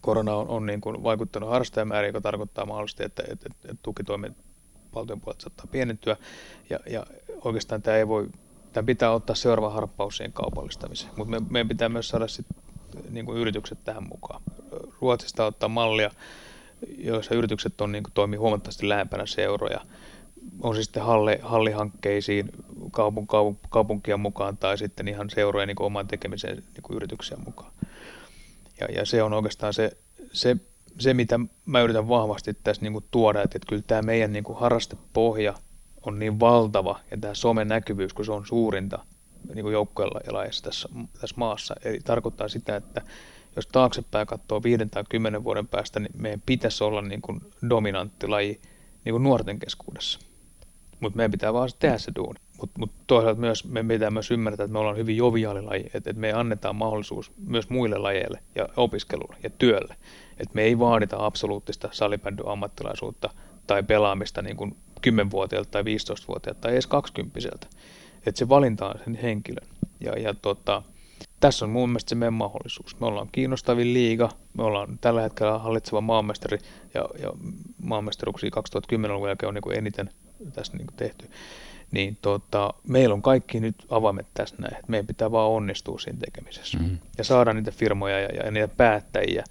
korona 0.00 0.34
on, 0.34 0.48
on 0.48 0.66
niin 0.66 0.80
kuin 0.80 1.02
vaikuttanut 1.02 1.50
harrastajamääriin, 1.50 2.08
joka 2.08 2.20
tarkoittaa 2.20 2.66
mahdollisesti, 2.66 3.04
että, 3.04 3.22
että, 3.22 3.48
että, 3.50 3.68
että 3.68 3.82
tukitoimet 3.82 4.32
valtion 4.94 5.20
puolelta 5.20 5.42
saattaa 5.42 5.66
pienentyä. 5.70 6.16
Ja, 6.70 6.78
ja 6.90 7.06
oikeastaan 7.44 7.82
tämä 7.82 7.96
ei 7.96 8.08
voi, 8.08 8.28
tämä 8.72 8.86
pitää 8.86 9.10
ottaa 9.10 9.36
seuraava 9.36 9.70
harppaus 9.70 10.16
siihen 10.16 10.32
kaupallistamiseen. 10.32 11.12
Mutta 11.16 11.30
me, 11.30 11.46
meidän 11.50 11.68
pitää 11.68 11.88
myös 11.88 12.08
saada 12.08 12.28
sit, 12.28 12.46
niin 13.10 13.26
kuin 13.26 13.38
yritykset 13.38 13.78
tähän 13.84 14.08
mukaan. 14.08 14.42
Ruotsista 15.00 15.44
ottaa 15.44 15.68
mallia, 15.68 16.10
joissa 16.98 17.34
yritykset 17.34 17.80
on, 17.80 17.92
niin 17.92 18.02
kuin, 18.02 18.12
toimii 18.12 18.38
huomattavasti 18.38 18.88
lähempänä 18.88 19.26
seuroja. 19.26 19.80
On 20.62 20.74
siis 20.74 20.84
sitten 20.84 21.02
halli, 21.02 21.38
hallihankkeisiin 21.42 22.50
kaupun, 22.90 23.26
kaupun, 23.26 23.58
kaupunkia 23.70 24.16
mukaan 24.16 24.56
tai 24.56 24.78
sitten 24.78 25.08
ihan 25.08 25.30
seurojen 25.30 25.68
niin 25.68 25.82
oman 25.82 26.08
tekemiseen 26.08 26.56
niin 26.56 26.96
yrityksiä 26.96 27.36
mukaan. 27.46 27.72
Ja, 28.80 28.86
ja 28.86 29.06
se 29.06 29.22
on 29.22 29.32
oikeastaan 29.32 29.74
se, 29.74 29.96
se 30.32 30.56
se, 31.00 31.14
mitä 31.14 31.40
mä 31.66 31.80
yritän 31.80 32.08
vahvasti 32.08 32.54
tässä 32.54 32.82
niin 32.82 32.92
kuin 32.92 33.04
tuoda, 33.10 33.42
että, 33.42 33.58
että 33.58 33.68
kyllä 33.68 33.82
tämä 33.86 34.02
meidän 34.02 34.32
niin 34.32 34.44
kuin 34.44 34.58
harrastepohja 34.58 35.54
on 36.02 36.18
niin 36.18 36.40
valtava 36.40 37.00
ja 37.10 37.16
tämä 37.16 37.34
somen 37.34 37.68
näkyvyys, 37.68 38.14
kun 38.14 38.24
se 38.24 38.32
on 38.32 38.46
suurinta 38.46 38.98
niin 39.54 39.62
kuin 39.62 39.72
joukkoilla 39.72 40.20
tässä, 40.62 40.88
tässä 41.20 41.36
maassa. 41.36 41.74
Eli 41.84 42.00
tarkoittaa 42.04 42.48
sitä, 42.48 42.76
että 42.76 43.02
jos 43.56 43.66
taaksepäin 43.66 44.26
katsoo 44.26 44.62
viiden 44.62 44.90
tai 44.90 45.04
kymmenen 45.08 45.44
vuoden 45.44 45.66
päästä, 45.66 46.00
niin 46.00 46.12
meidän 46.16 46.42
pitäisi 46.46 46.84
olla 46.84 47.02
niin 47.02 47.22
kuin 47.22 47.40
dominantti 47.70 48.26
laji 48.26 48.60
niin 49.04 49.12
kuin 49.12 49.22
nuorten 49.22 49.58
keskuudessa. 49.58 50.18
Mutta 51.00 51.16
meidän 51.16 51.30
pitää 51.30 51.52
vaan 51.52 51.68
tehdä 51.78 51.98
se 51.98 52.12
duuni. 52.16 52.40
Mutta 52.60 52.78
mut 52.78 52.90
toisaalta 53.06 53.40
myös 53.40 53.64
me 53.64 53.84
pitää 53.84 54.10
myös 54.10 54.30
ymmärtää, 54.30 54.64
että 54.64 54.72
me 54.72 54.78
ollaan 54.78 54.96
hyvin 54.96 55.16
joviaali 55.16 55.62
laji, 55.62 55.84
että, 55.94 56.10
että 56.10 56.20
me 56.20 56.32
annetaan 56.32 56.76
mahdollisuus 56.76 57.32
myös 57.46 57.70
muille 57.70 57.98
lajeille 57.98 58.42
ja 58.54 58.68
opiskelulle 58.76 59.36
ja 59.42 59.50
työlle. 59.50 59.96
Että 60.40 60.54
me 60.54 60.62
ei 60.62 60.78
vaadita 60.78 61.26
absoluuttista 61.26 61.88
salibändyn 61.92 62.48
ammattilaisuutta 62.48 63.30
tai 63.66 63.82
pelaamista 63.82 64.42
niin 64.42 64.56
kuin 64.56 64.76
10-vuotiaalta 65.06 65.70
tai 65.70 65.82
15-vuotiaalta 65.82 66.60
tai 66.60 66.72
edes 66.72 66.86
20 66.86 67.38
Että 68.26 68.38
se 68.38 68.48
valinta 68.48 68.86
on 68.86 68.94
sen 69.04 69.14
henkilön. 69.14 69.68
Ja, 70.00 70.18
ja 70.18 70.34
tota, 70.34 70.82
tässä 71.40 71.64
on 71.64 71.70
mun 71.70 71.88
mielestä 71.88 72.08
se 72.08 72.14
meidän 72.14 72.34
mahdollisuus. 72.34 73.00
Me 73.00 73.06
ollaan 73.06 73.28
kiinnostavin 73.32 73.94
liiga, 73.94 74.30
me 74.54 74.62
ollaan 74.62 74.98
tällä 75.00 75.22
hetkellä 75.22 75.58
hallitseva 75.58 76.00
maanmestari 76.00 76.58
ja, 76.94 77.08
ja 77.22 77.32
maanmestaruksia 77.82 78.50
2010-luvun 78.50 79.28
jälkeen 79.28 79.48
on 79.48 79.54
niin 79.54 79.62
kuin 79.62 79.78
eniten 79.78 80.10
tässä 80.52 80.76
niin 80.76 80.86
kuin 80.86 80.96
tehty. 80.96 81.30
Niin 81.90 82.18
tota, 82.22 82.74
meillä 82.88 83.14
on 83.14 83.22
kaikki 83.22 83.60
nyt 83.60 83.76
avaimet 83.90 84.26
tässä 84.34 84.56
näin, 84.58 84.74
että 84.74 84.90
meidän 84.90 85.06
pitää 85.06 85.32
vaan 85.32 85.50
onnistua 85.50 85.98
siinä 85.98 86.18
tekemisessä 86.18 86.78
mm-hmm. 86.78 86.98
ja 87.18 87.24
saada 87.24 87.52
niitä 87.52 87.70
firmoja 87.70 88.20
ja, 88.20 88.28
ja 88.28 88.50
niitä 88.50 88.68
päättäjiä 88.68 89.44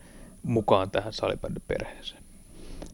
mukaan 0.44 0.91
tähän 0.91 1.14
salibändyperheeseen. 1.14 2.24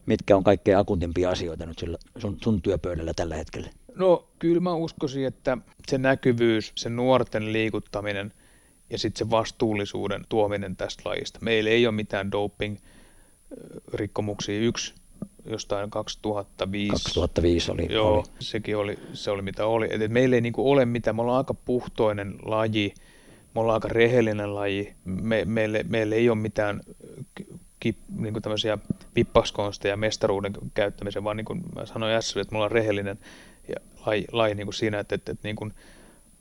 Mitkä 0.06 0.36
on 0.36 0.44
kaikkein 0.44 0.78
akuntimpia 0.78 1.30
asioita 1.30 1.66
nyt 1.66 1.78
sillä 1.78 1.98
sun, 2.18 2.36
sun 2.42 2.62
työpöydällä 2.62 3.12
tällä 3.16 3.36
hetkellä? 3.36 3.70
No 3.94 4.28
kyllä 4.38 4.60
mä 4.60 4.74
uskoisin, 4.74 5.26
että 5.26 5.58
se 5.88 5.98
näkyvyys, 5.98 6.72
se 6.74 6.88
nuorten 6.88 7.52
liikuttaminen 7.52 8.32
ja 8.90 8.98
sitten 8.98 9.18
se 9.18 9.30
vastuullisuuden 9.30 10.24
tuominen 10.28 10.76
tästä 10.76 11.08
lajista. 11.08 11.38
Meillä 11.42 11.70
ei 11.70 11.86
ole 11.86 11.94
mitään 11.94 12.30
doping-rikkomuksia. 12.32 14.60
Yksi 14.60 14.94
jostain 15.44 15.90
2005. 15.90 16.90
2005 16.90 17.72
oli. 17.72 17.86
Joo, 17.90 18.14
oli. 18.14 18.24
sekin 18.40 18.76
oli, 18.76 18.98
se 19.12 19.30
oli 19.30 19.42
mitä 19.42 19.66
oli. 19.66 19.88
Et 19.90 20.10
meillä 20.10 20.36
ei 20.36 20.40
niinku 20.40 20.70
ole 20.70 20.84
mitään, 20.84 21.16
me 21.16 21.22
ollaan 21.22 21.38
aika 21.38 21.54
puhtoinen 21.54 22.34
laji, 22.42 22.94
me 23.56 23.60
ollaan 23.60 23.76
aika 23.76 23.88
rehellinen 23.88 24.54
laji, 24.54 24.94
me, 25.04 25.44
meille, 25.44 25.84
meille 25.88 26.14
ei 26.14 26.28
ole 26.28 26.38
mitään 26.38 26.80
ki, 27.80 27.96
niin 28.16 28.32
kuin 28.32 28.42
tämmöisiä 28.42 28.78
pippaskonsteja 29.14 29.96
mestaruuden 29.96 30.52
käyttämisen, 30.74 31.24
vaan 31.24 31.36
niin 31.36 31.44
kuin 31.44 31.62
mä 31.74 31.86
sanoin 31.86 32.14
äsken, 32.14 32.40
että 32.40 32.52
me 32.52 32.56
ollaan 32.56 32.72
rehellinen 32.72 33.18
ja 33.68 33.74
laji, 34.06 34.24
laji 34.32 34.54
niin 34.54 34.66
kuin 34.66 34.74
siinä, 34.74 34.98
että, 34.98 35.14
että, 35.14 35.32
että 35.32 35.48
niin 35.48 35.56
kuin 35.56 35.72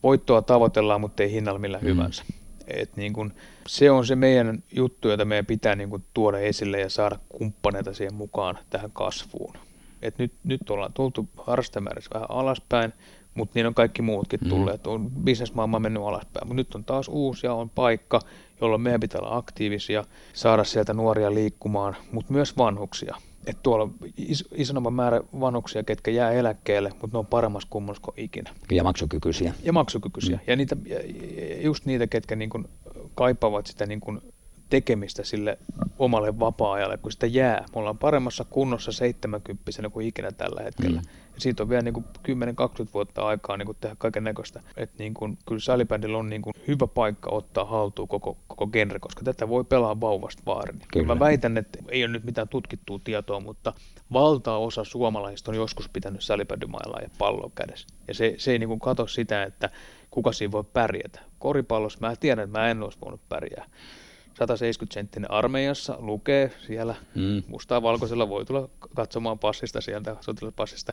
voittoa 0.03 0.41
tavoitellaan, 0.41 1.01
mutta 1.01 1.23
ei 1.23 1.31
hinnalla 1.31 1.59
millä 1.59 1.77
mm. 1.77 1.87
hyvänsä. 1.87 2.23
Et 2.67 2.95
niin 2.95 3.13
kun, 3.13 3.33
se 3.67 3.91
on 3.91 4.05
se 4.05 4.15
meidän 4.15 4.63
juttu, 4.75 5.09
jota 5.09 5.25
meidän 5.25 5.45
pitää 5.45 5.75
niin 5.75 5.89
kun 5.89 6.03
tuoda 6.13 6.39
esille 6.39 6.79
ja 6.79 6.89
saada 6.89 7.19
kumppaneita 7.29 7.93
siihen 7.93 8.13
mukaan 8.13 8.57
tähän 8.69 8.91
kasvuun. 8.91 9.57
Et 10.01 10.17
nyt, 10.17 10.33
nyt 10.43 10.69
ollaan 10.69 10.93
tultu 10.93 11.29
harrastamäärässä 11.37 12.09
vähän 12.13 12.31
alaspäin, 12.31 12.93
mutta 13.35 13.51
niin 13.55 13.67
on 13.67 13.73
kaikki 13.73 14.01
muutkin 14.01 14.39
mm. 14.43 14.49
tulleet. 14.49 14.87
On 14.87 15.11
bisnesmaailma 15.11 15.79
mennyt 15.79 16.03
alaspäin, 16.03 16.47
mutta 16.47 16.55
nyt 16.55 16.75
on 16.75 16.83
taas 16.83 17.07
uusi 17.07 17.47
ja 17.47 17.53
on 17.53 17.69
paikka, 17.69 18.19
jolloin 18.61 18.81
meidän 18.81 18.99
pitää 18.99 19.21
olla 19.21 19.37
aktiivisia, 19.37 20.03
saada 20.33 20.63
sieltä 20.63 20.93
nuoria 20.93 21.33
liikkumaan, 21.33 21.95
mutta 22.11 22.33
myös 22.33 22.57
vanhuksia. 22.57 23.15
Että 23.47 23.63
tuolla 23.63 23.89
is, 24.17 24.47
isomman 24.55 24.93
määrä 24.93 25.21
vanhuksia, 25.39 25.83
ketkä 25.83 26.11
jää 26.11 26.31
eläkkeelle, 26.31 26.89
mutta 27.01 27.17
ne 27.17 27.19
on 27.19 27.25
paremmassa 27.25 27.67
kunnossa 27.71 28.03
kuin 28.03 28.19
ikinä. 28.19 28.49
Ja 28.71 28.83
maksukykyisiä. 28.83 29.53
Ja 29.63 29.73
maksukykyisiä. 29.73 30.35
Mm. 30.35 30.43
Ja, 30.47 30.55
niitä, 30.55 30.77
just 31.61 31.85
niitä, 31.85 32.07
ketkä 32.07 32.35
niin 32.35 32.49
kun 32.49 32.69
kaipaavat 33.15 33.67
sitä 33.67 33.85
niin 33.85 33.99
kuin 33.99 34.21
tekemistä 34.69 35.23
sille 35.23 35.57
omalle 35.99 36.39
vapaa-ajalle, 36.39 36.97
kun 36.97 37.11
sitä 37.11 37.27
jää. 37.27 37.65
Me 37.75 37.79
ollaan 37.79 37.97
paremmassa 37.97 38.45
kunnossa 38.49 38.91
70 38.91 39.89
kuin 39.93 40.07
ikinä 40.07 40.31
tällä 40.31 40.63
hetkellä. 40.63 41.01
Mm. 41.01 41.07
Ja 41.35 41.41
siitä 41.41 41.63
on 41.63 41.69
vielä 41.69 41.81
niin 41.81 41.93
kuin 41.93 42.05
10-20 42.85 42.89
vuotta 42.93 43.25
aikaa 43.25 43.57
niin 43.57 43.65
kuin 43.65 43.77
tehdä 43.81 43.95
kaiken 43.99 44.23
näköistä. 44.23 44.61
Että 44.77 44.95
niin 44.99 45.13
kuin, 45.13 45.37
kyllä 45.47 45.59
salibändillä 45.59 46.17
on 46.17 46.29
niin 46.29 46.41
kuin 46.41 46.53
hyvä 46.67 46.87
paikka 46.87 47.29
ottaa 47.29 47.65
haltuun 47.65 48.07
koko, 48.07 48.37
koko 48.47 48.67
genre, 48.67 48.99
koska 48.99 49.23
tätä 49.23 49.49
voi 49.49 49.63
pelaa 49.63 50.01
vauvasta 50.01 50.43
vaarin. 50.45 50.79
Kyllä. 50.93 51.07
Mä 51.07 51.19
väitän, 51.19 51.57
että 51.57 51.79
ei 51.89 52.03
ole 52.03 52.11
nyt 52.11 52.23
mitään 52.23 52.47
tutkittua 52.47 52.99
tietoa, 53.03 53.39
mutta 53.39 53.73
valtaosa 54.13 54.83
suomalaisista 54.83 55.51
on 55.51 55.57
joskus 55.57 55.89
pitänyt 55.89 56.23
salibändymailla 56.23 56.99
ja 57.01 57.09
pallon 57.17 57.51
kädessä. 57.55 57.87
Ja 58.07 58.13
se, 58.13 58.35
se 58.37 58.51
ei 58.51 58.59
niin 58.59 58.69
kuin 58.69 58.79
kato 58.79 59.07
sitä, 59.07 59.43
että 59.43 59.69
kuka 60.11 60.31
siinä 60.31 60.51
voi 60.51 60.63
pärjätä. 60.63 61.19
Koripallossa 61.39 61.99
mä 62.01 62.15
tiedän, 62.15 62.43
että 62.43 62.59
mä 62.59 62.69
en 62.69 62.83
olisi 62.83 62.97
voinut 63.01 63.21
pärjää. 63.29 63.65
170 64.37 64.93
senttinen 64.93 65.31
armeijassa 65.31 65.95
lukee 65.99 66.51
siellä 66.67 66.95
mm. 67.15 67.43
mustaa 67.47 67.81
valkoisella, 67.81 68.29
voi 68.29 68.45
tulla 68.45 68.69
katsomaan 68.95 69.39
passista 69.39 69.81
sieltä, 69.81 70.15
sotilaspassista, 70.21 70.91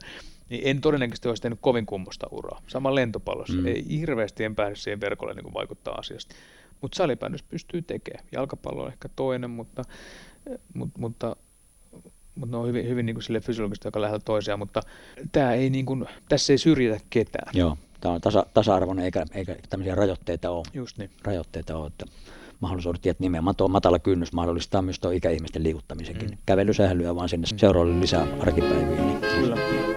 niin 0.49 0.63
en 0.65 0.81
todennäköisesti 0.81 1.29
olisi 1.29 1.43
tehnyt 1.43 1.59
kovin 1.63 1.87
kummosta 1.87 2.27
uraa. 2.31 2.63
Sama 2.67 2.95
lentopallossa, 2.95 3.55
mm. 3.55 3.67
ei 3.67 3.85
hirveästi 3.89 4.45
en 4.45 4.55
pääse 4.55 4.77
siihen 4.77 5.01
verkolle 5.01 5.35
niin 5.35 5.55
vaikuttaa 5.55 5.95
asiasta. 5.95 6.35
Mutta 6.81 6.97
salibändys 6.97 7.43
pystyy 7.43 7.83
tekemään. 7.83 8.25
Jalkapallo 8.33 8.83
on 8.83 8.89
ehkä 8.89 9.09
toinen, 9.17 9.51
mutta, 9.51 9.85
mutta, 10.75 10.99
mutta 10.99 11.37
mutta 12.35 12.57
ne 12.57 12.61
on 12.61 12.69
hyvin, 12.69 12.89
hyvin 12.89 13.07
niin 13.07 13.15
kuin 13.15 13.23
sille 13.23 13.41
fysiologista, 13.41 13.89
joka 13.89 14.01
lähellä 14.01 14.21
toisiaan, 14.25 14.59
mutta 14.59 14.81
tämä 15.33 15.53
ei 15.53 15.71
niin 15.71 15.87
kuin, 15.87 16.07
tässä 16.29 16.53
ei 16.53 16.59
syrjitä 16.59 17.01
ketään. 17.11 17.53
Joo, 17.55 17.79
tämä 18.01 18.15
on 18.15 18.21
tasa, 18.21 18.47
tasa-arvoinen 18.55 19.05
eikä, 19.05 19.27
eikä 19.35 19.57
tämmöisiä 19.71 19.95
rajoitteita 19.95 20.51
ole. 20.51 20.65
Just 20.75 20.99
niin. 20.99 21.11
Rajoitteita 21.25 21.77
ole, 21.77 21.87
että 21.87 22.07
mahdollisuudet, 22.63 23.07
että 23.07 23.23
nimenomaan 23.23 23.57
tuo 23.57 23.69
matala 23.69 23.99
kynnys 23.99 24.33
mahdollistaa 24.33 24.83
myös 24.83 25.01
tuo 25.01 25.11
ikäihmisten 25.11 25.63
liikuttamisenkin. 25.63 26.31
Mm. 26.31 26.37
Kävelysählyä 26.47 27.15
vaan 27.15 27.29
sinne 27.29 27.47
seuraavalle 27.57 28.01
lisää 28.01 28.27
arkipäiviin. 28.41 29.07
Niin. 29.07 29.21
Kyllä. 29.21 29.92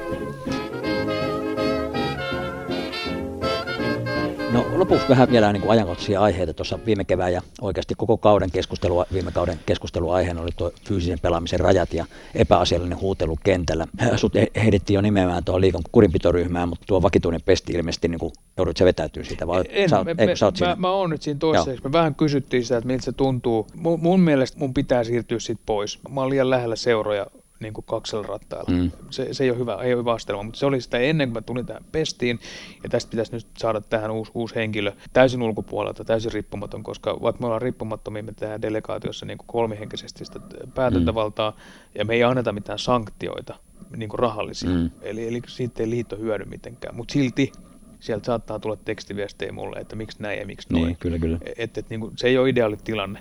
Lopuksi 4.80 5.10
vähän 5.10 5.32
vielä 5.32 5.54
niin 5.54 5.62
kuin 5.62 5.72
ajankohtaisia 5.72 6.22
aiheita. 6.22 6.54
Tuossa 6.54 6.80
viime 6.86 7.04
kevään 7.04 7.34
ja 7.34 7.42
oikeasti 7.62 7.96
koko 7.98 8.18
kauden 8.18 8.52
keskustelua, 8.52 9.06
viime 9.14 9.32
kauden 9.32 9.60
keskusteluaiheena 9.66 10.42
oli 10.42 10.50
tuo 10.58 10.72
fyysisen 10.88 11.20
pelaamisen 11.20 11.60
rajat 11.60 11.94
ja 11.94 12.06
epäasiallinen 12.36 13.00
huutelu 13.00 13.38
kentällä. 13.44 13.88
Sut 14.16 14.34
heitettiin 14.64 14.96
jo 14.96 15.02
nimeämään 15.02 15.44
tuohon 15.44 15.62
liikan 15.62 15.82
kurinpitoryhmään, 15.92 16.70
mutta 16.70 16.86
tuo 16.88 17.02
vakituinen 17.02 17.42
pesti 17.46 17.74
ilmeisesti 17.74 18.08
niin 18.08 18.20
kuin, 18.20 18.34
joudut 18.58 18.78
se 18.78 18.86
vetäytyä 18.86 19.24
siitä 19.24 19.48
vai 19.48 19.64
en, 19.70 19.90
sä, 19.90 20.04
me, 20.04 20.16
eikö, 20.18 20.36
sä 20.36 20.46
mä, 20.46 20.52
siinä? 20.56 20.76
mä, 20.76 20.90
oon 20.90 21.10
nyt 21.10 21.22
siinä 21.22 21.40
toisessa. 21.40 21.82
Me 21.84 21.92
vähän 21.92 22.16
kysyttiin 22.16 22.64
sitä, 22.64 22.78
että 22.78 22.88
miltä 22.88 23.04
se 23.04 23.12
tuntuu. 23.12 23.68
Mun, 23.76 24.00
mun 24.02 24.20
mielestä 24.20 24.60
mun 24.60 24.74
pitää 24.74 25.04
siirtyä 25.04 25.40
siitä 25.40 25.62
pois. 25.66 26.00
Mä 26.10 26.22
oon 26.22 26.30
liian 26.30 26.50
lähellä 26.50 26.76
seuroja 26.76 27.28
niin 27.60 27.74
kuin 27.74 27.86
kaksella 27.86 28.28
rattailla. 28.28 28.72
Mm. 28.72 28.92
Se, 29.10 29.34
se 29.34 29.44
ei 29.44 29.50
ole 29.50 29.60
hyvä, 29.60 29.78
ei 29.82 29.94
ole 29.94 30.00
hyvä 30.00 30.14
astelma, 30.14 30.44
mutta 30.44 30.60
se 30.60 30.66
oli 30.66 30.82
sitä 30.82 30.98
ennen 30.98 31.28
kuin 31.28 31.34
mä 31.34 31.42
tulin 31.42 31.66
tähän 31.66 31.86
pestiin, 31.92 32.40
ja 32.84 32.90
tästä 32.90 33.10
pitäisi 33.10 33.32
nyt 33.32 33.48
saada 33.58 33.82
tähän 33.82 34.12
uusi, 34.12 34.32
uusi 34.34 34.56
henkilö 34.56 34.92
täysin 35.14 35.42
ulkopuolelta, 35.42 36.06
täysin 36.06 36.32
riippumaton, 36.32 36.84
koska 36.84 37.18
vaikka 37.22 37.40
me 37.40 37.46
ollaan 37.46 37.62
riippumattomia, 37.62 38.24
me 38.24 38.34
tehdään 38.34 38.62
delegaatiossa 38.62 39.26
niin 39.26 39.38
kuin 39.38 39.48
kolmihenkisesti 39.48 40.26
sitä 40.26 40.40
päätäntävaltaa, 40.76 41.52
mm. 41.52 41.58
ja 41.96 42.06
me 42.06 42.14
ei 42.14 42.24
anneta 42.24 42.54
mitään 42.54 42.80
sanktioita, 42.80 43.56
niin 43.98 44.10
kuin 44.10 44.20
rahallisia, 44.20 44.70
mm. 44.70 44.90
eli, 45.02 45.28
eli 45.28 45.42
siitä 45.48 45.84
ei 45.84 45.90
liitto 45.90 46.18
hyödy 46.18 46.46
mitenkään, 46.46 46.96
mutta 46.96 47.12
silti 47.12 47.52
sieltä 48.00 48.26
saattaa 48.26 48.60
tulla 48.60 48.76
tekstiviestejä 48.76 49.52
mulle, 49.52 49.80
että 49.80 49.96
miksi 49.96 50.22
näin 50.22 50.40
ja 50.40 50.46
miksi 50.46 50.68
noin. 50.74 50.86
Niin, 50.86 50.98
kyllä, 51.00 51.20
kyllä. 51.20 51.38
Et, 51.58 51.78
et, 51.78 51.90
niin 51.90 52.00
kuin, 52.00 52.14
se 52.18 52.28
ei 52.28 52.38
ole 52.38 52.50
ideaali 52.50 52.78
tilanne, 52.84 53.20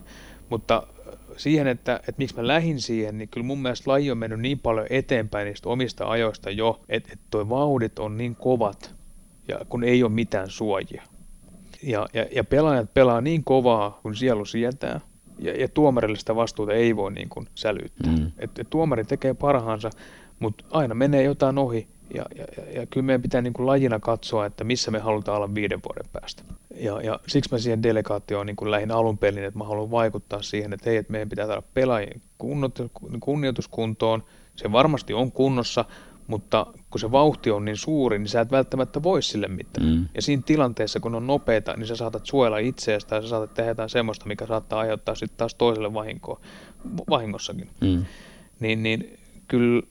mutta 0.48 0.86
siihen, 1.36 1.66
että, 1.66 1.96
että 1.96 2.14
miksi 2.18 2.36
mä 2.36 2.46
lähdin 2.46 2.80
siihen, 2.80 3.18
niin 3.18 3.28
kyllä 3.28 3.46
mun 3.46 3.62
mielestä 3.62 3.90
laji 3.90 4.10
on 4.10 4.18
mennyt 4.18 4.40
niin 4.40 4.58
paljon 4.58 4.86
eteenpäin 4.90 5.46
niistä 5.46 5.68
omista 5.68 6.06
ajoista 6.06 6.50
jo, 6.50 6.80
että, 6.88 7.12
että 7.12 7.24
toi 7.30 7.48
vauhdit 7.48 7.98
on 7.98 8.16
niin 8.16 8.36
kovat, 8.36 8.94
ja 9.48 9.60
kun 9.68 9.84
ei 9.84 10.02
ole 10.02 10.12
mitään 10.12 10.50
suojia. 10.50 11.02
Ja, 11.82 12.06
ja, 12.12 12.26
ja 12.34 12.44
pelaajat 12.44 12.94
pelaa 12.94 13.20
niin 13.20 13.44
kovaa, 13.44 14.00
kun 14.02 14.16
sielu 14.16 14.44
sietää, 14.44 15.00
ja, 15.38 15.60
ja 15.60 15.68
tuomarille 15.68 16.16
sitä 16.16 16.36
vastuuta 16.36 16.72
ei 16.72 16.96
voi 16.96 17.12
niin 17.12 17.28
kuin 17.28 17.46
sälyttää. 17.54 18.12
Mm. 18.12 18.32
Et, 18.38 18.58
et 18.58 18.70
tuomari 18.70 19.04
tekee 19.04 19.34
parhaansa, 19.34 19.90
mutta 20.38 20.64
aina 20.70 20.94
menee 20.94 21.22
jotain 21.22 21.58
ohi, 21.58 21.88
ja, 22.14 22.24
ja, 22.36 22.44
ja, 22.56 22.80
ja 22.80 22.86
kyllä 22.86 23.06
meidän 23.06 23.22
pitää 23.22 23.42
niin 23.42 23.52
kuin 23.52 23.66
lajina 23.66 24.00
katsoa, 24.00 24.46
että 24.46 24.64
missä 24.64 24.90
me 24.90 24.98
halutaan 24.98 25.36
olla 25.36 25.54
viiden 25.54 25.80
vuoden 25.88 26.10
päästä. 26.12 26.42
Ja, 26.76 27.00
ja 27.00 27.20
siksi 27.26 27.52
mä 27.52 27.58
siihen 27.58 27.82
delegaatioon 27.82 28.46
niin 28.46 28.70
lähin 28.70 28.90
alun 28.90 29.18
pelin, 29.18 29.44
että 29.44 29.58
mä 29.58 29.64
haluan 29.64 29.90
vaikuttaa 29.90 30.42
siihen, 30.42 30.72
että 30.72 30.90
hei, 30.90 30.96
että 30.96 31.12
meidän 31.12 31.28
pitää 31.28 31.46
saada 31.46 31.62
pelaajien 31.74 32.22
kunnioituskuntoon. 33.20 34.24
Se 34.56 34.72
varmasti 34.72 35.14
on 35.14 35.32
kunnossa, 35.32 35.84
mutta 36.26 36.66
kun 36.90 37.00
se 37.00 37.10
vauhti 37.10 37.50
on 37.50 37.64
niin 37.64 37.76
suuri, 37.76 38.18
niin 38.18 38.28
sä 38.28 38.40
et 38.40 38.50
välttämättä 38.50 39.02
voi 39.02 39.22
sille 39.22 39.48
mitään. 39.48 39.86
Mm. 39.86 40.08
Ja 40.14 40.22
siinä 40.22 40.42
tilanteessa, 40.46 41.00
kun 41.00 41.14
on 41.14 41.26
nopeita, 41.26 41.74
niin 41.76 41.86
sä 41.86 41.96
saatat 41.96 42.26
suojella 42.26 42.58
itseäsi 42.58 43.06
tai 43.06 43.22
sä 43.22 43.28
saatat 43.28 43.54
tehdä 43.54 43.70
jotain 43.70 43.90
semmoista, 43.90 44.26
mikä 44.26 44.46
saattaa 44.46 44.80
aiheuttaa 44.80 45.14
sitten 45.14 45.38
taas 45.38 45.54
toiselle 45.54 45.94
vahinkoa, 45.94 46.40
vahingossakin. 47.10 47.70
Mm. 47.80 48.04
Niin, 48.60 48.82
niin 48.82 49.18
kyllä 49.48 49.82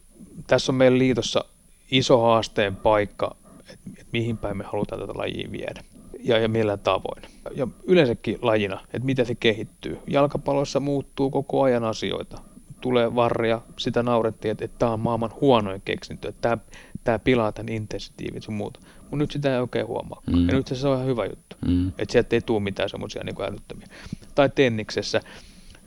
tässä 0.47 0.71
on 0.71 0.75
meidän 0.75 0.99
liitossa 0.99 1.45
iso 1.91 2.21
haasteen 2.21 2.75
paikka, 2.75 3.35
että 3.73 3.91
et 4.01 4.07
mihin 4.11 4.37
päin 4.37 4.57
me 4.57 4.63
halutaan 4.63 5.01
tätä 5.01 5.13
lajia 5.15 5.51
viedä 5.51 5.83
ja, 6.23 6.39
ja 6.39 6.47
millä 6.47 6.77
tavoin. 6.77 7.23
Ja 7.55 7.67
yleensäkin 7.83 8.39
lajina, 8.41 8.81
että 8.93 9.05
miten 9.05 9.25
se 9.25 9.35
kehittyy. 9.35 9.99
Jalkapallossa 10.07 10.79
muuttuu 10.79 11.31
koko 11.31 11.61
ajan 11.61 11.83
asioita. 11.83 12.41
Tulee 12.81 13.15
varria, 13.15 13.61
sitä 13.77 14.03
naurettiin, 14.03 14.51
että, 14.51 14.65
että 14.65 14.79
tämä 14.79 14.93
on 14.93 14.99
maailman 14.99 15.33
huonoin 15.41 15.81
keksintö, 15.85 16.29
että 16.29 16.41
tämä, 16.41 16.57
tämä 17.03 17.19
pilaa 17.19 17.51
tämän 17.51 17.73
intensitiivin 17.73 18.41
sun 18.41 18.53
muuta. 18.53 18.79
Mutta 19.01 19.15
nyt 19.15 19.31
sitä 19.31 19.53
ei 19.53 19.61
oikein 19.61 19.87
huomaa. 19.87 20.21
Mm. 20.27 20.47
Ja 20.47 20.53
nyt 20.53 20.67
se 20.67 20.87
on 20.87 20.95
ihan 20.95 21.07
hyvä 21.07 21.25
juttu. 21.25 21.55
Mm. 21.67 21.87
Että 21.87 22.11
sieltä 22.11 22.35
ei 22.35 22.41
tule 22.41 22.59
mitään 22.59 22.89
semmoisia 22.89 23.23
niin 23.23 23.41
älyttömiä. 23.41 23.87
Tai 24.35 24.49
tenniksessä 24.49 25.21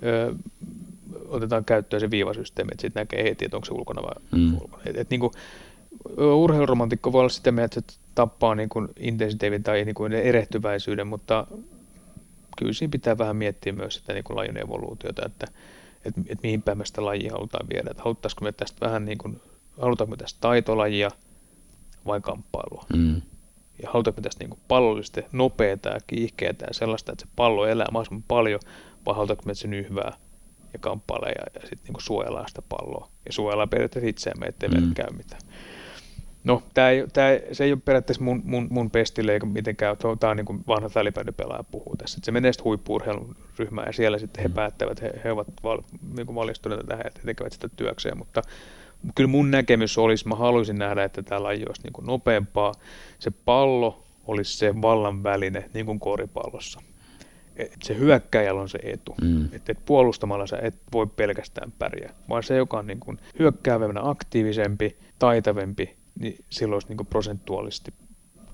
ö, 0.02 0.34
otetaan 1.28 1.64
käyttöön 1.64 2.00
se 2.00 2.10
viivasysteemi, 2.10 2.68
että 2.72 2.80
sitten 2.80 3.00
näkee 3.00 3.24
heti, 3.24 3.44
että 3.44 3.56
onko 3.56 3.64
se 3.64 3.74
ulkona 3.74 4.02
vai 4.02 4.40
mm. 4.40 4.54
ulkona. 4.54 4.82
Et, 4.86 4.96
et, 4.96 5.10
niin 5.10 5.20
kuin, 5.20 5.32
urheiluromantikko 6.18 7.12
voi 7.12 7.20
olla 7.20 7.28
sitä 7.28 7.52
mieltä, 7.52 7.78
että 7.78 7.94
tappaa 8.16 8.54
niin 8.54 8.68
kuin 8.68 8.88
intensiteetin 8.98 9.62
tai 9.62 9.84
niin 9.84 9.94
kuin 9.94 10.12
erehtyväisyyden, 10.12 11.06
mutta 11.06 11.46
kyllä 12.58 12.72
siinä 12.72 12.90
pitää 12.90 13.18
vähän 13.18 13.36
miettiä 13.36 13.72
myös 13.72 13.94
sitä 13.94 14.12
niin 14.12 14.24
kuin 14.24 14.36
lajin 14.36 14.56
evoluutiota, 14.56 15.26
että, 15.26 15.46
että, 16.04 16.20
että 16.20 16.42
mihin 16.42 16.62
päin 16.62 16.78
me 16.78 16.86
sitä 16.86 17.04
lajia 17.04 17.32
halutaan 17.32 17.68
viedä. 17.68 17.90
Että 17.90 18.02
haluttaisiko 18.02 18.44
me 18.44 18.52
tästä 18.52 18.86
vähän 18.86 19.04
niin 19.04 19.18
kuin, 19.18 19.40
halutaanko 19.80 20.10
me 20.10 20.16
tästä 20.16 20.38
taitolajia 20.40 21.10
vai 22.06 22.20
kamppailua. 22.20 22.84
Mm. 22.96 23.22
Ja 23.82 23.90
halutaanko 23.90 24.20
me 24.20 24.22
tästä 24.22 24.44
niin 24.44 24.50
kuin 24.50 24.60
pallollisesti 24.68 25.24
nopeata 25.32 25.88
ja 25.88 25.98
kiihkeätä 26.06 26.64
ja 26.68 26.74
sellaista, 26.74 27.12
että 27.12 27.24
se 27.26 27.32
pallo 27.36 27.66
elää 27.66 27.86
mahdollisimman 27.92 28.24
paljon, 28.28 28.60
vai 29.06 29.14
halutaanko 29.14 29.42
me 29.46 29.54
se 29.54 29.68
nyhvää 29.68 30.12
ja 30.72 30.78
kamppailee 30.78 31.32
ja, 31.32 31.60
ja 31.60 31.68
sitten 31.68 31.94
niin 31.94 32.02
suojellaan 32.02 32.48
sitä 32.48 32.62
palloa. 32.68 33.08
Ja 33.26 33.32
suojellaan 33.32 33.68
periaatteessa 33.68 34.08
itseämme, 34.08 34.46
ettei 34.46 34.68
mm. 34.68 34.94
käy 34.94 35.10
mitään. 35.16 35.42
No, 36.46 36.62
tää 36.74 36.90
ei, 36.90 37.04
tää, 37.12 37.38
se 37.52 37.64
ei 37.64 37.72
ole 37.72 37.80
periaatteessa 37.84 38.24
mun, 38.24 38.42
mun, 38.44 38.66
mun 38.70 38.90
pestille 38.90 39.32
eikä 39.32 39.46
mitenkään, 39.46 39.96
tämä 40.20 40.30
on 40.30 40.36
niin 40.36 40.44
kuin 40.44 40.64
vanha 40.66 40.88
pelaaja 41.36 41.64
puhuu 41.64 41.96
tässä. 41.96 42.18
Et 42.18 42.24
se 42.24 42.32
menee 42.32 42.52
sitten 42.52 42.64
huippuurheilun 42.64 43.36
ryhmään 43.58 43.86
ja 43.86 43.92
siellä 43.92 44.18
sitten 44.18 44.42
he 44.42 44.48
mm. 44.48 44.54
päättävät, 44.54 45.02
he, 45.02 45.12
he 45.24 45.32
ovat 45.32 45.46
val, 45.62 45.78
niin 46.16 46.26
kuin 46.26 46.36
valistuneita 46.36 46.84
tähän, 46.84 47.06
että 47.06 47.20
he 47.20 47.26
tekevät 47.26 47.52
sitä 47.52 47.68
työkseen, 47.76 48.18
mutta 48.18 48.42
kyllä 49.14 49.28
mun 49.28 49.50
näkemys 49.50 49.98
olisi, 49.98 50.28
mä 50.28 50.34
haluaisin 50.34 50.78
nähdä, 50.78 51.04
että 51.04 51.22
tämä 51.22 51.42
laji 51.42 51.64
olisi 51.66 51.82
niin 51.82 51.92
kuin 51.92 52.06
nopeampaa. 52.06 52.72
Se 53.18 53.30
pallo 53.44 54.04
olisi 54.26 54.58
se 54.58 54.82
vallan 54.82 55.22
väline, 55.22 55.70
niin 55.74 55.86
kuin 55.86 56.00
koripallossa. 56.00 56.80
Et 57.56 57.76
se 57.84 57.96
hyökkäjällä 57.98 58.60
on 58.60 58.68
se 58.68 58.78
etu. 58.82 59.14
Mm. 59.22 59.44
Että 59.44 59.72
et 59.72 59.78
puolustamalla 59.84 60.46
sä 60.46 60.58
et 60.62 60.76
voi 60.92 61.06
pelkästään 61.06 61.72
pärjää, 61.78 62.14
vaan 62.28 62.42
se, 62.42 62.56
joka 62.56 62.78
on 62.78 62.86
niin 62.86 63.00
kuin 63.00 63.18
hyökkäävänä 63.38 64.00
aktiivisempi, 64.02 64.96
taitavempi, 65.18 65.95
niin 66.20 66.44
silloin 66.50 66.74
olisi 66.74 66.88
niin 66.88 67.06
prosentuaalisesti 67.06 67.92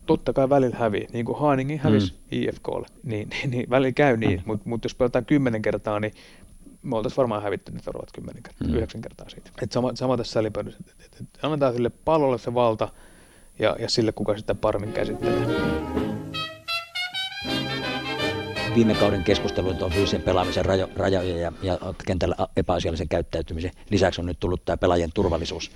totta 0.07 0.33
kai 0.33 0.49
välillä 0.49 0.77
hävii, 0.77 1.09
niin 1.13 1.25
kuin 1.25 1.39
Haaningin 1.39 1.79
hävisi 1.79 2.13
mm. 2.13 2.19
IFKlle, 2.31 2.87
niin, 3.03 3.29
niin, 3.29 3.51
niin 3.51 3.71
välillä 3.71 3.93
käy 3.93 4.17
niin, 4.17 4.39
mm. 4.39 4.43
mutta 4.47 4.69
mut 4.69 4.85
jos 4.85 4.95
pelataan 4.95 5.25
kymmenen 5.25 5.63
kertaa, 5.63 6.01
niin 6.01 6.13
me 6.83 6.97
oltaisiin 6.97 7.17
varmaan 7.17 7.43
hävitty 7.43 7.73
ne 7.73 7.81
seuraavat 7.83 8.13
kymmenen 8.13 8.43
kertaa, 8.43 8.69
mm. 8.69 8.75
yhdeksän 8.75 9.01
kertaa 9.01 9.29
siitä. 9.29 9.51
Et 9.63 9.73
sama, 9.73 9.91
sama 9.95 10.17
tässä 10.17 10.33
salipöydässä, 10.33 10.79
että 10.91 11.05
et, 11.07 11.21
et 11.21 11.45
annetaan 11.45 11.75
sille 11.75 11.91
pallolle 12.05 12.39
se 12.39 12.55
valta 12.55 12.89
ja, 13.59 13.77
ja 13.79 13.89
sille, 13.89 14.13
kuka 14.13 14.39
sitä 14.39 14.55
paremmin 14.55 14.93
käsittelee. 14.93 15.47
Viime 18.75 18.95
kauden 18.95 19.25
keskusteluun 19.25 19.83
on 19.83 19.91
fyysisen 19.91 20.23
pelaamisen 20.23 20.65
rajo, 20.65 20.89
rajoja 20.97 21.37
ja, 21.37 21.53
ja 21.63 21.79
kentällä 22.07 22.37
epäasiallisen 22.57 23.09
käyttäytymisen 23.09 23.71
lisäksi 23.91 24.21
on 24.21 24.27
nyt 24.27 24.41
tullut 24.41 24.65
tämä 24.65 24.77
pelaajien 24.77 25.11
turvallisuus 25.15 25.71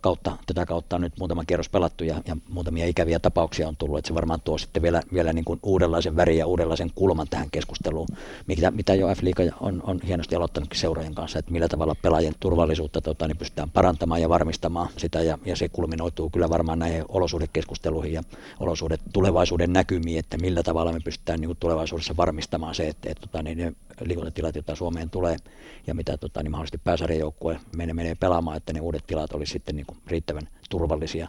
kautta, 0.00 0.36
tätä 0.46 0.66
kautta 0.66 0.96
on 0.96 1.02
nyt 1.02 1.18
muutama 1.18 1.44
kierros 1.44 1.68
pelattu 1.68 2.04
ja, 2.04 2.22
ja 2.26 2.36
muutamia 2.48 2.86
ikäviä 2.86 3.18
tapauksia 3.18 3.68
on 3.68 3.76
tullut, 3.76 3.98
että 3.98 4.08
se 4.08 4.14
varmaan 4.14 4.40
tuo 4.40 4.58
sitten 4.58 4.82
vielä, 4.82 5.02
vielä 5.12 5.32
niin 5.32 5.44
kuin 5.44 5.60
uudenlaisen 5.62 6.16
värin 6.16 6.38
ja 6.38 6.46
uudenlaisen 6.46 6.90
kulman 6.94 7.26
tähän 7.30 7.50
keskusteluun, 7.50 8.08
mitä, 8.46 8.70
mitä 8.70 8.94
jo 8.94 9.14
F-liiga 9.14 9.56
on, 9.60 9.82
on 9.86 10.00
hienosti 10.06 10.36
aloittanutkin 10.36 10.80
seuraajien 10.80 11.14
kanssa, 11.14 11.38
että 11.38 11.52
millä 11.52 11.68
tavalla 11.68 11.94
pelaajien 12.02 12.34
turvallisuutta 12.40 13.00
tota, 13.00 13.28
niin 13.28 13.36
pystytään 13.36 13.70
parantamaan 13.70 14.20
ja 14.20 14.28
varmistamaan 14.28 14.88
sitä 14.96 15.22
ja, 15.22 15.38
ja 15.44 15.56
se 15.56 15.68
kulminoituu 15.68 16.30
kyllä 16.30 16.50
varmaan 16.50 16.78
näihin 16.78 17.04
olosuhdekeskusteluihin 17.08 18.12
ja 18.12 18.22
olosuhdet 18.60 19.00
tulevaisuuden 19.12 19.72
näkymiin, 19.72 20.18
että 20.18 20.38
millä 20.38 20.62
tavalla 20.62 20.92
me 20.92 21.00
pystytään 21.00 21.40
niin 21.40 21.48
kuin 21.48 21.58
tulevaisuudessa 21.60 22.16
varmistamaan 22.16 22.74
se, 22.74 22.88
että, 22.88 23.10
että 23.10 23.26
tota, 23.26 23.42
niin 23.42 23.58
ne 23.58 23.72
liikuntatilat, 24.00 24.54
joita 24.54 24.74
Suomeen 24.74 25.10
tulee 25.10 25.36
ja 25.86 25.94
mitä 25.94 26.16
tota, 26.16 26.42
niin 26.42 26.50
mahdollisesti 26.50 26.80
pääsarjajoukkue 26.84 27.60
menee, 27.76 27.94
menee 27.94 28.14
pelaamaan, 28.14 28.56
että 28.56 28.72
ne 28.72 28.80
uudet 28.80 29.06
tilat 29.06 29.33
olisi 29.34 29.52
sitten 29.52 29.76
niin 29.76 29.86
kuin 29.86 29.98
riittävän 30.06 30.48
turvallisia 30.70 31.28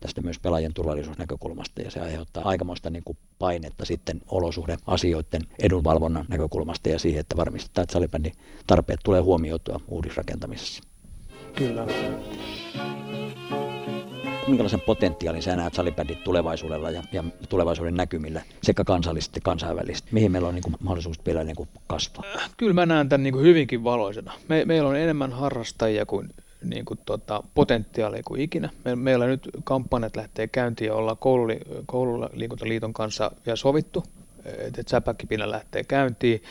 tästä 0.00 0.20
myös 0.20 0.38
pelaajien 0.38 0.74
turvallisuusnäkökulmasta 0.74 1.82
ja 1.82 1.90
se 1.90 2.00
aiheuttaa 2.00 2.48
aikamoista 2.48 2.90
niin 2.90 3.04
kuin 3.04 3.18
painetta 3.38 3.84
sitten 3.84 4.20
olosuhdeasioiden 4.28 5.42
edunvalvonnan 5.62 6.24
näkökulmasta 6.28 6.88
ja 6.88 6.98
siihen, 6.98 7.20
että 7.20 7.36
varmistetaan, 7.36 7.82
että 7.82 7.92
salibändin 7.92 8.32
tarpeet 8.66 9.00
tulee 9.04 9.20
huomioitua 9.20 9.80
uudisrakentamisessa. 9.88 10.82
Kyllä 11.54 11.86
minkälaisen 14.48 14.80
potentiaalin 14.80 15.42
sä 15.42 15.56
näet 15.56 15.74
salibändin 15.74 16.16
tulevaisuudella 16.16 16.90
ja, 16.90 17.02
ja 17.12 17.24
tulevaisuuden 17.48 17.94
näkymillä 17.94 18.42
sekä 18.62 18.84
kansallisesti 18.84 19.30
että 19.38 19.44
kansainvälisesti? 19.44 20.08
Mihin 20.12 20.32
meillä 20.32 20.48
on 20.48 20.54
niin 20.54 20.62
kuin, 20.62 20.76
mahdollisuus 20.80 21.26
vielä 21.26 21.44
niin 21.44 21.56
kuin 21.56 21.68
kasvaa? 21.86 22.24
Kyllä 22.56 22.72
mä 22.72 22.86
näen 22.86 23.08
tämän 23.08 23.22
niin 23.22 23.32
kuin 23.32 23.44
hyvinkin 23.44 23.84
valoisena. 23.84 24.32
Me, 24.48 24.64
meillä 24.64 24.88
on 24.88 24.96
enemmän 24.96 25.32
harrastajia 25.32 26.06
kuin, 26.06 26.28
niin 26.70 26.84
kuin 26.84 27.00
tota, 27.06 27.42
potentiaalia 27.54 28.22
kuin 28.24 28.40
ikinä. 28.40 28.68
Me, 28.84 28.96
meillä 28.96 29.26
nyt 29.26 29.48
kampanjat 29.64 30.16
lähtee 30.16 30.46
käyntiin 30.46 30.88
ja 30.88 30.94
ollaan 30.94 31.16
koululi, 31.16 31.60
koululiikuntaliiton 31.86 32.92
kanssa 32.92 33.30
vielä 33.46 33.56
sovittu, 33.56 34.04
että 34.44 34.80
et 34.80 34.88
säpäkkipinä 34.88 35.50
lähtee 35.50 35.84
käyntiin, 35.84 36.42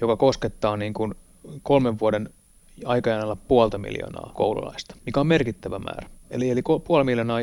joka 0.00 0.16
koskettaa 0.16 0.76
niin 0.76 0.94
kuin 0.94 1.14
kolmen 1.62 1.98
vuoden 1.98 2.28
aikajanalla 2.84 3.36
puolta 3.36 3.78
miljoonaa 3.78 4.32
koululaista, 4.34 4.96
mikä 5.06 5.20
on 5.20 5.26
merkittävä 5.26 5.78
määrä. 5.78 6.08
Eli, 6.30 6.50
eli 6.50 6.62
puoli 6.86 7.04
miljoonaa 7.04 7.40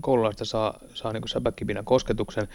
koululaista 0.00 0.44
saa, 0.44 0.78
saa 0.94 1.12
niin 1.12 1.28
säpäkkipinän 1.28 1.84
kosketuksen, 1.84 2.48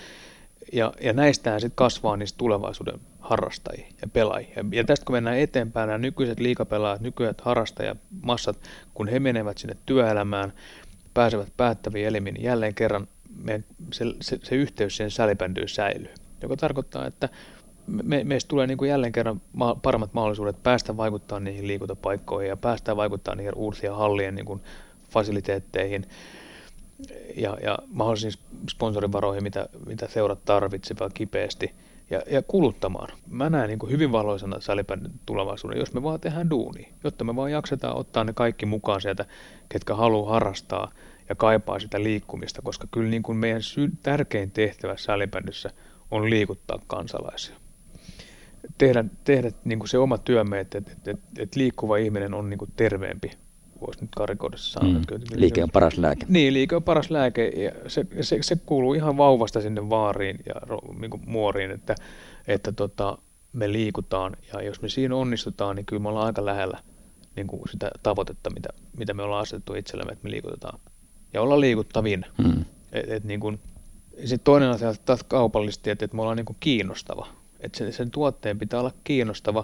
ja, 0.74 0.94
ja 1.02 1.14
näistähän 1.14 1.62
sitten 1.62 1.76
kasvaa 1.76 2.18
niistä 2.18 2.38
tulevaisuuden 2.38 3.00
harrastajia 3.20 3.88
ja 4.02 4.08
pelaajia. 4.08 4.64
Ja, 4.72 4.84
tästä 4.84 5.06
kun 5.06 5.16
mennään 5.16 5.38
eteenpäin, 5.38 5.88
nämä 5.88 5.98
nykyiset 5.98 6.40
liikapelaajat, 6.40 7.02
nykyiset 7.02 7.42
harrastajamassat, 7.42 8.58
kun 8.94 9.08
he 9.08 9.20
menevät 9.20 9.58
sinne 9.58 9.78
työelämään, 9.86 10.54
pääsevät 11.14 11.54
päättäviin 11.58 12.08
elimiin, 12.08 12.34
niin 12.34 12.44
jälleen 12.44 12.74
kerran 12.74 13.08
me, 13.44 13.64
se, 13.94 14.06
se, 14.22 14.40
se 14.44 14.56
yhteys 14.56 14.98
siihen 14.98 15.12
sälibändyyn 15.12 15.70
säilyy. 15.70 16.14
Joka 16.42 16.58
tarkoittaa, 16.58 17.06
että 17.06 17.30
me, 17.88 18.24
meistä 18.24 18.48
tulee 18.48 18.68
niin 18.68 18.78
kuin 18.78 18.90
jälleen 18.90 19.12
kerran 19.12 19.42
ma- 19.54 19.76
paremmat 19.76 20.14
mahdollisuudet 20.14 20.64
päästä 20.64 20.98
vaikuttaa 20.98 21.40
niihin 21.40 21.68
liikuntapaikkoihin 21.68 22.50
ja 22.50 22.58
päästä 22.58 22.96
vaikuttaa 22.96 23.36
niihin 23.36 23.56
uusia 23.56 23.96
hallien 23.96 24.36
niin 24.36 24.46
kuin 24.46 24.62
fasiliteetteihin 25.10 26.06
ja, 27.36 27.58
ja 27.64 27.80
mahdollisiin 27.88 28.34
sponsorivaroihin, 28.70 29.44
mitä, 29.44 29.70
mitä 29.86 30.08
seurat 30.08 30.46
tarvitsevat 30.46 31.14
kipeästi 31.14 31.72
ja, 32.10 32.22
ja 32.32 32.42
kuluttamaan. 32.42 33.10
Mä 33.30 33.50
näen 33.50 33.70
niin 33.70 33.92
hyvin 33.92 34.12
valoisena 34.12 34.62
salibändin 34.62 35.12
tulevaisuuden, 35.26 35.80
jos 35.80 35.94
me 35.94 36.04
vaan 36.04 36.20
tehdään 36.20 36.50
duuni, 36.50 36.94
jotta 37.04 37.24
me 37.24 37.36
vaan 37.36 37.52
jaksetaan 37.52 37.98
ottaa 37.98 38.24
ne 38.24 38.34
kaikki 38.34 38.66
mukaan 38.66 39.02
sieltä, 39.02 39.26
ketkä 39.70 39.96
haluaa 39.96 40.34
harrastaa 40.34 40.92
ja 41.30 41.36
kaipaa 41.36 41.80
sitä 41.80 42.04
liikkumista, 42.04 42.62
koska 42.62 42.88
kyllä 42.92 43.10
niin 43.10 43.24
kuin 43.24 43.38
meidän 43.38 43.64
sy- 43.64 43.92
tärkein 44.04 44.52
tehtävä 44.52 44.98
salibändissä 44.98 45.70
on 46.12 46.30
liikuttaa 46.30 46.80
kansalaisia 46.88 47.56
tehdä, 48.78 49.06
tehdä 49.24 49.52
niin 49.66 49.80
kuin 49.80 49.90
se 49.90 49.98
oma 49.98 50.18
työmme, 50.18 50.60
että, 50.60 50.78
että, 50.78 50.92
että, 50.92 51.14
että 51.38 51.60
liikkuva 51.60 51.98
ihminen 51.98 52.34
on 52.34 52.50
niin 52.50 52.58
kuin 52.58 52.72
terveempi, 52.76 53.32
voisi 53.82 54.02
nyt 54.02 54.10
karikoida 54.16 54.58
sanoa. 54.58 55.00
Mm. 55.00 55.06
Liike 55.36 55.64
on 55.64 55.70
paras 55.74 55.98
lääke. 55.98 56.26
Niin, 56.30 56.54
liike 56.54 56.76
on 56.76 56.84
paras 56.84 57.10
lääke 57.10 57.48
ja 57.48 57.72
se, 57.88 58.06
se, 58.22 58.38
se 58.42 58.56
kuuluu 58.66 58.94
ihan 58.94 59.18
vauvasta 59.18 59.62
sinne 59.62 59.90
vaariin 59.90 60.40
ja 60.46 60.56
niin 61.00 61.12
kuin 61.12 61.22
muoriin, 61.26 61.72
että, 61.72 61.96
että 62.48 62.72
tota, 62.72 63.18
me 63.54 63.72
liikutaan 63.72 64.38
ja 64.54 64.62
jos 64.62 64.82
me 64.82 64.90
siinä 64.90 65.16
onnistutaan, 65.16 65.76
niin 65.76 65.86
kyllä 65.86 66.02
me 66.02 66.10
ollaan 66.10 66.26
aika 66.26 66.46
lähellä 66.46 66.80
niin 67.36 67.48
kuin 67.48 67.62
sitä 67.72 67.92
tavoitetta, 68.04 68.50
mitä, 68.50 68.70
mitä 68.98 69.14
me 69.14 69.24
ollaan 69.24 69.42
asetettu 69.42 69.74
itsellemme, 69.74 70.12
että 70.12 70.24
me 70.24 70.32
liikutetaan. 70.32 70.80
Ja 71.34 71.42
olla 71.42 71.60
liikuttavin. 71.60 72.26
Mm. 72.38 72.66
Et, 72.92 73.12
et 73.12 73.24
niin 73.24 73.40
kuin, 73.40 73.60
sitten 74.20 74.40
toinen 74.44 74.70
asia 74.70 74.94
taas 75.06 75.24
kaupallisesti, 75.24 75.90
että, 75.90 76.06
että 76.06 76.16
me 76.16 76.22
ollaan 76.22 76.38
niin 76.38 76.46
kuin 76.46 76.58
kiinnostava 76.60 77.28
että 77.60 77.78
sen, 77.78 77.94
sen 77.94 78.12
tuotteen 78.12 78.60
pitää 78.60 78.80
olla 78.80 78.92
kiinnostava, 79.04 79.64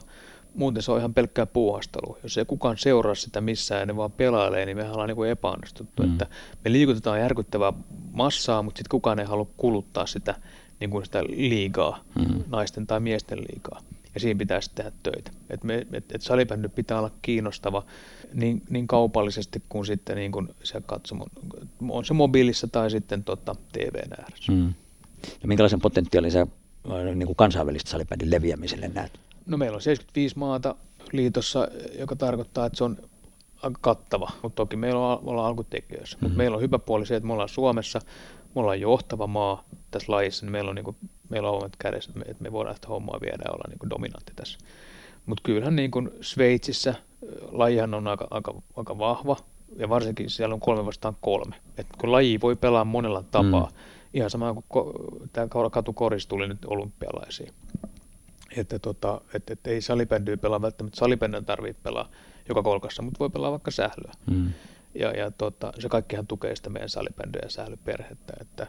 muuten 0.55 0.83
se 0.83 0.91
on 0.91 0.99
ihan 0.99 1.13
pelkkää 1.13 1.45
puuhastelu. 1.45 2.17
Jos 2.23 2.37
ei 2.37 2.45
kukaan 2.45 2.77
seuraa 2.77 3.15
sitä 3.15 3.41
missään 3.41 3.79
ja 3.79 3.85
ne 3.85 3.95
vaan 3.95 4.11
pelailee, 4.11 4.65
niin 4.65 4.77
me 4.77 4.91
ollaan 4.91 5.07
niin 5.07 5.15
kuin 5.15 5.29
epäonnistuttu. 5.29 6.03
Mm. 6.03 6.11
Että 6.11 6.27
me 6.65 6.71
liikutetaan 6.71 7.19
järkyttävää 7.19 7.73
massaa, 8.11 8.61
mutta 8.61 8.77
sitten 8.77 8.91
kukaan 8.91 9.19
ei 9.19 9.25
halua 9.25 9.47
kuluttaa 9.57 10.05
sitä, 10.05 10.35
niin 10.79 10.89
kuin 10.89 11.05
sitä 11.05 11.23
liigaa, 11.23 11.99
mm. 12.15 12.43
naisten 12.49 12.87
tai 12.87 12.99
miesten 12.99 13.39
liigaa. 13.39 13.81
Ja 14.13 14.19
siinä 14.19 14.37
pitäisi 14.37 14.71
tehdä 14.75 14.91
töitä. 15.03 15.31
Et 15.49 15.63
me, 15.63 15.87
et, 15.93 16.11
et 16.11 16.21
salibändy 16.21 16.69
pitää 16.69 16.99
olla 16.99 17.11
kiinnostava 17.21 17.83
niin, 18.33 18.61
niin 18.69 18.87
kaupallisesti 18.87 19.63
kuin 19.69 19.85
sitten 19.85 20.15
niin 20.15 20.31
kuin 20.31 20.49
se 20.63 20.81
katsomo, 20.85 21.25
on 21.89 22.05
se 22.05 22.13
mobiilissa 22.13 22.67
tai 22.67 22.91
sitten 22.91 23.23
tota, 23.23 23.55
TV 23.71 23.95
ääressä. 24.19 24.51
Mm. 24.51 24.73
Ja 25.41 25.47
minkälaisen 25.47 25.81
potentiaalin 25.81 26.31
sä 26.31 26.47
niin 27.15 27.25
kuin 27.25 27.35
kansainvälistä 27.35 27.89
salibändin 27.89 28.31
leviämiselle 28.31 28.87
näet? 28.87 29.19
No 29.45 29.57
meillä 29.57 29.75
on 29.75 29.81
75 29.81 30.37
maata 30.37 30.75
liitossa, 31.11 31.67
joka 31.99 32.15
tarkoittaa, 32.15 32.65
että 32.65 32.77
se 32.77 32.83
on 32.83 32.97
aika 33.63 33.77
kattava, 33.81 34.29
mutta 34.41 34.55
toki 34.55 34.75
meillä 34.75 34.99
on, 34.99 35.19
ollaan 35.25 35.47
alkutekijöissä. 35.47 36.17
Mm-hmm. 36.17 36.25
Mutta 36.25 36.37
meillä 36.37 36.55
on 36.55 36.61
hyvä 36.61 36.79
puoli 36.79 37.05
se, 37.05 37.15
että 37.15 37.27
me 37.27 37.33
ollaan 37.33 37.49
Suomessa, 37.49 37.99
me 38.55 38.61
ollaan 38.61 38.81
johtava 38.81 39.27
maa 39.27 39.63
tässä 39.91 40.11
lajissa, 40.11 40.45
niin 40.45 40.51
meillä 40.51 40.69
on, 40.69 40.75
niin 40.75 40.85
kuin, 40.85 40.97
meillä 41.29 41.49
on 41.49 41.57
omat 41.57 41.75
kädessä, 41.79 42.09
että 42.09 42.19
me, 42.19 42.25
että 42.31 42.43
me 42.43 42.51
voidaan 42.51 42.75
sitä 42.75 42.87
hommaa 42.87 43.19
viedä 43.21 43.43
ja 43.45 43.51
olla 43.51 43.63
niin 43.69 43.79
kuin 43.79 43.89
dominantti 43.89 44.33
tässä. 44.35 44.59
Mutta 45.25 45.41
kyllähän 45.45 45.75
niin 45.75 45.91
kuin 45.91 46.09
Sveitsissä 46.21 46.95
lajihan 47.51 47.93
on 47.93 48.07
aika, 48.07 48.27
aika, 48.31 48.53
aika 48.75 48.97
vahva, 48.97 49.37
ja 49.77 49.89
varsinkin 49.89 50.29
siellä 50.29 50.53
on 50.53 50.59
kolme 50.59 50.85
vastaan 50.85 51.17
kolme. 51.21 51.55
Et 51.77 51.87
kun 51.97 52.11
laji 52.11 52.41
voi 52.41 52.55
pelaa 52.55 52.85
monella 52.85 53.23
tapaa, 53.31 53.65
mm 53.65 53.77
Ihan 54.13 54.29
sama 54.29 54.53
kuin 54.53 54.65
ko- 54.73 55.27
tämä 55.33 55.47
katukoris 55.71 56.27
tuli 56.27 56.47
nyt 56.47 56.65
olympialaisiin. 56.65 57.53
Että 58.57 58.79
tota, 58.79 59.21
et, 59.33 59.49
et 59.49 59.67
ei 59.67 59.81
salibändyä 59.81 60.37
pelaa 60.37 60.61
välttämättä, 60.61 60.97
salibändyn 60.97 61.45
tarvitse 61.45 61.81
pelaa 61.83 62.09
joka 62.49 62.63
kolkassa, 62.63 63.01
mutta 63.01 63.19
voi 63.19 63.29
pelaa 63.29 63.51
vaikka 63.51 63.71
sählyä. 63.71 64.11
Mm. 64.31 64.53
Ja, 64.95 65.11
ja 65.11 65.31
tota, 65.31 65.73
se 65.79 65.89
kaikkihan 65.89 66.27
tukee 66.27 66.55
sitä 66.55 66.69
meidän 66.69 66.89
salibändyä 66.89 67.41
ja 67.43 67.49
sählyperhettä, 67.49 68.33
että 68.41 68.67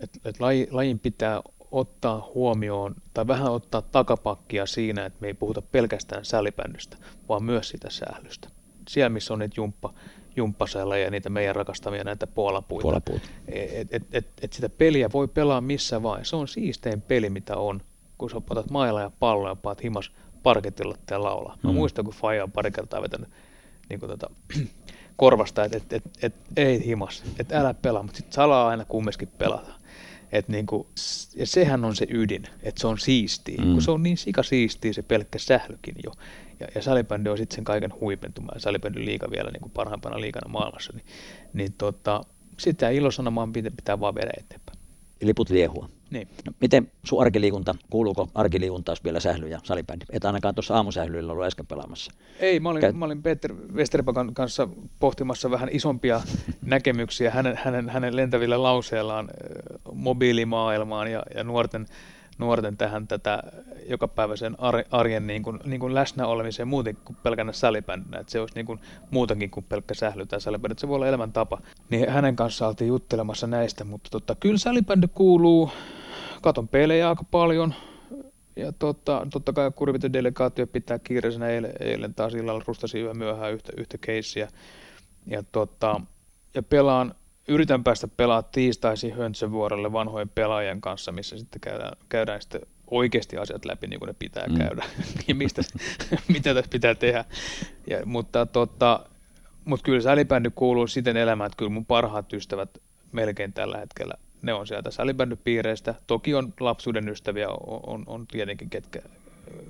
et, 0.00 0.10
et 0.24 0.40
laji, 0.40 0.68
lajin 0.70 0.98
pitää 0.98 1.42
ottaa 1.70 2.30
huomioon 2.34 2.94
tai 3.14 3.26
vähän 3.26 3.52
ottaa 3.52 3.82
takapakkia 3.82 4.66
siinä, 4.66 5.06
että 5.06 5.18
me 5.20 5.26
ei 5.26 5.34
puhuta 5.34 5.62
pelkästään 5.62 6.24
salibändystä, 6.24 6.96
vaan 7.28 7.44
myös 7.44 7.68
sitä 7.68 7.90
sählystä. 7.90 8.48
Siellä, 8.88 9.08
missä 9.08 9.32
on 9.32 9.38
niitä 9.38 9.54
jumppa, 9.56 9.94
jumppasella 10.36 10.96
ja 10.96 11.10
niitä 11.10 11.30
meidän 11.30 11.56
rakastavia 11.56 12.04
näitä 12.04 12.26
puolapuita. 12.26 12.82
puolapuita. 12.82 13.28
Et, 13.48 13.88
et, 13.90 14.02
et, 14.12 14.26
et 14.42 14.52
sitä 14.52 14.68
peliä 14.68 15.10
voi 15.12 15.28
pelaa 15.28 15.60
missä 15.60 16.02
vain. 16.02 16.24
Se 16.24 16.36
on 16.36 16.48
siistein 16.48 17.02
peli, 17.02 17.30
mitä 17.30 17.56
on, 17.56 17.80
kun 18.24 18.30
sä 18.30 18.36
otat 18.50 18.70
mailla 18.70 19.00
ja 19.00 19.10
palloa 19.18 19.48
ja 19.48 19.56
paat 19.56 19.82
himas 19.82 20.12
parketilla 20.42 20.96
ja 21.10 21.22
laulaa. 21.22 21.58
Mä 21.62 21.70
mm. 21.70 21.74
muistan, 21.74 22.04
kun 22.04 22.14
Faija 22.14 22.44
on 22.44 22.52
pari 22.52 22.70
kertaa 22.70 23.02
vetänyt 23.02 23.28
niin 23.88 24.00
kuin 24.00 24.10
tota, 24.10 24.30
korvasta, 25.16 25.64
että 25.64 25.76
et, 25.76 25.92
et, 25.92 26.04
et, 26.22 26.34
ei 26.56 26.86
himas, 26.86 27.22
että 27.38 27.60
älä 27.60 27.74
pelaa, 27.74 28.02
mutta 28.02 28.16
sitten 28.16 28.32
salaa 28.32 28.68
aina 28.68 28.84
kumminkin 28.84 29.28
pelata. 29.38 29.72
Et 30.32 30.48
niinku, 30.48 30.86
ja 31.36 31.46
sehän 31.46 31.84
on 31.84 31.96
se 31.96 32.06
ydin, 32.10 32.46
että 32.62 32.80
se 32.80 32.86
on 32.86 32.98
siistiä, 32.98 33.64
mm. 33.64 33.72
kun 33.72 33.82
se 33.82 33.90
on 33.90 34.02
niin 34.02 34.16
sika 34.16 34.42
siistiä 34.42 34.92
se 34.92 35.02
pelkkä 35.02 35.38
sählykin 35.38 35.94
jo. 36.04 36.12
Ja, 36.60 36.66
ja 36.74 36.82
salibändi 36.82 37.30
on 37.30 37.38
sitten 37.38 37.54
sen 37.54 37.64
kaiken 37.64 37.94
huipentuma, 38.00 38.52
ja 38.54 38.60
salibändin 38.60 39.04
liiga 39.04 39.30
vielä 39.30 39.50
niin 39.50 39.60
kuin 39.60 39.72
parhaimpana 39.72 40.20
liikana 40.20 40.48
maailmassa, 40.48 40.92
niin, 40.92 41.06
niin 41.52 41.72
tota, 41.78 42.20
sitä 42.58 42.90
ilosanomaan 42.90 43.52
pitää, 43.52 43.70
pitää 43.76 44.00
vaan 44.00 44.14
viedä 44.14 44.30
eteenpäin. 44.38 44.78
Liput 45.22 45.50
liehua. 45.50 45.88
Niin. 46.14 46.28
No, 46.46 46.52
miten 46.60 46.92
sun 47.04 47.20
arkiliikunta, 47.20 47.74
kuuluuko 47.90 48.28
arkiliikuntaus 48.34 49.04
vielä 49.04 49.20
sähly 49.20 49.48
ja 49.48 49.60
salibändi? 49.62 50.04
Et 50.10 50.24
ainakaan 50.24 50.54
tuossa 50.54 50.74
aamusählyllä 50.74 51.32
ollut 51.32 51.46
äsken 51.46 51.66
pelaamassa. 51.66 52.12
Ei, 52.40 52.60
mä 52.60 52.68
olin, 52.68 52.82
Kä- 52.82 52.92
mä 52.92 53.04
olin 53.04 53.22
Peter 53.22 53.54
Westerpakan 53.54 54.34
kanssa 54.34 54.68
pohtimassa 54.98 55.50
vähän 55.50 55.68
isompia 55.72 56.20
näkemyksiä 56.62 57.30
hänen, 57.30 57.58
hänen, 57.64 57.88
hänen 57.88 58.16
lentävillä 58.16 58.62
lauseillaan 58.62 59.28
mobiilimaailmaan 59.92 61.12
ja, 61.12 61.22
ja 61.34 61.44
nuorten, 61.44 61.86
nuorten 62.38 62.76
tähän 62.76 63.06
tätä 63.06 63.42
jokapäiväisen 63.88 64.56
arjen 64.90 65.26
niin 65.26 65.42
kuin, 65.42 65.60
niin 65.64 65.80
kuin 65.80 65.94
läsnä 65.94 66.26
olemiseen 66.26 66.68
muuten 66.68 66.96
kuin 67.04 67.16
pelkänä 67.22 67.52
salibändinä, 67.52 68.18
että 68.18 68.30
se 68.30 68.40
olisi 68.40 68.54
niin 68.54 68.66
kuin 68.66 68.80
muutakin 69.10 69.50
kuin 69.50 69.66
pelkkä 69.68 69.94
sähly 69.94 70.26
tai 70.26 70.40
salibändi, 70.40 70.72
että 70.72 70.80
se 70.80 70.88
voi 70.88 70.94
olla 70.94 71.08
elämäntapa. 71.08 71.60
Niin 71.90 72.08
hänen 72.08 72.36
kanssaan 72.36 72.68
oltiin 72.68 72.88
juttelemassa 72.88 73.46
näistä, 73.46 73.84
mutta 73.84 74.10
tota, 74.10 74.34
kyllä 74.34 74.58
salibändi 74.58 75.08
kuuluu, 75.14 75.70
katon 76.44 76.68
pelejä 76.68 77.08
aika 77.08 77.24
paljon, 77.30 77.74
ja 78.56 78.72
tota, 78.72 79.26
totta 79.32 79.52
kai 79.52 79.70
kurvitön 79.74 80.12
delegaatio 80.12 80.66
pitää 80.66 80.98
kiireisenä 80.98 81.48
eilen, 81.48 81.72
eilen 81.80 82.14
taas 82.14 82.34
illalla 82.34 82.64
rustasi 82.66 82.98
yhä 82.98 83.14
myöhään 83.14 83.52
yhtä, 83.52 83.72
yhtä 83.76 83.98
keissiä. 83.98 84.48
Ja, 85.26 85.42
tota, 85.52 86.00
ja 86.54 86.62
pelaan, 86.62 87.14
yritän 87.48 87.84
päästä 87.84 88.08
pelaa 88.08 88.42
tiistaisin 88.42 89.16
Höntsenvuorelle 89.16 89.92
vanhojen 89.92 90.28
pelaajien 90.28 90.80
kanssa, 90.80 91.12
missä 91.12 91.38
sitten 91.38 91.60
käydään, 91.60 91.96
käydään 92.08 92.42
sitten 92.42 92.60
oikeasti 92.90 93.36
asiat 93.36 93.64
läpi 93.64 93.86
niin 93.86 94.00
kuin 94.00 94.06
ne 94.08 94.14
pitää 94.18 94.46
mm. 94.46 94.58
käydä 94.58 94.84
ja 95.28 95.34
mistä, 95.34 95.62
mitä 96.34 96.54
tässä 96.54 96.70
pitää 96.70 96.94
tehdä. 96.94 97.24
Ja, 97.86 98.06
mutta, 98.06 98.46
tota, 98.46 99.06
mutta 99.64 99.84
kyllä 99.84 100.00
salibändi 100.00 100.50
kuuluu 100.54 100.86
siten 100.86 101.16
elämään, 101.16 101.46
että 101.46 101.56
kyllä 101.56 101.70
mun 101.70 101.86
parhaat 101.86 102.32
ystävät 102.32 102.70
melkein 103.12 103.52
tällä 103.52 103.78
hetkellä 103.78 104.14
ne 104.44 104.54
on 104.54 104.66
sieltä 104.66 104.90
salibändypiireistä. 104.90 105.94
Toki 106.06 106.34
on 106.34 106.54
lapsuuden 106.60 107.08
ystäviä, 107.08 107.48
on, 107.48 107.80
on, 107.86 108.02
on 108.06 108.26
tietenkin 108.26 108.70
ketkä, 108.70 109.02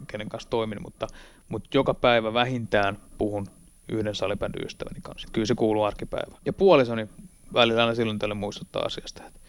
kenen 0.07 0.29
kanssa 0.29 0.51
toimin, 0.51 0.83
mutta, 0.83 1.07
mutta 1.49 1.69
joka 1.75 1.95
päivä 1.95 2.35
vähintään 2.35 2.99
puhun 3.19 3.47
yhden 3.89 4.15
salibändyystäväni 4.15 5.01
kanssa. 5.03 5.29
Kyllä 5.33 5.47
se 5.47 5.55
kuuluu 5.55 5.83
arkipäivä. 5.83 6.37
Ja 6.45 6.53
puolisoni 6.53 7.09
välillä 7.55 7.81
aina 7.81 7.95
silloin 7.95 8.19
tälle 8.19 8.35
muistuttaa 8.35 8.83
asiasta, 8.83 9.27
että 9.27 9.41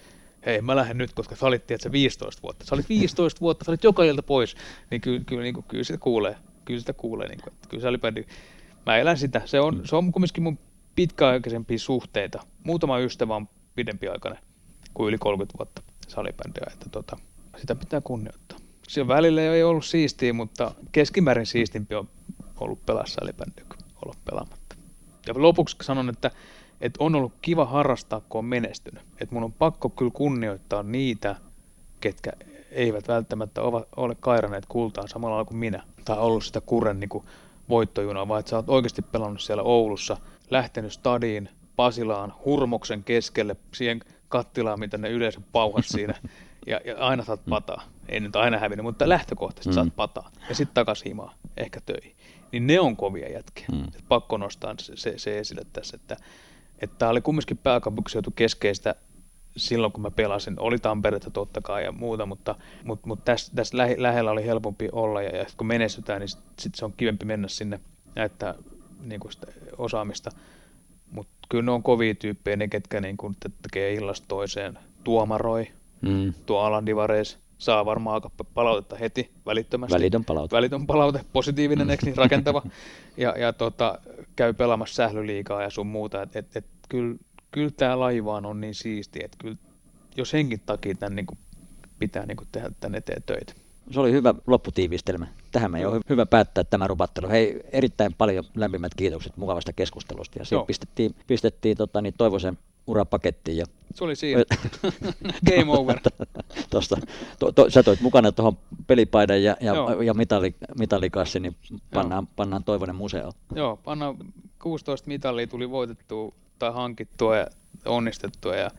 hei 0.45 0.61
mä 0.61 0.75
lähden 0.75 0.97
nyt, 0.97 1.13
koska 1.13 1.35
sä 1.35 1.45
olit 1.45 1.67
tiedätkö, 1.67 1.91
15 1.91 2.41
vuotta. 2.41 2.65
Sä 2.65 2.75
olit 2.75 2.89
15 2.89 3.41
vuotta, 3.41 3.65
sä 3.65 3.71
olit 3.71 3.83
joka 3.83 4.03
ilta 4.03 4.23
pois. 4.23 4.55
Niin 4.91 5.01
kyllä, 5.01 5.21
kyllä, 5.25 5.43
niin 5.43 5.53
kuin, 5.53 5.65
kyllä 5.67 5.83
sitä 5.83 5.99
kuulee. 5.99 6.35
Kyllä 6.65 6.79
sitä 6.79 6.93
kuulee. 6.93 7.27
Niin 7.27 7.41
kuin, 7.43 7.53
että 7.53 7.69
kyllä 7.69 7.81
salibändi, 7.81 8.25
mä 8.85 8.97
elän 8.97 9.17
sitä. 9.17 9.41
Se 9.45 9.59
on, 9.59 9.81
se 9.85 9.95
on 9.95 10.11
kumminkin 10.11 10.43
mun 10.43 10.59
pitkäaikaisempia 10.95 11.79
suhteita. 11.79 12.43
Muutama 12.63 12.99
ystävä 12.99 13.35
on 13.35 13.47
pidempiaikainen 13.75 14.39
kuin 14.95 15.07
yli 15.09 15.17
30 15.17 15.57
vuotta 15.57 15.81
salibändiä, 16.07 16.67
että 16.73 16.89
tota, 16.89 17.17
sitä 17.57 17.75
pitää 17.75 18.01
kunnioittaa. 18.01 18.57
Se 18.87 19.07
välillä 19.07 19.41
ei 19.41 19.63
ollut 19.63 19.85
siistiä, 19.85 20.33
mutta 20.33 20.71
keskimäärin 20.91 21.45
siistimpi 21.45 21.95
on 21.95 22.07
ollut 22.59 22.85
pelaa 22.85 23.05
salibändiä 23.05 23.65
kuin 23.69 23.79
olla 24.05 24.15
pelaamatta. 24.25 24.75
Ja 25.27 25.33
lopuksi 25.37 25.77
sanon, 25.81 26.09
että, 26.09 26.31
että 26.81 27.03
on 27.03 27.15
ollut 27.15 27.33
kiva 27.41 27.65
harrastaa, 27.65 28.21
kun 28.29 28.39
on 28.39 28.45
menestynyt. 28.45 29.03
Että 29.21 29.35
mun 29.35 29.43
on 29.43 29.53
pakko 29.53 29.89
kyllä 29.89 30.11
kunnioittaa 30.13 30.83
niitä, 30.83 31.35
ketkä 32.01 32.31
eivät 32.71 33.07
välttämättä 33.07 33.61
ole 33.95 34.15
kairaneet 34.19 34.65
kultaa 34.65 35.07
samalla 35.07 35.45
kuin 35.45 35.57
minä. 35.57 35.83
Tai 36.05 36.17
ollut 36.17 36.45
sitä 36.45 36.61
kurren 36.61 36.99
niin 36.99 37.23
voittojunaa, 37.69 38.27
vaan 38.27 38.39
että 38.39 38.49
sä 38.49 38.55
oot 38.55 38.69
oikeasti 38.69 39.01
pelannut 39.01 39.41
siellä 39.41 39.63
Oulussa, 39.63 40.17
lähtenyt 40.49 40.93
stadiin, 40.93 41.49
Pasilaan, 41.75 42.33
hurmoksen 42.45 43.03
keskelle, 43.03 43.55
siihen 43.73 44.01
kattilaa, 44.37 44.77
mitä 44.77 44.97
ne 44.97 45.09
yleensä 45.09 45.41
pauhas 45.51 45.89
siinä. 45.89 46.13
Ja, 46.67 46.81
ja 46.85 46.97
aina 46.97 47.23
saat 47.23 47.45
mm. 47.45 47.49
pataa. 47.49 47.83
Ei 48.09 48.19
nyt 48.19 48.35
aina 48.35 48.59
hävinnyt, 48.59 48.83
mutta 48.83 49.09
lähtökohtaisesti 49.09 49.69
mm. 49.69 49.73
saat 49.73 49.95
pataa. 49.95 50.31
Ja 50.49 50.55
sitten 50.55 50.73
takas 50.73 51.05
himaa, 51.05 51.33
ehkä 51.57 51.81
töihin. 51.85 52.15
Niin 52.51 52.67
ne 52.67 52.79
on 52.79 52.95
kovia 52.95 53.31
jätkiä. 53.31 53.65
Mm. 53.71 53.85
pakko 54.07 54.37
nostaa 54.37 54.75
se, 54.79 54.97
se, 54.97 55.17
se 55.17 55.39
esille 55.39 55.61
tässä, 55.73 55.95
että 55.95 56.17
että 56.79 56.95
tämä 56.97 57.11
oli 57.11 57.21
kumminkin 57.21 57.57
pääkaupunkiseutu 57.57 58.31
keskeistä 58.31 58.95
silloin, 59.57 59.93
kun 59.93 60.01
mä 60.01 60.11
pelasin. 60.11 60.59
Oli 60.59 60.79
Tamperetta 60.79 61.31
totta 61.31 61.61
kai 61.61 61.83
ja 61.83 61.91
muuta, 61.91 62.25
mutta, 62.25 62.55
mutta, 62.83 63.07
mutta 63.07 63.25
tässä, 63.25 63.51
tässä 63.55 63.77
lähe, 63.77 63.95
lähellä 63.97 64.31
oli 64.31 64.45
helpompi 64.45 64.89
olla 64.91 65.21
ja, 65.21 65.37
ja 65.37 65.45
kun 65.57 65.67
menestytään, 65.67 66.19
niin 66.19 66.29
sitten 66.29 66.53
sit 66.59 66.75
se 66.75 66.85
on 66.85 66.93
kivempi 66.97 67.25
mennä 67.25 67.47
sinne 67.47 67.79
näyttää 68.15 68.55
niin 69.01 69.19
kuin 69.19 69.31
sitä 69.31 69.47
osaamista. 69.77 70.31
Kyllä 71.49 71.63
ne 71.63 71.71
on 71.71 71.83
kovia 71.83 72.15
tyyppejä, 72.15 72.55
ne 72.55 72.67
ketkä 72.67 73.01
niin 73.01 73.17
kun 73.17 73.35
tekee 73.61 73.93
illasta 73.93 74.25
toiseen, 74.27 74.79
tuomaroi, 75.03 75.67
mm. 76.01 76.33
tuo 76.45 76.59
Alan 76.59 76.85
Divareis, 76.85 77.39
saa 77.57 77.85
varmaan 77.85 78.13
aika 78.13 78.29
palautetta 78.53 78.95
heti 78.95 79.31
välittömästi. 79.45 79.93
Välitön 79.93 80.25
palaute. 80.25 80.55
Välitön 80.55 80.87
palaute, 80.87 81.21
positiivinen, 81.33 81.89
eikö 81.89 82.05
niin, 82.05 82.17
rakentava. 82.17 82.61
ja, 83.17 83.35
ja 83.37 83.53
tota, 83.53 83.99
käy 84.35 84.53
pelaamassa 84.53 84.95
sählyliikaa 84.95 85.61
ja 85.61 85.69
sun 85.69 85.87
muuta. 85.87 86.21
Et, 86.21 86.35
et, 86.35 86.55
et, 86.55 86.65
kyllä, 86.89 87.15
kyllä 87.51 87.71
tämä 87.77 87.99
laivaan 87.99 88.45
on 88.45 88.61
niin 88.61 88.75
siisti, 88.75 89.19
että 89.23 89.37
kyllä, 89.41 89.57
jos 90.17 90.33
henkin 90.33 90.61
takia 90.65 90.95
tämän 90.95 91.15
niin 91.15 91.25
kuin, 91.25 91.37
pitää 91.99 92.25
niin 92.25 92.37
kuin, 92.37 92.47
tehdä 92.51 92.71
tämän 92.79 92.95
eteen 92.95 93.23
töitä. 93.23 93.53
Se 93.91 93.99
oli 93.99 94.11
hyvä 94.11 94.33
lopputiivistelmä. 94.47 95.27
Tähän 95.51 95.71
me 95.71 95.87
on 95.87 96.01
hyvä 96.09 96.25
päättää 96.25 96.63
tämä 96.63 96.87
rupattelu. 96.87 97.29
Hei, 97.29 97.61
erittäin 97.71 98.13
paljon 98.13 98.43
lämpimät 98.55 98.95
kiitokset 98.95 99.37
mukavasta 99.37 99.73
keskustelusta. 99.73 100.39
Ja 100.39 100.45
sitten 100.45 100.65
pistettiin, 100.65 101.15
pistettiin 101.27 101.77
tota, 101.77 102.01
niin 102.01 102.13
Toivosen 102.17 102.57
urapakettiin. 102.87 103.57
Ja... 103.57 103.65
Se 103.93 104.03
oli 104.03 104.15
siinä. 104.15 104.43
Game 105.55 105.71
over. 105.71 105.99
Tosta, 106.69 106.97
to, 107.39 107.51
to, 107.51 107.69
sä 107.69 107.83
toit 107.83 108.01
mukana 108.01 108.31
tuohon 108.31 108.57
pelipaidan 108.87 109.43
ja, 109.43 109.57
ja, 109.59 109.73
ja 110.05 110.13
mitalli, 110.13 110.55
mitallikassi, 110.79 111.39
niin 111.39 111.55
pannaan, 111.93 112.27
pannaan 112.27 112.63
Toivonen 112.63 112.95
museoon. 112.95 113.33
Joo, 113.55 113.79
pannaan 113.83 114.17
16 114.61 115.07
mitallia 115.07 115.47
tuli 115.47 115.69
voitettua 115.69 116.33
tai 116.59 116.73
hankittua 116.73 117.37
ja 117.37 117.47
onnistettua 117.85 118.55
ja 118.55 118.71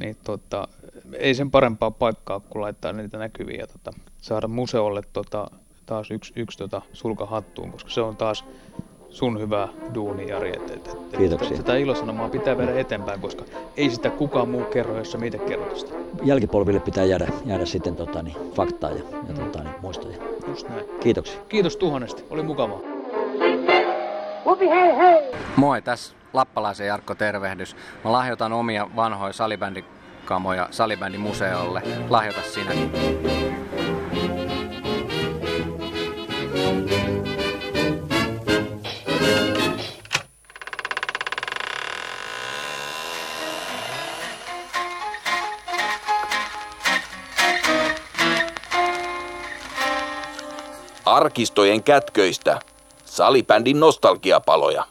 niin 0.00 0.16
tota, 0.24 0.68
ei 1.18 1.34
sen 1.34 1.50
parempaa 1.50 1.90
paikkaa 1.90 2.40
kuin 2.40 2.62
laittaa 2.62 2.92
niitä 2.92 3.18
näkyviä 3.18 3.58
ja 3.60 3.66
tota, 3.66 3.92
saada 4.18 4.48
museolle 4.48 5.02
tota, 5.12 5.50
taas 5.86 6.10
yksi, 6.10 6.32
yksi 6.36 6.58
tota, 6.58 6.82
sulka 6.92 7.26
hattuun, 7.26 7.72
koska 7.72 7.90
se 7.90 8.00
on 8.00 8.16
taas 8.16 8.44
sun 9.10 9.40
hyvää 9.40 9.68
duuni, 9.94 10.28
Jari. 10.28 10.50
Et, 10.56 10.70
et, 10.70 10.86
et, 10.86 11.16
Kiitoksia. 11.16 11.56
Sitä 11.56 11.76
ilosanomaa 11.76 12.28
pitää 12.28 12.58
viedä 12.58 12.80
eteenpäin, 12.80 13.20
koska 13.20 13.44
ei 13.76 13.90
sitä 13.90 14.10
kukaan 14.10 14.48
muu 14.48 14.64
kerro, 14.64 14.98
jos 14.98 15.12
sä 15.12 15.18
mitä 15.18 15.38
kerrot 15.38 15.76
sitä. 15.76 15.92
Jälkipolville 16.22 16.80
pitää 16.80 17.04
jäädä, 17.04 17.28
jäädä 17.44 17.64
sitten 17.64 17.96
tota, 17.96 18.22
niin, 18.22 18.36
faktaa 18.54 18.90
ja, 18.90 19.02
ja 19.28 19.34
tota, 19.34 19.62
niin, 19.62 19.74
muistoja. 19.82 20.16
Just 20.48 20.68
näin. 20.68 20.84
Kiitoksia. 21.00 21.40
Kiitos 21.48 21.76
tuhannesti, 21.76 22.24
oli 22.30 22.42
mukavaa. 22.42 22.80
hei 24.60 24.96
hei! 24.96 25.32
Moi, 25.56 25.82
tässä 25.82 26.19
Lappalaisen 26.32 26.86
Jarkko 26.86 27.14
tervehdys. 27.14 27.76
Mä 28.04 28.12
lahjoitan 28.12 28.52
omia 28.52 28.88
vanhoja 28.96 29.32
salibändikamoja 29.32 30.68
salibändimuseolle. 30.70 31.82
Lahjoita 32.08 32.42
sinäkin. 32.42 32.92
Arkistojen 51.04 51.82
kätköistä. 51.82 52.60
Salibändin 53.04 53.80
nostalgiapaloja. 53.80 54.84